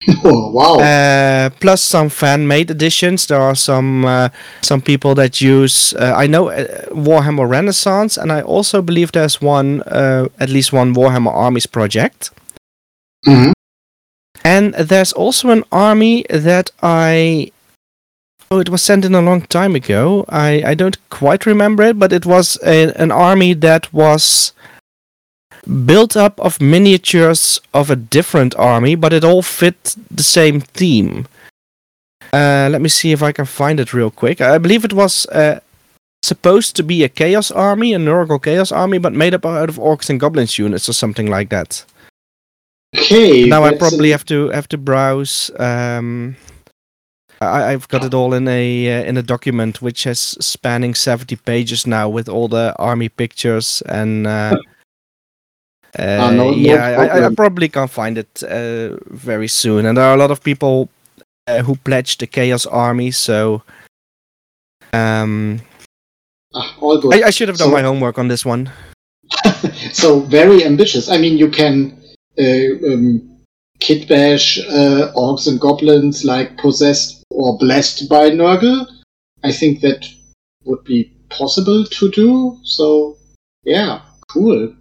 Oh 0.24 0.50
wow! 0.52 0.78
Uh, 0.78 1.50
plus 1.60 1.82
some 1.82 2.08
fan-made 2.08 2.70
editions. 2.70 3.26
There 3.26 3.40
are 3.40 3.54
some 3.54 4.04
uh, 4.04 4.28
some 4.62 4.80
people 4.82 5.14
that 5.14 5.40
use. 5.40 5.94
Uh, 5.94 6.12
I 6.16 6.26
know 6.26 6.48
uh, 6.48 6.66
Warhammer 6.90 7.48
Renaissance, 7.48 8.16
and 8.16 8.30
I 8.30 8.42
also 8.42 8.82
believe 8.82 9.12
there's 9.12 9.40
one, 9.40 9.82
uh, 9.82 10.28
at 10.38 10.48
least 10.50 10.72
one 10.72 10.94
Warhammer 10.94 11.32
Armies 11.34 11.66
project. 11.66 12.30
Mhm. 13.26 13.52
And 14.44 14.74
there's 14.74 15.12
also 15.12 15.50
an 15.50 15.64
army 15.72 16.24
that 16.30 16.70
I. 16.82 17.50
Oh, 18.50 18.60
it 18.60 18.68
was 18.68 18.82
sent 18.82 19.04
in 19.04 19.14
a 19.14 19.22
long 19.22 19.40
time 19.42 19.74
ago. 19.74 20.24
I, 20.28 20.62
I 20.64 20.74
don't 20.74 20.96
quite 21.10 21.46
remember 21.46 21.82
it, 21.82 21.98
but 21.98 22.12
it 22.12 22.24
was 22.24 22.58
a, 22.64 22.92
an 22.94 23.10
army 23.10 23.54
that 23.54 23.92
was 23.92 24.52
built 25.66 26.16
up 26.16 26.38
of 26.40 26.60
miniatures 26.60 27.60
of 27.74 27.90
a 27.90 27.96
different 27.96 28.54
army, 28.56 28.94
but 28.94 29.12
it 29.12 29.24
all 29.24 29.42
fit 29.42 29.96
the 30.10 30.22
same 30.22 30.60
theme. 30.60 31.26
Uh, 32.32 32.68
let 32.70 32.80
me 32.80 32.88
see 32.88 33.12
if 33.12 33.22
I 33.22 33.32
can 33.32 33.44
find 33.46 33.80
it 33.80 33.92
real 33.92 34.10
quick. 34.10 34.40
I 34.40 34.58
believe 34.58 34.84
it 34.84 34.92
was 34.92 35.26
uh, 35.26 35.60
supposed 36.22 36.76
to 36.76 36.82
be 36.82 37.04
a 37.04 37.08
Chaos 37.08 37.50
army, 37.50 37.94
a 37.94 37.98
Nurgle 37.98 38.42
Chaos 38.42 38.72
army, 38.72 38.98
but 38.98 39.12
made 39.12 39.34
up 39.34 39.46
out 39.46 39.68
of 39.68 39.76
Orcs 39.76 40.10
and 40.10 40.20
Goblins 40.20 40.58
units 40.58 40.88
or 40.88 40.92
something 40.92 41.28
like 41.28 41.50
that. 41.50 41.84
Okay. 42.96 43.44
now 43.46 43.64
I 43.64 43.76
probably 43.76 44.10
a- 44.10 44.14
have 44.14 44.24
to 44.26 44.48
have 44.50 44.68
to 44.68 44.78
browse. 44.78 45.50
Um, 45.58 46.36
I, 47.40 47.72
I've 47.72 47.88
got 47.88 48.04
it 48.04 48.14
all 48.14 48.32
in 48.32 48.48
a 48.48 49.00
uh, 49.00 49.04
in 49.04 49.16
a 49.16 49.22
document 49.22 49.82
which 49.82 50.04
has 50.04 50.18
spanning 50.18 50.94
seventy 50.94 51.36
pages 51.36 51.86
now 51.86 52.08
with 52.08 52.28
all 52.28 52.48
the 52.48 52.74
army 52.78 53.08
pictures 53.08 53.82
and. 53.86 54.26
Uh, 55.98 56.02
uh, 56.02 56.30
no- 56.30 56.50
no 56.50 56.50
yeah, 56.50 56.74
I, 56.84 57.06
I, 57.06 57.26
I 57.26 57.34
probably 57.34 57.68
can't 57.68 57.90
find 57.90 58.18
it 58.18 58.42
uh, 58.42 58.96
very 59.10 59.48
soon, 59.48 59.86
and 59.86 59.96
there 59.96 60.04
are 60.04 60.14
a 60.14 60.18
lot 60.18 60.30
of 60.30 60.42
people 60.42 60.88
uh, 61.46 61.62
who 61.62 61.76
pledged 61.76 62.20
the 62.20 62.26
Chaos 62.26 62.66
Army. 62.66 63.10
So, 63.10 63.62
um, 64.92 65.60
Ah. 66.54 66.74
I, 67.12 67.22
I 67.24 67.30
should 67.30 67.48
have 67.48 67.58
done 67.58 67.68
So- 67.68 67.72
my 67.74 67.82
homework 67.82 68.18
on 68.18 68.28
this 68.28 68.44
one. 68.44 68.70
so 69.92 70.20
very 70.20 70.64
ambitious. 70.64 71.08
I 71.10 71.18
mean, 71.18 71.36
you 71.36 71.50
can 71.50 72.00
uh, 72.38 72.92
um, 72.92 73.38
kit 73.80 74.08
bash 74.08 74.58
uh, 74.58 75.12
orcs 75.14 75.46
and 75.48 75.60
goblins 75.60 76.24
like 76.24 76.56
possessed 76.58 77.22
or 77.30 77.58
blessed 77.58 78.08
by 78.08 78.30
Nurgle. 78.30 78.86
I 79.44 79.52
think 79.52 79.80
that 79.80 80.06
would 80.64 80.82
be 80.84 81.12
possible 81.28 81.84
to 81.84 82.10
do. 82.10 82.56
So 82.62 83.16
yeah, 83.64 84.00
cool. 84.28 84.72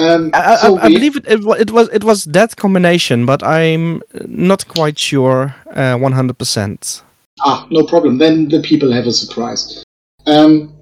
Um, 0.00 0.30
I, 0.32 0.40
I, 0.52 0.56
so 0.56 0.78
I 0.78 0.86
we- 0.86 0.94
believe 0.94 1.16
it, 1.16 1.26
it, 1.26 1.40
it 1.64 1.70
was 1.70 1.86
it 1.98 2.04
was 2.10 2.24
that 2.24 2.56
combination, 2.56 3.26
but 3.26 3.40
I'm 3.42 4.02
not 4.26 4.66
quite 4.68 4.98
sure 4.98 5.54
uh, 5.80 5.96
one 6.06 6.12
hundred 6.12 6.38
percent. 6.38 7.02
Ah, 7.40 7.66
no 7.70 7.82
problem. 7.84 8.18
Then 8.18 8.48
the 8.48 8.60
people 8.60 8.90
have 8.92 9.06
a 9.06 9.12
surprise. 9.12 9.82
Um, 10.26 10.72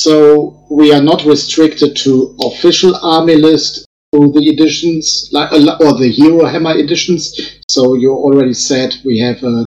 so 0.00 0.66
we 0.70 0.92
are 0.94 1.02
not 1.02 1.24
restricted 1.24 1.96
to 2.04 2.36
official 2.50 2.92
army 3.02 3.36
list 3.36 3.86
through 4.12 4.32
the 4.32 4.48
editions, 4.52 5.28
like 5.32 5.50
uh, 5.52 5.76
or 5.84 5.92
the 5.98 6.10
Herohammer 6.18 6.74
editions. 6.78 7.22
So 7.68 7.94
you 7.94 8.10
already 8.12 8.54
said 8.54 8.94
we 9.04 9.18
have 9.18 9.42
a 9.42 9.64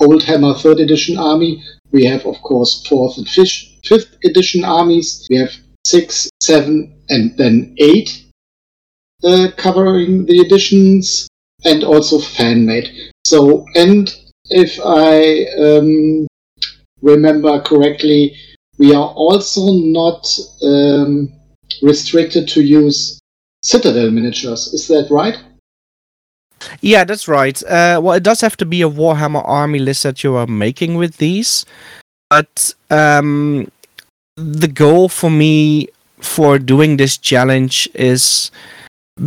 Oldhammer 0.00 0.54
third 0.62 0.78
edition 0.80 1.18
army. 1.18 1.62
We 1.90 2.04
have, 2.04 2.26
of 2.26 2.36
course, 2.42 2.86
fourth 2.86 3.16
and 3.18 3.28
fifth 3.28 4.16
edition 4.24 4.64
armies. 4.64 5.26
We 5.30 5.38
have 5.38 5.52
six, 5.88 6.28
seven, 6.42 7.02
and 7.08 7.36
then 7.38 7.74
eight 7.78 8.24
uh, 9.24 9.48
covering 9.56 10.26
the 10.26 10.40
editions, 10.40 11.28
and 11.64 11.82
also 11.82 12.18
fan 12.18 12.66
made. 12.66 12.88
So 13.24 13.64
and 13.74 14.14
if 14.50 14.78
I 14.84 15.44
um, 15.58 16.26
remember 17.02 17.60
correctly, 17.62 18.36
we 18.78 18.94
are 18.94 19.08
also 19.08 19.72
not 19.72 20.28
um, 20.62 21.32
restricted 21.82 22.48
to 22.48 22.62
use 22.62 23.20
Citadel 23.62 24.10
miniatures. 24.10 24.72
Is 24.72 24.86
that 24.88 25.08
right? 25.10 25.36
Yeah, 26.80 27.04
that's 27.04 27.28
right. 27.28 27.60
Uh, 27.64 28.00
well, 28.02 28.14
it 28.14 28.22
does 28.22 28.40
have 28.40 28.56
to 28.58 28.66
be 28.66 28.82
a 28.82 28.90
Warhammer 28.90 29.42
army 29.46 29.78
list 29.78 30.02
that 30.02 30.22
you 30.22 30.34
are 30.36 30.46
making 30.46 30.96
with 30.96 31.16
these, 31.16 31.64
but 32.30 32.74
um, 32.90 33.70
the 34.38 34.68
goal 34.68 35.08
for 35.08 35.30
me 35.30 35.88
for 36.20 36.58
doing 36.58 36.96
this 36.96 37.18
challenge 37.18 37.88
is 37.94 38.50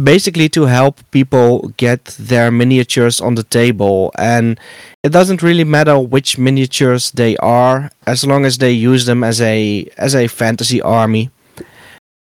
basically 0.04 0.48
to 0.48 0.64
help 0.64 1.00
people 1.12 1.74
get 1.76 2.06
their 2.18 2.50
miniatures 2.50 3.20
on 3.20 3.36
the 3.36 3.44
table. 3.44 4.12
And 4.18 4.58
it 5.04 5.10
doesn't 5.10 5.44
really 5.44 5.66
matter 5.66 6.00
which 6.00 6.38
miniatures 6.38 7.12
they 7.12 7.36
are 7.38 7.92
as 8.08 8.26
long 8.26 8.46
as 8.46 8.60
they 8.60 8.72
use 8.72 9.06
them 9.06 9.24
as 9.24 9.42
a 9.42 9.90
as 9.98 10.16
a 10.16 10.28
fantasy 10.28 10.82
army. 10.82 11.30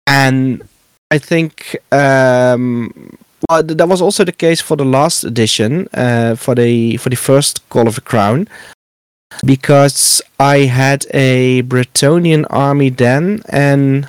And 0.07 0.63
i 1.11 1.19
think 1.19 1.77
um 1.93 3.17
well, 3.49 3.63
th- 3.63 3.77
that 3.77 3.89
was 3.89 4.01
also 4.01 4.25
the 4.25 4.33
case 4.33 4.61
for 4.61 4.77
the 4.77 4.85
last 4.85 5.23
edition, 5.25 5.87
uh, 5.93 6.35
for 6.35 6.55
the 6.55 6.97
for 6.97 7.11
the 7.11 7.17
first 7.17 7.69
Call 7.69 7.87
of 7.87 7.95
the 7.97 8.01
Crown, 8.01 8.49
because 9.45 10.23
I 10.39 10.59
had 10.61 11.07
a 11.13 11.63
Bretonnian 11.63 12.47
army 12.51 12.91
then, 12.91 13.43
and 13.49 14.09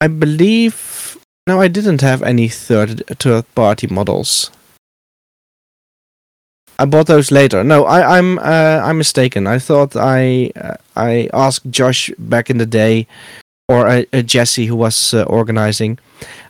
I 0.00 0.08
believe 0.08 1.18
no, 1.46 1.60
I 1.60 1.68
didn't 1.68 2.00
have 2.02 2.22
any 2.22 2.48
third 2.48 3.02
third 3.18 3.44
party 3.54 3.88
models. 3.88 4.50
I 6.78 6.84
bought 6.84 7.06
those 7.06 7.30
later. 7.30 7.64
No, 7.64 7.84
I, 7.84 8.18
I'm 8.18 8.38
uh, 8.38 8.80
I'm 8.82 8.98
mistaken. 8.98 9.46
I 9.46 9.58
thought 9.58 9.96
I 9.96 10.52
uh, 10.56 10.76
I 10.96 11.28
asked 11.32 11.70
Josh 11.70 12.10
back 12.18 12.48
in 12.48 12.58
the 12.58 12.66
day, 12.66 13.06
or 13.68 13.88
uh, 13.88 14.04
uh, 14.12 14.22
Jesse 14.22 14.66
who 14.66 14.76
was 14.76 15.14
uh, 15.14 15.24
organizing. 15.24 15.98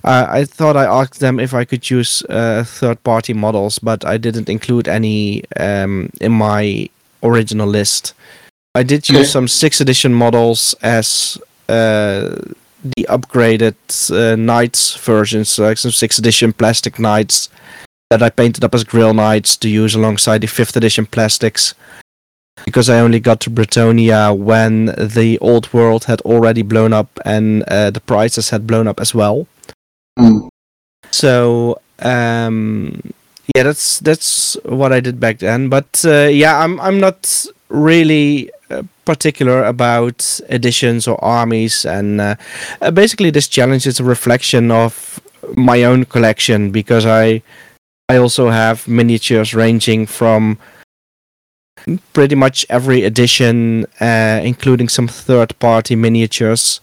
Uh, 0.04 0.26
I 0.28 0.44
thought 0.44 0.76
I 0.76 0.84
asked 0.84 1.20
them 1.20 1.40
if 1.40 1.54
I 1.54 1.64
could 1.64 1.88
use 1.88 2.22
uh, 2.28 2.64
third-party 2.66 3.32
models, 3.32 3.78
but 3.78 4.04
I 4.04 4.18
didn't 4.18 4.48
include 4.48 4.88
any 4.88 5.44
um, 5.58 6.10
in 6.20 6.32
my 6.32 6.88
original 7.22 7.66
list. 7.68 8.14
I 8.74 8.82
did 8.82 9.08
use 9.08 9.18
Okay. 9.18 9.28
some 9.28 9.48
sixth 9.48 9.80
edition 9.80 10.14
models 10.14 10.74
as 10.82 11.38
uh, 11.68 12.36
the 12.96 13.06
upgraded 13.08 13.74
uh, 14.10 14.36
knights 14.36 14.96
versions, 14.96 15.58
like 15.58 15.78
some 15.78 15.92
sixth 15.92 16.18
edition 16.18 16.52
plastic 16.52 16.98
knights 16.98 17.48
that 18.10 18.22
I 18.22 18.30
painted 18.30 18.64
up 18.64 18.74
as 18.74 18.84
Grail 18.84 19.14
Knights 19.14 19.56
to 19.58 19.68
use 19.68 19.94
alongside 19.94 20.40
the 20.40 20.46
fifth 20.46 20.76
edition 20.76 21.06
plastics. 21.06 21.74
Because 22.64 22.88
I 22.90 23.00
only 23.00 23.20
got 23.20 23.40
to 23.40 23.50
Bretonnia 23.50 24.36
when 24.36 24.86
the 24.86 25.38
old 25.40 25.72
world 25.72 26.04
had 26.04 26.20
already 26.20 26.62
blown 26.62 26.92
up 26.92 27.18
and 27.24 27.62
uh, 27.64 27.90
the 27.90 28.00
prices 28.00 28.50
had 28.50 28.66
blown 28.66 28.86
up 28.86 29.00
as 29.00 29.14
well. 29.14 29.46
Hmm. 30.18 30.48
So 31.10 31.80
um, 32.00 33.00
yeah, 33.54 33.62
that's 33.62 33.98
that's 34.00 34.54
what 34.64 34.92
I 34.92 35.00
did 35.00 35.18
back 35.18 35.38
then. 35.38 35.68
But 35.68 36.04
uh, 36.06 36.28
yeah, 36.30 36.58
I'm 36.58 36.80
I'm 36.80 37.00
not 37.00 37.46
really 37.68 38.50
uh, 38.70 38.82
particular 39.04 39.64
about 39.64 40.40
editions 40.48 41.08
or 41.08 41.22
armies, 41.24 41.84
and 41.84 42.20
uh, 42.20 42.36
uh, 42.80 42.90
basically 42.90 43.30
this 43.30 43.48
challenge 43.48 43.86
is 43.86 44.00
a 44.00 44.04
reflection 44.04 44.70
of 44.70 45.20
my 45.56 45.82
own 45.82 46.04
collection 46.04 46.70
because 46.70 47.04
I 47.04 47.42
I 48.08 48.16
also 48.16 48.50
have 48.50 48.86
miniatures 48.86 49.54
ranging 49.54 50.06
from 50.06 50.58
pretty 52.12 52.36
much 52.36 52.64
every 52.70 53.02
edition, 53.02 53.86
uh, 54.00 54.40
including 54.44 54.88
some 54.88 55.08
third-party 55.08 55.96
miniatures. 55.96 56.80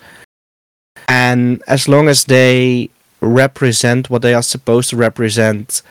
And 1.07 1.63
as 1.67 1.87
long 1.87 2.09
as 2.09 2.25
they 2.25 2.89
represent 3.21 4.09
what 4.09 4.21
they 4.21 4.33
are 4.33 4.43
supposed 4.43 4.89
to 4.89 4.95
represent. 4.95 5.81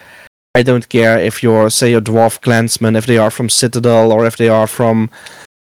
I 0.55 0.63
don't 0.63 0.89
care 0.89 1.19
if 1.19 1.43
you're, 1.43 1.71
say, 1.71 1.95
a 1.95 2.01
dwarf 2.01 2.41
clansman, 2.41 2.97
if 2.97 3.07
they 3.07 3.19
are 3.19 3.31
from 3.31 3.49
Citadel 3.49 4.13
or 4.13 4.27
if 4.27 4.37
they 4.37 4.49
are 4.49 4.67
from 4.67 5.11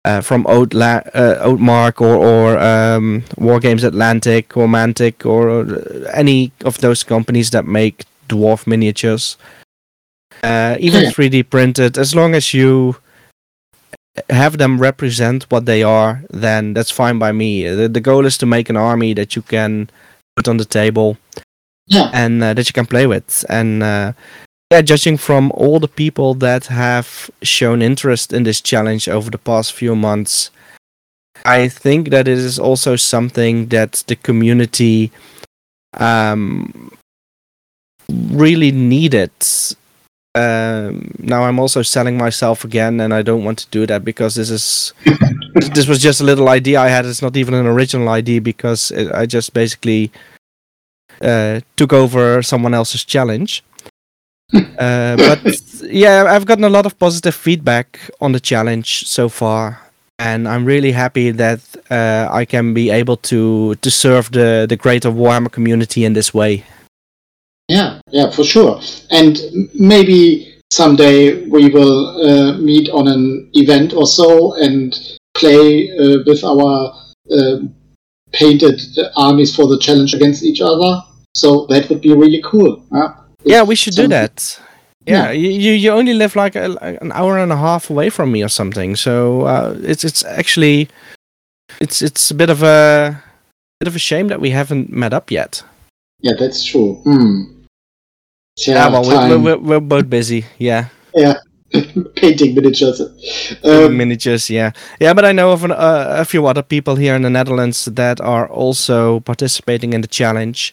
uh, 0.04 0.20
from 0.20 0.46
Old 0.46 0.72
La- 0.72 1.02
uh, 1.14 1.56
or 1.98 2.14
or 2.16 2.58
um, 2.58 3.22
Wargames 3.36 3.82
Atlantic 3.82 4.56
or 4.56 4.68
Mantic 4.68 5.26
or 5.26 5.50
uh, 5.50 6.08
any 6.14 6.52
of 6.64 6.78
those 6.78 7.02
companies 7.02 7.50
that 7.50 7.66
make 7.66 8.04
dwarf 8.28 8.66
miniatures, 8.66 9.36
uh, 10.44 10.76
even 10.78 11.02
Yeah. 11.02 11.10
3D 11.10 11.50
printed. 11.50 11.98
As 11.98 12.14
long 12.14 12.34
as 12.36 12.54
you 12.54 12.96
have 14.30 14.58
them 14.58 14.78
represent 14.80 15.44
what 15.50 15.66
they 15.66 15.82
are, 15.82 16.22
then 16.30 16.72
that's 16.72 16.90
fine 16.92 17.18
by 17.18 17.32
me. 17.32 17.68
The, 17.68 17.88
the 17.88 18.00
goal 18.00 18.26
is 18.26 18.38
to 18.38 18.46
make 18.46 18.70
an 18.70 18.76
army 18.76 19.12
that 19.14 19.34
you 19.34 19.42
can 19.42 19.90
put 20.36 20.46
on 20.48 20.56
the 20.58 20.64
table 20.64 21.18
Yeah. 21.88 22.10
and 22.14 22.42
uh, 22.42 22.54
that 22.54 22.68
you 22.68 22.72
can 22.72 22.86
play 22.86 23.06
with. 23.08 23.44
And 23.48 23.82
uh, 23.82 24.12
yeah, 24.70 24.82
judging 24.82 25.16
from 25.16 25.52
all 25.54 25.78
the 25.78 25.88
people 25.88 26.34
that 26.34 26.66
have 26.66 27.30
shown 27.42 27.82
interest 27.82 28.32
in 28.32 28.42
this 28.42 28.60
challenge 28.60 29.08
over 29.08 29.30
the 29.30 29.38
past 29.38 29.72
few 29.72 29.94
months, 29.94 30.50
I 31.44 31.68
think 31.68 32.10
that 32.10 32.26
it 32.26 32.38
is 32.38 32.58
also 32.58 32.96
something 32.96 33.66
that 33.66 34.02
the 34.08 34.16
community 34.16 35.12
um, 35.94 36.90
really 38.08 38.72
needed. 38.72 39.30
Um, 40.34 41.14
now 41.18 41.44
I'm 41.44 41.60
also 41.60 41.82
selling 41.82 42.18
myself 42.18 42.64
again, 42.64 43.00
and 43.00 43.14
I 43.14 43.22
don't 43.22 43.44
want 43.44 43.58
to 43.60 43.68
do 43.70 43.86
that 43.86 44.04
because 44.04 44.34
this 44.34 44.50
is 44.50 44.92
this 45.54 45.86
was 45.86 46.02
just 46.02 46.20
a 46.20 46.24
little 46.24 46.48
idea 46.48 46.80
I 46.80 46.88
had. 46.88 47.06
It's 47.06 47.22
not 47.22 47.36
even 47.36 47.54
an 47.54 47.66
original 47.66 48.08
idea 48.08 48.40
because 48.40 48.90
it, 48.90 49.12
I 49.12 49.26
just 49.26 49.54
basically 49.54 50.10
uh, 51.22 51.60
took 51.76 51.92
over 51.92 52.42
someone 52.42 52.74
else's 52.74 53.04
challenge. 53.04 53.62
Uh, 54.54 55.16
but 55.16 55.40
yeah, 55.82 56.24
I've 56.28 56.46
gotten 56.46 56.64
a 56.64 56.70
lot 56.70 56.86
of 56.86 56.98
positive 56.98 57.34
feedback 57.34 57.98
on 58.20 58.32
the 58.32 58.40
challenge 58.40 59.06
so 59.06 59.28
far, 59.28 59.80
and 60.18 60.46
I'm 60.46 60.64
really 60.64 60.92
happy 60.92 61.30
that 61.32 61.60
uh, 61.90 62.28
I 62.30 62.44
can 62.44 62.74
be 62.74 62.90
able 62.90 63.16
to 63.16 63.74
to 63.74 63.90
serve 63.90 64.30
the 64.30 64.66
the 64.68 64.76
greater 64.76 65.10
Warhammer 65.10 65.50
community 65.50 66.04
in 66.04 66.12
this 66.12 66.32
way. 66.32 66.64
Yeah, 67.68 68.00
yeah, 68.12 68.30
for 68.30 68.44
sure. 68.44 68.80
And 69.10 69.38
maybe 69.74 70.54
someday 70.70 71.48
we 71.48 71.68
will 71.68 72.06
uh, 72.22 72.58
meet 72.58 72.88
on 72.90 73.08
an 73.08 73.50
event 73.54 73.92
or 73.92 74.06
so 74.06 74.54
and 74.54 74.96
play 75.34 75.90
uh, 75.98 76.18
with 76.26 76.44
our 76.44 76.94
uh, 77.30 77.58
painted 78.32 78.80
armies 79.16 79.54
for 79.54 79.66
the 79.66 79.78
challenge 79.78 80.14
against 80.14 80.44
each 80.44 80.60
other. 80.60 81.02
So 81.34 81.66
that 81.66 81.88
would 81.88 82.00
be 82.00 82.12
really 82.14 82.42
cool. 82.44 82.84
huh? 82.92 83.12
Yeah, 83.46 83.62
we 83.62 83.76
should 83.76 83.94
do 83.94 84.08
that. 84.08 84.60
Yeah, 85.06 85.30
you, 85.30 85.50
you 85.50 85.72
you 85.72 85.92
only 85.92 86.14
live 86.14 86.34
like 86.34 86.56
a, 86.56 86.68
like 86.68 87.00
an 87.00 87.12
hour 87.12 87.38
and 87.38 87.52
a 87.52 87.56
half 87.56 87.90
away 87.90 88.10
from 88.10 88.32
me 88.32 88.42
or 88.42 88.48
something. 88.48 88.96
So 88.96 89.42
uh, 89.42 89.76
it's 89.82 90.04
it's 90.04 90.24
actually 90.24 90.88
it's 91.80 92.02
it's 92.02 92.30
a 92.30 92.34
bit 92.34 92.50
of 92.50 92.62
a 92.64 93.22
bit 93.78 93.86
of 93.86 93.94
a 93.94 94.00
shame 94.00 94.26
that 94.28 94.40
we 94.40 94.50
haven't 94.50 94.90
met 94.90 95.12
up 95.12 95.30
yet. 95.30 95.62
Yeah, 96.20 96.32
that's 96.38 96.64
true. 96.64 96.94
Hmm. 97.04 97.56
Yeah, 98.58 98.88
well, 98.88 99.04
we're, 99.04 99.38
we're, 99.38 99.58
we're 99.58 99.80
both 99.80 100.08
busy. 100.08 100.46
Yeah. 100.58 100.88
Yeah. 101.14 101.34
Painting 102.16 102.54
miniatures. 102.54 103.00
Um, 103.62 103.96
miniatures, 103.96 104.48
yeah, 104.48 104.72
yeah. 104.98 105.12
But 105.12 105.24
I 105.24 105.32
know 105.32 105.52
of 105.52 105.64
an, 105.64 105.72
uh, 105.72 106.16
a 106.18 106.24
few 106.24 106.46
other 106.46 106.62
people 106.62 106.96
here 106.96 107.14
in 107.14 107.22
the 107.22 107.30
Netherlands 107.30 107.84
that 107.84 108.20
are 108.20 108.48
also 108.48 109.20
participating 109.20 109.92
in 109.92 110.00
the 110.00 110.08
challenge, 110.08 110.72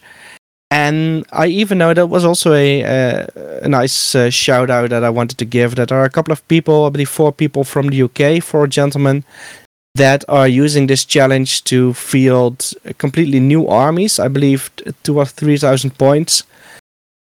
and 0.74 1.24
I 1.30 1.46
even 1.46 1.78
know 1.78 1.94
that 1.94 2.08
was 2.08 2.24
also 2.24 2.52
a 2.52 2.82
a, 2.82 3.28
a 3.62 3.68
nice 3.68 4.14
uh, 4.14 4.30
shout 4.30 4.70
out 4.70 4.90
that 4.90 5.04
I 5.04 5.10
wanted 5.10 5.38
to 5.38 5.44
give. 5.44 5.76
That 5.76 5.92
are 5.92 6.04
a 6.04 6.10
couple 6.10 6.32
of 6.32 6.46
people, 6.48 6.84
I 6.84 6.90
believe 6.90 7.08
four 7.08 7.32
people 7.32 7.62
from 7.62 7.88
the 7.88 8.02
UK, 8.02 8.42
four 8.42 8.66
gentlemen 8.66 9.24
that 9.94 10.24
are 10.28 10.48
using 10.48 10.88
this 10.88 11.04
challenge 11.04 11.62
to 11.64 11.94
field 11.94 12.72
completely 12.98 13.38
new 13.38 13.68
armies. 13.68 14.18
I 14.18 14.28
believe 14.28 14.70
two 15.04 15.18
or 15.18 15.26
three 15.26 15.58
thousand 15.58 15.96
points 15.96 16.42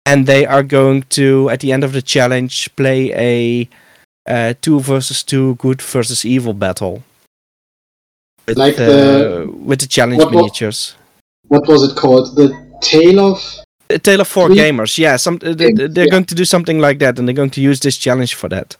and 0.05 0.25
they 0.25 0.45
are 0.45 0.63
going 0.63 1.03
to 1.09 1.49
at 1.49 1.59
the 1.59 1.71
end 1.71 1.83
of 1.83 1.93
the 1.93 2.01
challenge 2.01 2.75
play 2.75 3.11
a 3.13 3.69
uh, 4.25 4.53
two 4.61 4.79
versus 4.79 5.23
two 5.23 5.55
good 5.55 5.81
versus 5.81 6.25
evil 6.25 6.53
battle 6.53 7.03
with, 8.47 8.57
like 8.57 8.77
the, 8.77 9.43
uh, 9.43 9.51
with 9.51 9.79
the 9.79 9.87
challenge 9.87 10.23
what, 10.23 10.31
miniatures 10.31 10.95
what 11.47 11.67
was 11.67 11.83
it 11.83 11.95
called 11.95 12.35
the 12.35 12.62
tale 12.83 13.19
of 13.19 13.41
a 13.89 13.99
tale 13.99 14.21
of 14.21 14.27
four 14.27 14.47
three? 14.47 14.57
gamers 14.57 14.97
yeah 14.97 15.15
some 15.15 15.37
they, 15.37 15.67
are 15.67 15.87
yeah. 15.87 16.05
going 16.07 16.25
to 16.25 16.35
do 16.35 16.45
something 16.45 16.79
like 16.79 16.99
that 16.99 17.17
and 17.17 17.27
they're 17.27 17.35
going 17.35 17.49
to 17.49 17.61
use 17.61 17.79
this 17.79 17.97
challenge 17.97 18.35
for 18.35 18.49
that 18.49 18.77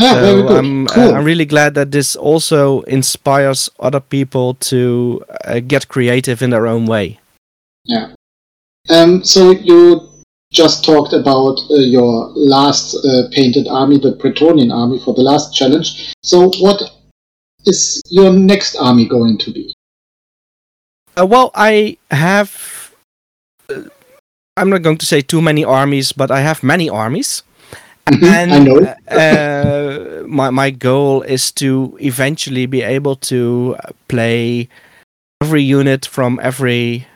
Ah, 0.00 0.14
so 0.14 0.20
very 0.20 0.42
good. 0.42 0.56
I'm, 0.58 0.86
uh, 0.86 0.90
cool. 0.90 1.14
I'm 1.14 1.24
really 1.24 1.46
glad 1.46 1.74
that 1.74 1.90
this 1.90 2.14
also 2.14 2.82
inspires 2.82 3.70
other 3.80 4.00
people 4.00 4.54
to 4.54 5.24
uh, 5.44 5.60
get 5.60 5.88
creative 5.88 6.42
in 6.42 6.50
their 6.50 6.66
own 6.66 6.86
way. 6.86 7.18
Yeah. 7.84 8.12
Um, 8.90 9.24
so 9.24 9.52
you 9.52 10.08
just 10.52 10.84
talked 10.84 11.12
about 11.12 11.58
uh, 11.70 11.76
your 11.76 12.28
last 12.34 12.94
uh, 13.04 13.28
painted 13.32 13.68
army, 13.68 13.98
the 13.98 14.12
Bretonnian 14.12 14.72
army, 14.72 14.98
for 14.98 15.14
the 15.14 15.22
last 15.22 15.54
challenge. 15.54 16.14
So, 16.22 16.50
what 16.58 16.82
is 17.66 18.02
your 18.10 18.32
next 18.32 18.76
army 18.76 19.06
going 19.06 19.38
to 19.38 19.52
be? 19.52 19.74
Uh, 21.18 21.26
well, 21.26 21.50
I 21.54 21.98
have. 22.10 22.77
Uh, 24.58 24.60
I'm 24.60 24.70
not 24.70 24.82
going 24.82 24.98
to 24.98 25.06
say 25.06 25.20
too 25.20 25.40
many 25.40 25.64
armies, 25.64 26.12
but 26.12 26.30
I 26.30 26.40
have 26.40 26.62
many 26.62 26.88
armies. 26.88 27.42
Mm-hmm, 28.06 28.24
and 28.24 28.54
I 28.54 28.58
know. 28.58 28.78
uh, 29.08 30.22
my 30.26 30.50
my 30.50 30.70
goal 30.70 31.22
is 31.22 31.52
to 31.52 31.96
eventually 32.00 32.66
be 32.66 32.82
able 32.82 33.16
to 33.16 33.76
play 34.08 34.68
every 35.42 35.62
unit 35.62 36.06
from 36.06 36.40
every 36.42 37.06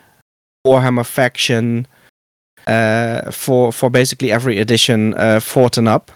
Warhammer 0.67 1.07
faction 1.07 1.87
uh, 2.67 3.31
for 3.31 3.73
for 3.73 3.91
basically 3.91 4.31
every 4.31 4.59
edition 4.59 5.15
uh, 5.15 5.41
fought 5.41 5.79
and 5.79 5.89
up. 5.89 6.11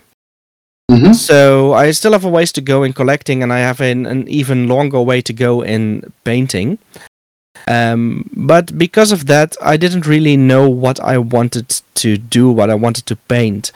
Mm-hmm. 0.91 1.15
So 1.15 1.73
I 1.75 1.91
still 1.93 2.13
have 2.13 2.25
a 2.25 2.29
ways 2.29 2.53
to 2.53 2.61
go 2.61 2.85
in 2.85 2.93
collecting, 2.93 3.43
and 3.43 3.53
I 3.53 3.59
have 3.59 3.81
an, 3.81 4.07
an 4.07 4.29
even 4.29 4.69
longer 4.69 5.01
way 5.01 5.23
to 5.23 5.33
go 5.33 5.63
in 5.63 6.13
painting. 6.25 6.79
Um, 7.67 8.31
but 8.33 8.79
because 8.79 9.13
of 9.13 9.27
that, 9.27 9.57
I 9.61 9.77
didn't 9.77 10.07
really 10.07 10.37
know 10.37 10.69
what 10.69 11.01
I 11.01 11.19
wanted 11.19 11.81
to 11.95 12.17
do, 12.17 12.51
what 12.51 12.71
I 12.71 12.75
wanted 12.75 13.07
to 13.07 13.17
paint. 13.17 13.73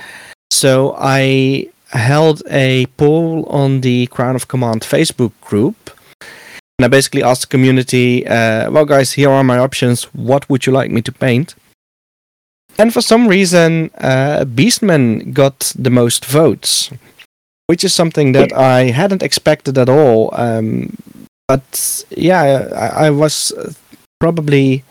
So 0.50 0.94
I 0.98 1.68
held 1.90 2.42
a 2.50 2.86
poll 2.96 3.44
on 3.46 3.80
the 3.80 4.06
Crown 4.06 4.36
of 4.36 4.48
Command 4.48 4.82
Facebook 4.82 5.32
group. 5.40 5.90
And 6.78 6.84
I 6.84 6.88
basically 6.88 7.22
asked 7.22 7.42
the 7.42 7.46
community, 7.48 8.26
uh, 8.26 8.70
well, 8.70 8.86
guys, 8.86 9.12
here 9.12 9.30
are 9.30 9.44
my 9.44 9.58
options. 9.58 10.04
What 10.14 10.48
would 10.48 10.66
you 10.66 10.72
like 10.72 10.90
me 10.90 11.02
to 11.02 11.12
paint? 11.12 11.54
And 12.78 12.94
for 12.94 13.02
some 13.02 13.28
reason, 13.28 13.90
uh, 13.98 14.44
Beastman 14.46 15.34
got 15.34 15.72
the 15.78 15.90
most 15.90 16.24
votes, 16.24 16.90
which 17.66 17.84
is 17.84 17.92
something 17.92 18.32
that 18.32 18.52
I 18.54 18.84
hadn't 18.84 19.22
expected 19.22 19.76
at 19.76 19.88
all. 19.90 20.30
Um, 20.32 20.96
but 21.50 22.04
yeah, 22.10 22.68
I, 22.76 23.06
I, 23.06 23.10
was 23.10 23.52
probably 24.20 24.84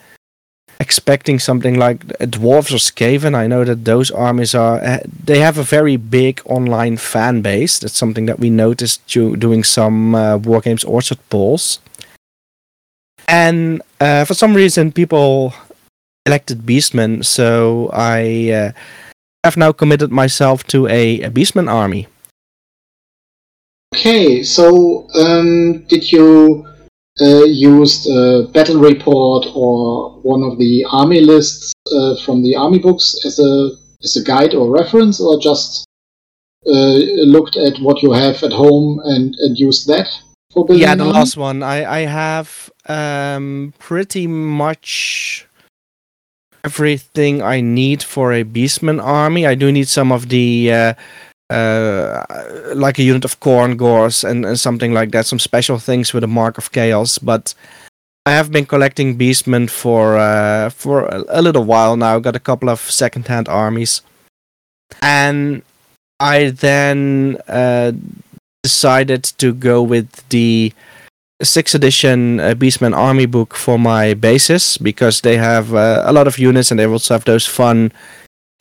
expecting 0.81 1.40
something 1.40 1.80
like 1.80 1.99
Dwarves 2.19 2.73
or 2.73 2.81
Skaven. 2.84 3.34
I 3.34 3.48
know 3.48 3.64
that 3.64 3.86
those 3.86 4.11
armies 4.11 4.53
are 4.53 4.84
uh, 4.84 4.99
they 5.23 5.40
have 5.40 5.57
a 5.57 5.64
very 5.64 5.95
big 5.95 6.41
online 6.44 6.98
fan 6.98 7.41
base. 7.41 7.80
That's 7.80 7.98
something 7.98 8.26
that 8.26 8.40
we 8.40 8.49
noticed 8.49 9.07
doing 9.07 9.64
some 9.64 10.15
uh, 10.15 10.38
Wargames 10.38 10.86
Orchard 10.86 11.19
polls. 11.30 11.80
And 13.30 13.81
uh, 14.02 14.26
for 14.26 14.34
some 14.34 14.53
reason, 14.53 14.91
people 14.91 15.53
elected 16.26 16.65
beastmen 16.65 17.23
so 17.23 17.90
I 17.94 18.52
uh, 18.52 18.72
have 19.45 19.56
now 19.56 19.72
committed 19.72 20.11
myself 20.11 20.65
to 20.68 20.88
a, 20.88 21.22
a 21.22 21.30
Beastman 21.30 21.72
army. 21.72 22.07
Okay, 23.95 24.44
so 24.44 25.07
um, 25.16 25.84
did 25.88 26.11
you 26.11 26.66
uh, 27.20 27.44
use 27.44 28.07
a 28.07 28.48
battle 28.53 28.80
report 28.80 29.48
or 29.56 30.11
one 30.22 30.44
of 30.44 30.60
the 30.60 30.86
army 30.91 31.22
lists 31.22 31.74
uh, 31.91 32.16
from 32.24 32.44
the 32.44 32.56
army 32.56 32.80
books 32.80 33.20
as 33.26 33.40
a 33.40 33.72
as 34.03 34.16
a 34.16 34.24
guide 34.24 34.53
or 34.53 34.72
reference, 34.72 35.20
or 35.20 35.40
just 35.40 35.86
uh, 36.68 36.99
looked 37.26 37.57
at 37.57 37.80
what 37.80 38.02
you 38.02 38.14
have 38.14 38.41
at 38.44 38.53
home 38.53 39.02
and, 39.03 39.36
and 39.40 39.57
used 39.57 39.88
that 39.88 40.07
for 40.53 40.66
building? 40.66 40.84
Yeah, 40.84 40.95
the 40.95 41.06
last 41.06 41.36
one. 41.36 41.64
I 41.64 41.84
I 41.84 41.99
have 42.06 42.72
um, 42.86 43.74
pretty 43.80 44.28
much 44.28 45.48
everything 46.64 47.41
I 47.41 47.60
need 47.60 48.03
for 48.03 48.34
a 48.34 48.44
Beastman 48.44 49.03
army. 49.03 49.48
I 49.48 49.56
do 49.56 49.72
need 49.72 49.88
some 49.88 50.11
of 50.11 50.30
the 50.30 50.72
uh, 51.50 52.24
like 52.76 53.00
a 53.00 53.04
unit 53.04 53.26
of 53.26 53.40
Khorne 53.40 53.76
Gors 53.78 54.24
and, 54.24 54.46
and 54.46 54.60
something 54.60 54.94
like 54.94 55.12
that, 55.12 55.26
some 55.26 55.40
special 55.40 55.80
things 55.80 56.14
with 56.14 56.24
a 56.24 56.28
Mark 56.28 56.58
of 56.58 56.72
Chaos. 56.72 57.18
But 57.18 57.54
I 58.26 58.32
have 58.32 58.52
been 58.52 58.66
collecting 58.66 59.18
Beastmen 59.18 59.70
for 59.70 60.18
uh, 60.18 60.70
for 60.70 61.06
a, 61.06 61.24
a, 61.30 61.42
little 61.42 61.64
while 61.64 61.98
now. 61.98 62.20
Got 62.20 62.36
a 62.36 62.40
couple 62.40 62.70
of 62.70 62.80
second-hand 62.80 63.50
armies, 63.50 64.02
and 65.02 65.64
I 66.20 66.52
then 66.52 67.38
uh, 67.48 67.94
decided 68.62 69.24
to 69.40 69.54
go 69.54 69.82
with 69.82 70.28
the 70.30 70.74
sixth 71.42 71.74
edition 71.74 72.40
uh, 72.40 72.54
Beastman 72.54 72.96
Army 72.96 73.26
book 73.26 73.56
for 73.56 73.80
my 73.80 74.14
bases 74.14 74.78
because 74.78 75.22
they 75.22 75.38
have 75.38 75.74
uh, 75.74 76.04
a 76.06 76.12
lot 76.12 76.28
of 76.28 76.38
units 76.38 76.70
and 76.70 76.80
they 76.80 76.86
also 76.86 77.14
have 77.14 77.26
those 77.26 77.46
fun 77.46 77.92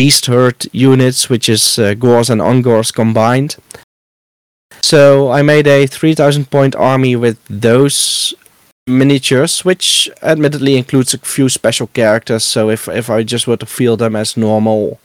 Herd 0.01 0.69
units, 0.73 1.29
which 1.29 1.49
is 1.49 1.77
uh, 1.77 1.95
Gors 1.95 2.31
and 2.31 2.41
Ungors 2.41 2.95
combined. 2.95 3.57
So 4.81 5.33
I 5.33 5.43
made 5.43 5.67
a 5.67 5.87
3000 5.87 6.51
point 6.51 6.77
army 6.77 7.17
with 7.17 7.37
those 7.51 8.33
miniatures, 8.87 9.65
which 9.65 10.09
admittedly 10.23 10.77
includes 10.77 11.15
a 11.15 11.19
few 11.19 11.49
special 11.49 11.89
characters. 11.89 12.45
So 12.45 12.71
if 12.71 12.87
if 12.89 13.11
I 13.11 13.25
just 13.25 13.49
were 13.49 13.57
to 13.57 13.67
feel 13.67 13.97
them 13.97 14.15
as 14.15 14.37
normal 14.37 15.01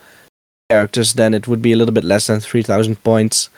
characters, 0.69 1.13
then 1.13 1.33
it 1.33 1.47
would 1.47 1.61
be 1.61 1.73
a 1.73 1.75
little 1.75 1.93
bit 1.93 2.03
less 2.03 2.27
than 2.27 2.39
3000 2.39 3.03
points. 3.03 3.49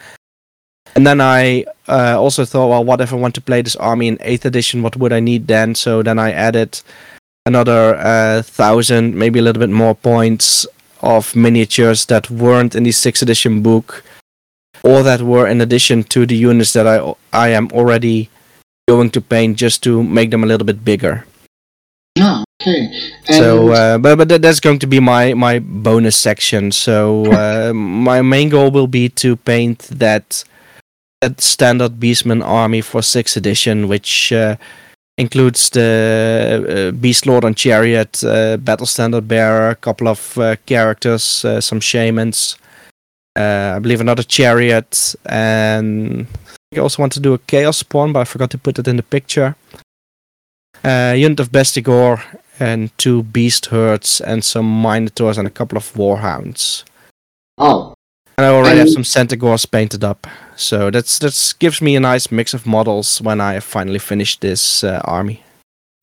And 0.95 1.05
then 1.05 1.19
I 1.19 1.65
uh, 1.89 2.15
also 2.17 2.45
thought, 2.45 2.69
well, 2.69 2.85
what 2.85 3.01
if 3.01 3.11
I 3.11 3.17
want 3.17 3.35
to 3.35 3.41
play 3.41 3.61
this 3.61 3.75
army 3.75 4.07
in 4.07 4.17
8th 4.19 4.45
edition? 4.45 4.83
What 4.83 4.95
would 4.95 5.11
I 5.11 5.19
need 5.19 5.47
then? 5.47 5.75
So 5.75 6.01
then 6.01 6.17
I 6.17 6.31
added 6.31 6.79
another 7.45 7.95
uh, 7.95 8.41
thousand, 8.41 9.15
maybe 9.15 9.39
a 9.39 9.41
little 9.41 9.59
bit 9.59 9.69
more 9.69 9.95
points 9.95 10.65
of 11.05 11.35
miniatures 11.35 12.07
that 12.07 12.29
weren't 12.29 12.75
in 12.75 12.83
the 12.83 12.89
6th 12.89 13.21
edition 13.21 13.61
book 13.61 14.03
or 14.83 15.03
that 15.03 15.21
were 15.21 15.47
in 15.47 15.61
addition 15.61 16.03
to 16.03 16.25
the 16.25 16.35
units 16.35 16.73
that 16.73 16.87
I, 16.87 17.13
I 17.31 17.49
am 17.49 17.69
already 17.71 18.29
going 18.87 19.09
to 19.11 19.21
paint 19.21 19.57
just 19.57 19.83
to 19.83 20.03
make 20.03 20.31
them 20.31 20.43
a 20.43 20.47
little 20.47 20.65
bit 20.65 20.83
bigger. 20.83 21.25
Oh, 22.17 22.43
okay. 22.61 22.87
And 23.27 23.35
so, 23.35 23.71
uh, 23.71 23.97
but 23.97 24.17
but 24.17 24.41
that's 24.41 24.59
going 24.59 24.79
to 24.79 24.87
be 24.87 24.99
my 24.99 25.33
my 25.33 25.59
bonus 25.59 26.17
section. 26.17 26.71
So 26.71 27.25
uh, 27.31 27.73
my 27.75 28.21
main 28.21 28.49
goal 28.49 28.71
will 28.71 28.87
be 28.87 29.09
to 29.21 29.35
paint 29.35 29.79
that 29.91 30.43
that 31.21 31.41
standard 31.41 31.99
Beastman 31.99 32.45
army 32.45 32.81
for 32.81 33.01
sixth 33.01 33.35
edition, 33.35 33.87
which 33.87 34.31
uh, 34.31 34.55
includes 35.17 35.69
the 35.69 36.89
uh, 36.89 36.91
Beast 36.91 37.25
Lord 37.25 37.43
and 37.43 37.55
Chariot, 37.55 38.23
uh, 38.23 38.57
Battle 38.57 38.85
Standard 38.85 39.27
Bearer, 39.27 39.69
a 39.69 39.75
couple 39.75 40.07
of 40.07 40.37
uh, 40.37 40.55
characters, 40.65 41.45
uh, 41.45 41.61
some 41.61 41.79
shamans, 41.79 42.57
uh, 43.37 43.73
I 43.75 43.79
believe 43.79 44.01
another 44.01 44.23
Chariot, 44.23 45.15
and 45.25 46.27
I 46.73 46.79
also 46.79 47.01
want 47.01 47.13
to 47.13 47.19
do 47.19 47.33
a 47.33 47.37
Chaos 47.37 47.77
Spawn, 47.77 48.13
but 48.13 48.19
I 48.19 48.25
forgot 48.25 48.49
to 48.51 48.57
put 48.57 48.79
it 48.79 48.87
in 48.87 48.97
the 48.97 49.03
picture. 49.03 49.55
A 50.83 51.15
unit 51.15 51.39
of 51.39 51.51
Bestigor 51.51 52.21
and 52.59 52.95
two 52.97 53.23
Beast 53.23 53.67
Herds 53.67 54.21
and 54.21 54.43
some 54.43 54.81
Minotaurs 54.81 55.37
and 55.37 55.47
a 55.47 55.51
couple 55.51 55.77
of 55.77 55.91
Warhounds. 55.93 56.83
Oh, 57.57 57.93
And 58.37 58.45
I 58.45 58.49
already 58.49 58.79
have 58.79 58.89
some 58.89 59.03
Centaurs 59.03 59.65
painted 59.65 60.03
up, 60.03 60.27
so 60.55 60.89
that's 60.91 61.19
that's 61.19 61.53
gives 61.53 61.81
me 61.81 61.95
a 61.95 61.99
nice 61.99 62.31
mix 62.31 62.53
of 62.53 62.65
models 62.65 63.21
when 63.21 63.41
I 63.41 63.59
finally 63.59 63.99
finish 63.99 64.39
this 64.39 64.83
uh, 64.83 65.01
army. 65.05 65.43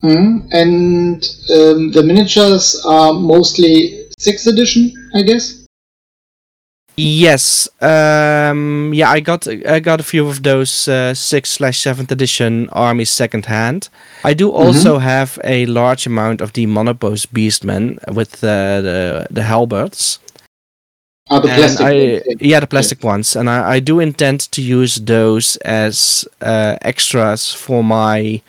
Mhm. 0.03 0.47
And 0.51 1.23
um, 1.49 1.91
the 1.91 2.03
miniatures 2.03 2.81
are 2.85 3.13
mostly 3.13 4.07
sixth 4.19 4.47
edition, 4.47 4.91
I 5.15 5.21
guess. 5.23 5.63
Yes, 6.95 7.67
um, 7.81 8.93
yeah, 8.93 9.09
I 9.09 9.19
got 9.19 9.47
I 9.47 9.79
got 9.79 9.99
a 9.99 10.03
few 10.03 10.27
of 10.27 10.43
those 10.43 10.87
uh, 10.87 11.15
sixth 11.15 11.53
slash 11.53 11.79
seventh 11.79 12.11
edition 12.11 12.69
armies 12.69 13.09
second 13.09 13.45
hand. 13.45 13.89
I 14.23 14.35
do 14.35 14.51
also 14.51 14.99
have 14.99 15.39
a 15.43 15.65
large 15.65 16.05
amount 16.05 16.41
of 16.41 16.53
the 16.53 16.67
Monopose 16.67 17.25
Beastmen 17.25 17.97
with 18.13 18.43
uh, 18.43 18.81
the 18.81 19.27
the 19.31 19.41
halberds. 19.43 20.19
Are 21.29 21.39
the 21.39 21.47
plastic? 21.47 21.85
I, 21.85 22.21
yeah, 22.41 22.59
the 22.59 22.67
plastic 22.67 23.03
ones, 23.03 23.35
and 23.35 23.49
I, 23.49 23.75
I 23.75 23.79
do 23.79 23.99
intend 24.01 24.51
to 24.51 24.61
use 24.61 24.95
those 24.95 25.55
as 25.57 26.27
uh, 26.41 26.75
extras 26.81 27.53
for 27.53 27.81
my 27.83 28.41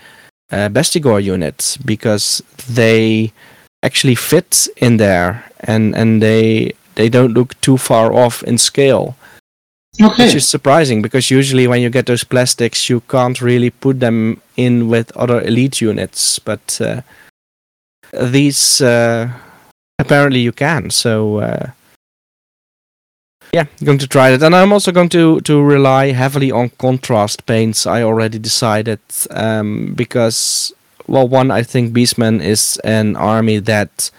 uh, 0.51 0.69
Bestigor 0.69 1.23
unit 1.23 1.79
because 1.85 2.43
they 2.69 3.33
actually 3.85 4.17
fit 4.17 4.67
in 4.77 4.97
there, 4.97 5.45
and 5.61 5.95
and 5.95 6.21
they 6.21 6.73
they 6.97 7.09
don't 7.09 7.33
look 7.33 7.59
too 7.61 7.79
far 7.79 8.13
off 8.13 8.43
in 8.43 8.59
scale, 8.59 9.15
Okay. 10.03 10.27
which 10.27 10.35
is 10.35 10.49
surprising 10.49 11.01
because 11.01 11.31
usually 11.31 11.69
when 11.69 11.81
you 11.81 11.91
get 11.91 12.07
those 12.07 12.25
plastics, 12.25 12.89
you 12.91 13.01
can't 13.09 13.41
really 13.41 13.71
put 13.71 14.01
them 14.01 14.41
in 14.57 14.89
with 14.89 15.17
other 15.17 15.41
elite 15.43 15.81
units, 15.81 16.41
but 16.41 16.81
uh, 16.81 17.03
these 18.13 18.81
uh, 18.81 19.31
apparently 20.01 20.41
you 20.41 20.53
can. 20.53 20.91
So. 20.91 21.39
Yeah, 23.55 23.67
going 23.85 23.99
to 23.99 24.09
try 24.09 24.31
that, 24.31 24.43
and 24.43 24.53
I'm 24.55 24.73
also 24.73 24.91
going 24.91 25.11
to 25.11 25.41
to 25.43 25.63
rely 25.63 26.13
heavily 26.13 26.51
on 26.51 26.71
contrast 26.79 27.47
paints. 27.47 27.87
I 27.87 28.03
already 28.03 28.39
decided 28.41 28.99
um, 29.31 29.95
because, 29.95 30.73
well, 31.07 31.29
one, 31.29 31.53
I 31.61 31.63
think 31.63 31.93
Beastman 31.95 32.41
is 32.43 32.81
an 32.83 33.15
army 33.17 33.61
that 33.61 34.11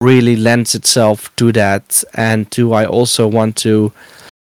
really 0.00 0.36
lends 0.36 0.74
itself 0.76 1.34
to 1.36 1.50
that, 1.52 2.04
and 2.14 2.48
two, 2.52 2.72
I 2.72 2.86
also 2.86 3.26
want 3.26 3.56
to 3.62 3.90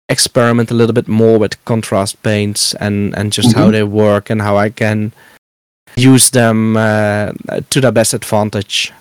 experiment 0.09 0.71
a 0.71 0.75
little 0.75 0.95
bit 0.95 1.09
more 1.09 1.39
with 1.39 1.65
contrast 1.65 2.23
paints 2.23 2.75
and 2.81 3.17
and 3.19 3.33
just 3.33 3.57
how 3.57 3.67
Mhm. 3.67 3.73
they 3.73 3.83
work 3.83 4.31
and 4.31 4.43
how 4.43 4.57
I 4.67 4.71
can 4.71 5.13
use 5.97 6.31
them 6.31 6.77
uh, 6.77 7.33
to 7.71 7.81
their 7.81 7.93
best 7.93 8.15
advantage. 8.15 8.93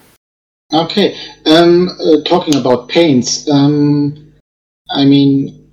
Okay. 0.74 1.16
Um, 1.46 1.90
uh, 2.00 2.24
talking 2.26 2.56
about 2.56 2.90
paints, 2.90 3.48
um, 3.50 4.14
I 4.92 5.06
mean, 5.06 5.72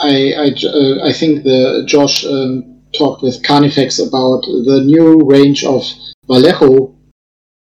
I 0.00 0.32
I, 0.32 0.46
uh, 0.66 1.08
I 1.08 1.12
think 1.12 1.44
the 1.44 1.84
Josh 1.86 2.24
um, 2.24 2.82
talked 2.92 3.22
with 3.22 3.42
Kharnifex 3.42 4.06
about 4.06 4.42
the 4.42 4.82
new 4.84 5.20
range 5.24 5.64
of 5.64 5.84
Vallejo 6.28 6.94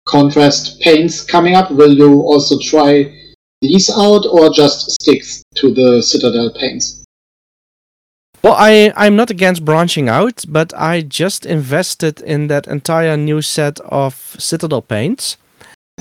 contrast 0.08 0.80
paints 0.82 1.24
coming 1.24 1.56
up. 1.56 1.70
Will 1.72 1.94
you 1.94 2.22
also 2.22 2.58
try 2.60 3.14
these 3.62 3.90
out, 3.90 4.26
or 4.26 4.54
just 4.54 4.92
stick 4.92 5.24
to 5.56 5.74
the 5.74 6.02
Citadel 6.02 6.52
paints? 6.60 7.04
Well, 8.44 8.56
I 8.58 8.94
I'm 8.96 9.16
not 9.16 9.30
against 9.30 9.66
branching 9.66 10.08
out, 10.10 10.46
but 10.48 10.74
I 10.78 11.02
just 11.02 11.46
invested 11.46 12.22
in 12.22 12.48
that 12.48 12.68
entire 12.68 13.18
new 13.18 13.42
set 13.42 13.80
of 13.82 14.36
Citadel 14.38 14.82
paints. 14.82 15.38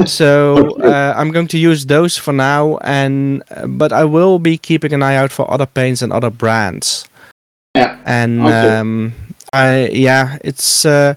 So 0.05 0.77
uh, 0.83 1.15
I'm 1.17 1.31
going 1.31 1.49
to 1.49 1.59
use 1.59 1.87
those 1.87 2.17
for 2.19 2.33
now, 2.33 2.77
and 2.83 3.43
uh, 3.51 3.67
but 3.67 3.93
I 3.93 4.05
will 4.05 4.39
be 4.39 4.59
keeping 4.59 4.93
an 4.93 5.03
eye 5.03 5.17
out 5.17 5.33
for 5.33 5.51
other 5.51 5.67
paints 5.67 6.03
and 6.03 6.13
other 6.13 6.31
brands. 6.31 7.07
Yeah. 7.75 7.97
And 8.05 8.47
Okay. 8.47 8.79
um, 8.79 9.15
I 9.53 9.89
yeah, 9.89 10.37
it's 10.45 10.85
uh, 10.85 11.15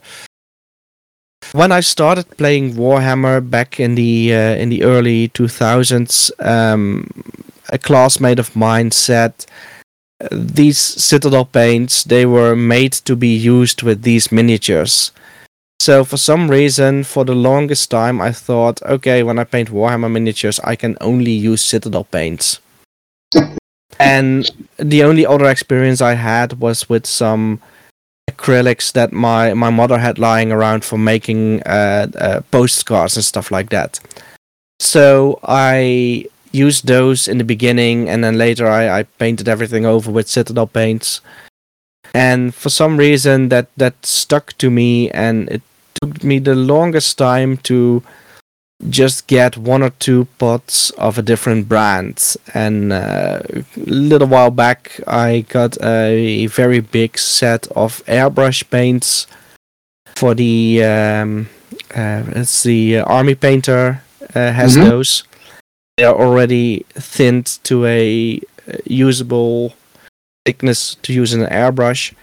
when 1.52 1.72
I 1.72 1.82
started 1.82 2.38
playing 2.38 2.76
Warhammer 2.76 3.42
back 3.50 3.80
in 3.80 3.96
the 3.96 4.34
uh, 4.34 4.56
in 4.56 4.70
the 4.70 4.84
early 4.84 5.30
2000s. 5.30 6.32
Um, 6.40 7.08
a 7.72 7.78
classmate 7.78 8.40
of 8.40 8.56
mine 8.56 8.90
said 8.90 9.34
these 10.32 10.78
citadel 10.80 11.46
paints 11.46 12.04
they 12.04 12.26
were 12.26 12.56
made 12.56 12.92
to 12.94 13.16
be 13.16 13.30
used 13.36 13.84
with 13.84 14.02
these 14.02 14.32
miniatures 14.32 15.12
so 15.80 16.04
for 16.04 16.18
some 16.18 16.50
reason 16.50 17.04
for 17.04 17.26
the 17.26 17.36
longest 17.36 17.90
time 17.90 18.22
i 18.22 18.32
thought 18.32 18.82
okay 18.84 19.24
when 19.24 19.40
i 19.40 19.44
paint 19.44 19.70
warhammer 19.70 20.12
miniatures 20.12 20.60
i 20.62 20.76
can 20.76 20.98
only 21.02 21.32
use 21.32 21.62
citadel 21.62 22.04
paints. 22.06 22.60
And 24.02 24.50
the 24.78 25.04
only 25.04 25.26
other 25.26 25.50
experience 25.50 26.00
i 26.02 26.14
had 26.14 26.62
was 26.62 26.88
with 26.88 27.06
some 27.06 27.60
acrylics 28.32 28.94
that 28.94 29.12
my 29.12 29.54
my 29.54 29.70
mother 29.70 29.98
had 29.98 30.18
lying 30.18 30.52
around 30.52 30.86
for 30.86 30.98
making 30.98 31.62
uh, 31.64 32.08
uh, 32.18 32.42
postcards 32.52 33.18
and 33.18 33.26
stuff 33.26 33.52
like 33.52 33.70
that. 33.70 34.00
So 34.80 35.40
i 35.44 36.26
used 36.52 36.88
those 36.88 37.28
in 37.28 37.38
the 37.38 37.44
beginning 37.44 38.10
and 38.10 38.24
then 38.24 38.38
later 38.38 38.68
I, 38.68 39.00
I 39.00 39.04
painted 39.04 39.48
everything 39.48 39.86
over 39.86 40.10
with 40.12 40.28
citadel 40.28 40.68
paints. 40.68 41.22
And 42.14 42.56
for 42.56 42.70
some 42.70 42.98
reason 42.98 43.50
that 43.50 43.68
that 43.78 44.06
stuck 44.06 44.54
to 44.58 44.70
me 44.70 45.12
and 45.12 45.50
it 45.50 45.62
took 46.02 46.24
me 46.24 46.40
the 46.40 46.56
longest 46.56 47.18
time 47.18 47.58
to 47.58 48.04
just 48.90 49.28
get 49.28 49.58
one 49.58 49.84
or 49.84 49.90
two 50.00 50.26
pots 50.38 50.90
of 50.92 51.18
a 51.18 51.22
different 51.22 51.68
brand. 51.68 52.36
And 52.54 52.94
uh, 52.94 53.42
a 53.50 53.64
little 53.76 54.28
while 54.28 54.52
back 54.52 55.00
i 55.08 55.42
got 55.50 55.78
a 55.84 56.48
very 56.48 56.80
big 56.80 57.18
set 57.18 57.68
of 57.76 58.04
airbrush 58.06 58.70
paints 58.70 59.28
for 60.16 60.34
the 60.34 60.84
um, 60.84 61.50
uh, 61.96 62.24
it's 62.36 62.64
the 62.64 63.00
army 63.00 63.36
painter 63.36 64.02
uh, 64.36 64.52
has 64.52 64.76
Mhm. 64.78 64.90
those. 64.90 65.24
They 65.98 66.06
are 66.06 66.16
already 66.16 66.86
thinned 66.94 67.60
to 67.64 67.86
a 67.86 68.40
uh, 68.68 68.78
usable 68.86 69.74
thickness 70.46 70.96
to 71.04 71.14
use 71.14 71.34
in 71.34 71.42
an 71.42 71.50
airbrush 71.52 72.14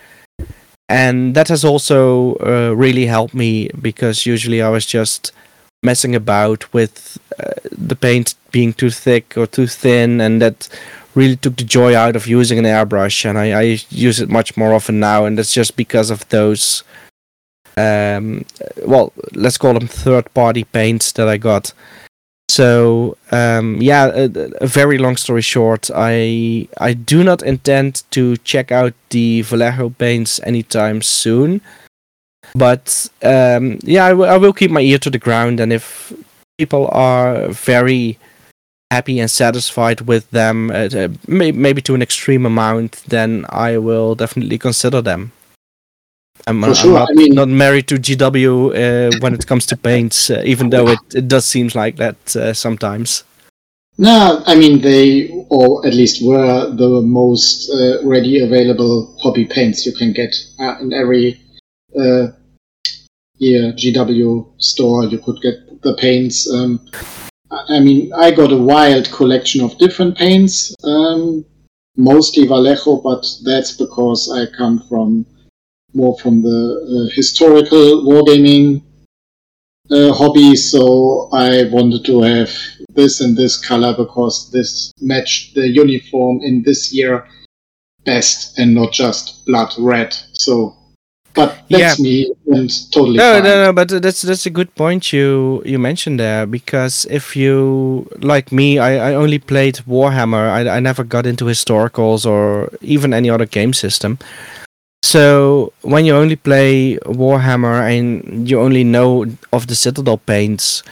and 0.88 1.34
that 1.34 1.48
has 1.48 1.64
also 1.64 2.34
uh, 2.36 2.72
really 2.74 3.06
helped 3.06 3.34
me 3.34 3.68
because 3.80 4.26
usually 4.26 4.62
i 4.62 4.68
was 4.68 4.86
just 4.86 5.32
messing 5.82 6.14
about 6.14 6.72
with 6.72 7.18
uh, 7.38 7.52
the 7.70 7.96
paint 7.96 8.34
being 8.50 8.72
too 8.72 8.90
thick 8.90 9.36
or 9.36 9.46
too 9.46 9.66
thin 9.66 10.20
and 10.20 10.40
that 10.40 10.68
really 11.14 11.36
took 11.36 11.56
the 11.56 11.64
joy 11.64 11.96
out 11.96 12.14
of 12.14 12.26
using 12.26 12.58
an 12.58 12.64
airbrush. 12.64 13.24
And 13.24 13.38
i, 13.38 13.46
I 13.58 13.78
use 13.90 14.20
it 14.20 14.28
much 14.28 14.56
more 14.56 14.74
often 14.74 15.00
now 15.00 15.24
and 15.24 15.36
that's 15.36 15.52
just 15.52 15.76
because 15.76 16.10
of 16.10 16.28
those 16.28 16.82
um, 17.76 18.44
well 18.84 19.12
let's 19.34 19.58
call 19.58 19.74
them 19.74 19.86
third 19.86 20.32
party 20.32 20.64
paints 20.64 21.12
that 21.12 21.28
i 21.28 21.36
got 21.36 21.72
so 22.48 23.16
um, 23.32 23.80
yeah, 23.80 24.06
a, 24.06 24.30
a 24.60 24.66
very 24.66 24.98
long 24.98 25.16
story 25.16 25.42
short, 25.42 25.90
I 25.94 26.68
I 26.78 26.94
do 26.94 27.24
not 27.24 27.42
intend 27.42 28.02
to 28.12 28.36
check 28.38 28.72
out 28.72 28.94
the 29.10 29.42
Vallejo 29.42 29.90
paints 29.90 30.40
anytime 30.44 31.02
soon. 31.02 31.60
But 32.54 33.10
um, 33.22 33.78
yeah, 33.82 34.06
I 34.06 34.36
will 34.38 34.52
keep 34.52 34.70
my 34.70 34.80
ear 34.80 34.98
to 34.98 35.10
the 35.10 35.18
ground, 35.18 35.60
and 35.60 35.72
if 35.72 36.12
people 36.58 36.88
are 36.92 37.48
very 37.48 38.18
happy 38.90 39.18
and 39.18 39.30
satisfied 39.30 40.02
with 40.02 40.30
them, 40.30 40.70
uh, 40.70 40.88
uh, 40.94 41.08
may, 41.26 41.52
maybe 41.52 41.82
to 41.82 41.94
an 41.94 42.02
extreme 42.02 42.46
amount, 42.46 43.02
then 43.08 43.44
I 43.50 43.78
will 43.78 44.14
definitely 44.14 44.58
consider 44.58 45.02
them. 45.02 45.32
I'm, 46.46 46.62
For 46.62 46.70
I'm 46.70 46.92
not, 46.92 47.08
I 47.10 47.14
mean- 47.14 47.34
not 47.34 47.48
married 47.48 47.88
to 47.88 47.96
GW 47.96 48.70
uh, 48.70 49.18
when 49.20 49.34
it 49.34 49.46
comes 49.46 49.66
to 49.66 49.76
paints, 49.76 50.30
uh, 50.30 50.42
even 50.44 50.70
though 50.70 50.88
it, 50.88 50.98
it 51.14 51.28
does 51.28 51.44
seem 51.44 51.70
like 51.74 51.96
that 51.96 52.36
uh, 52.36 52.52
sometimes. 52.54 53.24
No, 53.98 54.42
I 54.46 54.54
mean 54.54 54.82
they, 54.82 55.28
or 55.48 55.84
at 55.86 55.94
least 55.94 56.22
were 56.22 56.70
the 56.70 57.00
most 57.00 57.70
uh, 57.70 58.06
ready 58.06 58.40
available 58.40 59.16
hobby 59.22 59.46
paints 59.46 59.86
you 59.86 59.92
can 59.92 60.12
get 60.12 60.34
uh, 60.60 60.76
in 60.80 60.92
every 60.92 61.40
uh, 61.98 62.26
yeah 63.38 63.72
GW 63.72 64.52
store. 64.58 65.04
You 65.04 65.18
could 65.18 65.40
get 65.40 65.82
the 65.82 65.94
paints. 65.94 66.48
Um, 66.52 66.86
I 67.50 67.76
I 67.76 67.80
mean, 67.80 68.12
I 68.12 68.30
got 68.32 68.52
a 68.52 68.56
wild 68.74 69.10
collection 69.10 69.62
of 69.64 69.78
different 69.78 70.16
paints, 70.18 70.74
um, 70.84 71.44
mostly 71.96 72.46
Vallejo, 72.46 72.96
but 73.00 73.24
that's 73.44 73.72
because 73.72 74.30
I 74.30 74.44
come 74.58 74.84
from 74.90 75.24
more 75.96 76.16
from 76.18 76.42
the 76.42 76.58
uh, 77.08 77.14
historical 77.14 78.04
wargaming 78.04 78.82
uh, 79.90 80.12
hobby, 80.12 80.54
so 80.56 81.28
I 81.32 81.64
wanted 81.70 82.04
to 82.06 82.22
have 82.22 82.50
this 82.94 83.20
and 83.20 83.36
this 83.36 83.56
color 83.56 83.94
because 83.96 84.50
this 84.50 84.92
matched 85.00 85.54
the 85.54 85.68
uniform 85.68 86.40
in 86.42 86.62
this 86.62 86.92
year 86.92 87.26
best 88.04 88.58
and 88.58 88.74
not 88.74 88.92
just 88.92 89.44
blood 89.46 89.72
red. 89.78 90.16
So 90.32 90.74
But 91.34 91.68
that's 91.68 92.00
me 92.00 92.32
and 92.46 92.70
totally 92.92 93.18
no, 93.18 93.34
fine. 93.34 93.44
no, 93.44 93.64
no. 93.66 93.72
But 93.72 93.88
that's 94.02 94.22
that's 94.22 94.46
a 94.46 94.50
good 94.50 94.74
point 94.74 95.12
you 95.12 95.62
you 95.66 95.78
mentioned 95.78 96.18
there 96.18 96.46
because 96.46 97.06
if 97.10 97.36
you 97.36 98.08
like 98.20 98.50
me, 98.50 98.78
I, 98.78 99.10
I 99.10 99.14
only 99.14 99.38
played 99.38 99.76
Warhammer. 99.86 100.48
I 100.48 100.78
I 100.78 100.80
never 100.80 101.04
got 101.04 101.26
into 101.26 101.44
historicals 101.44 102.24
or 102.24 102.70
even 102.80 103.12
any 103.12 103.28
other 103.28 103.46
game 103.46 103.74
system. 103.74 104.18
So 105.06 105.72
when 105.82 106.04
you 106.04 106.16
only 106.16 106.34
play 106.34 106.98
Warhammer 107.06 107.78
and 107.86 108.50
you 108.50 108.60
only 108.60 108.82
know 108.82 109.24
of 109.52 109.68
the 109.68 109.76
Citadel 109.76 110.18
paints, 110.18 110.82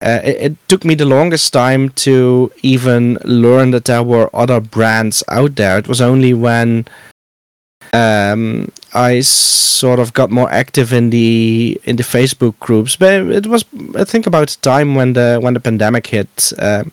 uh, 0.00 0.20
it, 0.24 0.36
it, 0.40 0.68
took 0.68 0.86
me 0.86 0.94
the 0.94 1.04
longest 1.04 1.52
time 1.52 1.90
to 1.90 2.50
even 2.62 3.18
learn 3.24 3.72
that 3.72 3.84
there 3.84 4.02
were 4.02 4.30
other 4.32 4.58
brands 4.58 5.22
out 5.28 5.56
there. 5.56 5.76
It 5.76 5.86
was 5.86 6.00
only 6.00 6.32
when 6.32 6.86
um, 7.92 8.72
I 8.94 9.20
sort 9.20 9.98
of 9.98 10.14
got 10.14 10.30
more 10.30 10.50
active 10.50 10.94
in 10.94 11.10
the 11.10 11.78
in 11.84 11.96
the 11.96 12.04
Facebook 12.04 12.58
groups. 12.60 12.96
But 12.96 13.28
it 13.28 13.48
was 13.48 13.66
I 13.96 14.04
think 14.04 14.26
about 14.26 14.48
the 14.48 14.60
time 14.62 14.94
when 14.94 15.12
the 15.12 15.40
when 15.42 15.52
the 15.52 15.60
pandemic 15.60 16.06
hit. 16.06 16.52
Uh, 16.58 16.84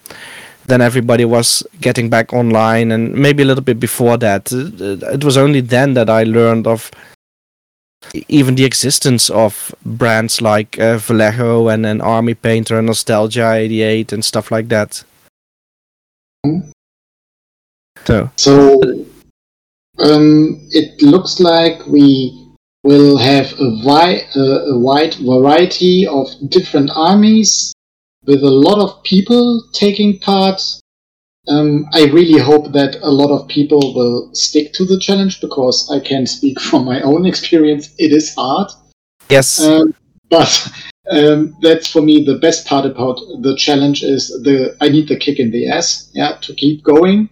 then 0.68 0.82
everybody 0.82 1.26
was 1.26 1.64
getting 1.82 2.10
back 2.10 2.34
online, 2.34 2.92
and 2.92 3.14
maybe 3.14 3.44
a 3.44 3.46
little 3.46 3.64
bit 3.64 3.80
before 3.80 4.18
that. 4.18 4.52
It 4.52 5.24
was 5.24 5.38
only 5.38 5.62
then 5.62 5.94
that 5.94 6.10
I 6.10 6.24
learned 6.24 6.68
of 6.68 6.92
even 8.28 8.56
the 8.56 8.66
existence 8.66 9.30
of 9.30 9.74
brands 9.86 10.42
like 10.42 10.80
uh, 10.80 10.98
Vallejo 10.98 11.68
and, 11.68 11.86
and 11.86 12.02
Army 12.02 12.34
Painter 12.34 12.78
and 12.78 12.88
Nostalgia 12.88 13.54
88 13.54 14.14
and 14.14 14.24
stuff 14.24 14.52
like 14.52 14.68
that. 14.70 15.04
So, 18.06 18.30
so 18.36 18.82
um, 20.00 20.68
it 20.72 21.02
looks 21.02 21.40
like 21.40 21.86
we 21.88 22.46
will 22.84 23.18
have 23.18 23.52
a, 23.54 23.78
wi- 23.84 24.28
uh, 24.36 24.74
a 24.74 24.80
wide 24.80 25.16
variety 25.16 26.06
of 26.06 26.28
different 26.50 26.92
armies 26.96 27.74
with 28.28 28.44
a 28.44 28.50
lot 28.50 28.80
of 28.80 29.04
people 29.04 29.64
taking 29.74 30.20
part. 30.20 30.62
Um, 31.48 31.86
I 31.94 32.06
really 32.06 32.40
hope 32.40 32.72
that 32.74 32.98
a 33.02 33.12
lot 33.12 33.30
of 33.30 33.48
people 33.48 33.94
will 33.94 34.34
stick 34.34 34.74
to 34.74 34.86
the 34.86 35.00
challenge 35.00 35.42
because 35.42 35.90
I 35.92 36.00
can 36.00 36.26
speak 36.26 36.60
from 36.60 36.86
my 36.86 37.02
own 37.02 37.26
experience. 37.32 37.94
It 37.98 38.12
is 38.12 38.34
hard. 38.36 38.72
Yes. 39.30 39.62
Um, 39.62 39.94
but 40.30 40.72
um, 41.12 41.56
that's 41.62 41.88
for 41.88 42.02
me 42.02 42.24
the 42.24 42.40
best 42.40 42.66
part 42.66 42.86
about 42.86 43.20
the 43.42 43.56
challenge 43.58 44.04
is 44.04 44.30
the 44.44 44.76
I 44.82 44.90
need 44.90 45.08
the 45.08 45.18
kick 45.18 45.40
in 45.40 45.52
the 45.52 45.70
ass, 45.70 46.10
yeah, 46.14 46.38
to 46.42 46.54
keep 46.54 46.84
going. 46.84 47.30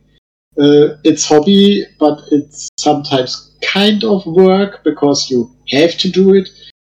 Uh, 0.59 0.97
it's 1.03 1.27
hobby, 1.27 1.83
but 1.99 2.19
it's 2.31 2.69
sometimes 2.77 3.57
kind 3.63 4.03
of 4.03 4.25
work 4.27 4.83
because 4.83 5.29
you 5.31 5.49
have 5.69 5.97
to 5.97 6.09
do 6.09 6.35
it. 6.35 6.49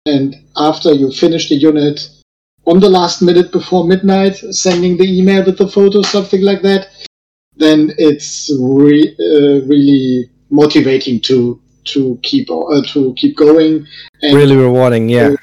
And 0.08 0.36
after 0.58 0.92
you 0.92 1.12
finish 1.12 1.50
the 1.50 1.56
unit, 1.56 2.10
on 2.66 2.80
the 2.80 2.90
last 2.90 3.22
minute 3.22 3.52
before 3.52 3.86
midnight, 3.86 4.36
sending 4.36 4.98
the 4.98 5.20
email 5.20 5.46
with 5.46 5.58
the 5.58 5.68
photo, 5.68 6.02
something 6.02 6.42
like 6.42 6.62
that, 6.62 6.90
then 7.56 7.94
it's 7.98 8.52
re- 8.60 9.16
uh, 9.20 9.66
really 9.66 10.30
motivating 10.50 11.20
to 11.22 11.60
to 11.84 12.20
keep 12.22 12.50
uh, 12.50 12.82
to 12.88 13.14
keep 13.16 13.36
going. 13.36 13.88
And 14.22 14.36
really 14.36 14.56
rewarding, 14.56 15.10
yeah. 15.10 15.30
Uh, 15.30 15.36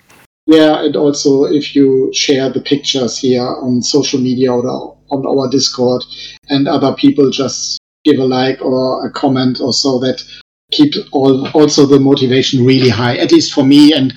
yeah, 0.46 0.84
and 0.84 0.96
also 0.96 1.44
if 1.44 1.76
you 1.76 2.10
share 2.14 2.48
the 2.48 2.60
pictures 2.60 3.18
here 3.18 3.42
on 3.42 3.82
social 3.82 4.20
media 4.20 4.52
or 4.52 4.96
on 5.10 5.26
our 5.26 5.50
Discord, 5.50 6.02
and 6.48 6.68
other 6.68 6.94
people 6.94 7.30
just 7.30 7.78
give 8.04 8.18
a 8.18 8.24
like 8.24 8.62
or 8.62 9.06
a 9.06 9.10
comment 9.10 9.60
or 9.60 9.72
so, 9.72 9.98
that 9.98 10.22
keeps 10.70 10.98
all 11.12 11.48
also 11.48 11.86
the 11.86 11.98
motivation 11.98 12.64
really 12.64 12.88
high. 12.88 13.16
At 13.16 13.32
least 13.32 13.52
for 13.52 13.64
me, 13.64 13.92
and 13.92 14.14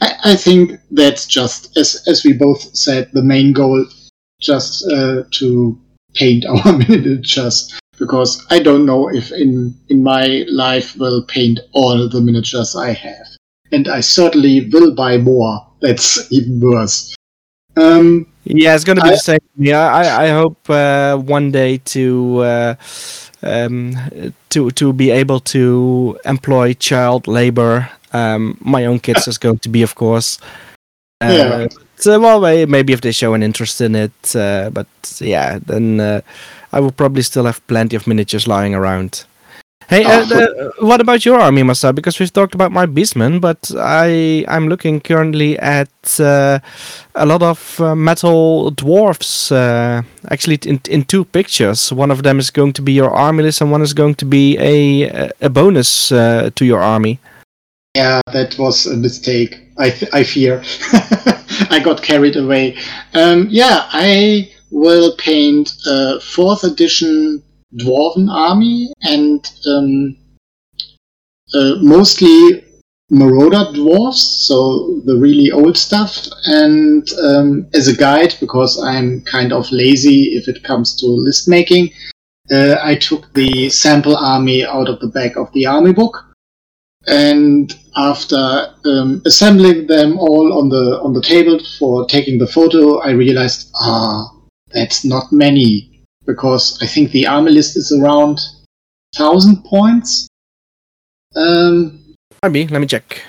I, 0.00 0.14
I 0.24 0.36
think 0.36 0.80
that's 0.90 1.26
just 1.26 1.76
as 1.76 2.02
as 2.06 2.24
we 2.24 2.32
both 2.32 2.74
said, 2.76 3.10
the 3.12 3.22
main 3.22 3.52
goal, 3.52 3.84
just 4.40 4.86
uh, 4.90 5.22
to 5.32 5.78
paint 6.14 6.44
our 6.48 6.76
miniatures 6.76 7.78
because 7.98 8.46
I 8.50 8.60
don't 8.60 8.86
know 8.86 9.08
if 9.08 9.32
in 9.32 9.74
in 9.88 10.02
my 10.02 10.44
life 10.48 10.96
will 10.96 11.22
paint 11.22 11.60
all 11.72 12.08
the 12.08 12.20
miniatures 12.20 12.76
I 12.76 12.92
have, 12.92 13.26
and 13.72 13.88
I 13.88 14.00
certainly 14.00 14.68
will 14.72 14.94
buy 14.94 15.18
more. 15.18 15.66
That's 15.80 16.30
even 16.32 16.60
worse. 16.60 17.14
Um, 17.76 18.26
yeah, 18.44 18.74
it's 18.74 18.84
gonna 18.84 19.02
be 19.02 19.08
I, 19.08 19.12
the 19.12 19.18
same. 19.18 19.40
Yeah, 19.56 19.86
I 19.86 20.24
I 20.24 20.28
hope 20.28 20.70
uh, 20.70 21.16
one 21.16 21.50
day 21.50 21.78
to. 21.78 22.38
Uh, 22.38 22.74
um, 23.40 23.94
to 24.50 24.70
to 24.72 24.92
be 24.92 25.10
able 25.10 25.38
to 25.38 26.18
employ 26.24 26.74
child 26.74 27.28
labor 27.28 27.88
um, 28.12 28.56
my 28.60 28.86
own 28.86 29.00
kids 29.00 29.28
is 29.28 29.38
going 29.38 29.58
to 29.58 29.68
be, 29.68 29.82
of 29.82 29.94
course. 29.94 30.38
Uh, 31.20 31.26
yeah. 31.26 31.66
So, 31.96 32.20
well, 32.20 32.40
maybe 32.66 32.92
if 32.92 33.00
they 33.00 33.10
show 33.12 33.34
an 33.34 33.42
interest 33.42 33.80
in 33.80 33.96
it, 33.96 34.36
uh, 34.36 34.70
but 34.72 34.86
yeah, 35.20 35.58
then 35.66 35.98
uh, 35.98 36.20
I 36.72 36.80
will 36.80 36.92
probably 36.92 37.22
still 37.22 37.44
have 37.44 37.66
plenty 37.66 37.96
of 37.96 38.06
miniatures 38.06 38.46
lying 38.46 38.74
around. 38.74 39.24
Hey, 39.88 40.04
uh, 40.04 40.26
oh. 40.30 40.72
what 40.80 41.00
about 41.00 41.24
your 41.24 41.40
army, 41.40 41.62
Masa? 41.62 41.94
Because 41.94 42.20
we've 42.20 42.32
talked 42.32 42.54
about 42.54 42.70
my 42.70 42.86
beastmen, 42.86 43.40
but 43.40 43.70
I 43.76 44.44
I'm 44.46 44.68
looking 44.68 45.00
currently 45.00 45.58
at 45.58 46.20
uh, 46.20 46.60
a 47.14 47.24
lot 47.24 47.42
of 47.42 47.80
uh, 47.80 47.96
metal 47.96 48.70
dwarfs. 48.70 49.50
actually, 49.50 50.58
in 50.66 50.80
in 50.88 51.04
two 51.04 51.24
pictures. 51.24 51.90
One 51.90 52.12
of 52.12 52.22
them 52.22 52.38
is 52.38 52.50
going 52.50 52.74
to 52.74 52.82
be 52.82 52.92
your 52.92 53.10
army 53.10 53.42
list, 53.42 53.60
and 53.60 53.72
one 53.72 53.82
is 53.82 53.94
going 53.94 54.14
to 54.16 54.26
be 54.26 54.56
a 54.58 55.32
a 55.40 55.48
bonus 55.48 56.08
to 56.10 56.64
your 56.64 56.80
army. 56.80 57.18
Yeah, 57.98 58.20
that 58.32 58.56
was 58.60 58.86
a 58.86 58.96
mistake. 58.96 59.60
I, 59.76 59.90
th- 59.90 60.14
I 60.14 60.22
fear. 60.22 60.62
I 61.68 61.80
got 61.82 62.00
carried 62.00 62.36
away. 62.36 62.76
Um, 63.12 63.48
yeah, 63.50 63.88
I 63.90 64.52
will 64.70 65.16
paint 65.16 65.72
a 65.84 66.20
fourth 66.20 66.62
edition 66.62 67.42
Dwarven 67.74 68.30
army 68.30 68.92
and 69.02 69.44
um, 69.66 70.16
uh, 71.52 71.74
mostly 71.82 72.64
Marauder 73.10 73.64
dwarves, 73.72 74.46
so 74.46 75.00
the 75.04 75.16
really 75.16 75.50
old 75.50 75.76
stuff. 75.76 76.28
And 76.44 77.02
um, 77.14 77.66
as 77.74 77.88
a 77.88 77.96
guide, 77.96 78.36
because 78.38 78.80
I'm 78.80 79.22
kind 79.22 79.52
of 79.52 79.72
lazy 79.72 80.36
if 80.36 80.46
it 80.46 80.62
comes 80.62 80.94
to 81.00 81.06
list 81.06 81.48
making, 81.48 81.90
uh, 82.52 82.76
I 82.80 82.94
took 82.94 83.34
the 83.34 83.68
sample 83.70 84.16
army 84.16 84.64
out 84.64 84.88
of 84.88 85.00
the 85.00 85.08
back 85.08 85.34
of 85.34 85.52
the 85.52 85.66
army 85.66 85.92
book 85.92 86.27
and 87.08 87.74
after 87.96 88.74
um, 88.84 89.22
assembling 89.24 89.86
them 89.86 90.18
all 90.18 90.58
on 90.58 90.68
the 90.68 91.00
on 91.00 91.12
the 91.12 91.22
table 91.22 91.58
for 91.78 92.06
taking 92.06 92.38
the 92.38 92.46
photo, 92.46 92.98
I 92.98 93.10
realized 93.10 93.70
ah, 93.74 94.30
that's 94.72 95.04
not 95.04 95.32
many 95.32 96.04
because 96.26 96.78
I 96.82 96.86
think 96.86 97.10
the 97.10 97.26
army 97.26 97.52
list 97.52 97.76
is 97.76 97.92
around 97.92 98.40
thousand 99.14 99.64
points. 99.64 100.28
Um, 101.34 102.14
Maybe 102.42 102.68
let 102.68 102.80
me 102.80 102.86
check. 102.86 103.22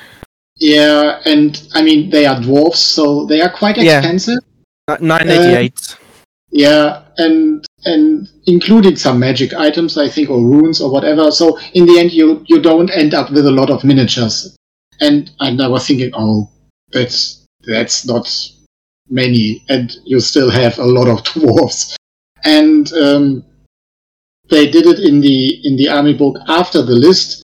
Yeah, 0.58 1.22
and 1.26 1.62
I 1.74 1.82
mean 1.82 2.10
they 2.10 2.26
are 2.26 2.42
dwarfs, 2.42 2.82
so 2.82 3.26
they 3.26 3.42
are 3.42 3.50
quite 3.50 3.78
expensive. 3.78 4.40
Yeah. 4.90 4.98
Nine 5.00 5.30
eighty 5.30 5.56
eight. 5.56 5.80
Uh, 5.92 5.96
yeah, 6.52 7.04
and 7.18 7.66
and 7.86 8.30
including 8.46 8.96
some 8.96 9.20
magic 9.20 9.54
items, 9.54 9.98
I 9.98 10.10
think, 10.10 10.30
or 10.30 10.40
runes 10.40 10.82
or 10.82 10.92
whatever. 10.92 11.32
So 11.32 11.60
in 11.74 11.86
the 11.86 12.00
end, 12.00 12.12
you 12.12 12.44
you 12.48 12.62
don't 12.62 12.90
end 12.90 13.14
up 13.14 13.32
with 13.32 13.46
a 13.46 13.52
lot 13.52 13.70
of 13.70 13.84
miniatures. 13.84 14.56
And 15.00 15.32
and 15.40 15.62
I 15.62 15.68
was 15.68 15.88
thinking, 15.88 16.12
oh, 16.14 16.50
that's 16.92 17.46
that's 17.66 18.06
not 18.06 18.30
many, 19.10 19.64
and 19.70 19.96
you 20.06 20.20
still 20.20 20.50
have 20.50 20.78
a 20.80 20.86
lot 20.86 21.08
of 21.08 21.24
dwarves. 21.24 21.96
And 22.44 22.92
um, 22.94 23.44
they 24.50 24.70
did 24.70 24.86
it 24.86 25.00
in 25.00 25.22
the 25.22 25.60
in 25.64 25.76
the 25.76 25.90
army 25.90 26.14
book 26.14 26.38
after 26.48 26.82
the 26.82 26.96
list, 26.96 27.44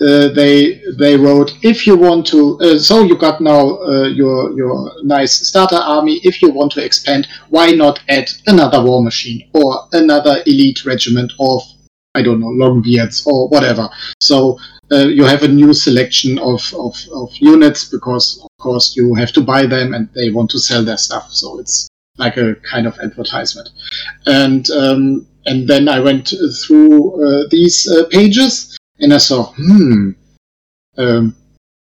uh, 0.00 0.28
they 0.28 0.82
they 0.98 1.16
wrote 1.16 1.56
if 1.62 1.86
you 1.86 1.96
want 1.96 2.26
to 2.26 2.58
uh, 2.60 2.78
so 2.78 3.02
you 3.02 3.16
got 3.16 3.40
now 3.40 3.78
uh, 3.78 4.08
your 4.08 4.52
your 4.52 4.92
nice 5.02 5.48
starter 5.48 5.76
army. 5.76 6.20
If 6.22 6.42
you 6.42 6.50
want 6.50 6.72
to 6.72 6.84
expand 6.84 7.26
why 7.48 7.70
not 7.70 8.00
add 8.08 8.30
another 8.46 8.82
war 8.82 9.02
machine 9.02 9.48
or 9.54 9.88
another 9.92 10.42
elite 10.46 10.84
regiment 10.84 11.32
of 11.40 11.62
i 12.14 12.22
don't 12.22 12.40
know 12.40 12.48
longbeards 12.48 13.26
or 13.26 13.48
whatever? 13.48 13.88
So 14.20 14.58
uh, 14.92 15.08
you 15.08 15.24
have 15.24 15.42
a 15.42 15.48
new 15.48 15.72
selection 15.72 16.38
of, 16.38 16.62
of, 16.74 16.94
of 17.12 17.34
units 17.36 17.88
because 17.88 18.38
of 18.42 18.48
course 18.62 18.94
you 18.96 19.14
have 19.14 19.32
to 19.32 19.40
buy 19.40 19.66
them 19.66 19.94
and 19.94 20.08
they 20.14 20.30
want 20.30 20.50
to 20.50 20.60
sell 20.60 20.84
their 20.84 20.96
stuff. 20.96 21.32
So 21.32 21.58
it's 21.58 21.88
like 22.18 22.36
a 22.36 22.54
kind 22.56 22.86
of 22.86 22.96
advertisement. 23.00 23.70
And 24.26 24.70
um, 24.70 25.26
and 25.46 25.66
then 25.68 25.88
i 25.88 26.00
went 26.00 26.34
through 26.66 27.24
uh, 27.24 27.44
these 27.50 27.88
pages 28.10 28.75
and 29.00 29.12
I 29.14 29.18
saw, 29.18 29.52
hmm, 29.56 30.10
um, 30.98 31.36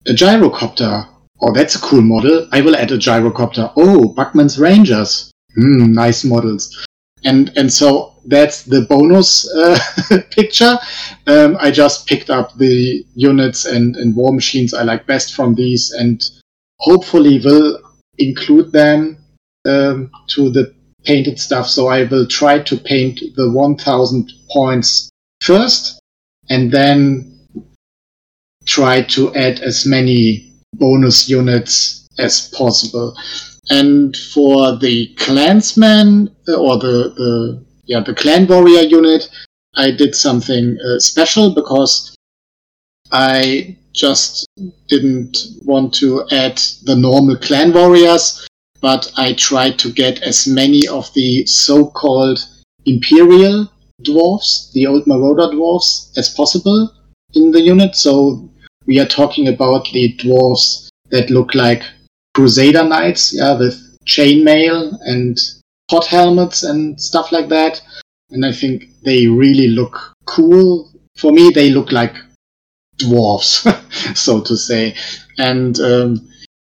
a 0.06 0.12
gyrocopter. 0.12 1.08
Oh, 1.40 1.52
that's 1.52 1.74
a 1.74 1.80
cool 1.80 2.02
model. 2.02 2.48
I 2.52 2.60
will 2.60 2.76
add 2.76 2.92
a 2.92 2.98
gyrocopter. 2.98 3.72
Oh, 3.76 4.14
Bugman's 4.16 4.58
Rangers. 4.58 5.30
Hmm, 5.54 5.92
nice 5.92 6.24
models. 6.24 6.86
and 7.24 7.52
and 7.56 7.72
so 7.72 8.14
that's 8.26 8.64
the 8.64 8.82
bonus 8.82 9.48
uh, 9.54 9.78
picture. 10.30 10.78
Um, 11.26 11.56
I 11.60 11.70
just 11.70 12.06
picked 12.06 12.30
up 12.30 12.56
the 12.56 13.04
units 13.14 13.64
and, 13.66 13.96
and 13.96 14.14
war 14.16 14.32
machines 14.32 14.72
I 14.74 14.82
like 14.84 15.06
best 15.06 15.34
from 15.34 15.54
these, 15.54 15.90
and 15.92 16.22
hopefully 16.78 17.40
will 17.44 17.78
include 18.18 18.72
them 18.72 19.18
um, 19.66 20.10
to 20.28 20.50
the 20.50 20.74
painted 21.04 21.38
stuff. 21.38 21.66
So 21.68 21.88
I 21.88 22.04
will 22.04 22.26
try 22.26 22.60
to 22.60 22.76
paint 22.76 23.20
the 23.36 23.50
1000 23.50 24.32
points 24.52 25.10
first, 25.42 26.00
and 26.48 26.70
then 26.70 27.32
try 28.64 29.02
to 29.02 29.34
add 29.34 29.60
as 29.60 29.86
many 29.86 30.52
bonus 30.74 31.28
units 31.28 32.08
as 32.18 32.48
possible. 32.50 33.16
And 33.70 34.16
for 34.16 34.76
the 34.76 35.14
clansman 35.16 36.34
uh, 36.48 36.54
or 36.54 36.78
the, 36.78 37.12
the 37.16 37.64
yeah 37.84 38.00
the 38.00 38.14
clan 38.14 38.46
warrior 38.46 38.82
unit, 38.82 39.28
I 39.76 39.90
did 39.90 40.14
something 40.14 40.78
uh, 40.80 40.98
special 40.98 41.54
because 41.54 42.14
I 43.10 43.76
just 43.92 44.46
didn't 44.88 45.36
want 45.62 45.94
to 45.94 46.26
add 46.30 46.60
the 46.84 46.96
normal 46.96 47.36
clan 47.36 47.72
warriors, 47.72 48.46
but 48.80 49.12
I 49.16 49.34
tried 49.34 49.78
to 49.80 49.92
get 49.92 50.22
as 50.22 50.46
many 50.46 50.88
of 50.88 51.12
the 51.14 51.46
so-called 51.46 52.40
imperial 52.86 53.71
dwarfs, 54.02 54.70
the 54.74 54.86
old 54.86 55.06
marauder 55.06 55.50
dwarfs, 55.50 56.12
as 56.16 56.28
possible 56.34 56.92
in 57.34 57.50
the 57.50 57.60
unit. 57.60 57.94
So 57.94 58.50
we 58.86 58.98
are 58.98 59.06
talking 59.06 59.48
about 59.48 59.88
the 59.92 60.14
dwarfs 60.14 60.90
that 61.10 61.30
look 61.30 61.54
like 61.54 61.82
crusader 62.34 62.84
knights, 62.84 63.34
yeah, 63.34 63.58
with 63.58 63.78
chainmail 64.06 64.98
and 65.02 65.38
pot 65.90 66.06
helmets 66.06 66.62
and 66.62 67.00
stuff 67.00 67.32
like 67.32 67.48
that. 67.48 67.80
And 68.30 68.46
I 68.46 68.52
think 68.52 68.84
they 69.04 69.26
really 69.26 69.68
look 69.68 70.14
cool. 70.26 70.90
For 71.16 71.32
me, 71.32 71.50
they 71.50 71.70
look 71.70 71.92
like 71.92 72.14
dwarfs, 72.96 73.66
so 74.14 74.40
to 74.40 74.56
say. 74.56 74.94
And 75.38 75.78
um, 75.80 76.28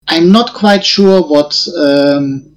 I'm 0.07 0.31
not 0.31 0.53
quite 0.53 0.83
sure 0.83 1.21
what 1.21 1.67
um, 1.77 2.55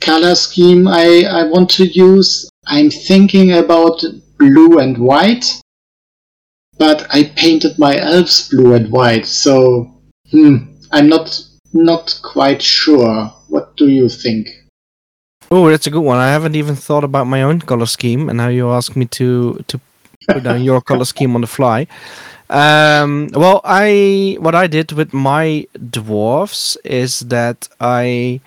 color 0.00 0.34
scheme 0.34 0.88
I, 0.88 1.24
I 1.24 1.44
want 1.44 1.70
to 1.70 1.86
use. 1.86 2.48
I'm 2.66 2.90
thinking 2.90 3.52
about 3.52 4.02
blue 4.38 4.78
and 4.78 4.98
white, 4.98 5.60
but 6.78 7.06
I 7.10 7.24
painted 7.36 7.78
my 7.78 7.98
elves 7.98 8.48
blue 8.48 8.74
and 8.74 8.90
white, 8.90 9.26
so 9.26 9.90
hmm, 10.30 10.56
I'm 10.90 11.08
not 11.08 11.44
not 11.72 12.20
quite 12.22 12.62
sure. 12.62 13.32
What 13.48 13.76
do 13.76 13.88
you 13.88 14.08
think? 14.08 14.48
Oh, 15.50 15.68
that's 15.68 15.86
a 15.86 15.90
good 15.90 16.00
one. 16.00 16.18
I 16.18 16.28
haven't 16.28 16.56
even 16.56 16.76
thought 16.76 17.04
about 17.04 17.26
my 17.26 17.42
own 17.42 17.60
color 17.60 17.86
scheme, 17.86 18.28
and 18.28 18.38
now 18.38 18.48
you 18.48 18.70
ask 18.70 18.96
me 18.96 19.06
to 19.06 19.62
to 19.68 19.80
put 20.28 20.42
down 20.42 20.62
your 20.62 20.80
color 20.90 21.04
scheme 21.04 21.34
on 21.34 21.40
the 21.40 21.46
fly. 21.46 21.86
Um, 22.48 23.28
well, 23.32 23.60
I 23.64 24.36
what 24.40 24.54
I 24.54 24.66
did 24.66 24.92
with 24.92 25.12
my 25.12 25.66
dwarfs 25.90 26.76
is 26.84 27.20
that 27.20 27.68
I 27.80 28.40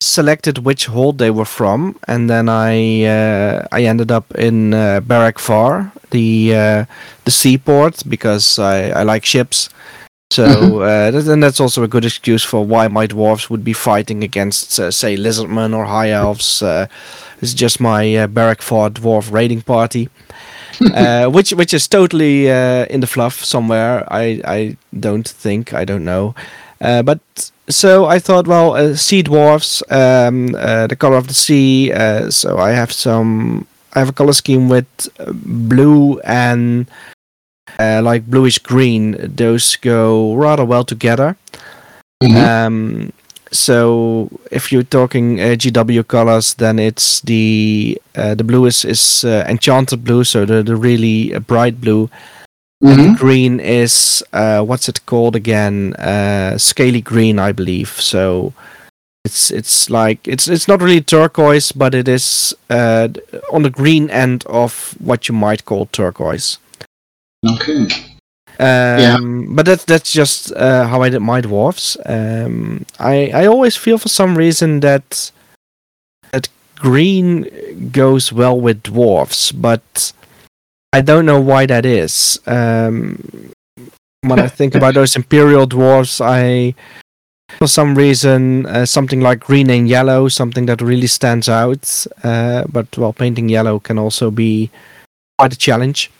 selected 0.00 0.58
which 0.58 0.86
hold 0.86 1.18
they 1.18 1.30
were 1.30 1.44
from, 1.44 1.96
and 2.06 2.28
then 2.28 2.48
I 2.48 3.04
uh, 3.04 3.66
I 3.72 3.84
ended 3.84 4.10
up 4.10 4.34
in 4.34 4.74
uh, 4.74 5.00
Barak 5.00 5.38
Varr, 5.40 5.92
the 6.10 6.54
uh, 6.54 6.84
the 7.24 7.30
seaport, 7.30 8.02
because 8.08 8.58
I, 8.58 8.90
I 8.90 9.02
like 9.02 9.24
ships. 9.24 9.70
So 10.30 10.82
uh, 10.82 11.10
that, 11.10 11.26
and 11.26 11.42
that's 11.42 11.60
also 11.60 11.82
a 11.82 11.88
good 11.88 12.04
excuse 12.04 12.44
for 12.44 12.64
why 12.64 12.88
my 12.88 13.06
dwarves 13.06 13.48
would 13.48 13.64
be 13.64 13.72
fighting 13.72 14.22
against, 14.22 14.78
uh, 14.78 14.90
say, 14.90 15.16
lizardmen 15.16 15.74
or 15.74 15.86
high 15.86 16.10
elves. 16.10 16.62
Uh, 16.62 16.86
it's 17.40 17.54
just 17.54 17.80
my 17.80 18.14
uh, 18.14 18.26
Barak 18.26 18.62
Varr 18.62 18.90
dwarf 18.90 19.32
raiding 19.32 19.62
party. 19.62 20.08
uh, 20.94 21.28
which 21.28 21.52
which 21.52 21.74
is 21.74 21.88
totally 21.88 22.50
uh, 22.50 22.84
in 22.86 23.00
the 23.00 23.06
fluff 23.06 23.44
somewhere. 23.44 24.06
I 24.12 24.40
I 24.44 24.76
don't 24.98 25.26
think 25.26 25.72
I 25.74 25.84
don't 25.84 26.04
know, 26.04 26.34
uh, 26.80 27.02
but 27.02 27.20
so 27.68 28.06
I 28.06 28.18
thought, 28.18 28.46
well, 28.46 28.74
uh, 28.74 28.94
sea 28.94 29.22
dwarfs, 29.22 29.82
um, 29.90 30.54
uh, 30.54 30.86
the 30.86 30.96
color 30.96 31.16
of 31.16 31.28
the 31.28 31.34
sea. 31.34 31.92
Uh, 31.92 32.30
so 32.30 32.58
I 32.58 32.70
have 32.70 32.92
some. 32.92 33.66
I 33.94 34.00
have 34.00 34.10
a 34.10 34.12
color 34.12 34.32
scheme 34.32 34.68
with 34.68 34.86
uh, 35.18 35.32
blue 35.32 36.20
and 36.20 36.86
uh, 37.78 38.00
like 38.02 38.26
bluish 38.26 38.58
green. 38.58 39.16
Those 39.18 39.76
go 39.76 40.34
rather 40.34 40.64
well 40.64 40.84
together. 40.84 41.36
Um, 42.36 43.12
so 43.50 44.28
if 44.50 44.72
you're 44.72 44.82
talking 44.82 45.40
uh, 45.40 45.56
GW 45.56 46.06
colors, 46.06 46.54
then 46.54 46.78
it's 46.78 47.20
the 47.22 48.00
uh, 48.14 48.34
the 48.34 48.44
blue 48.44 48.66
is 48.66 48.84
is 48.84 49.24
uh, 49.24 49.44
enchanted 49.48 50.04
blue, 50.04 50.24
so 50.24 50.44
the 50.44 50.62
the 50.62 50.76
really 50.76 51.34
uh, 51.34 51.40
bright 51.40 51.80
blue. 51.80 52.10
The 52.80 53.16
green 53.18 53.60
is 53.60 54.22
uh, 54.32 54.62
what's 54.62 54.88
it 54.88 55.04
called 55.06 55.34
again? 55.34 55.94
Uh, 55.94 56.58
scaly 56.58 57.00
green, 57.00 57.38
I 57.38 57.52
believe. 57.52 57.88
So 58.00 58.52
it's 59.24 59.50
it's 59.50 59.90
like 59.90 60.26
it's 60.28 60.46
it's 60.48 60.68
not 60.68 60.80
really 60.80 61.00
turquoise, 61.00 61.72
but 61.72 61.94
it 61.94 62.08
is 62.08 62.54
uh, 62.70 63.08
on 63.52 63.62
the 63.62 63.70
green 63.70 64.08
end 64.10 64.44
of 64.46 64.94
what 65.00 65.28
you 65.28 65.34
might 65.34 65.64
call 65.64 65.86
turquoise. 65.86 66.58
Okay. 67.44 67.88
Um, 68.60 69.54
But 69.54 69.66
that's 69.66 69.84
that's 69.84 70.12
just 70.12 70.52
uh, 70.52 70.86
how 70.86 71.02
I 71.02 71.08
did 71.10 71.20
my 71.20 71.40
dwarfs. 71.40 71.96
Um, 72.06 72.84
I 72.98 73.30
I 73.34 73.46
always 73.46 73.76
feel 73.76 73.98
for 73.98 74.08
some 74.08 74.38
reason 74.38 74.80
that 74.80 75.32
that 76.32 76.48
green 76.76 77.90
goes 77.92 78.32
well 78.32 78.60
with 78.60 78.82
dwarfs, 78.82 79.52
but 79.52 80.12
I 80.92 81.00
don't 81.00 81.26
know 81.26 81.40
why 81.40 81.66
that 81.66 81.84
is. 81.84 82.40
Um, 82.46 83.52
when 84.22 84.38
I 84.38 84.48
think 84.58 84.74
about 84.74 84.94
those 84.94 85.16
imperial 85.16 85.66
dwarfs, 85.66 86.20
I 86.20 86.74
for 87.58 87.66
some 87.66 87.94
reason 87.94 88.66
uh, 88.66 88.86
something 88.86 89.20
like 89.20 89.40
green 89.40 89.70
and 89.70 89.88
yellow, 89.88 90.28
something 90.28 90.66
that 90.66 90.80
really 90.80 91.06
stands 91.06 91.48
out. 91.48 92.06
Uh, 92.22 92.64
but 92.68 92.96
well, 92.96 93.12
painting 93.12 93.48
yellow 93.48 93.78
can 93.78 93.98
also 93.98 94.30
be 94.30 94.70
quite 95.38 95.52
a 95.52 95.58
challenge. 95.58 96.10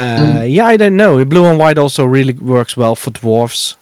Uh, 0.00 0.44
yeah, 0.46 0.66
I 0.66 0.76
don't 0.76 0.96
know. 0.96 1.24
Blue 1.24 1.44
and 1.44 1.58
white 1.58 1.78
also 1.78 2.04
really 2.04 2.32
works 2.32 2.76
well 2.76 2.96
for 2.96 3.10
dwarfs. 3.10 3.76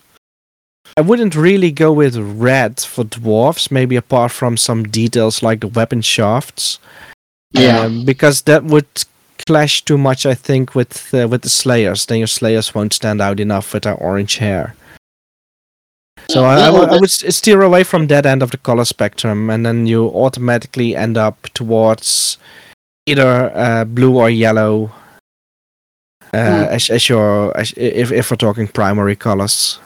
I 0.96 1.02
wouldn't 1.02 1.36
really 1.36 1.70
go 1.70 1.92
with 1.92 2.16
red 2.16 2.80
for 2.80 3.04
dwarfs, 3.04 3.70
maybe 3.70 3.96
apart 3.96 4.32
from 4.32 4.56
some 4.56 4.84
details 4.84 5.42
like 5.42 5.60
the 5.60 5.68
weapon 5.68 6.02
shafts. 6.02 6.78
Yeah. 7.52 7.80
Um, 7.80 8.04
because 8.04 8.42
that 8.42 8.64
would 8.64 8.86
clash 9.50 9.82
too 9.84 9.98
much, 9.98 10.26
I 10.26 10.34
think, 10.34 10.74
with 10.74 11.12
uh, 11.14 11.26
with 11.28 11.42
the 11.42 11.48
slayers. 11.48 12.06
Then 12.06 12.18
your 12.18 12.28
slayers 12.28 12.74
won't 12.74 12.92
stand 12.94 13.20
out 13.20 13.40
enough 13.40 13.72
with 13.74 13.82
their 13.82 13.94
orange 13.98 14.36
hair. 14.38 14.74
So 16.28 16.44
I, 16.44 16.66
I, 16.66 16.70
would- 16.70 16.88
I 16.90 16.96
would 17.00 17.10
steer 17.10 17.62
away 17.62 17.84
from 17.84 18.06
that 18.06 18.26
end 18.26 18.42
of 18.42 18.50
the 18.50 18.58
color 18.58 18.84
spectrum, 18.84 19.50
and 19.50 19.64
then 19.66 19.86
you 19.86 20.06
automatically 20.14 20.94
end 20.94 21.16
up 21.18 21.36
towards 21.54 22.38
either 23.06 23.50
uh, 23.54 23.84
blue 23.84 24.16
or 24.16 24.30
yellow. 24.30 24.90
Uh, 26.32 26.66
Hmm. 26.66 26.74
as, 26.76 26.90
as 26.90 27.08
your 27.08 27.50
as, 27.58 27.72
if 27.76 28.12
if 28.12 28.30
we're 28.30 28.36
talking 28.36 28.68
primary 28.68 29.16
colors. 29.16 29.80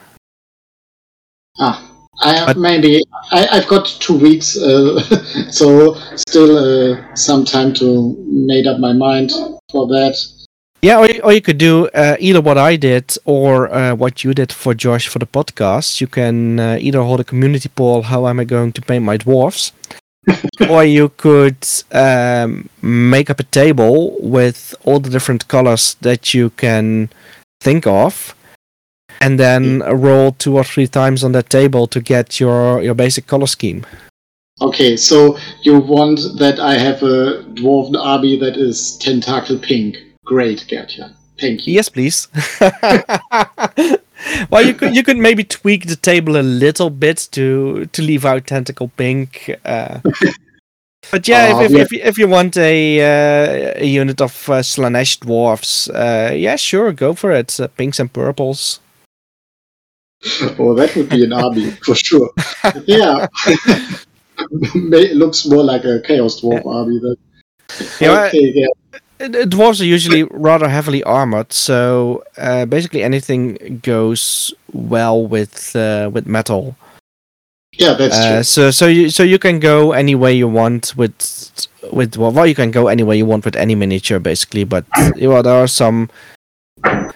Ah, 1.58 1.80
I 2.22 2.32
have 2.36 2.56
maybe 2.56 3.02
I, 3.32 3.46
I've 3.52 3.68
got 3.68 3.86
two 4.00 4.16
weeks, 4.18 4.56
uh, 4.56 5.00
so 5.50 5.94
still 6.16 6.56
uh, 6.58 7.14
some 7.14 7.44
time 7.44 7.72
to 7.74 8.16
made 8.28 8.66
up 8.66 8.78
my 8.78 8.92
mind 8.92 9.30
for 9.70 9.86
that. 9.88 10.16
Yeah, 10.82 10.98
or, 10.98 11.08
you- 11.10 11.22
or 11.22 11.32
you 11.32 11.40
could 11.40 11.58
do 11.58 11.88
uh, 11.88 12.16
either 12.20 12.40
what 12.40 12.58
I 12.58 12.76
did 12.76 13.16
or 13.24 13.72
uh, 13.74 13.94
what 13.94 14.22
you 14.22 14.34
did 14.34 14.52
for 14.52 14.74
Josh 14.74 15.08
for 15.08 15.18
the 15.18 15.26
podcast. 15.26 16.00
You 16.00 16.06
can 16.06 16.60
uh, 16.60 16.76
either 16.80 17.02
hold 17.02 17.20
a 17.20 17.24
community 17.24 17.68
poll, 17.70 18.02
how 18.02 18.26
am 18.28 18.38
I 18.38 18.44
going 18.44 18.72
to 18.72 18.82
paint 18.82 19.04
my 19.04 19.16
dwarfs? 19.16 19.72
or 20.70 20.84
you 20.84 21.10
could 21.16 21.56
um, 21.92 22.68
make 22.82 23.28
up 23.30 23.40
a 23.40 23.44
table 23.44 24.16
with 24.20 24.74
all 24.84 24.98
the 25.00 25.10
different 25.10 25.48
colors 25.48 25.96
that 26.00 26.32
you 26.34 26.50
can 26.50 27.10
think 27.60 27.86
of. 27.86 28.34
And 29.20 29.38
then 29.38 29.80
roll 29.80 30.32
two 30.32 30.56
or 30.56 30.64
three 30.64 30.86
times 30.86 31.24
on 31.24 31.32
that 31.32 31.48
table 31.50 31.86
to 31.88 32.00
get 32.00 32.38
your, 32.40 32.82
your 32.82 32.94
basic 32.94 33.26
color 33.26 33.46
scheme. 33.46 33.84
Okay, 34.60 34.96
so 34.96 35.36
you 35.62 35.78
want 35.80 36.20
that 36.38 36.60
I 36.60 36.74
have 36.78 37.02
a 37.02 37.42
dwarven 37.54 37.96
army 37.98 38.38
that 38.38 38.56
is 38.56 38.96
tentacle 38.98 39.58
pink. 39.58 39.96
Great, 40.24 40.64
Gertjan. 40.68 41.14
Thank 41.40 41.66
you. 41.66 41.74
Yes, 41.74 41.88
please. 41.88 42.28
well, 44.50 44.64
you 44.64 44.74
could 44.74 44.94
you 44.94 45.02
could 45.02 45.16
maybe 45.16 45.44
tweak 45.44 45.86
the 45.86 45.96
table 45.96 46.36
a 46.36 46.42
little 46.42 46.90
bit 46.90 47.28
to 47.32 47.86
to 47.86 48.02
leave 48.02 48.24
out 48.24 48.46
tentacle 48.46 48.88
pink. 48.96 49.50
Uh, 49.64 49.98
but 51.10 51.26
yeah, 51.28 51.50
Oh, 51.54 51.60
if, 51.62 51.70
if, 51.70 51.76
yeah. 51.76 51.82
if 51.82 51.92
you- 51.92 52.00
if 52.04 52.18
you 52.18 52.28
want 52.28 52.56
a 52.56 53.00
uh, 53.00 53.72
a 53.76 53.86
unit 53.86 54.20
of 54.20 54.48
uh, 54.48 54.62
Slaanesh 54.62 55.18
dwarfs, 55.20 55.88
uh, 55.90 56.32
yeah, 56.34 56.56
sure, 56.56 56.92
go 56.92 57.14
for 57.14 57.32
it. 57.32 57.58
Uh, 57.58 57.66
pinks 57.68 57.98
and 57.98 58.12
purples. 58.12 58.80
Oh, 60.58 60.74
that 60.74 60.94
would 60.96 61.08
be 61.08 61.24
an 61.24 61.32
army 61.32 61.70
for 61.70 61.94
sure. 61.94 62.30
yeah. 62.86 63.26
it 64.38 65.16
looks 65.16 65.46
more 65.46 65.62
like 65.62 65.84
a 65.84 66.00
Chaos 66.00 66.40
Dwarf 66.40 66.64
army 66.66 66.98
than. 66.98 67.16
Yeah, 68.00 68.26
okay, 68.26 68.52
yeah. 68.54 68.98
Dwarves 69.20 69.80
are 69.80 69.84
usually 69.84 70.24
rather 70.24 70.68
heavily 70.68 71.02
armored, 71.04 71.52
so 71.52 72.24
uh, 72.36 72.66
basically 72.66 73.02
anything 73.02 73.80
goes 73.82 74.52
well 74.72 75.26
with 75.26 75.74
uh, 75.76 76.10
with 76.12 76.26
metal. 76.26 76.76
Yeah, 77.72 77.94
that's 77.94 78.16
uh, 78.16 78.34
true. 78.34 78.42
So 78.42 78.70
so 78.70 78.86
you 78.86 79.10
so 79.10 79.22
you 79.22 79.38
can 79.38 79.60
go 79.60 79.92
any 79.92 80.14
way 80.14 80.34
you 80.34 80.48
want 80.48 80.94
with 80.96 81.68
with 81.92 82.16
well, 82.16 82.46
you 82.46 82.54
can 82.54 82.70
go 82.70 82.88
any 82.88 83.02
way 83.02 83.16
you 83.16 83.26
want 83.26 83.44
with 83.44 83.56
any 83.56 83.74
miniature 83.74 84.18
basically, 84.18 84.64
but 84.64 84.84
you 85.16 85.28
know, 85.28 85.42
there 85.42 85.54
are 85.54 85.68
some 85.68 86.10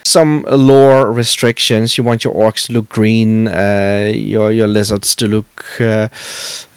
some 0.05 0.45
lore 0.49 1.13
restrictions. 1.13 1.99
You 1.99 2.05
want 2.05 2.25
your 2.25 2.35
orcs 2.35 2.67
to 2.67 2.73
look 2.73 2.89
green, 2.89 3.49
uh, 3.49 4.11
your 4.15 4.51
your 4.51 4.69
lizards 4.69 5.15
to 5.17 5.29
look 5.29 5.81
uh, 5.81 6.09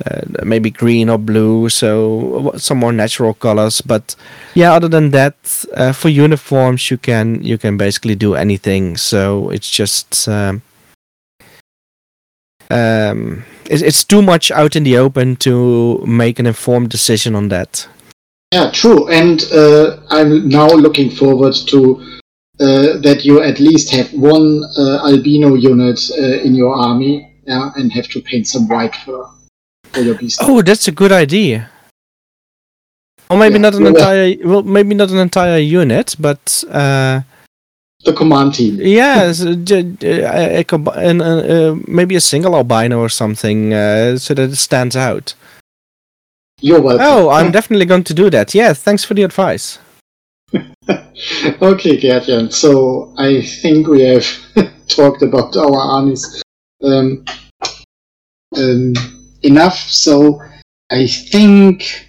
uh, 0.06 0.22
maybe 0.44 0.70
green 0.70 1.10
or 1.10 1.18
blue, 1.18 1.70
so 1.70 2.52
some 2.58 2.80
more 2.80 2.94
natural 2.94 3.34
colors. 3.34 3.82
But 3.82 4.16
yeah, 4.54 4.74
other 4.74 4.90
than 4.90 5.12
that, 5.12 5.36
uh, 5.74 5.94
for 5.94 6.10
uniforms 6.10 6.92
you 6.92 6.98
can 6.98 7.44
you 7.44 7.58
can 7.58 7.78
basically 7.78 8.16
do 8.16 8.36
anything. 8.36 8.98
So 8.98 9.50
it's 9.50 9.70
just. 9.70 10.28
Um, 10.28 10.62
um, 12.70 13.44
it's, 13.66 14.04
too 14.06 14.22
much 14.22 14.50
out 14.50 14.78
in 14.78 14.84
the 14.84 14.98
open 14.98 15.36
to 15.38 16.04
make 16.06 16.40
an 16.40 16.46
informed 16.46 16.90
decision 16.90 17.36
on 17.36 17.50
that. 17.50 17.88
Yeah, 18.54 18.72
true. 18.72 19.10
And 19.10 19.44
uh, 19.54 19.98
I'm 20.10 20.48
now 20.48 20.68
looking 20.68 21.10
forward 21.10 21.54
to 21.68 22.02
uh, 22.02 22.21
that 23.02 23.26
you 23.26 23.42
at 23.42 23.60
least 23.60 23.92
have 23.92 24.14
one 24.14 24.64
uh, 24.78 25.08
albino 25.08 25.56
unit 25.56 26.00
uh, 26.18 26.46
in 26.46 26.56
your 26.56 26.76
army, 26.76 27.34
yeah, 27.48 27.72
and 27.76 27.92
have 27.92 28.08
to 28.10 28.22
paint 28.22 28.48
some 28.48 28.68
white 28.68 28.96
fur 28.96 29.26
for 29.92 30.02
your 30.02 30.16
beast. 30.16 30.40
Oh, 30.42 30.62
that's 30.62 30.88
a 30.88 30.92
good 30.92 31.12
idea. 31.12 31.70
Or 33.30 33.38
maybe 33.38 33.54
yeah, 33.54 33.62
not 33.62 33.76
an 33.76 33.88
entire, 33.88 34.36
well, 34.44 34.64
maybe 34.64 34.94
not 34.94 35.10
an 35.10 35.18
entire 35.18 35.58
unit, 35.58 36.16
but 36.20 36.64
uh, 36.70 37.22
the 38.04 38.14
command 38.14 38.56
team. 38.56 38.78
Yeah, 38.82 39.32
a, 39.42 40.62
a, 40.62 41.76
maybe 41.88 42.16
a 42.16 42.22
single 42.22 42.56
albino 42.56 43.00
or 43.00 43.10
something, 43.10 43.74
uh, 43.74 44.18
so 44.18 44.34
that 44.34 44.52
it 44.52 44.58
stands 44.58 44.96
out. 44.96 45.34
You're 46.60 46.82
welcome. 46.82 47.06
Oh, 47.08 47.30
I'm 47.30 47.52
definitely 47.52 47.86
going 47.86 48.04
to 48.04 48.14
do 48.14 48.30
that. 48.30 48.54
Yeah, 48.54 48.74
thanks 48.74 49.04
for 49.04 49.14
the 49.14 49.24
advice. 49.24 49.80
okay, 51.62 51.98
Gertjan. 51.98 52.52
So 52.52 53.14
I 53.18 53.42
think 53.42 53.88
we 53.88 54.02
have 54.04 54.26
talked 54.88 55.22
about 55.22 55.56
our 55.56 55.76
armies 55.76 56.44
um, 56.84 57.24
um, 58.58 58.94
enough. 59.44 59.78
So 59.78 60.42
I 60.92 61.08
think 61.08 62.08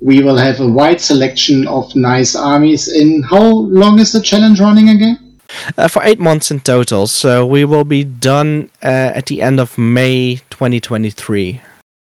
we 0.00 0.22
will 0.22 0.36
have 0.36 0.60
a 0.60 0.68
wide 0.68 1.00
selection 1.00 1.66
of 1.68 1.94
nice 1.94 2.34
armies. 2.34 2.88
In 2.88 3.22
how 3.22 3.42
long 3.42 3.98
is 3.98 4.12
the 4.12 4.20
challenge 4.20 4.60
running 4.60 4.88
again? 4.88 5.38
Uh, 5.76 5.88
for 5.88 6.02
eight 6.04 6.20
months 6.20 6.50
in 6.50 6.60
total. 6.60 7.06
So 7.06 7.44
we 7.44 7.64
will 7.64 7.84
be 7.84 8.04
done 8.04 8.70
uh, 8.82 9.12
at 9.14 9.26
the 9.26 9.42
end 9.42 9.58
of 9.58 9.76
May 9.76 10.36
2023. 10.50 11.60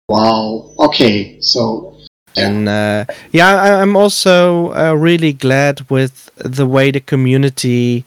Wow. 0.09 0.75
Okay. 0.79 1.41
So 1.41 1.97
and 2.37 2.69
uh, 2.69 3.05
yeah, 3.33 3.61
I, 3.61 3.83
am 3.83 3.97
also 3.97 4.73
uh, 4.75 4.95
really 4.95 5.33
glad 5.33 5.89
with 5.91 6.31
the 6.37 6.67
way 6.67 6.91
the 6.91 7.01
community 7.01 8.05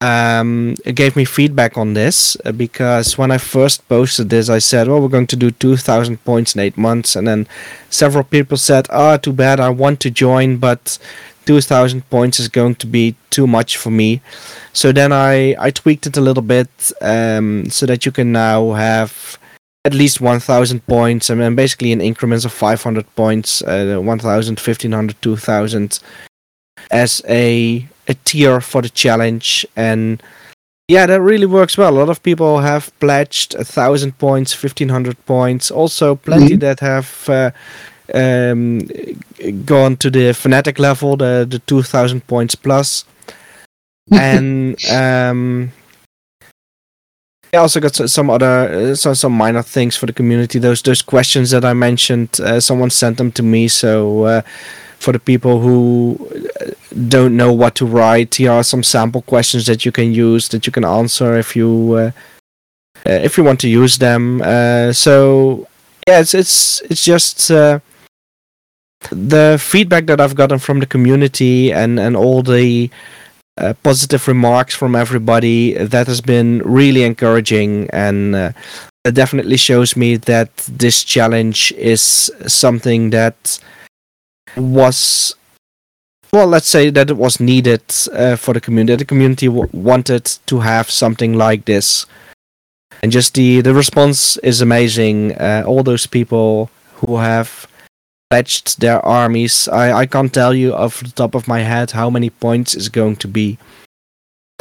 um, 0.00 0.74
gave 0.94 1.16
me 1.16 1.24
feedback 1.24 1.76
on 1.76 1.94
this 1.94 2.36
uh, 2.44 2.52
because 2.52 3.16
when 3.16 3.30
I 3.30 3.38
first 3.38 3.88
posted 3.88 4.30
this, 4.30 4.48
I 4.48 4.58
said, 4.58 4.88
"Well, 4.88 5.00
we're 5.00 5.08
going 5.08 5.28
to 5.28 5.36
do 5.36 5.50
2,000 5.50 6.24
points 6.24 6.54
in 6.54 6.60
eight 6.60 6.76
months," 6.76 7.16
and 7.16 7.26
then 7.26 7.46
several 7.90 8.24
people 8.24 8.56
said, 8.56 8.86
"Ah, 8.90 9.14
oh, 9.14 9.16
too 9.16 9.32
bad. 9.32 9.60
I 9.60 9.70
want 9.70 10.00
to 10.00 10.10
join, 10.10 10.56
but 10.56 10.98
2,000 11.46 12.08
points 12.10 12.38
is 12.38 12.48
going 12.48 12.76
to 12.76 12.86
be 12.86 13.14
too 13.30 13.46
much 13.46 13.76
for 13.76 13.90
me." 13.90 14.20
So 14.72 14.92
then 14.92 15.12
I 15.12 15.54
I 15.58 15.70
tweaked 15.70 16.06
it 16.06 16.16
a 16.16 16.20
little 16.20 16.42
bit 16.42 16.70
um, 17.00 17.70
so 17.70 17.86
that 17.86 18.04
you 18.06 18.12
can 18.12 18.32
now 18.32 18.72
have 18.72 19.38
at 19.84 19.94
least 19.94 20.20
1000 20.20 20.86
points. 20.86 21.30
And 21.30 21.56
basically 21.56 21.92
in 21.92 22.00
increments 22.00 22.44
of 22.44 22.52
500 22.52 23.14
points 23.14 23.62
uh, 23.62 23.98
1000 24.00 24.58
1500 24.58 25.22
2000 25.22 26.00
as 26.90 27.22
a 27.28 27.86
a 28.08 28.14
tier 28.24 28.60
for 28.60 28.82
the 28.82 28.88
challenge. 28.88 29.66
And 29.76 30.22
yeah 30.88 31.06
that 31.06 31.20
really 31.20 31.46
works 31.46 31.76
well. 31.76 31.92
A 31.92 31.98
lot 31.98 32.08
of 32.08 32.22
people 32.22 32.60
have 32.60 32.92
pledged 33.00 33.54
thousand 33.58 34.18
points 34.18 34.54
1500 34.54 35.24
points. 35.26 35.70
Also 35.70 36.16
plenty 36.16 36.56
mm-hmm. 36.56 36.58
that 36.58 36.80
have 36.80 37.28
uh, 37.28 37.50
um, 38.14 38.80
gone 39.64 39.96
to 39.96 40.10
the 40.10 40.32
fanatic 40.32 40.78
level 40.78 41.16
the 41.16 41.46
the 41.48 41.58
2000 41.60 42.26
points 42.26 42.54
plus. 42.54 43.04
And 44.10 44.76
um, 44.90 45.72
I 47.54 47.58
also 47.58 47.80
got 47.80 47.94
some 47.94 48.30
other 48.30 48.92
uh, 48.92 48.94
some 48.94 49.14
some 49.14 49.32
minor 49.32 49.62
things 49.62 49.94
for 49.94 50.06
the 50.06 50.14
community. 50.14 50.58
Those 50.58 50.80
those 50.80 51.02
questions 51.02 51.50
that 51.50 51.66
I 51.66 51.74
mentioned, 51.74 52.40
uh, 52.40 52.60
someone 52.60 52.88
sent 52.88 53.18
them 53.18 53.30
to 53.32 53.42
me. 53.42 53.68
So 53.68 54.22
uh, 54.22 54.42
for 54.98 55.12
the 55.12 55.18
people 55.18 55.60
who 55.60 56.16
uh, 56.60 56.70
don't 57.08 57.36
know 57.36 57.52
what 57.52 57.74
to 57.74 57.84
write, 57.84 58.36
here 58.36 58.52
are 58.52 58.64
some 58.64 58.82
sample 58.82 59.20
questions 59.20 59.66
that 59.66 59.84
you 59.84 59.92
can 59.92 60.14
use 60.14 60.48
that 60.48 60.66
you 60.66 60.72
can 60.72 60.84
answer 60.84 61.36
if 61.36 61.54
you 61.54 61.92
uh, 61.92 62.10
uh, 63.06 63.20
if 63.22 63.36
you 63.36 63.44
want 63.44 63.60
to 63.60 63.68
use 63.68 63.98
them. 63.98 64.40
so 64.94 65.68
yeah, 66.08 66.20
it's 66.20 66.32
it's 66.32 66.80
it's 66.88 67.04
just 67.04 67.48
the 69.10 69.58
feedback 69.60 70.06
that 70.06 70.22
I've 70.22 70.36
gotten 70.36 70.58
from 70.58 70.80
the 70.80 70.86
community 70.86 71.70
and 71.70 72.00
and 72.00 72.16
all 72.16 72.42
the 72.42 72.88
uh, 73.58 73.74
positive 73.82 74.26
remarks 74.28 74.74
from 74.74 74.94
everybody. 74.94 75.74
That 75.74 76.06
has 76.06 76.20
been 76.20 76.62
really 76.64 77.02
encouraging, 77.02 77.88
and 77.90 78.34
uh, 78.34 78.52
it 79.04 79.14
definitely 79.14 79.56
shows 79.56 79.96
me 79.96 80.16
that 80.16 80.56
this 80.56 81.04
challenge 81.04 81.72
is 81.72 82.30
something 82.46 83.10
that 83.10 83.58
was. 84.56 85.34
Well, 86.32 86.46
let's 86.46 86.68
say 86.68 86.88
that 86.88 87.10
it 87.10 87.18
was 87.18 87.40
needed 87.40 87.82
uh, 88.12 88.36
for 88.36 88.54
the 88.54 88.60
community. 88.60 88.96
The 88.96 89.04
community 89.04 89.46
w- 89.48 89.68
wanted 89.72 90.24
to 90.46 90.60
have 90.60 90.90
something 90.90 91.34
like 91.34 91.66
this, 91.66 92.06
and 93.02 93.12
just 93.12 93.34
the 93.34 93.60
the 93.60 93.74
response 93.74 94.38
is 94.38 94.62
amazing. 94.62 95.32
Uh, 95.32 95.64
all 95.66 95.82
those 95.82 96.06
people 96.06 96.70
who 96.94 97.18
have 97.18 97.66
pledged 98.32 98.80
their 98.80 99.04
armies. 99.04 99.68
I, 99.68 99.92
I 99.92 100.06
can't 100.06 100.32
tell 100.32 100.54
you 100.54 100.74
off 100.74 101.02
the 101.02 101.10
top 101.10 101.34
of 101.34 101.46
my 101.46 101.60
head 101.60 101.90
how 101.90 102.08
many 102.08 102.30
points 102.30 102.74
is 102.74 102.88
going 102.88 103.16
to 103.16 103.28
be. 103.28 103.58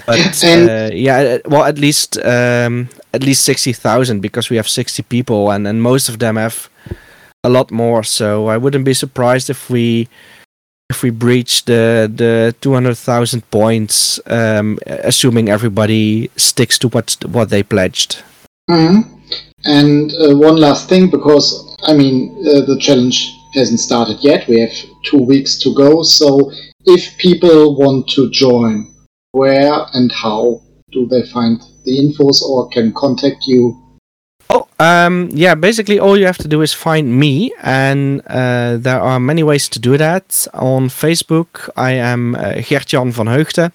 But 0.06 0.44
uh, 0.44 0.90
yeah, 0.94 1.18
uh, 1.20 1.50
well, 1.50 1.64
at 1.64 1.78
least 1.78 2.18
um, 2.18 2.90
at 3.14 3.24
least 3.24 3.44
sixty 3.44 3.74
thousand 3.74 4.22
because 4.22 4.50
we 4.50 4.58
have 4.58 4.68
sixty 4.68 5.04
people, 5.04 5.52
and, 5.52 5.68
and 5.68 5.82
most 5.82 6.10
of 6.10 6.20
them 6.20 6.36
have 6.36 6.70
a 7.44 7.50
lot 7.50 7.72
more. 7.72 8.04
So 8.04 8.48
I 8.48 8.58
wouldn't 8.58 8.86
be 8.86 8.94
surprised 8.94 9.50
if 9.50 9.70
we 9.70 10.08
if 10.90 11.04
we 11.04 11.12
breach 11.12 11.64
the 11.66 12.12
the 12.14 12.54
two 12.60 12.74
hundred 12.74 12.98
thousand 12.98 13.42
points, 13.52 14.20
um, 14.26 14.80
assuming 14.86 15.50
everybody 15.50 16.30
sticks 16.36 16.78
to 16.80 16.90
what 16.90 17.16
what 17.26 17.50
they 17.50 17.64
pledged. 17.64 18.24
Mm-hmm. 18.70 19.02
And 19.64 20.12
uh, 20.14 20.36
one 20.36 20.58
last 20.58 20.90
thing, 20.90 21.10
because 21.10 21.78
I 21.88 21.94
mean 21.94 22.36
uh, 22.40 22.66
the 22.66 22.78
challenge 22.80 23.38
hasn't 23.54 23.80
started 23.80 24.18
yet. 24.22 24.48
We 24.48 24.60
have 24.60 24.74
two 25.04 25.20
weeks 25.20 25.60
to 25.64 25.74
go. 25.74 26.04
So 26.04 26.52
if 26.86 27.18
people 27.18 27.78
want 27.78 28.10
to 28.10 28.30
join, 28.32 28.94
where 29.32 29.86
and 29.94 30.12
how 30.12 30.62
do 30.92 31.08
they 31.08 31.24
find 31.28 31.62
the 31.86 31.98
infos 31.98 32.42
or 32.42 32.70
can 32.70 32.94
contact 32.94 33.48
you? 33.48 33.78
Oh, 34.50 34.68
um, 34.80 35.30
yeah. 35.32 35.56
Basically, 35.56 36.00
all 36.00 36.18
you 36.18 36.26
have 36.26 36.38
to 36.40 36.48
do 36.48 36.62
is 36.62 36.74
find 36.74 37.18
me, 37.18 37.54
and 37.62 38.22
uh, 38.28 38.78
there 38.78 39.00
are 39.00 39.20
many 39.20 39.44
ways 39.44 39.70
to 39.70 39.80
do 39.80 39.98
that. 39.98 40.46
On 40.54 40.90
Facebook, 40.90 41.70
I 41.78 41.92
am 41.92 42.36
uh, 42.36 42.56
Gertjan 42.58 43.12
van 43.12 43.28
Heugden. 43.28 43.72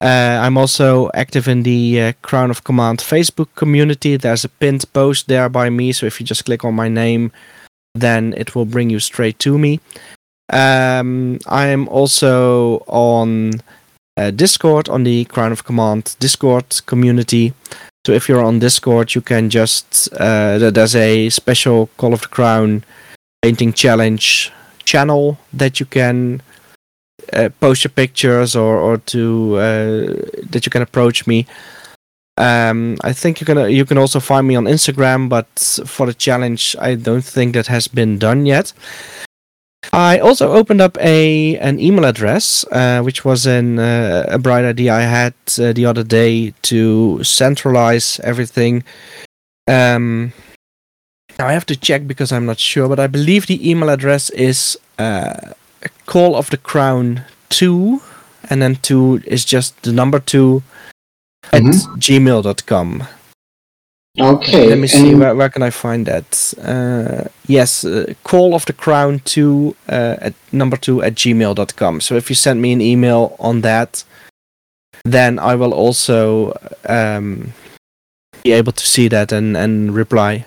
Uh, 0.00 0.38
I'm 0.40 0.56
also 0.56 1.10
active 1.14 1.48
in 1.48 1.64
the 1.64 2.00
uh, 2.00 2.12
Crown 2.22 2.50
of 2.50 2.62
Command 2.62 3.00
Facebook 3.00 3.48
community. 3.56 4.16
There's 4.16 4.44
a 4.44 4.48
pinned 4.48 4.84
post 4.92 5.26
there 5.26 5.48
by 5.48 5.68
me, 5.68 5.92
so 5.92 6.06
if 6.06 6.20
you 6.20 6.26
just 6.26 6.44
click 6.44 6.64
on 6.64 6.74
my 6.74 6.88
name, 6.88 7.32
then 7.94 8.34
it 8.36 8.54
will 8.54 8.64
bring 8.64 8.90
you 8.90 9.00
straight 9.00 9.38
to 9.40 9.58
me. 9.58 9.80
Um, 10.52 11.38
I'm 11.46 11.88
also 11.88 12.78
on 12.86 13.52
uh, 14.16 14.30
Discord 14.30 14.88
on 14.88 15.04
the 15.04 15.24
Crown 15.26 15.52
of 15.52 15.64
Command 15.64 16.16
Discord 16.18 16.82
community. 16.86 17.54
So 18.06 18.12
if 18.12 18.28
you're 18.28 18.44
on 18.44 18.58
Discord, 18.58 19.14
you 19.14 19.20
can 19.20 19.50
just 19.50 20.08
uh, 20.14 20.58
there's 20.58 20.96
a 20.96 21.28
special 21.30 21.88
Call 21.96 22.14
of 22.14 22.22
the 22.22 22.28
Crown 22.28 22.84
painting 23.42 23.72
challenge 23.72 24.52
channel 24.84 25.38
that 25.52 25.78
you 25.78 25.86
can 25.86 26.42
uh, 27.32 27.48
post 27.60 27.84
your 27.84 27.90
pictures 27.90 28.56
or 28.56 28.78
or 28.78 28.98
to 28.98 29.56
uh, 29.56 30.06
that 30.50 30.62
you 30.64 30.70
can 30.70 30.82
approach 30.82 31.26
me. 31.26 31.46
Um, 32.40 32.96
I 33.04 33.12
think 33.12 33.38
you 33.40 33.44
can 33.44 33.70
you 33.70 33.84
can 33.84 33.98
also 33.98 34.18
find 34.18 34.46
me 34.46 34.56
on 34.56 34.64
Instagram, 34.64 35.28
but 35.28 35.46
for 35.86 36.06
the 36.06 36.14
challenge, 36.14 36.74
I 36.80 36.94
don't 36.94 37.24
think 37.24 37.52
that 37.52 37.66
has 37.66 37.86
been 37.86 38.18
done 38.18 38.46
yet. 38.46 38.72
I 39.92 40.18
also 40.20 40.50
opened 40.52 40.80
up 40.80 40.96
a 41.00 41.58
an 41.58 41.78
email 41.78 42.06
address, 42.06 42.64
uh, 42.72 43.02
which 43.02 43.26
was 43.26 43.44
an, 43.46 43.78
uh, 43.78 44.24
a 44.28 44.38
bright 44.38 44.64
idea 44.64 44.94
I 44.94 45.02
had 45.02 45.34
uh, 45.58 45.74
the 45.74 45.84
other 45.84 46.02
day 46.02 46.54
to 46.62 47.22
centralize 47.24 48.20
everything. 48.24 48.84
Um, 49.68 50.32
now 51.38 51.46
I 51.46 51.52
have 51.52 51.66
to 51.66 51.76
check 51.76 52.06
because 52.06 52.32
I'm 52.32 52.46
not 52.46 52.58
sure, 52.58 52.88
but 52.88 52.98
I 52.98 53.06
believe 53.06 53.46
the 53.46 53.60
email 53.70 53.90
address 53.90 54.30
is 54.30 54.78
uh, 54.98 55.52
Call 56.06 56.36
of 56.36 56.48
the 56.48 56.56
Crown 56.56 57.24
two, 57.50 58.00
and 58.48 58.62
then 58.62 58.76
two 58.76 59.20
is 59.26 59.44
just 59.44 59.82
the 59.82 59.92
number 59.92 60.20
two 60.20 60.62
at 61.52 61.62
Mhm. 61.62 61.98
gmail.com. 61.98 63.02
Okay. 64.20 64.68
Let 64.68 64.78
me 64.78 64.88
see 64.88 65.10
and- 65.10 65.20
where, 65.20 65.34
where 65.34 65.48
can 65.48 65.62
I 65.62 65.70
find 65.70 66.04
that? 66.06 66.52
Uh, 66.60 67.28
yes, 67.46 67.84
uh, 67.84 68.12
call 68.24 68.54
of 68.54 68.64
the 68.66 68.72
crown 68.72 69.20
two 69.24 69.76
uh, 69.88 70.16
at 70.20 70.34
number 70.52 70.76
two 70.76 71.02
at 71.02 71.14
gmail.com. 71.14 72.00
So 72.00 72.16
if 72.16 72.28
you 72.28 72.34
send 72.36 72.60
me 72.60 72.72
an 72.72 72.80
email 72.80 73.36
on 73.38 73.60
that, 73.62 74.04
then 75.04 75.38
I 75.38 75.54
will 75.54 75.72
also 75.72 76.52
um, 76.88 77.52
be 78.42 78.52
able 78.52 78.72
to 78.72 78.86
see 78.86 79.08
that 79.08 79.32
and, 79.32 79.56
and 79.56 79.94
reply. 79.94 80.44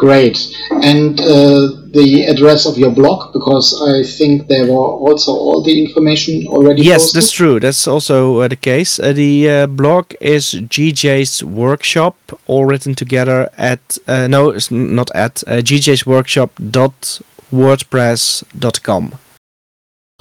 Great. 0.00 0.38
And 0.70 1.20
uh, 1.20 1.68
the 1.92 2.24
address 2.26 2.64
of 2.64 2.78
your 2.78 2.90
blog, 2.90 3.34
because 3.34 3.66
I 3.86 4.02
think 4.02 4.48
there 4.48 4.64
were 4.64 4.88
also 5.06 5.32
all 5.32 5.62
the 5.62 5.78
information 5.78 6.46
already 6.46 6.80
Yes, 6.80 7.02
posted. 7.02 7.16
that's 7.16 7.32
true. 7.32 7.60
That's 7.60 7.86
also 7.86 8.40
uh, 8.40 8.48
the 8.48 8.56
case. 8.56 8.98
Uh, 8.98 9.12
the 9.12 9.50
uh, 9.50 9.66
blog 9.66 10.14
is 10.18 10.54
GJ's 10.54 11.44
Workshop, 11.44 12.16
all 12.46 12.64
written 12.64 12.94
together 12.94 13.50
at 13.58 13.98
uh, 14.08 14.26
no, 14.26 14.48
it's 14.48 14.70
not 14.70 15.10
at 15.14 15.44
uh, 15.46 15.60
GJ's 15.60 16.06
Workshop 16.06 16.50
dot 16.70 17.20
wordpress.com. 17.52 19.18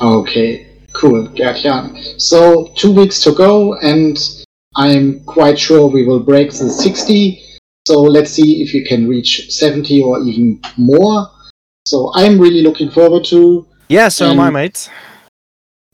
Okay, 0.01 0.67
cool. 0.91 1.29
Gertjan. 1.29 2.19
So 2.19 2.73
two 2.75 2.91
weeks 2.91 3.23
to 3.23 3.31
go, 3.31 3.75
and 3.75 4.17
I'm 4.75 5.23
quite 5.23 5.57
sure 5.57 5.87
we 5.87 6.05
will 6.05 6.19
break 6.19 6.49
the 6.51 6.69
60. 6.69 7.45
So 7.89 8.01
let's 8.01 8.29
see 8.29 8.61
if 8.61 8.71
you 8.75 8.85
can 8.85 9.07
reach 9.09 9.49
70 9.49 10.03
or 10.03 10.21
even 10.21 10.61
more. 10.77 11.27
So 11.87 12.11
I'm 12.13 12.37
really 12.39 12.61
looking 12.61 12.91
forward 12.91 13.25
to. 13.33 13.65
Yeah, 13.87 14.09
so 14.09 14.29
am 14.29 14.39
I, 14.39 14.51
mate. 14.51 14.91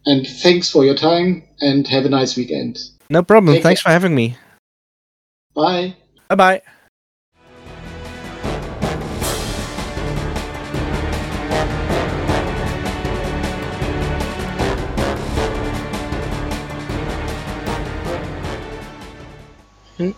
And 0.06 0.28
thanks 0.28 0.70
for 0.70 0.84
your 0.84 0.96
time, 0.96 1.48
and 1.62 1.88
have 1.88 2.04
a 2.04 2.10
nice 2.10 2.36
weekend. 2.36 2.80
No 3.10 3.24
problem. 3.24 3.56
take 3.56 3.64
Thanks 3.64 3.80
for 3.80 3.92
having 3.92 4.14
me. 4.14 4.36
Bye. 5.54 5.96
Bye 6.28 6.36
bye. 6.36 6.62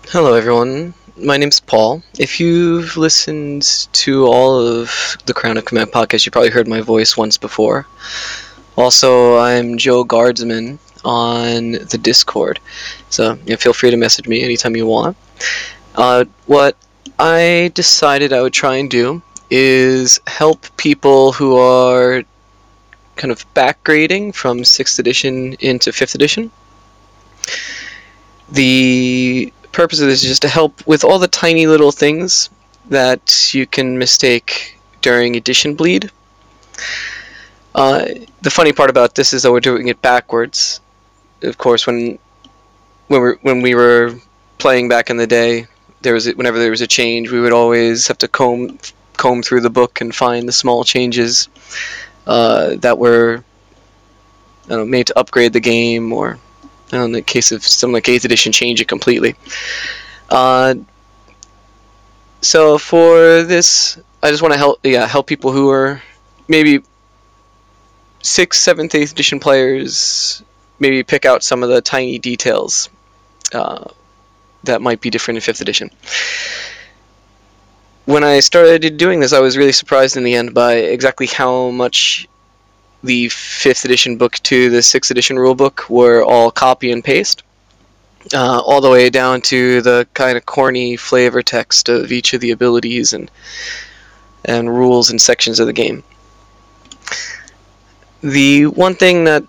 Hello, 0.09 0.33
everyone. 0.33 0.95
My 1.19 1.37
name's 1.37 1.59
Paul. 1.59 2.03
If 2.19 2.39
you've 2.39 2.95
listened 2.95 3.63
to 3.93 4.27
all 4.27 4.59
of 4.59 5.17
the 5.25 5.33
Crown 5.33 5.57
of 5.57 5.65
Command 5.65 5.91
podcast, 5.91 6.25
you 6.25 6.31
probably 6.31 6.51
heard 6.51 6.67
my 6.67 6.81
voice 6.81 7.17
once 7.17 7.37
before. 7.37 7.87
Also, 8.77 9.37
I'm 9.37 9.79
Joe 9.79 10.03
Guardsman 10.03 10.77
on 11.03 11.71
the 11.71 11.99
Discord, 11.99 12.59
so 13.09 13.35
feel 13.35 13.73
free 13.73 13.89
to 13.89 13.97
message 13.97 14.27
me 14.27 14.43
anytime 14.43 14.75
you 14.75 14.85
want. 14.85 15.17
Uh, 15.95 16.25
what 16.45 16.77
I 17.17 17.71
decided 17.73 18.31
I 18.31 18.43
would 18.43 18.53
try 18.53 18.75
and 18.75 18.89
do 18.89 19.23
is 19.49 20.19
help 20.27 20.67
people 20.77 21.31
who 21.31 21.57
are 21.57 22.23
kind 23.15 23.31
of 23.31 23.51
backgrading 23.55 24.35
from 24.35 24.59
6th 24.59 24.99
edition 24.99 25.53
into 25.61 25.89
5th 25.89 26.13
edition. 26.13 26.51
The 28.51 29.51
purpose 29.77 30.01
of 30.01 30.07
this 30.07 30.23
is 30.23 30.29
just 30.29 30.41
to 30.41 30.49
help 30.49 30.85
with 30.87 31.03
all 31.03 31.19
the 31.19 31.27
tiny 31.27 31.67
little 31.67 31.91
things 31.91 32.49
that 32.89 33.53
you 33.53 33.67
can 33.67 33.99
mistake 33.99 34.75
during 35.03 35.35
edition 35.35 35.75
bleed. 35.75 36.09
Uh, 37.75 38.05
the 38.41 38.49
funny 38.49 38.73
part 38.73 38.89
about 38.89 39.13
this 39.13 39.33
is 39.33 39.43
that 39.43 39.51
we're 39.51 39.59
doing 39.59 39.87
it 39.87 40.01
backwards. 40.01 40.81
Of 41.43 41.59
course, 41.59 41.85
when 41.85 42.17
when 43.07 43.21
we 43.21 43.31
when 43.43 43.61
we 43.61 43.75
were 43.75 44.15
playing 44.57 44.89
back 44.89 45.11
in 45.11 45.17
the 45.17 45.27
day, 45.27 45.67
there 46.01 46.15
was 46.15 46.25
a, 46.25 46.31
whenever 46.31 46.57
there 46.57 46.71
was 46.71 46.81
a 46.81 46.87
change, 46.87 47.29
we 47.29 47.39
would 47.39 47.53
always 47.53 48.07
have 48.07 48.17
to 48.17 48.27
comb 48.27 48.79
comb 49.15 49.43
through 49.43 49.61
the 49.61 49.69
book 49.69 50.01
and 50.01 50.15
find 50.15 50.47
the 50.47 50.57
small 50.63 50.83
changes 50.85 51.49
uh, 52.25 52.75
that 52.77 52.97
were 52.97 53.43
made 54.67 55.05
to 55.07 55.19
upgrade 55.19 55.53
the 55.53 55.59
game 55.59 56.11
or 56.11 56.39
in 56.91 57.11
the 57.11 57.21
case 57.21 57.51
of 57.51 57.65
something 57.65 57.93
like 57.93 58.05
8th 58.05 58.25
edition, 58.25 58.51
change 58.51 58.81
it 58.81 58.87
completely. 58.87 59.35
Uh, 60.29 60.75
so 62.41 62.77
for 62.77 63.43
this, 63.43 63.99
I 64.21 64.29
just 64.29 64.41
want 64.41 64.53
to 64.53 64.57
help, 64.57 64.79
yeah, 64.83 65.07
help 65.07 65.27
people 65.27 65.51
who 65.51 65.69
are 65.69 66.01
maybe 66.47 66.79
6th, 68.21 68.53
7th, 68.53 68.91
8th 68.91 69.11
edition 69.11 69.39
players, 69.39 70.43
maybe 70.79 71.03
pick 71.03 71.25
out 71.25 71.43
some 71.43 71.63
of 71.63 71.69
the 71.69 71.81
tiny 71.81 72.19
details 72.19 72.89
uh, 73.53 73.85
that 74.63 74.81
might 74.81 75.01
be 75.01 75.09
different 75.09 75.37
in 75.37 75.53
5th 75.53 75.61
edition. 75.61 75.89
When 78.05 78.23
I 78.23 78.39
started 78.39 78.97
doing 78.97 79.19
this, 79.19 79.33
I 79.33 79.39
was 79.39 79.57
really 79.57 79.73
surprised 79.73 80.15
in 80.15 80.23
the 80.23 80.35
end 80.35 80.53
by 80.53 80.75
exactly 80.75 81.27
how 81.27 81.71
much 81.71 82.27
the 83.07 83.29
fifth 83.29 83.85
edition 83.85 84.17
book 84.17 84.33
to 84.43 84.69
the 84.69 84.81
sixth 84.81 85.09
edition 85.09 85.37
rulebook 85.37 85.89
were 85.89 86.23
all 86.23 86.51
copy 86.51 86.91
and 86.91 87.03
paste, 87.03 87.43
uh, 88.33 88.59
all 88.59 88.81
the 88.81 88.89
way 88.89 89.09
down 89.09 89.41
to 89.41 89.81
the 89.81 90.07
kind 90.13 90.37
of 90.37 90.45
corny 90.45 90.95
flavor 90.95 91.41
text 91.41 91.89
of 91.89 92.11
each 92.11 92.33
of 92.33 92.41
the 92.41 92.51
abilities 92.51 93.13
and 93.13 93.31
and 94.45 94.69
rules 94.69 95.09
and 95.09 95.19
sections 95.19 95.59
of 95.59 95.67
the 95.67 95.73
game. 95.73 96.03
The 98.21 98.67
one 98.67 98.95
thing 98.95 99.25
that 99.25 99.43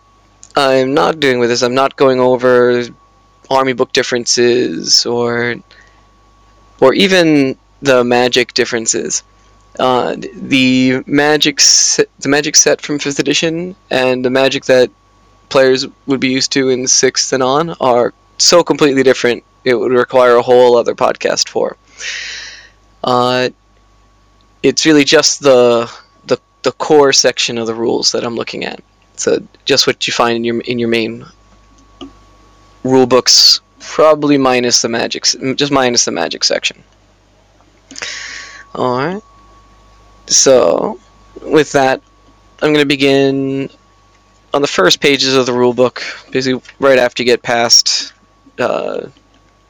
I'm 0.56 0.94
not 0.94 1.20
doing 1.20 1.39
with 1.39 1.51
this, 1.51 1.62
I'm 1.62 1.74
not 1.74 1.97
going 1.97 2.20
over 2.20 2.85
army 3.51 3.72
book 3.72 3.93
differences 3.93 5.06
or 5.06 5.56
or 6.80 6.94
even 6.94 7.56
the 7.80 8.05
magic 8.05 8.55
differences 8.55 9.22
uh, 9.78 10.16
the 10.16 11.02
magic 11.06 11.60
set, 11.60 12.09
the 12.20 12.28
magic 12.28 12.56
set 12.56 12.80
from 12.80 12.98
fifth 12.98 13.18
edition 13.18 13.76
and 13.90 14.24
the 14.24 14.30
magic 14.30 14.64
that 14.64 14.90
players 15.48 15.86
would 16.06 16.20
be 16.20 16.28
used 16.28 16.52
to 16.52 16.68
in 16.68 16.86
sixth 16.86 17.32
and 17.32 17.42
on 17.42 17.70
are 17.80 18.12
so 18.38 18.62
completely 18.62 19.02
different. 19.02 19.44
It 19.64 19.74
would 19.74 19.92
require 19.92 20.36
a 20.36 20.42
whole 20.42 20.76
other 20.76 20.94
podcast 20.94 21.48
for. 21.48 21.76
Uh, 23.05 23.50
it's 24.62 24.84
really 24.84 25.05
just 25.05 25.40
the, 25.40 25.90
the 26.26 26.38
the 26.62 26.72
core 26.72 27.12
section 27.12 27.59
of 27.59 27.66
the 27.66 27.74
rules 27.74 28.12
that 28.12 28.24
I'm 28.24 28.34
looking 28.34 28.64
at. 28.64 28.82
So 29.16 29.38
just 29.64 29.86
what 29.86 30.06
you 30.06 30.12
find 30.12 30.36
in 30.36 30.44
your 30.44 30.60
in 30.62 30.78
your 30.78 30.88
main 30.88 31.24
rule 32.84 33.06
books, 33.06 33.60
probably 33.80 34.38
minus 34.38 34.82
the 34.82 34.88
magic, 34.88 35.24
just 35.55 35.72
minus 35.72 36.05
the 36.05 36.12
magic 36.12 36.44
section. 36.44 36.82
All 38.74 38.96
right. 38.96 39.22
So, 40.28 41.00
with 41.42 41.72
that, 41.72 42.02
I'm 42.60 42.72
going 42.72 42.82
to 42.82 42.86
begin 42.86 43.70
on 44.52 44.62
the 44.62 44.68
first 44.68 45.00
pages 45.00 45.34
of 45.34 45.46
the 45.46 45.52
rulebook, 45.52 46.30
basically 46.30 46.62
right 46.78 46.98
after 46.98 47.22
you 47.22 47.26
get 47.26 47.42
past 47.42 48.12
uh, 48.59 49.09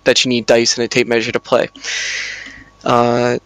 that 0.04 0.24
you 0.24 0.28
need 0.28 0.46
dice 0.46 0.76
and 0.76 0.84
a 0.84 0.88
tape 0.88 1.06
measure 1.06 1.32
to 1.32 1.40
play. 1.40 1.68
Uh, 2.84 3.38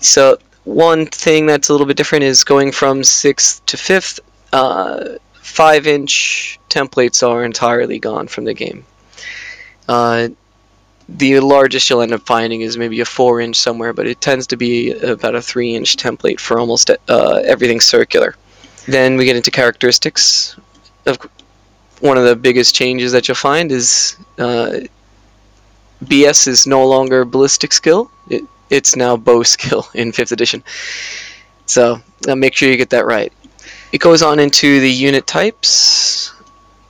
so, 0.00 0.38
one 0.64 1.06
thing 1.06 1.46
that's 1.46 1.68
a 1.68 1.72
little 1.72 1.86
bit 1.86 1.96
different 1.96 2.24
is 2.24 2.44
going 2.44 2.72
from 2.72 3.00
6th 3.00 3.64
to 3.66 3.76
5th. 3.76 4.20
Uh, 4.52 5.18
5 5.34 5.86
inch 5.86 6.58
templates 6.70 7.26
are 7.26 7.44
entirely 7.44 7.98
gone 7.98 8.28
from 8.28 8.44
the 8.44 8.54
game. 8.54 8.84
Uh, 9.88 10.28
the 11.16 11.40
largest 11.40 11.90
you'll 11.90 12.02
end 12.02 12.12
up 12.12 12.22
finding 12.26 12.60
is 12.60 12.78
maybe 12.78 13.00
a 13.00 13.04
four 13.04 13.40
inch 13.40 13.56
somewhere, 13.56 13.92
but 13.92 14.06
it 14.06 14.20
tends 14.20 14.46
to 14.48 14.56
be 14.56 14.92
about 14.92 15.34
a 15.34 15.42
three 15.42 15.74
inch 15.74 15.96
template 15.96 16.40
for 16.40 16.58
almost 16.58 16.90
uh, 16.90 17.42
everything 17.44 17.80
circular. 17.80 18.36
Then 18.86 19.16
we 19.16 19.24
get 19.24 19.36
into 19.36 19.50
characteristics. 19.50 20.56
Of 21.06 21.18
one 22.00 22.16
of 22.16 22.24
the 22.24 22.36
biggest 22.36 22.74
changes 22.74 23.12
that 23.12 23.28
you'll 23.28 23.34
find 23.34 23.72
is 23.72 24.16
uh, 24.38 24.80
BS 26.04 26.46
is 26.46 26.66
no 26.66 26.86
longer 26.86 27.24
ballistic 27.24 27.72
skill. 27.72 28.10
It, 28.28 28.44
it's 28.70 28.96
now 28.96 29.16
bow 29.16 29.42
skill 29.42 29.88
in 29.94 30.12
fifth 30.12 30.32
edition. 30.32 30.62
So 31.66 32.00
uh, 32.28 32.34
make 32.36 32.54
sure 32.54 32.68
you 32.68 32.76
get 32.76 32.90
that 32.90 33.06
right. 33.06 33.32
It 33.92 34.00
goes 34.00 34.22
on 34.22 34.38
into 34.38 34.80
the 34.80 34.90
unit 34.90 35.26
types. 35.26 36.32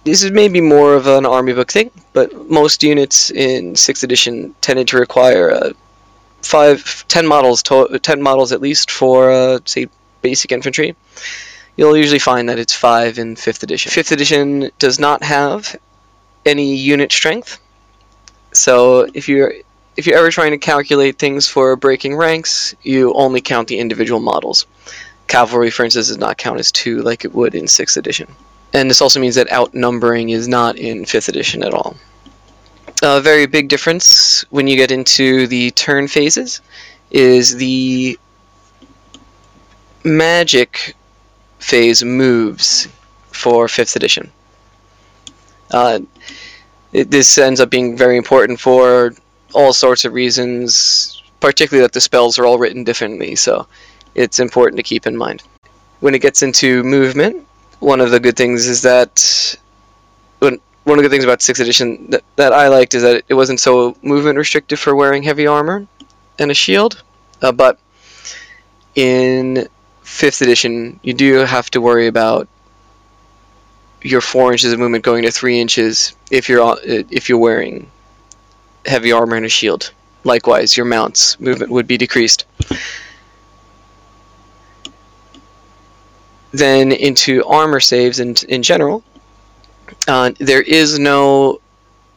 This 0.04 0.22
is 0.22 0.30
maybe 0.30 0.60
more 0.60 0.94
of 0.94 1.06
an 1.06 1.26
army 1.26 1.52
book 1.52 1.70
thing, 1.70 1.90
but 2.12 2.50
most 2.50 2.82
units 2.82 3.30
in 3.30 3.76
sixth 3.76 4.02
edition 4.02 4.54
tended 4.60 4.88
to 4.88 4.98
require 4.98 5.50
uh, 5.50 5.70
five, 6.42 7.04
ten 7.08 7.26
models, 7.26 7.62
to- 7.64 7.98
ten 8.02 8.22
models 8.22 8.52
at 8.52 8.60
least 8.60 8.90
for 8.90 9.30
uh, 9.30 9.58
say 9.64 9.88
basic 10.22 10.52
infantry. 10.52 10.96
You'll 11.76 11.96
usually 11.96 12.18
find 12.18 12.48
that 12.48 12.58
it's 12.58 12.74
five 12.74 13.18
in 13.18 13.36
fifth 13.36 13.62
edition. 13.62 13.90
Fifth 13.90 14.12
edition 14.12 14.70
does 14.78 14.98
not 14.98 15.22
have 15.22 15.76
any 16.46 16.74
unit 16.76 17.12
strength, 17.12 17.58
so 18.52 19.06
if 19.12 19.28
you're 19.28 19.52
if 19.96 20.06
you're 20.06 20.18
ever 20.18 20.30
trying 20.30 20.52
to 20.52 20.58
calculate 20.58 21.18
things 21.18 21.46
for 21.46 21.76
breaking 21.76 22.16
ranks, 22.16 22.74
you 22.82 23.12
only 23.12 23.42
count 23.42 23.68
the 23.68 23.78
individual 23.78 24.20
models. 24.20 24.66
Cavalry, 25.26 25.70
for 25.70 25.84
instance, 25.84 26.08
does 26.08 26.18
not 26.18 26.38
count 26.38 26.58
as 26.58 26.72
two 26.72 27.02
like 27.02 27.24
it 27.24 27.34
would 27.34 27.54
in 27.54 27.68
sixth 27.68 27.98
edition 27.98 28.34
and 28.72 28.88
this 28.88 29.00
also 29.00 29.20
means 29.20 29.34
that 29.34 29.50
outnumbering 29.52 30.30
is 30.30 30.46
not 30.46 30.76
in 30.76 31.04
5th 31.04 31.28
edition 31.28 31.62
at 31.62 31.74
all. 31.74 31.96
A 33.02 33.20
very 33.20 33.46
big 33.46 33.68
difference 33.68 34.44
when 34.50 34.66
you 34.66 34.76
get 34.76 34.90
into 34.90 35.46
the 35.46 35.70
turn 35.72 36.06
phases 36.06 36.60
is 37.10 37.56
the 37.56 38.18
magic 40.04 40.94
phase 41.58 42.04
moves 42.04 42.88
for 43.32 43.66
5th 43.66 43.96
edition. 43.96 44.30
Uh, 45.70 46.00
it, 46.92 47.10
this 47.10 47.38
ends 47.38 47.60
up 47.60 47.70
being 47.70 47.96
very 47.96 48.16
important 48.16 48.60
for 48.60 49.14
all 49.52 49.72
sorts 49.72 50.04
of 50.04 50.12
reasons, 50.12 51.22
particularly 51.40 51.84
that 51.84 51.92
the 51.92 52.00
spells 52.00 52.38
are 52.38 52.46
all 52.46 52.58
written 52.58 52.84
differently, 52.84 53.34
so 53.34 53.66
it's 54.14 54.40
important 54.40 54.76
to 54.76 54.82
keep 54.82 55.06
in 55.06 55.16
mind. 55.16 55.42
When 56.00 56.14
it 56.14 56.22
gets 56.22 56.42
into 56.42 56.82
movement, 56.82 57.46
one 57.80 58.00
of 58.00 58.10
the 58.10 58.20
good 58.20 58.36
things 58.36 58.66
is 58.66 58.82
that 58.82 59.56
when, 60.38 60.60
one 60.84 60.98
of 60.98 61.02
the 61.02 61.08
good 61.08 61.14
things 61.14 61.24
about 61.24 61.42
sixth 61.42 61.60
edition 61.60 62.10
that, 62.10 62.22
that 62.36 62.52
I 62.52 62.68
liked 62.68 62.94
is 62.94 63.02
that 63.02 63.24
it 63.28 63.34
wasn't 63.34 63.60
so 63.60 63.96
movement 64.02 64.38
restrictive 64.38 64.78
for 64.78 64.94
wearing 64.94 65.22
heavy 65.22 65.46
armor 65.46 65.86
and 66.38 66.50
a 66.50 66.54
shield, 66.54 67.02
uh, 67.42 67.52
but 67.52 67.78
in 68.94 69.68
fifth 70.02 70.42
edition 70.42 70.98
you 71.02 71.14
do 71.14 71.34
have 71.38 71.70
to 71.70 71.80
worry 71.80 72.06
about 72.06 72.48
your 74.02 74.20
four 74.20 74.52
inches 74.52 74.72
of 74.72 74.78
movement 74.78 75.04
going 75.04 75.22
to 75.22 75.30
three 75.30 75.60
inches 75.60 76.14
if 76.30 76.48
you're 76.48 76.76
if 76.84 77.28
you're 77.28 77.38
wearing 77.38 77.90
heavy 78.86 79.12
armor 79.12 79.36
and 79.36 79.46
a 79.46 79.48
shield. 79.48 79.92
Likewise, 80.24 80.76
your 80.76 80.86
mount's 80.86 81.38
movement 81.40 81.70
would 81.70 81.86
be 81.86 81.96
decreased. 81.96 82.44
Then 86.52 86.92
into 86.92 87.44
armor 87.44 87.80
saves 87.80 88.20
in, 88.20 88.34
in 88.48 88.62
general, 88.62 89.02
uh, 90.08 90.32
there 90.38 90.62
is 90.62 90.98
no 90.98 91.60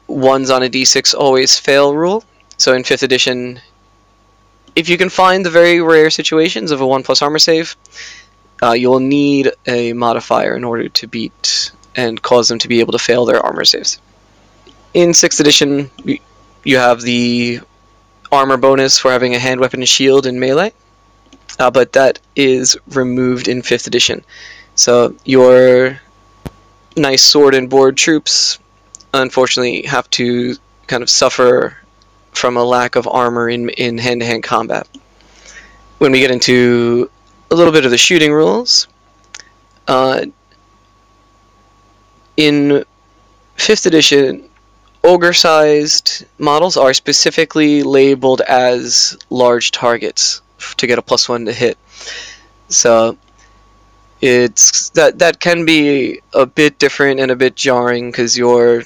ones 0.08 0.50
on 0.50 0.64
a 0.64 0.70
d6 0.70 1.14
always 1.16 1.58
fail 1.58 1.96
rule. 1.96 2.24
So 2.58 2.74
in 2.74 2.84
5th 2.84 3.04
edition, 3.04 3.60
if 4.76 4.90
you 4.90 4.98
can 4.98 5.10
find 5.10 5.46
the 5.46 5.50
very 5.50 5.82
rare 5.82 6.10
situations 6.10 6.72
of 6.72 6.82
a 6.82 6.88
1 6.88 7.04
plus 7.04 7.22
armor 7.22 7.40
save, 7.40 7.76
uh, 8.62 8.72
you'll 8.72 9.00
need 9.00 9.52
a 9.68 9.94
modifier 9.94 10.56
in 10.56 10.64
order 10.64 10.90
to 10.90 11.08
beat 11.08 11.72
and 11.96 12.22
cause 12.22 12.48
them 12.48 12.60
to 12.60 12.68
be 12.68 12.80
able 12.80 12.94
to 12.94 13.00
fail 13.00 13.26
their 13.26 13.40
armor 13.40 13.66
saves. 13.66 14.00
In 14.94 15.10
6th 15.10 15.40
edition, 15.40 15.92
you 16.64 16.78
have 16.78 17.02
the 17.02 17.60
armor 18.32 18.58
bonus 18.58 18.98
for 18.98 19.12
having 19.12 19.36
a 19.36 19.40
hand 19.40 19.60
weapon 19.60 19.82
and 19.82 19.90
shield 19.90 20.26
in 20.26 20.40
melee 20.40 20.74
uh, 21.60 21.72
but 21.72 21.94
that 21.94 22.20
is 22.36 22.78
removed 22.90 23.48
in 23.48 23.62
5th 23.62 23.88
edition. 23.88 24.24
So 24.76 25.16
your 25.26 26.00
nice 26.96 27.22
sword 27.22 27.56
and 27.56 27.70
board 27.70 27.98
troops 27.98 28.60
unfortunately 29.14 29.84
have 29.84 30.10
to 30.12 30.56
kind 30.88 31.04
of 31.04 31.10
suffer 31.10 31.78
from 32.32 32.58
a 32.58 32.64
lack 32.64 32.96
of 32.96 33.08
armor 33.08 33.50
in 33.50 33.70
in 33.70 33.98
hand-to-hand 33.98 34.44
combat. 34.44 34.88
When 36.00 36.12
we 36.12 36.20
get 36.20 36.32
into 36.32 37.10
a 37.52 37.56
little 37.56 37.72
bit 37.72 37.86
of 37.86 37.92
the 37.92 37.98
shooting 37.98 38.34
rules, 38.34 38.88
uh, 39.88 40.26
in 42.36 42.84
5th 43.58 43.86
edition, 43.86 44.50
ogre-sized 45.04 46.26
models 46.40 46.78
are 46.78 46.94
specifically 46.94 47.84
labeled 47.84 48.42
as 48.42 49.18
large 49.30 49.72
targets 49.72 50.42
to 50.78 50.88
get 50.88 51.00
a 51.00 51.02
plus 51.02 51.28
one 51.30 51.46
to 51.46 51.54
hit. 51.54 51.78
So 52.70 53.18
it's 54.22 54.90
that 54.92 55.20
that 55.20 55.40
can 55.40 55.66
be 55.66 56.22
a 56.34 56.46
bit 56.46 56.80
different 56.80 57.20
and 57.20 57.32
a 57.32 57.36
bit 57.36 57.56
jarring 57.56 58.10
because 58.12 58.38
you're 58.38 58.84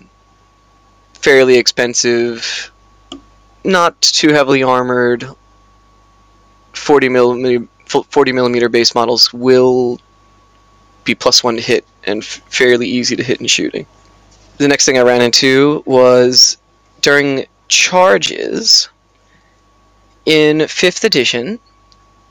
fairly 1.13 1.57
expensive, 1.57 2.71
not 3.63 4.01
too 4.01 4.33
heavily 4.33 4.63
armored. 4.63 5.27
40 6.73 7.09
millimeter 7.09 7.67
40 7.87 8.31
millimeter 8.31 8.69
base 8.69 8.93
models 8.93 9.33
will 9.33 9.99
be 11.03 11.15
plus 11.15 11.43
one 11.43 11.55
to 11.55 11.61
hit 11.61 11.85
and 12.03 12.23
fairly 12.23 12.87
easy 12.87 13.15
to 13.15 13.23
hit 13.23 13.39
in 13.39 13.47
shooting. 13.47 13.85
The 14.57 14.67
next 14.67 14.85
thing 14.85 14.97
I 14.97 15.01
ran 15.01 15.21
into 15.21 15.83
was 15.85 16.57
during 17.01 17.45
charges 17.67 18.89
in 20.25 20.59
5th 20.59 21.03
edition, 21.03 21.59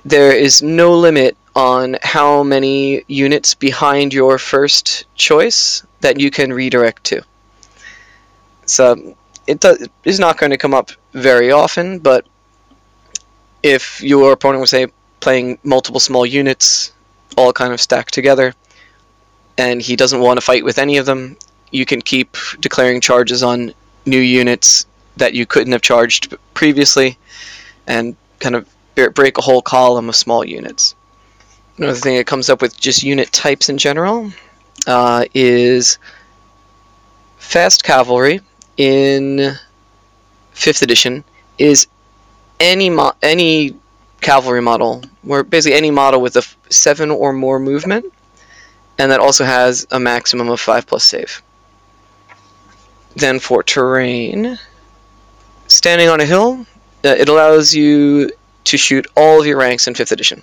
there 0.07 0.31
is 0.31 0.63
no 0.63 0.97
limit 0.97 1.37
on 1.57 1.97
how 2.01 2.45
many 2.45 3.03
units 3.09 3.55
behind 3.55 4.15
your 4.15 4.39
first 4.39 5.05
choice 5.17 5.85
that 6.01 6.21
you 6.21 6.31
can 6.31 6.53
redirect 6.53 7.03
to. 7.03 7.23
So 8.67 9.17
it 9.49 9.65
is 10.05 10.21
not 10.21 10.39
going 10.39 10.51
to 10.51 10.59
come 10.59 10.75
up 10.75 10.93
very 11.13 11.51
often, 11.51 11.99
but 11.99 12.25
if 13.65 14.01
your 14.01 14.31
opponent 14.31 14.61
was 14.61 14.71
say 14.71 14.87
playing 15.19 15.59
multiple 15.65 15.99
small 15.99 16.25
units, 16.25 16.93
all 17.37 17.53
kind 17.53 17.73
of 17.73 17.81
stacked 17.81 18.15
together, 18.15 18.55
and 19.59 19.83
he 19.83 19.97
doesn't 19.97 20.21
want 20.21 20.37
to 20.37 20.47
fight 20.47 20.65
with 20.65 20.79
any 20.79 20.99
of 20.99 21.07
them, 21.07 21.37
you 21.73 21.85
can 21.85 22.01
keep 22.01 22.37
declaring 22.61 23.01
charges 23.01 23.43
on 23.43 23.75
new 24.05 24.21
units 24.21 24.87
that 25.17 25.35
you 25.35 25.47
couldn't 25.47 25.73
have 25.73 25.83
charged 25.83 26.33
previously, 26.55 27.19
and 27.89 28.15
kind 28.39 28.55
of 28.55 28.69
break 28.97 29.39
a 29.39 29.43
whole 29.43 29.63
column 29.63 30.09
of 30.09 30.17
small 30.17 30.45
units. 30.45 30.95
Another 31.79 31.99
thing 31.99 32.17
that 32.17 32.27
comes 32.27 32.49
up 32.49 32.63
with 32.63 32.81
just 32.81 33.03
unit 33.03 33.31
types 33.33 33.69
in 33.69 33.77
general 33.77 34.33
uh, 34.87 35.25
is 35.35 35.99
fast 37.39 37.85
cavalry 37.85 38.41
in 38.77 39.53
fifth 40.53 40.83
edition 40.83 41.23
is 41.59 41.87
any 42.61 42.91
any 43.23 43.77
cavalry 44.23 44.63
model, 44.63 45.03
or 45.27 45.43
basically 45.45 45.77
any 45.77 45.91
model 45.91 46.21
with 46.21 46.37
a 46.37 46.41
f- 46.41 46.57
seven 46.71 47.11
or 47.11 47.33
more 47.33 47.59
movement, 47.59 48.07
and 48.99 49.11
that 49.13 49.21
also 49.21 49.45
has 49.45 49.87
a 49.91 50.01
maximum 50.01 50.49
of 50.49 50.59
five 50.59 50.87
plus 50.87 51.05
save. 51.05 51.43
Then 53.15 53.39
for 53.39 53.63
terrain, 53.63 54.59
standing 55.69 56.09
on 56.09 56.21
a 56.21 56.25
hill, 56.25 56.67
uh, 57.05 57.09
it 57.09 57.29
allows 57.29 57.75
you 57.75 58.31
to 58.67 58.77
shoot 58.77 59.07
all 59.17 59.41
of 59.41 59.47
your 59.47 59.59
ranks 59.59 59.87
in 59.87 59.95
5th 59.95 60.13
edition. 60.13 60.43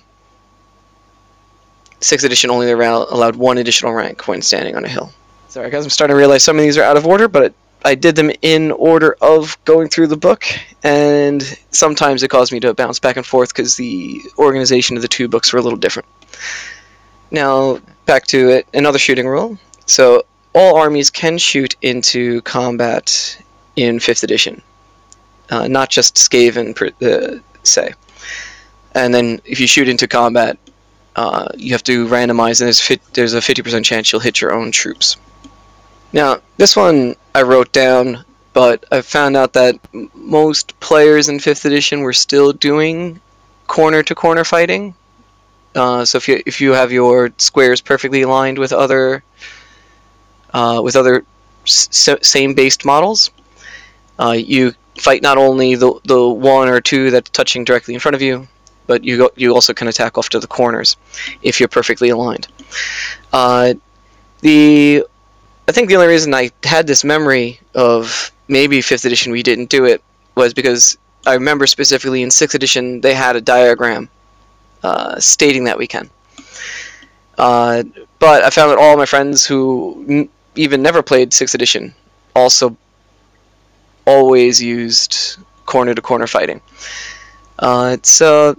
6th 2.00 2.24
edition 2.24 2.50
only 2.50 2.70
allowed 2.70 3.36
one 3.36 3.56
additional 3.58 3.92
rank 3.92 4.28
when 4.28 4.42
standing 4.42 4.76
on 4.76 4.84
a 4.84 4.88
hill. 4.88 5.10
Sorry 5.48 5.70
guys, 5.70 5.84
I'm 5.84 5.90
starting 5.90 6.14
to 6.14 6.18
realize 6.18 6.42
some 6.42 6.58
of 6.58 6.62
these 6.62 6.76
are 6.76 6.82
out 6.82 6.96
of 6.96 7.06
order, 7.06 7.28
but 7.28 7.54
I 7.84 7.94
did 7.94 8.16
them 8.16 8.30
in 8.42 8.72
order 8.72 9.16
of 9.20 9.56
going 9.64 9.88
through 9.88 10.08
the 10.08 10.16
book, 10.16 10.44
and 10.82 11.42
sometimes 11.70 12.22
it 12.22 12.28
caused 12.28 12.52
me 12.52 12.60
to 12.60 12.74
bounce 12.74 12.98
back 12.98 13.16
and 13.16 13.24
forth 13.24 13.50
because 13.50 13.76
the 13.76 14.20
organization 14.38 14.96
of 14.96 15.02
the 15.02 15.08
two 15.08 15.28
books 15.28 15.52
were 15.52 15.58
a 15.58 15.62
little 15.62 15.78
different. 15.78 16.08
Now, 17.30 17.80
back 18.04 18.26
to 18.28 18.50
it, 18.50 18.66
another 18.74 18.98
shooting 18.98 19.28
rule. 19.28 19.58
So, 19.86 20.24
all 20.54 20.76
armies 20.76 21.10
can 21.10 21.36
shoot 21.36 21.76
into 21.82 22.40
combat 22.42 23.42
in 23.76 23.98
5th 23.98 24.24
edition, 24.24 24.62
uh, 25.50 25.68
not 25.68 25.90
just 25.90 26.16
Skaven, 26.16 26.74
per, 26.74 26.90
uh, 27.06 27.38
say 27.64 27.94
and 28.94 29.12
then 29.12 29.40
if 29.44 29.60
you 29.60 29.66
shoot 29.66 29.88
into 29.88 30.06
combat, 30.08 30.58
uh, 31.16 31.48
you 31.56 31.72
have 31.72 31.84
to 31.84 32.06
randomize, 32.06 32.60
and 32.60 32.66
there's, 32.66 32.80
fit, 32.80 33.00
there's 33.12 33.34
a 33.34 33.38
50% 33.40 33.84
chance 33.84 34.12
you'll 34.12 34.20
hit 34.20 34.40
your 34.40 34.52
own 34.52 34.70
troops. 34.72 35.16
Now, 36.12 36.38
this 36.56 36.76
one 36.76 37.16
I 37.34 37.42
wrote 37.42 37.72
down, 37.72 38.24
but 38.52 38.84
I 38.90 39.00
found 39.00 39.36
out 39.36 39.52
that 39.54 39.78
most 40.14 40.78
players 40.80 41.28
in 41.28 41.38
5th 41.38 41.64
edition 41.64 42.00
were 42.00 42.12
still 42.12 42.52
doing 42.52 43.20
corner 43.66 44.02
to 44.02 44.14
corner 44.14 44.44
fighting. 44.44 44.94
Uh, 45.74 46.04
so 46.04 46.18
if 46.18 46.28
you 46.28 46.40
if 46.46 46.60
you 46.60 46.72
have 46.72 46.92
your 46.92 47.32
squares 47.38 47.80
perfectly 47.80 48.22
aligned 48.22 48.58
with 48.58 48.72
other 48.72 49.24
uh, 50.52 50.80
with 50.84 50.94
other 50.94 51.24
s- 51.66 52.08
same 52.22 52.54
based 52.54 52.84
models, 52.84 53.32
uh, 54.20 54.30
you 54.30 54.72
fight 54.98 55.20
not 55.20 55.36
only 55.36 55.74
the 55.74 55.92
the 56.04 56.28
one 56.28 56.68
or 56.68 56.80
two 56.80 57.10
that's 57.10 57.30
touching 57.30 57.64
directly 57.64 57.92
in 57.94 57.98
front 57.98 58.14
of 58.14 58.22
you, 58.22 58.46
but 58.86 59.04
you 59.04 59.18
go, 59.18 59.30
you 59.36 59.54
also 59.54 59.72
can 59.74 59.88
attack 59.88 60.18
off 60.18 60.28
to 60.30 60.40
the 60.40 60.46
corners 60.46 60.96
if 61.42 61.60
you're 61.60 61.68
perfectly 61.68 62.10
aligned. 62.10 62.48
Uh, 63.32 63.74
the 64.40 65.04
I 65.66 65.72
think 65.72 65.88
the 65.88 65.96
only 65.96 66.08
reason 66.08 66.34
I 66.34 66.50
had 66.62 66.86
this 66.86 67.04
memory 67.04 67.60
of 67.74 68.30
maybe 68.48 68.80
fifth 68.82 69.04
edition 69.04 69.32
we 69.32 69.42
didn't 69.42 69.70
do 69.70 69.84
it 69.86 70.02
was 70.34 70.52
because 70.52 70.98
I 71.26 71.34
remember 71.34 71.66
specifically 71.66 72.22
in 72.22 72.30
sixth 72.30 72.54
edition 72.54 73.00
they 73.00 73.14
had 73.14 73.36
a 73.36 73.40
diagram 73.40 74.10
uh, 74.82 75.18
stating 75.18 75.64
that 75.64 75.78
we 75.78 75.86
can. 75.86 76.10
Uh, 77.38 77.84
but 78.18 78.44
I 78.44 78.50
found 78.50 78.70
that 78.70 78.78
all 78.78 78.96
my 78.96 79.06
friends 79.06 79.46
who 79.46 80.04
n- 80.08 80.28
even 80.54 80.82
never 80.82 81.02
played 81.02 81.32
sixth 81.32 81.54
edition 81.54 81.94
also 82.36 82.76
always 84.06 84.62
used 84.62 85.38
corner 85.66 85.94
to 85.94 86.02
corner 86.02 86.26
fighting. 86.26 86.60
Uh, 87.58 87.96
so 88.02 88.56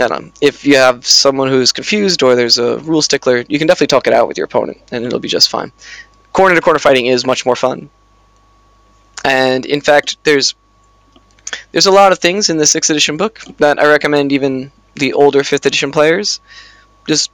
I 0.00 0.08
don't 0.08 0.26
know. 0.26 0.32
If 0.40 0.64
you 0.64 0.76
have 0.76 1.06
someone 1.06 1.48
who's 1.48 1.72
confused 1.72 2.22
or 2.22 2.34
there's 2.34 2.58
a 2.58 2.78
rule 2.78 3.02
stickler, 3.02 3.44
you 3.48 3.58
can 3.58 3.66
definitely 3.66 3.88
talk 3.88 4.06
it 4.06 4.12
out 4.12 4.28
with 4.28 4.36
your 4.36 4.46
opponent, 4.46 4.78
and 4.92 5.04
it'll 5.04 5.18
be 5.18 5.28
just 5.28 5.50
fine. 5.50 5.72
Corner 6.32 6.54
to 6.54 6.60
corner 6.60 6.78
fighting 6.78 7.06
is 7.06 7.26
much 7.26 7.44
more 7.44 7.56
fun, 7.56 7.90
and 9.24 9.64
in 9.66 9.80
fact, 9.80 10.16
there's 10.24 10.54
there's 11.72 11.86
a 11.86 11.90
lot 11.90 12.12
of 12.12 12.18
things 12.18 12.50
in 12.50 12.58
the 12.58 12.66
sixth 12.66 12.90
edition 12.90 13.16
book 13.16 13.40
that 13.58 13.78
I 13.78 13.86
recommend 13.86 14.32
even 14.32 14.70
the 14.94 15.14
older 15.14 15.42
fifth 15.42 15.64
edition 15.64 15.92
players 15.92 16.40
just 17.06 17.30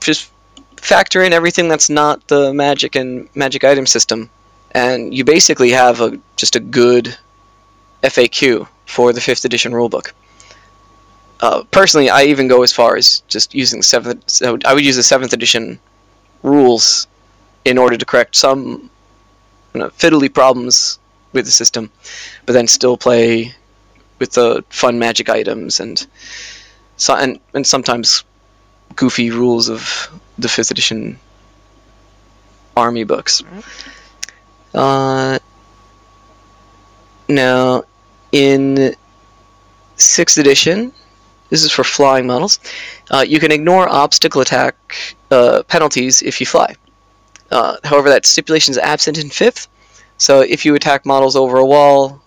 just 0.00 0.30
factor 0.76 1.22
in 1.22 1.32
everything 1.32 1.68
that's 1.68 1.90
not 1.90 2.26
the 2.28 2.54
magic 2.54 2.94
and 2.96 3.28
magic 3.34 3.64
item 3.64 3.86
system, 3.86 4.30
and 4.72 5.12
you 5.12 5.24
basically 5.24 5.70
have 5.70 6.00
a 6.00 6.18
just 6.36 6.56
a 6.56 6.60
good 6.60 7.16
FAQ 8.02 8.66
for 8.86 9.12
the 9.12 9.20
fifth 9.20 9.44
edition 9.44 9.72
rulebook. 9.72 10.12
Uh, 11.40 11.64
personally, 11.70 12.10
I 12.10 12.24
even 12.24 12.48
go 12.48 12.62
as 12.62 12.72
far 12.72 12.96
as 12.96 13.22
just 13.28 13.54
using 13.54 13.82
seventh. 13.82 14.28
So 14.28 14.58
I 14.64 14.74
would 14.74 14.84
use 14.84 14.96
the 14.96 15.02
seventh 15.02 15.32
edition 15.32 15.78
rules 16.42 17.06
in 17.64 17.78
order 17.78 17.96
to 17.96 18.04
correct 18.04 18.36
some 18.36 18.90
you 19.74 19.80
know, 19.80 19.88
fiddly 19.90 20.32
problems 20.32 20.98
with 21.32 21.44
the 21.44 21.50
system, 21.50 21.90
but 22.46 22.52
then 22.52 22.66
still 22.66 22.96
play 22.96 23.54
with 24.18 24.32
the 24.32 24.64
fun 24.68 24.98
magic 24.98 25.28
items 25.28 25.80
and 25.80 26.06
so 26.96 27.14
and, 27.14 27.40
and 27.54 27.66
sometimes 27.66 28.24
goofy 28.96 29.30
rules 29.30 29.68
of 29.68 30.10
the 30.38 30.48
fifth 30.48 30.70
edition 30.70 31.18
army 32.76 33.04
books. 33.04 33.42
Uh, 34.74 35.38
now, 37.28 37.84
in 38.32 38.94
sixth 39.96 40.38
edition, 40.38 40.92
this 41.50 41.64
is 41.64 41.70
for 41.70 41.84
flying 41.84 42.26
models. 42.26 42.58
Uh, 43.10 43.24
you 43.26 43.40
can 43.40 43.52
ignore 43.52 43.88
obstacle 43.88 44.40
attack 44.40 44.76
uh, 45.30 45.62
penalties 45.64 46.22
if 46.22 46.40
you 46.40 46.46
fly. 46.46 46.74
Uh, 47.50 47.76
however, 47.84 48.08
that 48.08 48.24
stipulation 48.24 48.72
is 48.72 48.78
absent 48.78 49.18
in 49.18 49.28
fifth. 49.28 49.68
So 50.16 50.40
if 50.40 50.64
you 50.64 50.74
attack 50.74 51.04
models 51.04 51.34
over 51.34 51.58
a 51.58 51.66
wall, 51.66 52.22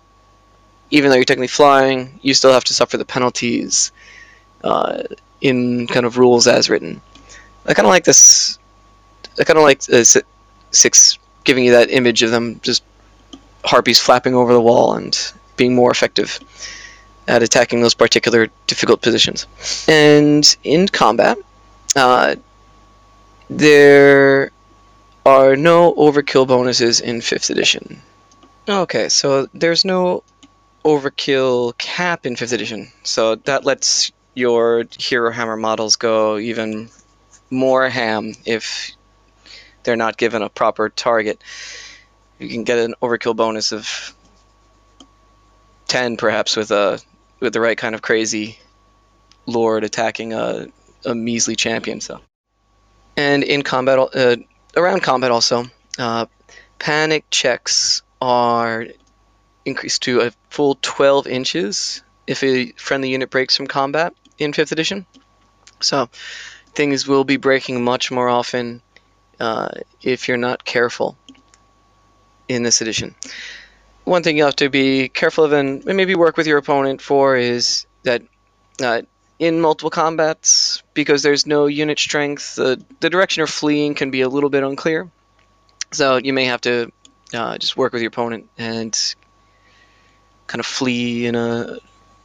even 0.91 1.10
though 1.10 1.16
you're 1.16 1.26
technically 1.26 1.48
flying, 1.48 2.20
you 2.22 2.34
still 2.34 2.52
have 2.52 2.66
to 2.66 2.74
suffer 2.74 2.98
the 2.98 3.06
penalties 3.06 3.91
uh, 4.64 5.04
in 5.41 5.88
kind 5.88 6.06
of 6.06 6.18
rules 6.18 6.45
as 6.45 6.70
written. 6.70 7.02
I 7.66 7.74
kind 7.74 7.86
of 7.86 7.91
like 7.91 8.04
this. 8.04 8.60
I 9.40 9.45
kind 9.45 9.58
of 9.58 9.64
like 9.64 9.82
uh, 9.91 10.04
six 10.72 11.18
giving 11.45 11.66
you 11.66 11.72
that 11.72 11.90
image 11.90 12.22
of 12.24 12.32
them 12.32 12.60
just 12.62 12.84
harpies 13.64 14.00
flapping 14.00 14.36
over 14.36 14.54
the 14.54 14.62
wall 14.62 14.95
and 14.95 15.18
being 15.56 15.74
more 15.74 15.91
effective 15.91 16.40
at 17.28 17.44
attacking 17.44 17.82
those 17.82 17.94
particular 17.94 18.50
difficult 18.68 19.02
positions. 19.02 19.48
And 19.88 20.56
in 20.64 20.88
combat, 20.88 21.38
uh, 21.95 22.36
there 23.50 24.52
are 25.26 25.56
no 25.56 25.94
overkill 25.94 26.48
bonuses 26.48 27.00
in 27.00 27.20
5th 27.20 27.50
edition. 27.50 28.02
Okay, 28.68 29.10
so 29.10 29.48
there's 29.54 29.86
no 29.86 30.24
overkill 30.84 31.78
cap 31.78 32.26
in 32.26 32.36
5th 32.36 32.54
edition, 32.54 32.91
so 33.04 33.36
that 33.36 33.66
lets 33.66 34.12
your 34.34 34.84
Herohammer 34.84 35.60
models 35.60 35.95
go 35.95 36.38
even 36.38 36.90
more 37.50 37.88
ham 37.88 38.34
if 38.45 38.91
they're 39.84 39.95
not 39.95 40.18
given 40.18 40.41
a 40.41 40.50
proper 40.50 40.90
target. 40.90 41.41
You 42.40 42.50
can 42.50 42.64
get 42.64 42.80
an 42.80 42.95
overkill 43.02 43.36
bonus 43.36 43.72
of 43.72 44.14
10 45.88 46.18
perhaps 46.18 46.56
with 46.56 46.72
a 46.72 47.00
with 47.44 47.53
the 47.53 47.60
right 47.60 47.78
kind 47.78 47.94
of 47.94 48.02
crazy 48.02 48.57
lord 49.45 49.84
attacking 49.84 50.34
a, 50.34 50.68
a 51.06 51.14
measly 51.14 51.56
champion. 51.56 51.99
So, 52.02 52.22
and 53.18 53.44
in 53.44 53.61
combat, 53.61 53.99
uh, 54.15 54.38
around 54.76 55.03
combat 55.03 55.30
also, 55.30 55.65
uh, 55.99 56.26
panic 56.80 57.26
checks 57.30 58.02
are 58.22 58.88
increased 59.65 60.03
to 60.03 60.22
a 60.22 60.32
full 60.49 60.78
12 60.82 61.28
inches 61.28 62.02
if 62.26 62.41
a 62.44 62.72
friendly 62.72 63.10
unit 63.10 63.30
breaks 63.30 63.57
from 63.57 63.68
combat 63.68 64.14
in 64.38 64.53
5th 64.53 64.72
edition. 64.72 65.06
So, 65.82 66.10
things 66.74 67.07
will 67.07 67.26
be 67.26 67.36
breaking 67.36 67.84
much 67.84 68.10
more 68.10 68.30
often 68.30 68.82
uh, 69.41 69.70
if 70.02 70.30
you're 70.30 70.38
not 70.38 70.64
careful 70.64 71.18
in 72.48 72.64
this 72.64 72.82
edition 72.82 73.15
one 74.06 74.24
thing 74.24 74.38
you 74.38 74.46
have 74.46 74.56
to 74.58 74.70
be 74.70 75.10
careful 75.10 75.44
of 75.44 75.54
and 75.54 75.84
maybe 75.86 76.16
work 76.16 76.38
with 76.38 76.48
your 76.48 76.58
opponent 76.58 77.02
for 77.02 77.36
is 77.36 77.86
that 78.04 78.24
uh, 78.82 79.02
in 79.40 79.60
multiple 79.60 79.90
combats, 79.90 80.84
because 80.94 81.24
there's 81.24 81.46
no 81.46 81.66
unit 81.66 82.00
strength, 82.00 82.56
the, 82.56 82.84
the 83.00 83.10
direction 83.10 83.44
of 83.44 83.50
fleeing 83.50 83.96
can 83.96 84.12
be 84.12 84.22
a 84.22 84.30
little 84.30 84.50
bit 84.50 84.64
unclear. 84.64 85.10
So 85.92 86.18
you 86.18 86.34
may 86.34 86.46
have 86.46 86.62
to 86.62 86.92
uh, 87.34 87.58
just 87.58 87.78
work 87.78 87.94
with 87.94 88.02
your 88.02 88.10
opponent 88.10 88.50
and 88.58 88.98
kind 90.48 90.60
of 90.60 90.66
flee 90.66 91.26
in 91.26 91.36
a 91.36 91.78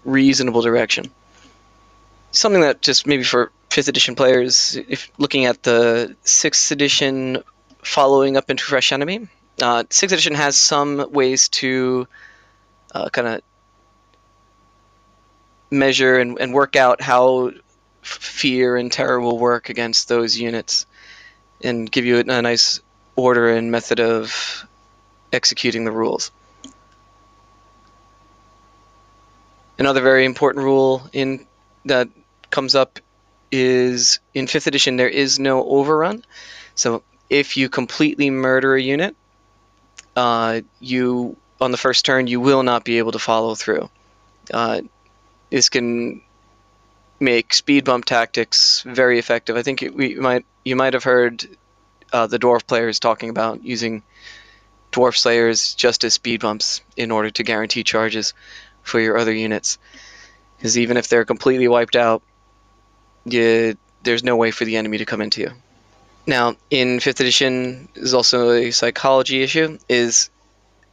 reasonable 0.05 0.63
direction. 0.63 1.11
Something 2.31 2.63
that 2.63 2.83
just 2.83 3.07
maybe 3.07 3.25
for 3.25 3.53
5th 3.71 3.89
edition 3.89 4.15
players, 4.15 4.77
if 4.89 5.11
looking 5.19 5.47
at 5.47 5.63
the 5.63 6.17
6th 6.25 6.71
edition 6.73 7.43
following 7.83 8.37
up 8.37 8.51
into 8.51 8.65
Fresh 8.65 8.93
Enemy, 8.93 9.29
uh, 9.61 9.85
sixth 9.91 10.13
edition 10.13 10.35
has 10.35 10.57
some 10.57 11.11
ways 11.13 11.49
to 11.49 12.07
uh, 12.95 13.09
kind 13.11 13.29
of 13.29 13.43
measure 15.71 16.19
and, 16.19 16.39
and 16.41 16.55
work 16.55 16.77
out 16.77 17.01
how 17.01 17.51
fear 18.03 18.77
and 18.77 18.91
terror 18.91 19.21
will 19.21 19.39
work 19.39 19.69
against 19.69 20.09
those 20.09 20.39
units 20.39 20.87
and 21.63 21.91
give 21.91 22.05
you 22.05 22.19
a, 22.19 22.21
a 22.21 22.43
nice 22.43 22.81
order 23.17 23.49
and 23.49 23.71
method 23.71 24.01
of 24.01 24.67
executing 25.33 25.85
the 25.85 25.91
rules. 25.93 26.31
Another 29.79 30.01
very 30.01 30.25
important 30.25 30.65
rule 30.65 31.09
in 31.13 31.47
that 31.85 32.09
comes 32.51 32.75
up 32.75 32.99
is 33.53 34.19
in 34.35 34.47
fifth 34.47 34.67
edition 34.67 34.97
there 34.97 35.09
is 35.09 35.39
no 35.39 35.65
overrun. 35.65 36.25
So 36.75 37.03
if 37.31 37.57
you 37.57 37.69
completely 37.69 38.31
murder 38.31 38.75
a 38.75 38.83
unit, 38.83 39.17
uh, 40.19 40.63
you 40.81 41.37
on 41.61 41.71
the 41.71 41.77
first 41.77 42.05
turn 42.05 42.27
you 42.27 42.41
will 42.41 42.65
not 42.65 42.85
be 42.85 42.99
able 42.99 43.13
to 43.13 43.21
follow 43.21 43.55
through. 43.55 43.89
Uh, 44.53 44.81
this 45.51 45.69
can 45.69 46.23
make 47.21 47.55
speed 47.55 47.85
bump 47.85 48.05
tactics 48.05 48.83
very 48.83 49.19
effective. 49.21 49.57
I 49.57 49.63
think 49.63 49.85
we 49.95 50.17
might 50.17 50.45
you 50.65 50.75
might 50.75 50.95
have 50.95 51.05
heard 51.05 51.47
uh, 52.13 52.27
the 52.27 52.39
dwarf 52.39 52.67
players 52.67 52.99
talking 52.99 53.31
about 53.31 53.63
using 53.63 54.03
dwarf 54.91 55.17
slayers 55.17 55.75
just 55.75 56.03
as 56.03 56.15
speed 56.15 56.41
bumps 56.41 56.81
in 56.97 57.13
order 57.13 57.31
to 57.31 57.45
guarantee 57.45 57.85
charges 57.85 58.35
for 58.83 58.99
your 58.99 59.19
other 59.19 59.33
units. 59.33 59.79
Because 60.57 60.79
even 60.79 60.97
if 60.97 61.07
they're 61.07 61.25
completely 61.25 61.69
wiped 61.69 61.95
out, 61.95 62.23
you, 63.25 63.77
there's 64.03 64.25
no 64.25 64.35
way 64.37 64.51
for 64.51 64.65
the 64.65 64.77
enemy 64.79 64.99
to 64.99 65.05
come 65.05 65.21
into 65.21 65.43
you. 65.43 65.53
Now, 66.29 66.57
in 66.71 67.01
fifth 67.01 67.21
edition, 67.21 67.89
is 67.95 68.13
also 68.13 68.51
a 68.51 68.71
psychology 68.71 69.43
issue. 69.43 69.79
Is 69.89 70.29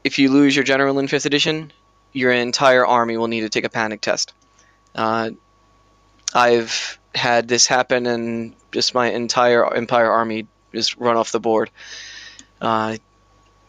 if 0.02 0.18
you 0.18 0.32
lose 0.32 0.56
your 0.56 0.64
general 0.64 0.98
in 0.98 1.10
fifth 1.10 1.26
edition, 1.26 1.74
your 2.14 2.32
entire 2.32 2.86
army 2.86 3.18
will 3.18 3.28
need 3.28 3.42
to 3.42 3.50
take 3.50 3.66
a 3.66 3.70
panic 3.70 4.00
test. 4.00 4.34
Uh, 4.96 5.32
I've 6.34 6.98
had 7.14 7.50
this 7.50 7.68
happen, 7.68 8.06
and 8.06 8.54
just 8.72 8.94
my 8.94 9.12
entire 9.12 9.74
empire 9.74 10.10
army 10.10 10.48
just 10.74 10.96
run 10.96 11.18
off 11.18 11.34
the 11.34 11.42
board. 11.42 11.70
Uh, 12.62 12.96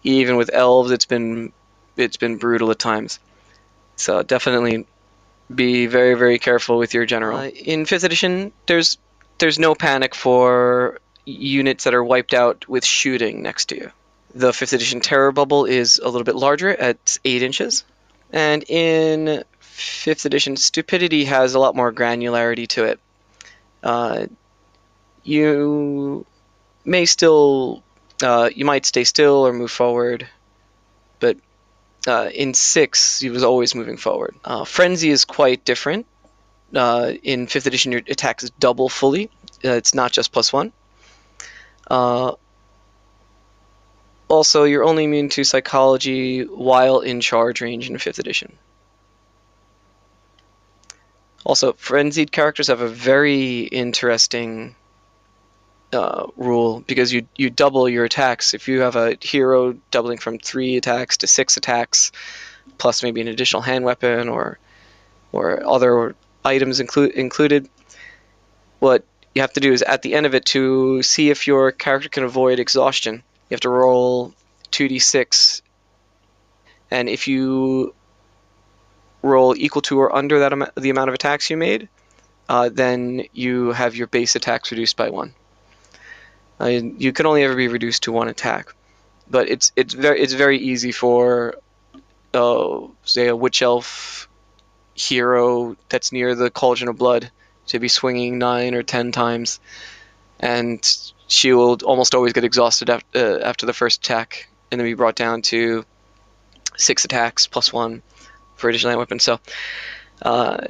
even 0.04 0.36
with 0.36 0.50
elves, 0.52 0.92
it's 0.92 1.06
been 1.06 1.52
it's 1.96 2.16
been 2.16 2.36
brutal 2.36 2.70
at 2.70 2.78
times. 2.78 3.18
So 3.96 4.22
definitely 4.22 4.86
be 5.52 5.86
very 5.86 6.14
very 6.14 6.38
careful 6.38 6.78
with 6.78 6.94
your 6.94 7.06
general. 7.06 7.38
Uh, 7.38 7.48
in 7.48 7.86
fifth 7.86 8.04
edition, 8.04 8.52
there's 8.66 8.98
there's 9.38 9.58
no 9.58 9.74
panic 9.74 10.14
for 10.14 11.00
units 11.26 11.84
that 11.84 11.94
are 11.94 12.04
wiped 12.04 12.32
out 12.32 12.68
with 12.68 12.84
shooting 12.84 13.42
next 13.42 13.66
to 13.66 13.76
you. 13.76 13.90
The 14.34 14.52
5th 14.52 14.72
edition 14.72 15.00
Terror 15.00 15.32
Bubble 15.32 15.64
is 15.64 15.98
a 15.98 16.06
little 16.06 16.24
bit 16.24 16.36
larger 16.36 16.68
at 16.68 17.18
8 17.24 17.42
inches. 17.42 17.84
And 18.32 18.64
in 18.68 19.44
5th 19.60 20.24
edition, 20.24 20.56
Stupidity 20.56 21.24
has 21.24 21.54
a 21.54 21.58
lot 21.58 21.74
more 21.76 21.92
granularity 21.92 22.68
to 22.68 22.84
it. 22.84 23.00
Uh, 23.82 24.26
you. 25.22 26.24
may 26.84 27.04
still 27.06 27.82
uh, 28.22 28.48
you 28.54 28.64
might 28.64 28.86
stay 28.86 29.04
still 29.04 29.46
or 29.46 29.52
move 29.52 29.70
forward, 29.70 30.26
but 31.20 31.36
uh, 32.06 32.30
in 32.32 32.54
six 32.54 33.20
he 33.20 33.30
was 33.30 33.42
always 33.42 33.74
moving 33.74 33.96
forward. 33.96 34.34
Uh, 34.44 34.64
Frenzy 34.64 35.10
is 35.10 35.24
quite 35.24 35.64
different. 35.64 36.06
Uh, 36.74 37.12
in 37.22 37.46
fifth 37.46 37.66
edition, 37.66 37.92
your 37.92 38.00
attack 38.08 38.42
is 38.42 38.50
double 38.50 38.88
fully. 38.88 39.30
Uh, 39.64 39.72
it's 39.72 39.94
not 39.94 40.12
just 40.12 40.32
plus 40.32 40.52
one. 40.52 40.72
Uh, 41.86 42.32
also, 44.28 44.64
you're 44.64 44.84
only 44.84 45.04
immune 45.04 45.28
to 45.30 45.44
psychology 45.44 46.42
while 46.42 47.00
in 47.00 47.20
charge 47.20 47.60
range 47.60 47.88
in 47.88 47.98
fifth 47.98 48.18
edition. 48.18 48.52
Also, 51.44 51.74
frenzied 51.74 52.32
characters 52.32 52.66
have 52.66 52.80
a 52.80 52.88
very 52.88 53.60
interesting 53.60 54.74
uh, 55.92 56.26
rule 56.36 56.80
because 56.80 57.12
you 57.12 57.26
you 57.36 57.50
double 57.50 57.88
your 57.88 58.04
attacks. 58.04 58.52
If 58.52 58.66
you 58.66 58.80
have 58.80 58.96
a 58.96 59.16
hero 59.20 59.76
doubling 59.92 60.18
from 60.18 60.40
three 60.40 60.76
attacks 60.76 61.18
to 61.18 61.28
six 61.28 61.56
attacks, 61.56 62.10
plus 62.78 63.04
maybe 63.04 63.20
an 63.20 63.28
additional 63.28 63.62
hand 63.62 63.84
weapon 63.84 64.28
or 64.28 64.58
or 65.30 65.64
other 65.64 66.16
items 66.44 66.80
inclu- 66.80 67.12
included, 67.12 67.68
what 68.80 69.04
you 69.36 69.42
have 69.42 69.52
to 69.52 69.60
do 69.60 69.70
is 69.70 69.82
at 69.82 70.00
the 70.00 70.14
end 70.14 70.24
of 70.24 70.34
it 70.34 70.46
to 70.46 71.02
see 71.02 71.28
if 71.28 71.46
your 71.46 71.70
character 71.70 72.08
can 72.08 72.24
avoid 72.24 72.58
exhaustion. 72.58 73.22
You 73.50 73.54
have 73.54 73.60
to 73.60 73.68
roll 73.68 74.32
2d6, 74.72 75.60
and 76.90 77.06
if 77.10 77.28
you 77.28 77.94
roll 79.20 79.54
equal 79.54 79.82
to 79.82 80.00
or 80.00 80.16
under 80.16 80.38
that 80.38 80.52
am- 80.52 80.70
the 80.74 80.88
amount 80.88 81.10
of 81.10 81.14
attacks 81.14 81.50
you 81.50 81.58
made, 81.58 81.90
uh, 82.48 82.70
then 82.72 83.26
you 83.34 83.72
have 83.72 83.94
your 83.94 84.06
base 84.06 84.36
attacks 84.36 84.70
reduced 84.70 84.96
by 84.96 85.10
one. 85.10 85.34
Uh, 86.58 86.64
you 86.64 87.12
can 87.12 87.26
only 87.26 87.42
ever 87.44 87.54
be 87.54 87.68
reduced 87.68 88.04
to 88.04 88.12
one 88.12 88.28
attack, 88.28 88.74
but 89.28 89.50
it's 89.50 89.70
it's 89.76 89.92
very 89.92 90.18
it's 90.18 90.32
very 90.32 90.56
easy 90.56 90.92
for, 90.92 91.56
uh, 92.32 92.78
say 93.04 93.26
a 93.26 93.36
witch 93.36 93.60
elf 93.60 94.30
hero 94.94 95.76
that's 95.90 96.10
near 96.10 96.34
the 96.34 96.48
cauldron 96.48 96.88
of 96.88 96.96
blood 96.96 97.30
to 97.66 97.78
be 97.78 97.88
swinging 97.88 98.38
nine 98.38 98.74
or 98.74 98.82
ten 98.82 99.12
times, 99.12 99.60
and 100.40 100.80
she 101.28 101.52
will 101.52 101.78
almost 101.84 102.14
always 102.14 102.32
get 102.32 102.44
exhausted 102.44 102.90
after, 102.90 103.18
uh, 103.18 103.38
after 103.40 103.66
the 103.66 103.72
first 103.72 104.04
attack, 104.04 104.48
and 104.70 104.80
then 104.80 104.86
be 104.86 104.94
brought 104.94 105.16
down 105.16 105.42
to 105.42 105.84
six 106.76 107.04
attacks 107.04 107.46
plus 107.46 107.72
one 107.72 108.02
for 108.56 108.68
additional 108.68 108.90
hand 108.90 108.98
weapons. 108.98 109.22
So, 109.22 109.40
uh, 110.22 110.66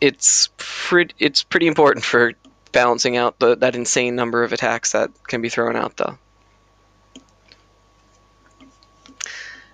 it's 0.00 0.50
pretty 0.56 1.14
it's 1.18 1.42
pretty 1.42 1.66
important 1.66 2.04
for 2.04 2.32
balancing 2.72 3.16
out 3.16 3.38
the, 3.38 3.56
that 3.56 3.76
insane 3.76 4.16
number 4.16 4.42
of 4.42 4.52
attacks 4.52 4.92
that 4.92 5.10
can 5.26 5.40
be 5.40 5.48
thrown 5.48 5.76
out, 5.76 5.96
though. 5.96 6.18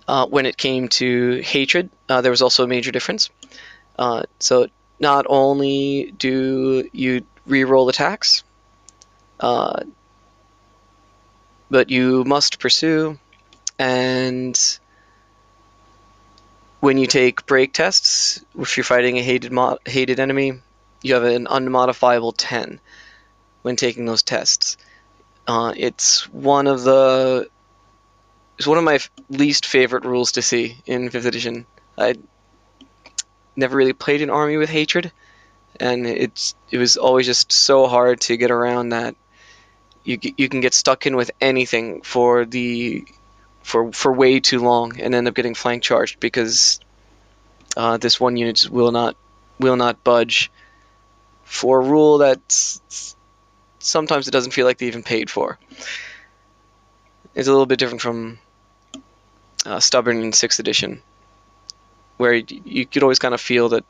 Uh, 0.06 0.26
when 0.26 0.44
it 0.44 0.56
came 0.56 0.88
to 0.88 1.40
hatred, 1.40 1.88
uh, 2.08 2.20
there 2.20 2.30
was 2.30 2.42
also 2.42 2.64
a 2.64 2.66
major 2.66 2.90
difference. 2.90 3.30
Uh, 3.98 4.22
so 4.38 4.66
not 5.00 5.26
only 5.28 6.12
do 6.16 6.88
you 6.92 7.24
re-roll 7.46 7.88
attacks, 7.88 8.44
uh, 9.40 9.80
but 11.70 11.90
you 11.90 12.24
must 12.24 12.58
pursue, 12.60 13.18
and 13.78 14.78
when 16.80 16.98
you 16.98 17.06
take 17.06 17.46
break 17.46 17.72
tests, 17.72 18.44
if 18.58 18.76
you're 18.76 18.84
fighting 18.84 19.18
a 19.18 19.22
hated 19.22 19.52
mo- 19.52 19.78
hated 19.84 20.20
enemy, 20.20 20.60
you 21.02 21.14
have 21.14 21.24
an 21.24 21.46
unmodifiable 21.48 22.32
10 22.32 22.80
when 23.62 23.76
taking 23.76 24.06
those 24.06 24.22
tests. 24.22 24.76
Uh, 25.46 25.72
it's 25.76 26.28
one 26.28 26.66
of 26.66 26.82
the 26.82 27.48
it's 28.58 28.66
one 28.66 28.78
of 28.78 28.84
my 28.84 28.96
f- 28.96 29.10
least 29.30 29.66
favorite 29.66 30.04
rules 30.04 30.32
to 30.32 30.42
see 30.42 30.76
in 30.86 31.08
fifth 31.10 31.26
edition. 31.26 31.66
I 31.96 32.14
never 33.56 33.76
really 33.76 33.92
played 33.92 34.22
an 34.22 34.30
army 34.30 34.56
with 34.56 34.70
hatred, 34.70 35.12
and 35.78 36.06
it's 36.06 36.54
it 36.70 36.78
was 36.78 36.96
always 36.96 37.26
just 37.26 37.52
so 37.52 37.86
hard 37.86 38.20
to 38.22 38.36
get 38.36 38.50
around 38.50 38.90
that. 38.90 39.14
You 40.04 40.18
you 40.36 40.48
can 40.48 40.60
get 40.60 40.74
stuck 40.74 41.06
in 41.06 41.16
with 41.16 41.30
anything 41.40 42.02
for 42.02 42.44
the 42.44 43.04
for 43.62 43.92
for 43.92 44.12
way 44.12 44.40
too 44.40 44.60
long 44.60 45.00
and 45.00 45.14
end 45.14 45.28
up 45.28 45.34
getting 45.34 45.54
flank 45.54 45.82
charged 45.82 46.18
because 46.20 46.80
uh, 47.76 47.96
this 47.98 48.18
one 48.18 48.36
unit 48.36 48.68
will 48.70 48.92
not 48.92 49.16
will 49.58 49.76
not 49.76 50.02
budge 50.02 50.50
for 51.44 51.80
a 51.80 51.84
rule 51.84 52.18
that 52.18 52.40
sometimes 53.80 54.28
it 54.28 54.30
doesn't 54.30 54.52
feel 54.52 54.66
like 54.66 54.78
they 54.78 54.86
even 54.86 55.02
paid 55.02 55.28
for. 55.28 55.58
It's 57.34 57.48
a 57.48 57.50
little 57.50 57.66
bit 57.66 57.78
different 57.78 58.02
from 58.02 58.38
uh, 59.66 59.80
Stubborn 59.80 60.22
in 60.22 60.30
6th 60.30 60.58
edition, 60.58 61.02
where 62.20 62.34
you, 62.34 62.84
could 62.84 63.02
always 63.02 63.18
kind 63.18 63.32
of 63.32 63.40
feel 63.40 63.70
that 63.70 63.82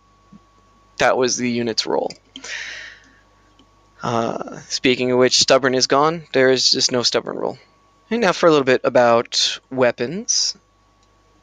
that 0.98 1.16
was 1.16 1.36
the 1.36 1.50
unit's 1.50 1.84
role. 1.84 2.12
Uh, 4.02 4.60
speaking 4.68 5.10
of 5.10 5.18
which, 5.18 5.40
Stubborn 5.40 5.74
is 5.74 5.88
gone. 5.88 6.22
There 6.32 6.50
is 6.50 6.70
just 6.70 6.92
no 6.92 7.02
Stubborn 7.02 7.36
rule. 7.36 7.58
And 8.08 8.20
now 8.20 8.30
for 8.30 8.46
a 8.46 8.50
little 8.50 8.64
bit 8.64 8.82
about 8.84 9.58
weapons. 9.68 10.56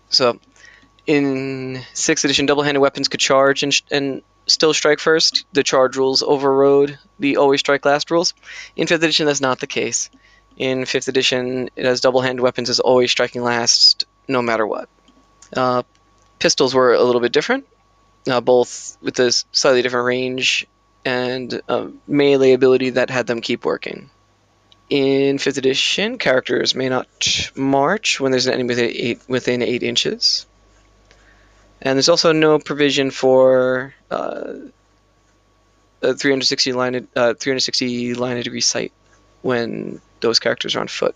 So, 0.09 0.39
in 1.05 1.81
6th 1.93 2.23
edition, 2.23 2.45
double-handed 2.45 2.79
weapons 2.79 3.09
could 3.09 3.19
charge 3.19 3.63
and, 3.63 3.81
and 3.91 4.21
still 4.45 4.73
strike 4.73 4.99
first. 4.99 5.45
The 5.51 5.63
charge 5.63 5.97
rules 5.97 6.23
overrode 6.23 6.97
the 7.19 7.35
always 7.35 7.59
strike 7.59 7.85
last 7.85 8.11
rules. 8.11 8.33
In 8.77 8.87
5th 8.87 9.03
edition, 9.03 9.25
that's 9.25 9.41
not 9.41 9.59
the 9.59 9.67
case. 9.67 10.09
In 10.55 10.83
5th 10.83 11.09
edition, 11.09 11.69
it 11.75 11.83
has 11.83 11.99
double-handed 11.99 12.41
weapons 12.41 12.69
as 12.69 12.79
always 12.79 13.11
striking 13.11 13.43
last, 13.43 14.05
no 14.29 14.41
matter 14.41 14.65
what. 14.65 14.87
Uh, 15.55 15.83
pistols 16.39 16.73
were 16.73 16.93
a 16.93 17.03
little 17.03 17.21
bit 17.21 17.31
different, 17.31 17.65
uh, 18.29 18.41
both 18.41 18.97
with 19.01 19.19
a 19.19 19.31
slightly 19.51 19.81
different 19.81 20.05
range 20.05 20.67
and 21.05 21.61
melee 22.07 22.51
ability 22.51 22.91
that 22.91 23.09
had 23.09 23.27
them 23.27 23.41
keep 23.41 23.63
working. 23.63 24.09
In 24.89 25.37
5th 25.37 25.57
edition, 25.57 26.17
characters 26.17 26.73
may 26.73 26.89
not 26.89 27.07
march 27.55 28.19
when 28.19 28.31
there's 28.31 28.47
an 28.47 28.53
enemy 28.53 28.69
within 28.69 28.89
8, 28.89 29.21
within 29.27 29.61
eight 29.61 29.83
inches. 29.83 30.45
And 31.81 31.97
there's 31.97 32.09
also 32.09 32.31
no 32.31 32.57
provision 32.57 33.11
for 33.11 33.93
uh, 34.09 34.53
a 36.01 36.13
360 36.13 36.73
line 36.73 37.07
uh, 37.15 37.33
360 37.33 38.15
line 38.15 38.37
of 38.37 38.43
degree 38.43 38.61
sight 38.61 38.91
when 39.41 40.01
those 40.21 40.39
characters 40.39 40.75
are 40.75 40.79
on 40.79 40.87
foot. 40.87 41.15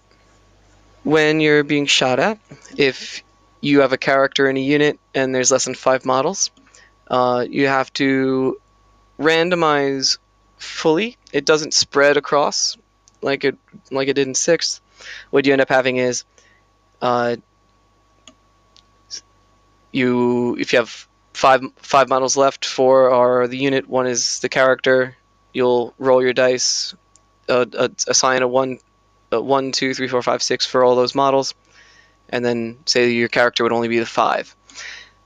When 1.03 1.39
you're 1.39 1.63
being 1.63 1.85
shot 1.85 2.19
at, 2.19 2.37
if 2.77 3.23
you 3.61 3.81
have 3.81 3.93
a 3.93 3.97
character 3.97 4.49
in 4.49 4.57
a 4.57 4.61
unit 4.61 4.99
and 5.13 5.33
there's 5.33 5.51
less 5.51 5.65
than 5.65 5.75
five 5.75 6.05
models, 6.05 6.51
uh, 7.07 7.45
you 7.47 7.67
have 7.67 7.93
to 7.93 8.59
randomize 9.19 10.17
fully. 10.57 11.17
It 11.31 11.45
doesn't 11.45 11.73
spread 11.73 12.17
across 12.17 12.77
like 13.21 13.43
it 13.43 13.57
like 13.91 14.07
it 14.07 14.13
did 14.13 14.27
in 14.27 14.35
sixth. 14.35 14.81
What 15.29 15.45
you 15.45 15.53
end 15.53 15.61
up 15.61 15.69
having 15.69 15.97
is 15.97 16.23
uh, 17.01 17.37
you 19.91 20.57
if 20.57 20.73
you 20.73 20.79
have 20.79 21.07
five 21.33 21.61
five 21.77 22.09
models 22.09 22.37
left, 22.37 22.65
four 22.65 23.11
are 23.11 23.47
the 23.47 23.57
unit, 23.57 23.87
one 23.87 24.07
is 24.07 24.39
the 24.39 24.49
character. 24.49 25.15
You'll 25.53 25.93
roll 25.97 26.23
your 26.23 26.33
dice, 26.33 26.95
uh, 27.49 27.65
uh, 27.77 27.89
assign 28.07 28.41
a 28.41 28.47
one, 28.47 28.79
a 29.31 29.41
one, 29.41 29.73
two, 29.73 29.93
three, 29.93 30.07
four, 30.07 30.21
five, 30.21 30.41
six 30.41 30.65
for 30.65 30.83
all 30.83 30.95
those 30.95 31.13
models, 31.13 31.53
and 32.31 32.43
then 32.43 32.77
say 32.85 33.11
your 33.11 33.27
character 33.27 33.63
would 33.63 33.73
only 33.73 33.87
be 33.87 33.99
the 33.99 34.05
five. 34.05 34.55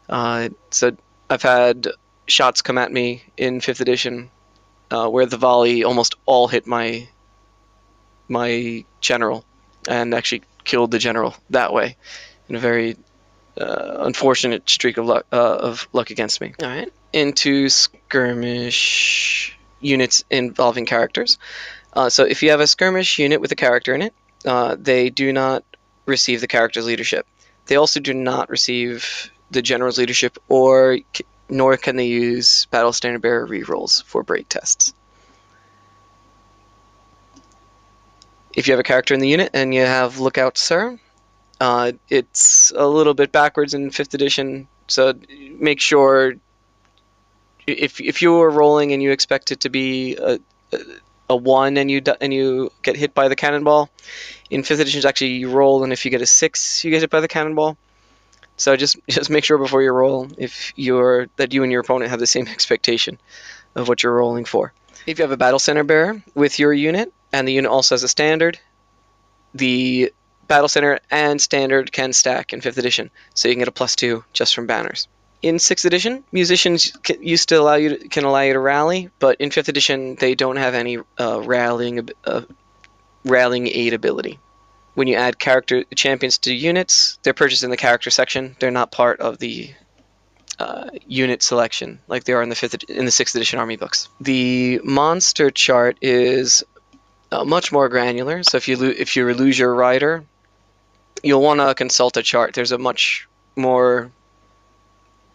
Uh, 0.09 0.49
so 0.71 0.95
I've 1.29 1.41
had 1.41 1.87
shots 2.27 2.61
come 2.61 2.77
at 2.77 2.91
me 2.91 3.23
in 3.37 3.61
fifth 3.61 3.81
edition 3.81 4.29
uh, 4.91 5.07
where 5.07 5.25
the 5.25 5.37
volley 5.37 5.83
almost 5.83 6.15
all 6.25 6.47
hit 6.47 6.67
my 6.67 7.07
my 8.27 8.83
general 9.01 9.45
and 9.87 10.13
actually 10.13 10.41
killed 10.63 10.91
the 10.91 10.99
general 10.99 11.35
that 11.51 11.73
way 11.73 11.95
in 12.49 12.55
a 12.55 12.59
very 12.59 12.97
uh, 13.59 13.97
unfortunate 13.99 14.67
streak 14.69 14.97
of 14.97 15.05
luck, 15.05 15.25
uh, 15.31 15.57
of 15.57 15.87
luck 15.93 16.09
against 16.09 16.41
me. 16.41 16.53
All 16.61 16.67
right, 16.67 16.91
into 17.13 17.69
skirmish 17.69 19.57
units 19.79 20.23
involving 20.29 20.85
characters. 20.85 21.37
Uh, 21.93 22.09
so 22.09 22.25
if 22.25 22.43
you 22.43 22.49
have 22.49 22.59
a 22.59 22.67
skirmish 22.67 23.19
unit 23.19 23.39
with 23.39 23.51
a 23.51 23.55
character 23.55 23.93
in 23.93 24.01
it, 24.01 24.13
uh, 24.45 24.75
they 24.77 25.09
do 25.09 25.31
not 25.31 25.63
receive 26.05 26.41
the 26.41 26.47
character's 26.47 26.85
leadership. 26.85 27.25
They 27.67 27.75
also 27.75 27.99
do 27.99 28.13
not 28.13 28.49
receive 28.49 29.31
the 29.51 29.61
general's 29.61 29.97
leadership, 29.97 30.37
or 30.47 30.99
nor 31.49 31.77
can 31.77 31.95
they 31.95 32.07
use 32.07 32.65
battle 32.65 32.93
standard 32.93 33.21
bearer 33.21 33.47
rerolls 33.47 34.03
for 34.03 34.23
break 34.23 34.49
tests. 34.49 34.93
If 38.55 38.67
you 38.67 38.73
have 38.73 38.79
a 38.79 38.83
character 38.83 39.13
in 39.13 39.19
the 39.19 39.27
unit 39.27 39.51
and 39.53 39.73
you 39.73 39.81
have 39.81 40.19
Lookout 40.19 40.57
Sir, 40.57 40.97
uh, 41.59 41.91
it's 42.09 42.71
a 42.75 42.87
little 42.87 43.13
bit 43.13 43.31
backwards 43.31 43.73
in 43.73 43.91
fifth 43.91 44.13
edition, 44.13 44.67
so 44.87 45.13
make 45.59 45.81
sure 45.81 46.35
if 47.67 47.99
if 47.99 48.21
you 48.21 48.39
are 48.41 48.49
rolling 48.49 48.91
and 48.93 49.01
you 49.01 49.11
expect 49.11 49.51
it 49.51 49.61
to 49.61 49.69
be 49.69 50.15
a, 50.17 50.39
a 51.29 51.35
one 51.35 51.77
and 51.77 51.89
you 51.89 52.01
and 52.21 52.33
you 52.33 52.71
get 52.81 52.95
hit 52.95 53.13
by 53.13 53.27
the 53.27 53.35
cannonball. 53.35 53.89
In 54.49 54.63
fifth 54.63 54.79
edition, 54.79 54.99
it's 54.99 55.05
actually 55.05 55.33
you 55.33 55.49
roll, 55.49 55.83
and 55.83 55.91
if 55.91 56.05
you 56.05 56.11
get 56.11 56.21
a 56.21 56.25
six, 56.25 56.83
you 56.83 56.91
get 56.91 57.01
hit 57.01 57.09
by 57.09 57.19
the 57.19 57.27
cannonball. 57.27 57.77
So 58.57 58.75
just 58.75 58.97
just 59.09 59.29
make 59.29 59.43
sure 59.43 59.57
before 59.57 59.81
you 59.81 59.91
roll 59.91 60.27
if 60.37 60.73
you're 60.75 61.27
that 61.37 61.53
you 61.53 61.63
and 61.63 61.71
your 61.71 61.81
opponent 61.81 62.11
have 62.11 62.19
the 62.19 62.27
same 62.27 62.47
expectation 62.55 63.19
of 63.75 63.87
what 63.87 64.03
you're 64.03 64.15
rolling 64.15 64.45
for. 64.45 64.73
If 65.05 65.19
you 65.19 65.23
have 65.23 65.31
a 65.31 65.37
battle 65.37 65.59
standard 65.59 65.87
bearer 65.87 66.23
with 66.33 66.57
your 66.57 66.73
unit, 66.73 67.13
and 67.31 67.47
the 67.47 67.53
unit 67.53 67.69
also 67.69 67.95
has 67.95 68.03
a 68.03 68.07
standard, 68.07 68.59
the 69.53 70.11
battle 70.47 70.67
standard 70.67 71.01
and 71.11 71.41
standard 71.41 71.91
can 71.91 72.13
stack 72.13 72.53
in 72.53 72.61
fifth 72.61 72.77
edition, 72.77 73.11
so 73.33 73.47
you 73.47 73.55
can 73.55 73.59
get 73.59 73.67
a 73.67 73.71
plus 73.71 73.95
two 73.95 74.23
just 74.33 74.55
from 74.55 74.67
banners. 74.67 75.07
In 75.41 75.59
sixth 75.59 75.85
edition, 75.85 76.23
musicians 76.31 76.91
can, 77.03 77.21
used 77.21 77.49
to 77.49 77.55
allow 77.55 77.75
you 77.75 77.97
to, 77.97 78.07
can 78.07 78.23
allow 78.23 78.41
you 78.41 78.53
to 78.53 78.59
rally, 78.59 79.09
but 79.19 79.39
in 79.41 79.51
fifth 79.51 79.69
edition 79.69 80.15
they 80.15 80.33
don't 80.33 80.55
have 80.55 80.73
any 80.73 80.97
uh, 81.19 81.41
rallying 81.43 82.09
uh, 82.23 82.41
rallying 83.25 83.67
aid 83.67 83.93
ability. 83.93 84.39
When 84.93 85.07
you 85.07 85.15
add 85.15 85.37
character 85.37 85.83
champions 85.95 86.37
to 86.39 86.53
units, 86.53 87.19
they're 87.23 87.33
purchased 87.33 87.63
in 87.63 87.69
the 87.69 87.77
character 87.77 88.09
section. 88.09 88.55
They're 88.59 88.71
not 88.71 88.91
part 88.91 89.19
of 89.19 89.39
the 89.39 89.73
uh, 90.57 90.89
unit 91.05 91.43
selection 91.43 91.99
like 92.07 92.23
they 92.23 92.31
are 92.31 92.41
in 92.41 92.47
the 92.47 92.55
fifth 92.55 92.89
in 92.89 93.03
the 93.03 93.11
sixth 93.11 93.35
edition 93.35 93.59
army 93.59 93.75
books. 93.75 94.07
The 94.21 94.79
monster 94.83 95.51
chart 95.51 95.97
is 96.01 96.63
uh, 97.31 97.43
much 97.43 97.73
more 97.73 97.89
granular. 97.89 98.41
So 98.43 98.55
if 98.55 98.69
you 98.69 98.77
lo- 98.77 98.93
if 98.97 99.17
you 99.17 99.33
lose 99.33 99.59
your 99.59 99.75
rider, 99.75 100.23
you'll 101.23 101.41
want 101.41 101.59
to 101.59 101.75
consult 101.75 102.15
a 102.15 102.23
chart. 102.23 102.53
There's 102.53 102.71
a 102.71 102.77
much 102.77 103.27
more 103.57 104.11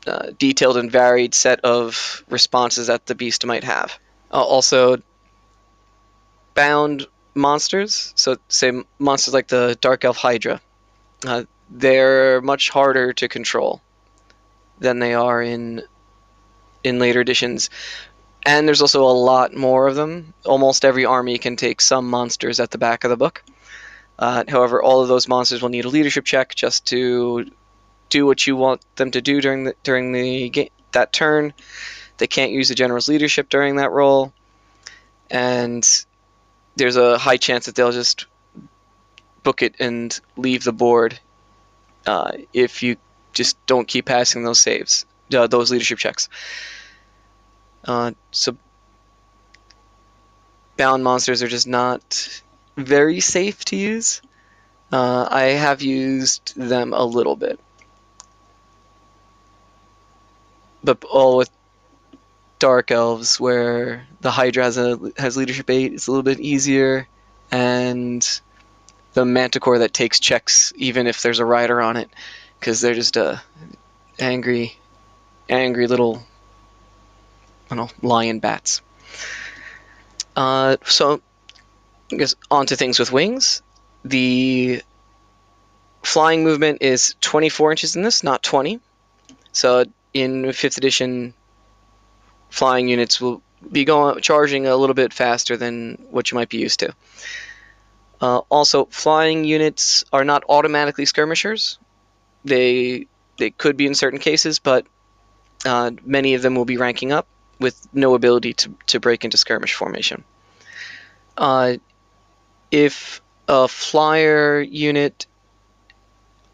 uh, 0.06 0.30
detailed 0.38 0.78
and 0.78 0.90
varied 0.90 1.34
set 1.34 1.60
of 1.60 2.24
responses 2.30 2.86
that 2.86 3.04
the 3.04 3.14
beast 3.14 3.44
might 3.44 3.64
have. 3.64 3.98
Uh, 4.32 4.42
also, 4.42 5.02
bound 6.54 7.06
monsters, 7.34 8.12
so 8.16 8.36
say 8.48 8.72
monsters 8.98 9.34
like 9.34 9.48
the 9.48 9.76
Dark 9.80 10.04
Elf 10.04 10.16
Hydra, 10.16 10.60
uh, 11.26 11.44
they're 11.70 12.40
much 12.40 12.70
harder 12.70 13.12
to 13.14 13.28
control 13.28 13.80
than 14.78 14.98
they 14.98 15.14
are 15.14 15.42
in 15.42 15.82
in 16.82 16.98
later 16.98 17.20
editions. 17.20 17.70
And 18.44 18.66
there's 18.66 18.80
also 18.80 19.04
a 19.04 19.12
lot 19.12 19.54
more 19.54 19.86
of 19.86 19.96
them. 19.96 20.32
Almost 20.46 20.84
every 20.84 21.04
army 21.04 21.36
can 21.38 21.56
take 21.56 21.80
some 21.80 22.08
monsters 22.08 22.58
at 22.58 22.70
the 22.70 22.78
back 22.78 23.04
of 23.04 23.10
the 23.10 23.16
book. 23.16 23.42
Uh, 24.18 24.44
however, 24.48 24.82
all 24.82 25.02
of 25.02 25.08
those 25.08 25.28
monsters 25.28 25.62
will 25.62 25.68
need 25.68 25.84
a 25.84 25.90
leadership 25.90 26.24
check 26.24 26.54
just 26.54 26.86
to 26.86 27.50
do 28.08 28.26
what 28.26 28.46
you 28.46 28.56
want 28.56 28.82
them 28.96 29.10
to 29.12 29.20
do 29.20 29.40
during 29.40 29.64
the 29.64 29.74
during 29.82 30.12
the 30.12 30.48
game, 30.50 30.68
that 30.92 31.12
turn. 31.12 31.52
They 32.18 32.26
can't 32.26 32.52
use 32.52 32.68
the 32.68 32.74
general's 32.74 33.08
leadership 33.08 33.48
during 33.48 33.76
that 33.76 33.90
roll, 33.90 34.32
and 35.30 35.86
there's 36.80 36.96
a 36.96 37.18
high 37.18 37.36
chance 37.36 37.66
that 37.66 37.74
they'll 37.74 37.92
just 37.92 38.26
book 39.42 39.62
it 39.62 39.76
and 39.78 40.18
leave 40.36 40.64
the 40.64 40.72
board 40.72 41.20
uh, 42.06 42.32
if 42.52 42.82
you 42.82 42.96
just 43.32 43.64
don't 43.66 43.86
keep 43.86 44.06
passing 44.06 44.42
those 44.42 44.58
saves, 44.58 45.04
uh, 45.34 45.46
those 45.46 45.70
leadership 45.70 45.98
checks. 45.98 46.28
Uh, 47.84 48.12
so 48.30 48.56
bound 50.76 51.04
monsters 51.04 51.42
are 51.42 51.48
just 51.48 51.66
not 51.66 52.42
very 52.76 53.20
safe 53.20 53.62
to 53.66 53.76
use. 53.76 54.22
Uh, 54.90 55.28
I 55.30 55.42
have 55.42 55.82
used 55.82 56.56
them 56.56 56.94
a 56.94 57.04
little 57.04 57.36
bit, 57.36 57.60
but 60.82 61.04
all 61.04 61.36
with 61.36 61.50
dark 62.60 62.92
elves, 62.92 63.40
where 63.40 64.06
the 64.20 64.30
Hydra 64.30 64.62
has 64.62 64.78
a 64.78 64.98
has 65.16 65.36
leadership 65.36 65.68
eight, 65.68 65.92
it's 65.92 66.06
a 66.06 66.12
little 66.12 66.22
bit 66.22 66.38
easier, 66.38 67.08
and 67.50 68.40
the 69.14 69.24
Manticore 69.24 69.78
that 69.78 69.92
takes 69.92 70.20
checks 70.20 70.72
even 70.76 71.08
if 71.08 71.22
there's 71.22 71.40
a 71.40 71.44
rider 71.44 71.80
on 71.80 71.96
it, 71.96 72.08
because 72.60 72.80
they're 72.80 72.94
just 72.94 73.16
a 73.16 73.42
angry, 74.20 74.78
angry 75.48 75.88
little, 75.88 76.22
I 77.70 77.74
don't 77.74 78.02
know, 78.02 78.08
lion 78.08 78.38
bats. 78.38 78.82
Uh, 80.36 80.76
so 80.84 81.20
I 82.12 82.16
guess 82.16 82.36
on 82.50 82.66
to 82.66 82.76
things 82.76 82.98
with 82.98 83.10
wings. 83.10 83.62
The 84.04 84.82
flying 86.02 86.44
movement 86.44 86.82
is 86.82 87.16
24 87.20 87.72
inches 87.72 87.96
in 87.96 88.02
this, 88.02 88.22
not 88.22 88.42
20. 88.42 88.80
So 89.52 89.84
in 90.14 90.44
5th 90.44 90.78
edition, 90.78 91.34
flying 92.50 92.88
units 92.88 93.20
will 93.20 93.42
be 93.70 93.84
going 93.84 94.20
charging 94.20 94.66
a 94.66 94.76
little 94.76 94.94
bit 94.94 95.12
faster 95.12 95.56
than 95.56 96.06
what 96.10 96.30
you 96.30 96.36
might 96.36 96.48
be 96.48 96.58
used 96.58 96.80
to. 96.80 96.94
Uh, 98.20 98.38
also, 98.50 98.84
flying 98.86 99.44
units 99.44 100.04
are 100.12 100.24
not 100.24 100.44
automatically 100.48 101.06
skirmishers. 101.06 101.78
They 102.44 103.06
they 103.38 103.50
could 103.50 103.76
be 103.76 103.86
in 103.86 103.94
certain 103.94 104.18
cases, 104.18 104.58
but 104.58 104.86
uh, 105.64 105.90
many 106.04 106.34
of 106.34 106.42
them 106.42 106.54
will 106.54 106.64
be 106.64 106.76
ranking 106.76 107.12
up 107.12 107.26
with 107.58 107.88
no 107.92 108.14
ability 108.14 108.54
to, 108.54 108.74
to 108.86 109.00
break 109.00 109.24
into 109.24 109.36
skirmish 109.36 109.74
formation. 109.74 110.24
Uh, 111.36 111.74
if 112.70 113.20
a 113.48 113.68
flyer 113.68 114.60
unit 114.60 115.26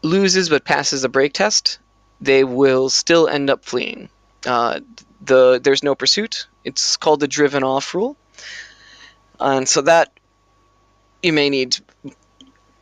loses 0.01 0.49
but 0.49 0.65
passes 0.65 1.03
a 1.03 1.09
break 1.09 1.33
test, 1.33 1.79
they 2.21 2.43
will 2.43 2.89
still 2.89 3.27
end 3.27 3.49
up 3.49 3.63
fleeing. 3.63 4.09
Uh, 4.47 4.79
the 5.21 5.59
there's 5.61 5.83
no 5.83 5.93
pursuit. 5.93 6.47
It's 6.63 6.97
called 6.97 7.19
the 7.19 7.27
driven 7.27 7.63
off 7.63 7.93
rule, 7.93 8.15
and 9.39 9.67
so 9.67 9.81
that 9.81 10.11
you 11.21 11.33
may 11.33 11.49
need 11.49 11.77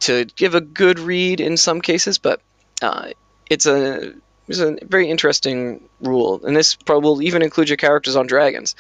to 0.01 0.25
give 0.25 0.53
a 0.53 0.61
good 0.61 0.99
read 0.99 1.41
in 1.41 1.57
some 1.57 1.81
cases, 1.81 2.19
but 2.19 2.41
uh, 2.81 3.09
it's 3.49 3.65
a 3.65 4.13
it's 4.47 4.59
a 4.59 4.77
very 4.83 5.09
interesting 5.09 5.89
rule, 6.01 6.45
and 6.45 6.55
this 6.55 6.75
probably 6.75 7.09
will 7.09 7.21
even 7.23 7.41
include 7.41 7.69
your 7.69 7.77
characters 7.77 8.15
on 8.15 8.27
dragons. 8.27 8.75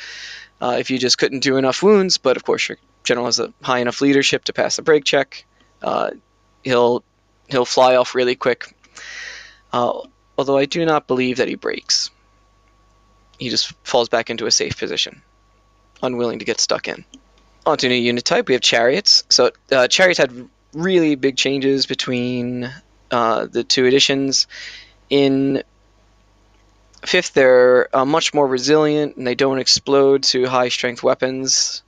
Uh, 0.61 0.77
if 0.79 0.91
you 0.91 0.99
just 0.99 1.17
couldn't 1.17 1.39
do 1.41 1.57
enough 1.57 1.81
wounds, 1.81 2.17
but 2.17 2.37
of 2.37 2.43
course 2.43 2.69
your 2.69 2.77
general 3.03 3.25
has 3.25 3.39
a 3.39 3.51
high 3.61 3.79
enough 3.79 4.01
leadership 4.01 4.45
to 4.45 4.53
pass 4.53 4.75
the 4.75 4.83
break 4.83 5.03
check, 5.03 5.45
uh, 5.81 6.11
he'll 6.63 7.03
he'll 7.47 7.65
fly 7.65 7.95
off 7.95 8.13
really 8.13 8.35
quick. 8.35 8.73
Uh, 9.73 10.01
although 10.37 10.57
I 10.57 10.65
do 10.65 10.85
not 10.85 11.07
believe 11.07 11.37
that 11.37 11.47
he 11.47 11.55
breaks. 11.55 12.11
He 13.37 13.49
just 13.49 13.73
falls 13.83 14.09
back 14.09 14.29
into 14.29 14.45
a 14.45 14.51
safe 14.51 14.77
position, 14.77 15.21
unwilling 16.01 16.39
to 16.39 16.45
get 16.45 16.59
stuck 16.59 16.87
in. 16.87 17.05
Onto 17.65 17.87
new 17.87 17.95
unit 17.95 18.23
type, 18.23 18.47
we 18.47 18.53
have 18.53 18.61
chariots. 18.61 19.23
So 19.29 19.51
uh, 19.71 19.87
chariots 19.87 20.19
had 20.19 20.49
really 20.73 21.15
big 21.15 21.37
changes 21.37 21.85
between 21.85 22.71
uh, 23.11 23.45
the 23.45 23.63
two 23.63 23.85
editions. 23.85 24.47
In 25.09 25.63
fifth, 27.03 27.33
they're 27.33 27.95
uh, 27.95 28.05
much 28.05 28.33
more 28.33 28.47
resilient 28.47 29.15
and 29.17 29.25
they 29.25 29.35
don't 29.35 29.59
explode 29.59 30.23
to 30.23 30.45
high 30.45 30.69
strength 30.69 31.01
weapons. 31.03 31.81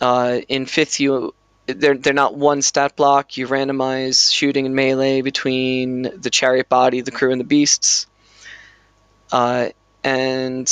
Uh, 0.00 0.40
in 0.48 0.66
fifth, 0.66 1.00
you 1.00 1.34
they're 1.66 1.96
they're 1.96 2.12
not 2.12 2.34
one 2.34 2.62
stat 2.62 2.96
block. 2.96 3.36
You 3.36 3.46
randomize 3.46 4.32
shooting 4.32 4.66
and 4.66 4.74
melee 4.74 5.20
between 5.20 6.02
the 6.02 6.30
chariot 6.30 6.68
body, 6.68 7.00
the 7.00 7.10
crew, 7.10 7.32
and 7.32 7.40
the 7.40 7.44
beasts. 7.44 8.06
Uh, 9.30 9.68
and 10.04 10.70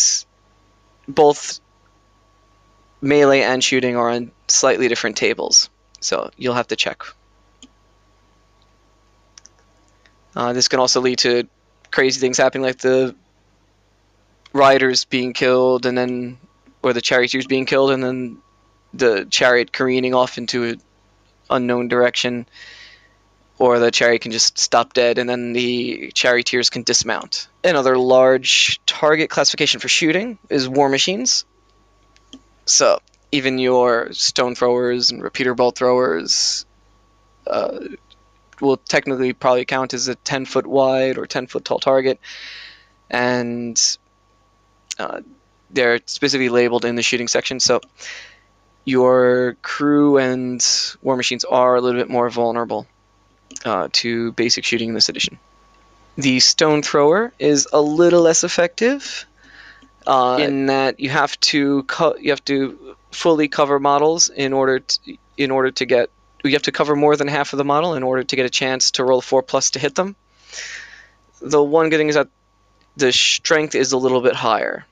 both 1.06 1.60
melee 3.00 3.42
and 3.42 3.62
shooting 3.62 3.96
are 3.96 4.10
on 4.10 4.32
slightly 4.48 4.88
different 4.88 5.16
tables, 5.16 5.70
so 6.00 6.30
you'll 6.36 6.54
have 6.54 6.68
to 6.68 6.76
check. 6.76 7.02
Uh, 10.34 10.52
this 10.52 10.68
can 10.68 10.78
also 10.78 11.00
lead 11.00 11.18
to 11.18 11.48
crazy 11.90 12.20
things 12.20 12.38
happening, 12.38 12.62
like 12.62 12.78
the 12.78 13.14
riders 14.52 15.04
being 15.04 15.32
killed, 15.32 15.86
and 15.86 15.96
then 15.96 16.38
or 16.82 16.92
the 16.92 17.00
charioteers 17.00 17.46
being 17.46 17.66
killed, 17.66 17.90
and 17.90 18.02
then 18.02 18.38
the 18.94 19.26
chariot 19.30 19.72
careening 19.72 20.14
off 20.14 20.38
into 20.38 20.64
an 20.64 20.80
unknown 21.50 21.88
direction, 21.88 22.46
or 23.58 23.78
the 23.80 23.90
chariot 23.90 24.22
can 24.22 24.32
just 24.32 24.58
stop 24.58 24.92
dead, 24.92 25.18
and 25.18 25.28
then 25.28 25.52
the 25.52 26.12
charioteers 26.14 26.70
can 26.70 26.84
dismount. 26.84 27.48
Another 27.64 27.98
large 27.98 28.80
target 28.86 29.30
classification 29.30 29.80
for 29.80 29.88
shooting 29.88 30.38
is 30.48 30.68
war 30.68 30.88
machines. 30.88 31.44
So 32.66 33.00
even 33.32 33.58
your 33.58 34.12
stone 34.12 34.54
throwers 34.54 35.10
and 35.10 35.22
repeater 35.22 35.54
bolt 35.54 35.76
throwers 35.76 36.66
uh, 37.46 37.80
will 38.60 38.76
technically 38.76 39.32
probably 39.32 39.64
count 39.64 39.92
as 39.92 40.06
a 40.06 40.14
10 40.14 40.44
foot 40.44 40.66
wide 40.66 41.18
or 41.18 41.26
10 41.26 41.48
foot 41.48 41.64
tall 41.64 41.80
target, 41.80 42.20
and 43.10 43.98
uh, 45.00 45.20
they're 45.70 45.98
specifically 46.06 46.48
labeled 46.48 46.84
in 46.84 46.94
the 46.94 47.02
shooting 47.02 47.28
section. 47.28 47.58
So 47.58 47.80
your 48.84 49.56
crew 49.62 50.18
and 50.18 50.64
war 51.02 51.16
machines 51.16 51.44
are 51.44 51.74
a 51.74 51.80
little 51.80 52.00
bit 52.00 52.08
more 52.08 52.30
vulnerable 52.30 52.86
uh, 53.64 53.88
to 53.92 54.32
basic 54.32 54.64
shooting 54.64 54.90
in 54.90 54.94
this 54.94 55.08
edition. 55.08 55.38
The 56.16 56.40
stone 56.40 56.82
thrower 56.82 57.32
is 57.38 57.68
a 57.72 57.80
little 57.80 58.22
less 58.22 58.44
effective 58.44 59.26
uh, 60.06 60.38
in 60.40 60.66
that 60.66 61.00
you 61.00 61.10
have 61.10 61.38
to 61.40 61.84
cu- 61.84 62.18
you 62.18 62.30
have 62.30 62.44
to 62.46 62.96
fully 63.12 63.48
cover 63.48 63.78
models 63.78 64.28
in 64.28 64.52
order 64.52 64.80
to, 64.80 65.16
in 65.36 65.50
order 65.50 65.70
to 65.70 65.86
get 65.86 66.10
you 66.44 66.52
have 66.52 66.62
to 66.62 66.72
cover 66.72 66.96
more 66.96 67.16
than 67.16 67.28
half 67.28 67.52
of 67.52 67.58
the 67.58 67.64
model 67.64 67.94
in 67.94 68.02
order 68.02 68.22
to 68.22 68.36
get 68.36 68.46
a 68.46 68.50
chance 68.50 68.92
to 68.92 69.04
roll 69.04 69.20
four 69.20 69.42
plus 69.42 69.70
to 69.72 69.78
hit 69.78 69.94
them. 69.94 70.16
The 71.40 71.62
one 71.62 71.90
good 71.90 71.98
thing 71.98 72.08
is 72.08 72.14
that 72.14 72.28
the 72.96 73.12
strength 73.12 73.74
is 73.74 73.92
a 73.92 73.98
little 73.98 74.20
bit 74.20 74.34
higher. 74.34 74.86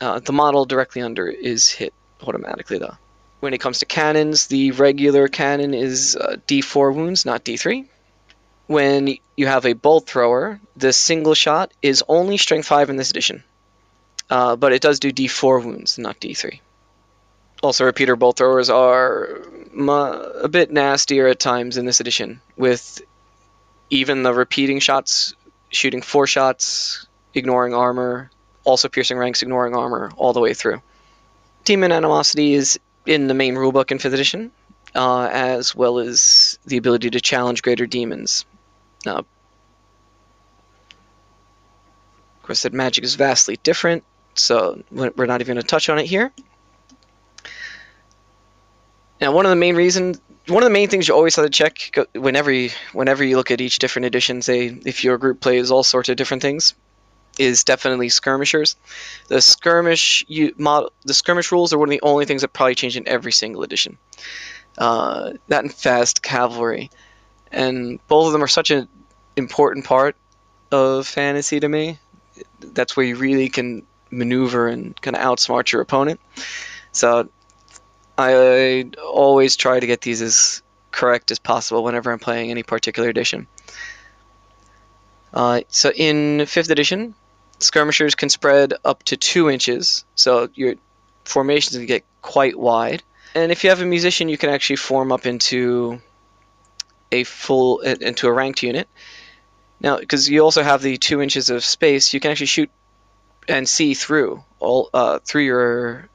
Uh, 0.00 0.20
the 0.20 0.32
model 0.32 0.64
directly 0.64 1.02
under 1.02 1.28
is 1.28 1.68
hit 1.70 1.92
automatically 2.22 2.78
though. 2.78 2.96
When 3.46 3.54
it 3.54 3.60
comes 3.60 3.78
to 3.78 3.86
cannons, 3.86 4.48
the 4.48 4.72
regular 4.72 5.28
cannon 5.28 5.72
is 5.72 6.16
uh, 6.16 6.38
D4 6.48 6.92
wounds, 6.92 7.24
not 7.24 7.44
D3. 7.44 7.86
When 8.66 9.18
you 9.36 9.46
have 9.46 9.64
a 9.64 9.72
bolt 9.74 10.08
thrower, 10.08 10.58
the 10.76 10.92
single 10.92 11.34
shot 11.34 11.70
is 11.80 12.02
only 12.08 12.38
strength 12.38 12.66
5 12.66 12.90
in 12.90 12.96
this 12.96 13.10
edition. 13.10 13.44
Uh, 14.28 14.56
but 14.56 14.72
it 14.72 14.82
does 14.82 14.98
do 14.98 15.12
D4 15.12 15.64
wounds, 15.64 15.96
not 15.96 16.18
D3. 16.18 16.58
Also, 17.62 17.84
repeater 17.84 18.16
bolt 18.16 18.36
throwers 18.36 18.68
are 18.68 19.42
a 19.78 20.48
bit 20.48 20.72
nastier 20.72 21.28
at 21.28 21.38
times 21.38 21.76
in 21.76 21.86
this 21.86 22.00
edition, 22.00 22.40
with 22.56 23.00
even 23.90 24.24
the 24.24 24.34
repeating 24.34 24.80
shots 24.80 25.36
shooting 25.68 26.02
four 26.02 26.26
shots, 26.26 27.06
ignoring 27.32 27.74
armor, 27.74 28.28
also 28.64 28.88
piercing 28.88 29.18
ranks, 29.18 29.42
ignoring 29.42 29.76
armor, 29.76 30.10
all 30.16 30.32
the 30.32 30.40
way 30.40 30.52
through. 30.52 30.82
Demon 31.64 31.92
Animosity 31.92 32.54
is 32.54 32.78
in 33.06 33.28
the 33.28 33.34
main 33.34 33.54
rulebook 33.54 33.90
in 33.90 33.98
5th 33.98 34.12
edition, 34.12 34.50
uh, 34.94 35.28
as 35.32 35.74
well 35.74 35.98
as 35.98 36.58
the 36.66 36.76
ability 36.76 37.10
to 37.10 37.20
challenge 37.20 37.62
greater 37.62 37.86
demons. 37.86 38.44
Uh, 39.06 39.18
of 39.18 39.24
course, 42.42 42.62
that 42.62 42.72
magic 42.72 43.04
is 43.04 43.14
vastly 43.14 43.58
different, 43.62 44.04
so 44.34 44.82
we're 44.90 45.12
we're 45.16 45.26
not 45.26 45.40
even 45.40 45.54
going 45.54 45.62
to 45.62 45.68
touch 45.68 45.88
on 45.88 45.98
it 45.98 46.06
here. 46.06 46.32
Now, 49.20 49.32
one 49.32 49.46
of 49.46 49.50
the 49.50 49.56
main 49.56 49.76
reasons, 49.76 50.20
one 50.46 50.62
of 50.62 50.66
the 50.66 50.72
main 50.72 50.88
things 50.88 51.08
you 51.08 51.14
always 51.14 51.36
have 51.36 51.44
to 51.44 51.50
check 51.50 51.96
whenever 52.14 52.52
you, 52.52 52.70
whenever 52.92 53.24
you 53.24 53.36
look 53.36 53.50
at 53.50 53.60
each 53.60 53.78
different 53.78 54.06
edition, 54.06 54.42
say 54.42 54.66
if 54.84 55.04
your 55.04 55.18
group 55.18 55.40
plays 55.40 55.70
all 55.70 55.82
sorts 55.82 56.08
of 56.08 56.16
different 56.16 56.42
things, 56.42 56.74
is 57.38 57.64
definitely 57.64 58.08
skirmishers. 58.08 58.76
The 59.28 59.40
skirmish 59.40 60.24
you 60.28 60.54
mod, 60.56 60.90
the 61.04 61.14
skirmish 61.14 61.52
rules 61.52 61.72
are 61.72 61.78
one 61.78 61.88
of 61.88 61.92
the 61.92 62.02
only 62.02 62.24
things 62.24 62.42
that 62.42 62.52
probably 62.52 62.74
change 62.74 62.96
in 62.96 63.06
every 63.08 63.32
single 63.32 63.62
edition. 63.62 63.98
Uh, 64.78 65.32
that 65.48 65.62
and 65.62 65.72
fast 65.72 66.22
cavalry, 66.22 66.90
and 67.50 67.98
both 68.08 68.26
of 68.26 68.32
them 68.32 68.42
are 68.42 68.48
such 68.48 68.70
an 68.70 68.88
important 69.36 69.84
part 69.84 70.16
of 70.70 71.06
fantasy 71.06 71.60
to 71.60 71.68
me. 71.68 71.98
That's 72.60 72.96
where 72.96 73.06
you 73.06 73.16
really 73.16 73.48
can 73.48 73.86
maneuver 74.10 74.68
and 74.68 75.00
kind 75.00 75.16
of 75.16 75.22
outsmart 75.22 75.72
your 75.72 75.80
opponent. 75.80 76.20
So 76.92 77.28
I 78.18 78.90
always 79.02 79.56
try 79.56 79.80
to 79.80 79.86
get 79.86 80.00
these 80.00 80.22
as 80.22 80.62
correct 80.90 81.30
as 81.30 81.38
possible 81.38 81.84
whenever 81.84 82.10
I'm 82.10 82.18
playing 82.18 82.50
any 82.50 82.62
particular 82.62 83.08
edition. 83.08 83.46
Uh, 85.32 85.60
so 85.68 85.90
in 85.94 86.46
fifth 86.46 86.70
edition, 86.70 87.14
skirmishers 87.58 88.14
can 88.14 88.28
spread 88.28 88.74
up 88.84 89.02
to 89.04 89.16
two 89.16 89.50
inches, 89.50 90.04
so 90.14 90.48
your 90.54 90.74
formations 91.24 91.76
can 91.76 91.86
get 91.86 92.04
quite 92.22 92.58
wide. 92.58 93.02
And 93.34 93.52
if 93.52 93.64
you 93.64 93.70
have 93.70 93.80
a 93.80 93.86
musician, 93.86 94.28
you 94.28 94.38
can 94.38 94.50
actually 94.50 94.76
form 94.76 95.12
up 95.12 95.26
into 95.26 96.00
a 97.12 97.24
full 97.24 97.80
into 97.80 98.28
a 98.28 98.32
ranked 98.32 98.62
unit. 98.62 98.88
Now, 99.80 99.98
because 99.98 100.28
you 100.28 100.42
also 100.42 100.62
have 100.62 100.82
the 100.82 100.96
two 100.96 101.20
inches 101.20 101.50
of 101.50 101.64
space, 101.64 102.14
you 102.14 102.20
can 102.20 102.30
actually 102.30 102.46
shoot 102.46 102.70
and 103.48 103.68
see 103.68 103.94
through 103.94 104.42
all 104.58 104.88
uh, 104.92 105.18
through 105.20 105.44
your 105.44 106.08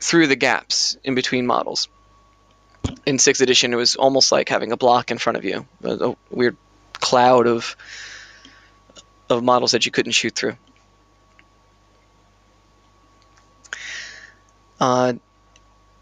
through 0.00 0.26
the 0.26 0.36
gaps 0.36 0.96
in 1.02 1.14
between 1.14 1.46
models. 1.46 1.88
In 3.04 3.18
sixth 3.18 3.42
edition, 3.42 3.72
it 3.72 3.76
was 3.76 3.96
almost 3.96 4.30
like 4.30 4.48
having 4.48 4.72
a 4.72 4.76
block 4.76 5.10
in 5.10 5.18
front 5.18 5.36
of 5.36 5.44
you, 5.44 5.66
a, 5.82 6.10
a 6.10 6.16
weird 6.30 6.56
cloud 6.94 7.46
of 7.46 7.76
of 9.30 9.42
models 9.42 9.72
that 9.72 9.84
you 9.86 9.92
couldn't 9.92 10.12
shoot 10.12 10.34
through. 10.34 10.56
Uh, 14.80 15.14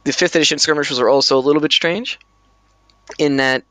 the 0.04 0.12
fifth 0.12 0.36
edition 0.36 0.58
skirmishers 0.58 0.98
are 0.98 1.08
also 1.08 1.38
a 1.38 1.40
little 1.40 1.62
bit 1.62 1.72
strange, 1.72 2.18
in 3.18 3.38
that 3.38 3.64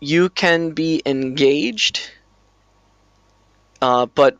you 0.00 0.28
can 0.28 0.70
be 0.70 1.02
engaged, 1.04 2.10
uh, 3.82 4.06
but 4.06 4.38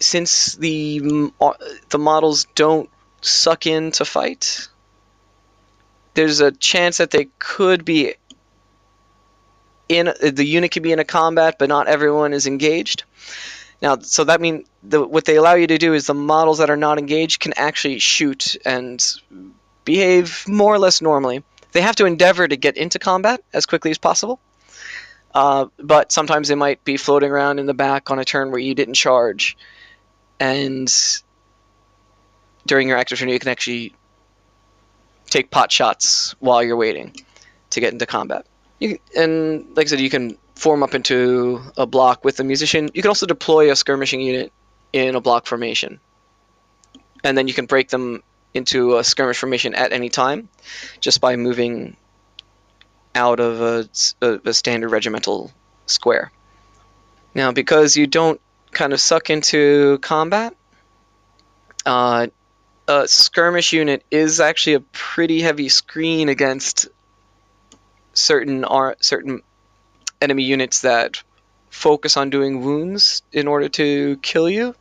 since 0.00 0.54
the 0.54 1.30
uh, 1.40 1.52
the 1.90 1.98
models 1.98 2.46
don't 2.54 2.90
suck 3.20 3.66
in 3.66 3.90
to 3.92 4.04
fight, 4.04 4.68
there's 6.14 6.40
a 6.40 6.50
chance 6.52 6.98
that 6.98 7.10
they 7.10 7.28
could 7.38 7.84
be 7.84 8.14
in 9.88 10.12
the 10.20 10.44
unit 10.44 10.70
can 10.70 10.82
be 10.82 10.92
in 10.92 10.98
a 10.98 11.04
combat, 11.04 11.56
but 11.58 11.68
not 11.68 11.86
everyone 11.86 12.32
is 12.32 12.46
engaged. 12.46 13.04
Now, 13.82 13.98
so 13.98 14.24
that 14.24 14.40
means 14.40 14.66
what 14.82 15.24
they 15.24 15.36
allow 15.36 15.54
you 15.54 15.66
to 15.66 15.78
do 15.78 15.94
is 15.94 16.06
the 16.06 16.14
models 16.14 16.58
that 16.58 16.70
are 16.70 16.76
not 16.76 16.98
engaged 16.98 17.40
can 17.40 17.52
actually 17.56 17.98
shoot 17.98 18.56
and 18.64 19.04
behave 19.84 20.44
more 20.48 20.72
or 20.72 20.78
less 20.78 21.02
normally. 21.02 21.42
They 21.72 21.82
have 21.82 21.96
to 21.96 22.06
endeavor 22.06 22.46
to 22.46 22.56
get 22.56 22.76
into 22.76 22.98
combat 22.98 23.42
as 23.52 23.66
quickly 23.66 23.90
as 23.90 23.98
possible. 23.98 24.40
Uh, 25.34 25.66
but 25.78 26.12
sometimes 26.12 26.48
they 26.48 26.54
might 26.54 26.84
be 26.84 26.96
floating 26.96 27.30
around 27.30 27.58
in 27.58 27.66
the 27.66 27.74
back 27.74 28.10
on 28.10 28.18
a 28.20 28.24
turn 28.24 28.52
where 28.52 28.60
you 28.60 28.74
didn't 28.74 28.94
charge, 28.94 29.56
and 30.38 30.88
during 32.66 32.88
your 32.88 32.96
active 32.96 33.18
turn 33.18 33.28
you 33.28 33.38
can 33.40 33.48
actually 33.48 33.94
take 35.26 35.50
pot 35.50 35.72
shots 35.72 36.36
while 36.38 36.62
you're 36.62 36.76
waiting 36.76 37.16
to 37.70 37.80
get 37.80 37.92
into 37.92 38.06
combat. 38.06 38.46
You, 38.80 38.98
and 39.16 39.76
like 39.76 39.86
I 39.86 39.90
said, 39.90 40.00
you 40.00 40.10
can 40.10 40.36
form 40.54 40.82
up 40.82 40.94
into 40.94 41.60
a 41.76 41.86
block 41.86 42.24
with 42.24 42.36
the 42.36 42.44
musician. 42.44 42.90
You 42.94 43.02
can 43.02 43.08
also 43.08 43.26
deploy 43.26 43.70
a 43.70 43.76
skirmishing 43.76 44.20
unit 44.20 44.52
in 44.92 45.14
a 45.14 45.20
block 45.20 45.46
formation, 45.46 46.00
and 47.22 47.36
then 47.36 47.48
you 47.48 47.54
can 47.54 47.66
break 47.66 47.88
them 47.88 48.22
into 48.52 48.98
a 48.98 49.04
skirmish 49.04 49.38
formation 49.38 49.74
at 49.74 49.92
any 49.92 50.08
time, 50.08 50.48
just 51.00 51.20
by 51.20 51.36
moving 51.36 51.96
out 53.14 53.40
of 53.40 53.60
a, 53.60 53.88
a, 54.20 54.40
a 54.44 54.54
standard 54.54 54.90
regimental 54.90 55.52
square. 55.86 56.30
Now, 57.34 57.52
because 57.52 57.96
you 57.96 58.06
don't 58.06 58.40
kind 58.70 58.92
of 58.92 59.00
suck 59.00 59.30
into 59.30 59.98
combat, 59.98 60.54
uh, 61.86 62.28
a 62.86 63.08
skirmish 63.08 63.72
unit 63.72 64.04
is 64.10 64.40
actually 64.40 64.74
a 64.74 64.80
pretty 64.80 65.40
heavy 65.40 65.68
screen 65.68 66.28
against 66.28 66.88
certain 68.14 68.64
are 68.64 68.96
certain 69.00 69.42
enemy 70.20 70.44
units 70.44 70.82
that 70.82 71.22
focus 71.70 72.16
on 72.16 72.30
doing 72.30 72.62
wounds 72.62 73.22
in 73.32 73.48
order 73.48 73.68
to 73.68 74.16
kill 74.18 74.48
you. 74.48 74.74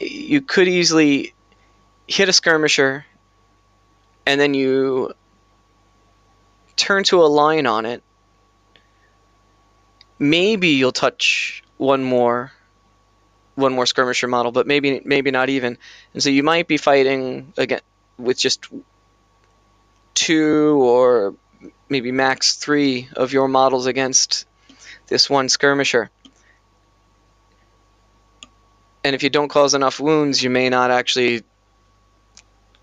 You 0.00 0.40
could 0.40 0.68
easily 0.68 1.34
hit 2.06 2.28
a 2.28 2.32
skirmisher 2.32 3.04
and 4.26 4.40
then 4.40 4.54
you 4.54 5.12
turn 6.76 7.04
to 7.04 7.22
a 7.22 7.26
line 7.26 7.66
on 7.66 7.86
it. 7.86 8.02
Maybe 10.18 10.68
you'll 10.68 10.92
touch 10.92 11.62
one 11.76 12.02
more 12.02 12.52
one 13.54 13.72
more 13.72 13.86
skirmisher 13.86 14.28
model, 14.28 14.52
but 14.52 14.66
maybe 14.66 15.00
maybe 15.04 15.30
not 15.30 15.48
even. 15.48 15.78
And 16.14 16.22
so 16.22 16.30
you 16.30 16.42
might 16.42 16.68
be 16.68 16.76
fighting 16.76 17.52
again 17.56 17.80
with 18.16 18.38
just 18.38 18.66
two 20.14 20.80
or 20.82 21.34
maybe 21.88 22.12
max 22.12 22.56
three 22.56 23.08
of 23.16 23.32
your 23.32 23.48
models 23.48 23.86
against 23.86 24.46
this 25.06 25.28
one 25.28 25.48
skirmisher. 25.48 26.10
And 29.04 29.14
if 29.14 29.22
you 29.22 29.30
don't 29.30 29.48
cause 29.48 29.74
enough 29.74 30.00
wounds, 30.00 30.42
you 30.42 30.50
may 30.50 30.68
not 30.68 30.90
actually 30.90 31.42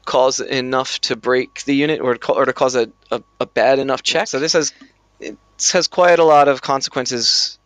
cause 0.06 0.40
enough 0.40 1.00
to 1.02 1.16
break 1.16 1.64
the 1.66 1.76
unit 1.76 2.00
or, 2.00 2.16
to- 2.16 2.34
or 2.34 2.46
to 2.46 2.54
cause 2.54 2.76
a, 2.76 2.90
a, 3.12 3.22
a 3.40 3.46
bad 3.46 3.80
enough 3.80 4.04
check. 4.04 4.28
So 4.28 4.40
this 4.40 4.54
has 4.54 4.74
it 5.20 5.38
has 5.72 5.88
quite 5.88 6.20
a 6.20 6.24
lot 6.24 6.48
of 6.48 6.62
consequences 6.62 7.58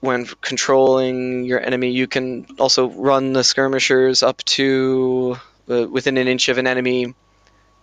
when 0.00 0.26
controlling 0.40 1.44
your 1.44 1.60
enemy. 1.60 1.90
You 1.90 2.06
can 2.06 2.46
also 2.58 2.88
run 2.90 3.32
the 3.32 3.44
skirmishers 3.44 4.22
up 4.22 4.38
to 4.44 5.38
uh, 5.68 5.86
within 5.88 6.16
an 6.18 6.28
inch 6.28 6.48
of 6.48 6.58
an 6.58 6.66
enemy, 6.66 7.14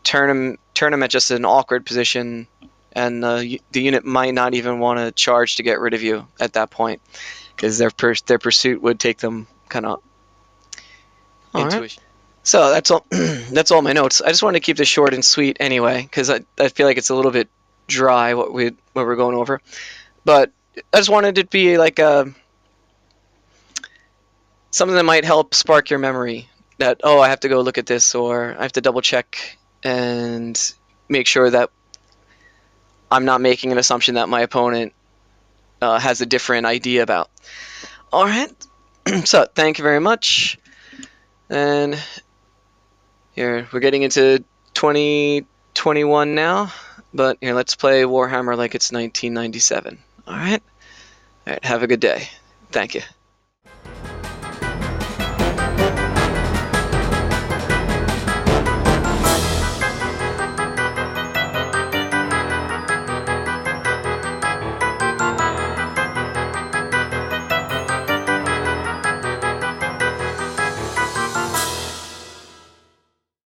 turn 0.04 0.28
them 0.28 0.58
turn 0.74 0.92
them 0.92 1.04
at 1.04 1.10
just 1.10 1.32
an 1.32 1.46
awkward 1.46 1.86
position, 1.86 2.48
and 2.94 3.24
uh, 3.24 3.38
the 3.38 3.82
unit 3.82 4.06
might 4.06 4.34
not 4.34 4.54
even 4.54 4.80
want 4.80 5.00
to 5.00 5.12
charge 5.12 5.58
to 5.58 5.64
get 5.64 5.80
rid 5.80 5.94
of 5.94 6.02
you 6.02 6.28
at 6.40 6.54
that 6.54 6.70
point, 6.70 7.02
because 7.56 7.78
their 7.78 7.92
pers- 7.92 8.22
their 8.24 8.40
pursuit 8.40 8.82
would 8.82 9.00
take 9.00 9.18
them 9.18 9.48
kind 9.68 9.86
of 9.86 10.02
All 11.54 11.64
into 11.64 11.82
right. 11.82 11.98
So 12.44 12.72
that's 12.72 12.92
all. 12.92 13.06
that's 13.12 13.72
all 13.72 13.82
my 13.82 13.94
notes. 13.94 14.22
I 14.22 14.30
just 14.30 14.44
wanted 14.44 14.60
to 14.60 14.66
keep 14.66 14.78
this 14.78 14.88
short 14.88 15.14
and 15.14 15.24
sweet 15.24 15.58
anyway, 15.60 16.02
because 16.02 16.30
I, 16.30 16.42
I 16.60 16.70
feel 16.70 16.88
like 16.88 16.98
it's 16.98 17.10
a 17.10 17.16
little 17.16 17.32
bit 17.32 17.50
dry 17.88 18.34
what 18.34 18.54
we 18.54 18.72
what 18.94 19.06
we're 19.06 19.16
going 19.16 19.36
over, 19.36 19.62
but 20.26 20.52
I 20.94 20.98
just 20.98 21.10
wanted 21.10 21.38
it 21.38 21.44
to 21.44 21.48
be 21.48 21.78
like 21.78 22.00
a 22.00 22.34
something 24.72 24.96
that 24.96 25.04
might 25.04 25.26
help 25.26 25.54
spark 25.54 25.90
your 25.90 26.00
memory 26.00 26.50
that 26.78 27.02
oh 27.04 27.20
I 27.20 27.30
have 27.30 27.42
to 27.42 27.50
go 27.50 27.62
look 27.62 27.78
at 27.78 27.86
this 27.86 28.16
or 28.16 28.56
I 28.58 28.62
have 28.64 28.72
to 28.74 28.82
double 28.82 29.02
check 29.02 29.58
and 29.84 30.74
make 31.08 31.28
sure 31.28 31.50
that 31.50 31.70
I'm 33.12 33.26
not 33.26 33.42
making 33.42 33.72
an 33.72 33.78
assumption 33.78 34.16
that 34.16 34.30
my 34.30 34.42
opponent 34.42 34.94
uh, 35.82 36.00
has 36.00 36.22
a 36.22 36.26
different 36.26 36.66
idea 36.66 37.04
about. 37.04 37.30
All 38.12 38.26
right. 38.26 38.52
so 39.26 39.46
thank 39.54 39.78
you 39.78 39.84
very 39.84 40.00
much. 40.00 40.58
And 41.50 41.98
here 43.34 43.68
we're 43.72 43.80
getting 43.80 44.04
into 44.04 44.44
2021 44.74 46.36
now, 46.36 46.72
but 47.14 47.38
here 47.42 47.56
let's 47.56 47.76
play 47.76 48.04
Warhammer 48.04 48.56
like 48.58 48.76
it's 48.76 48.92
1997. 48.92 49.98
All 50.28 50.36
right. 50.36 50.62
All 51.48 51.54
right. 51.54 51.66
Have 51.66 51.84
a 51.84 51.88
good 51.88 52.00
day. 52.00 52.30
Thank 52.72 52.96
you. 52.96 53.02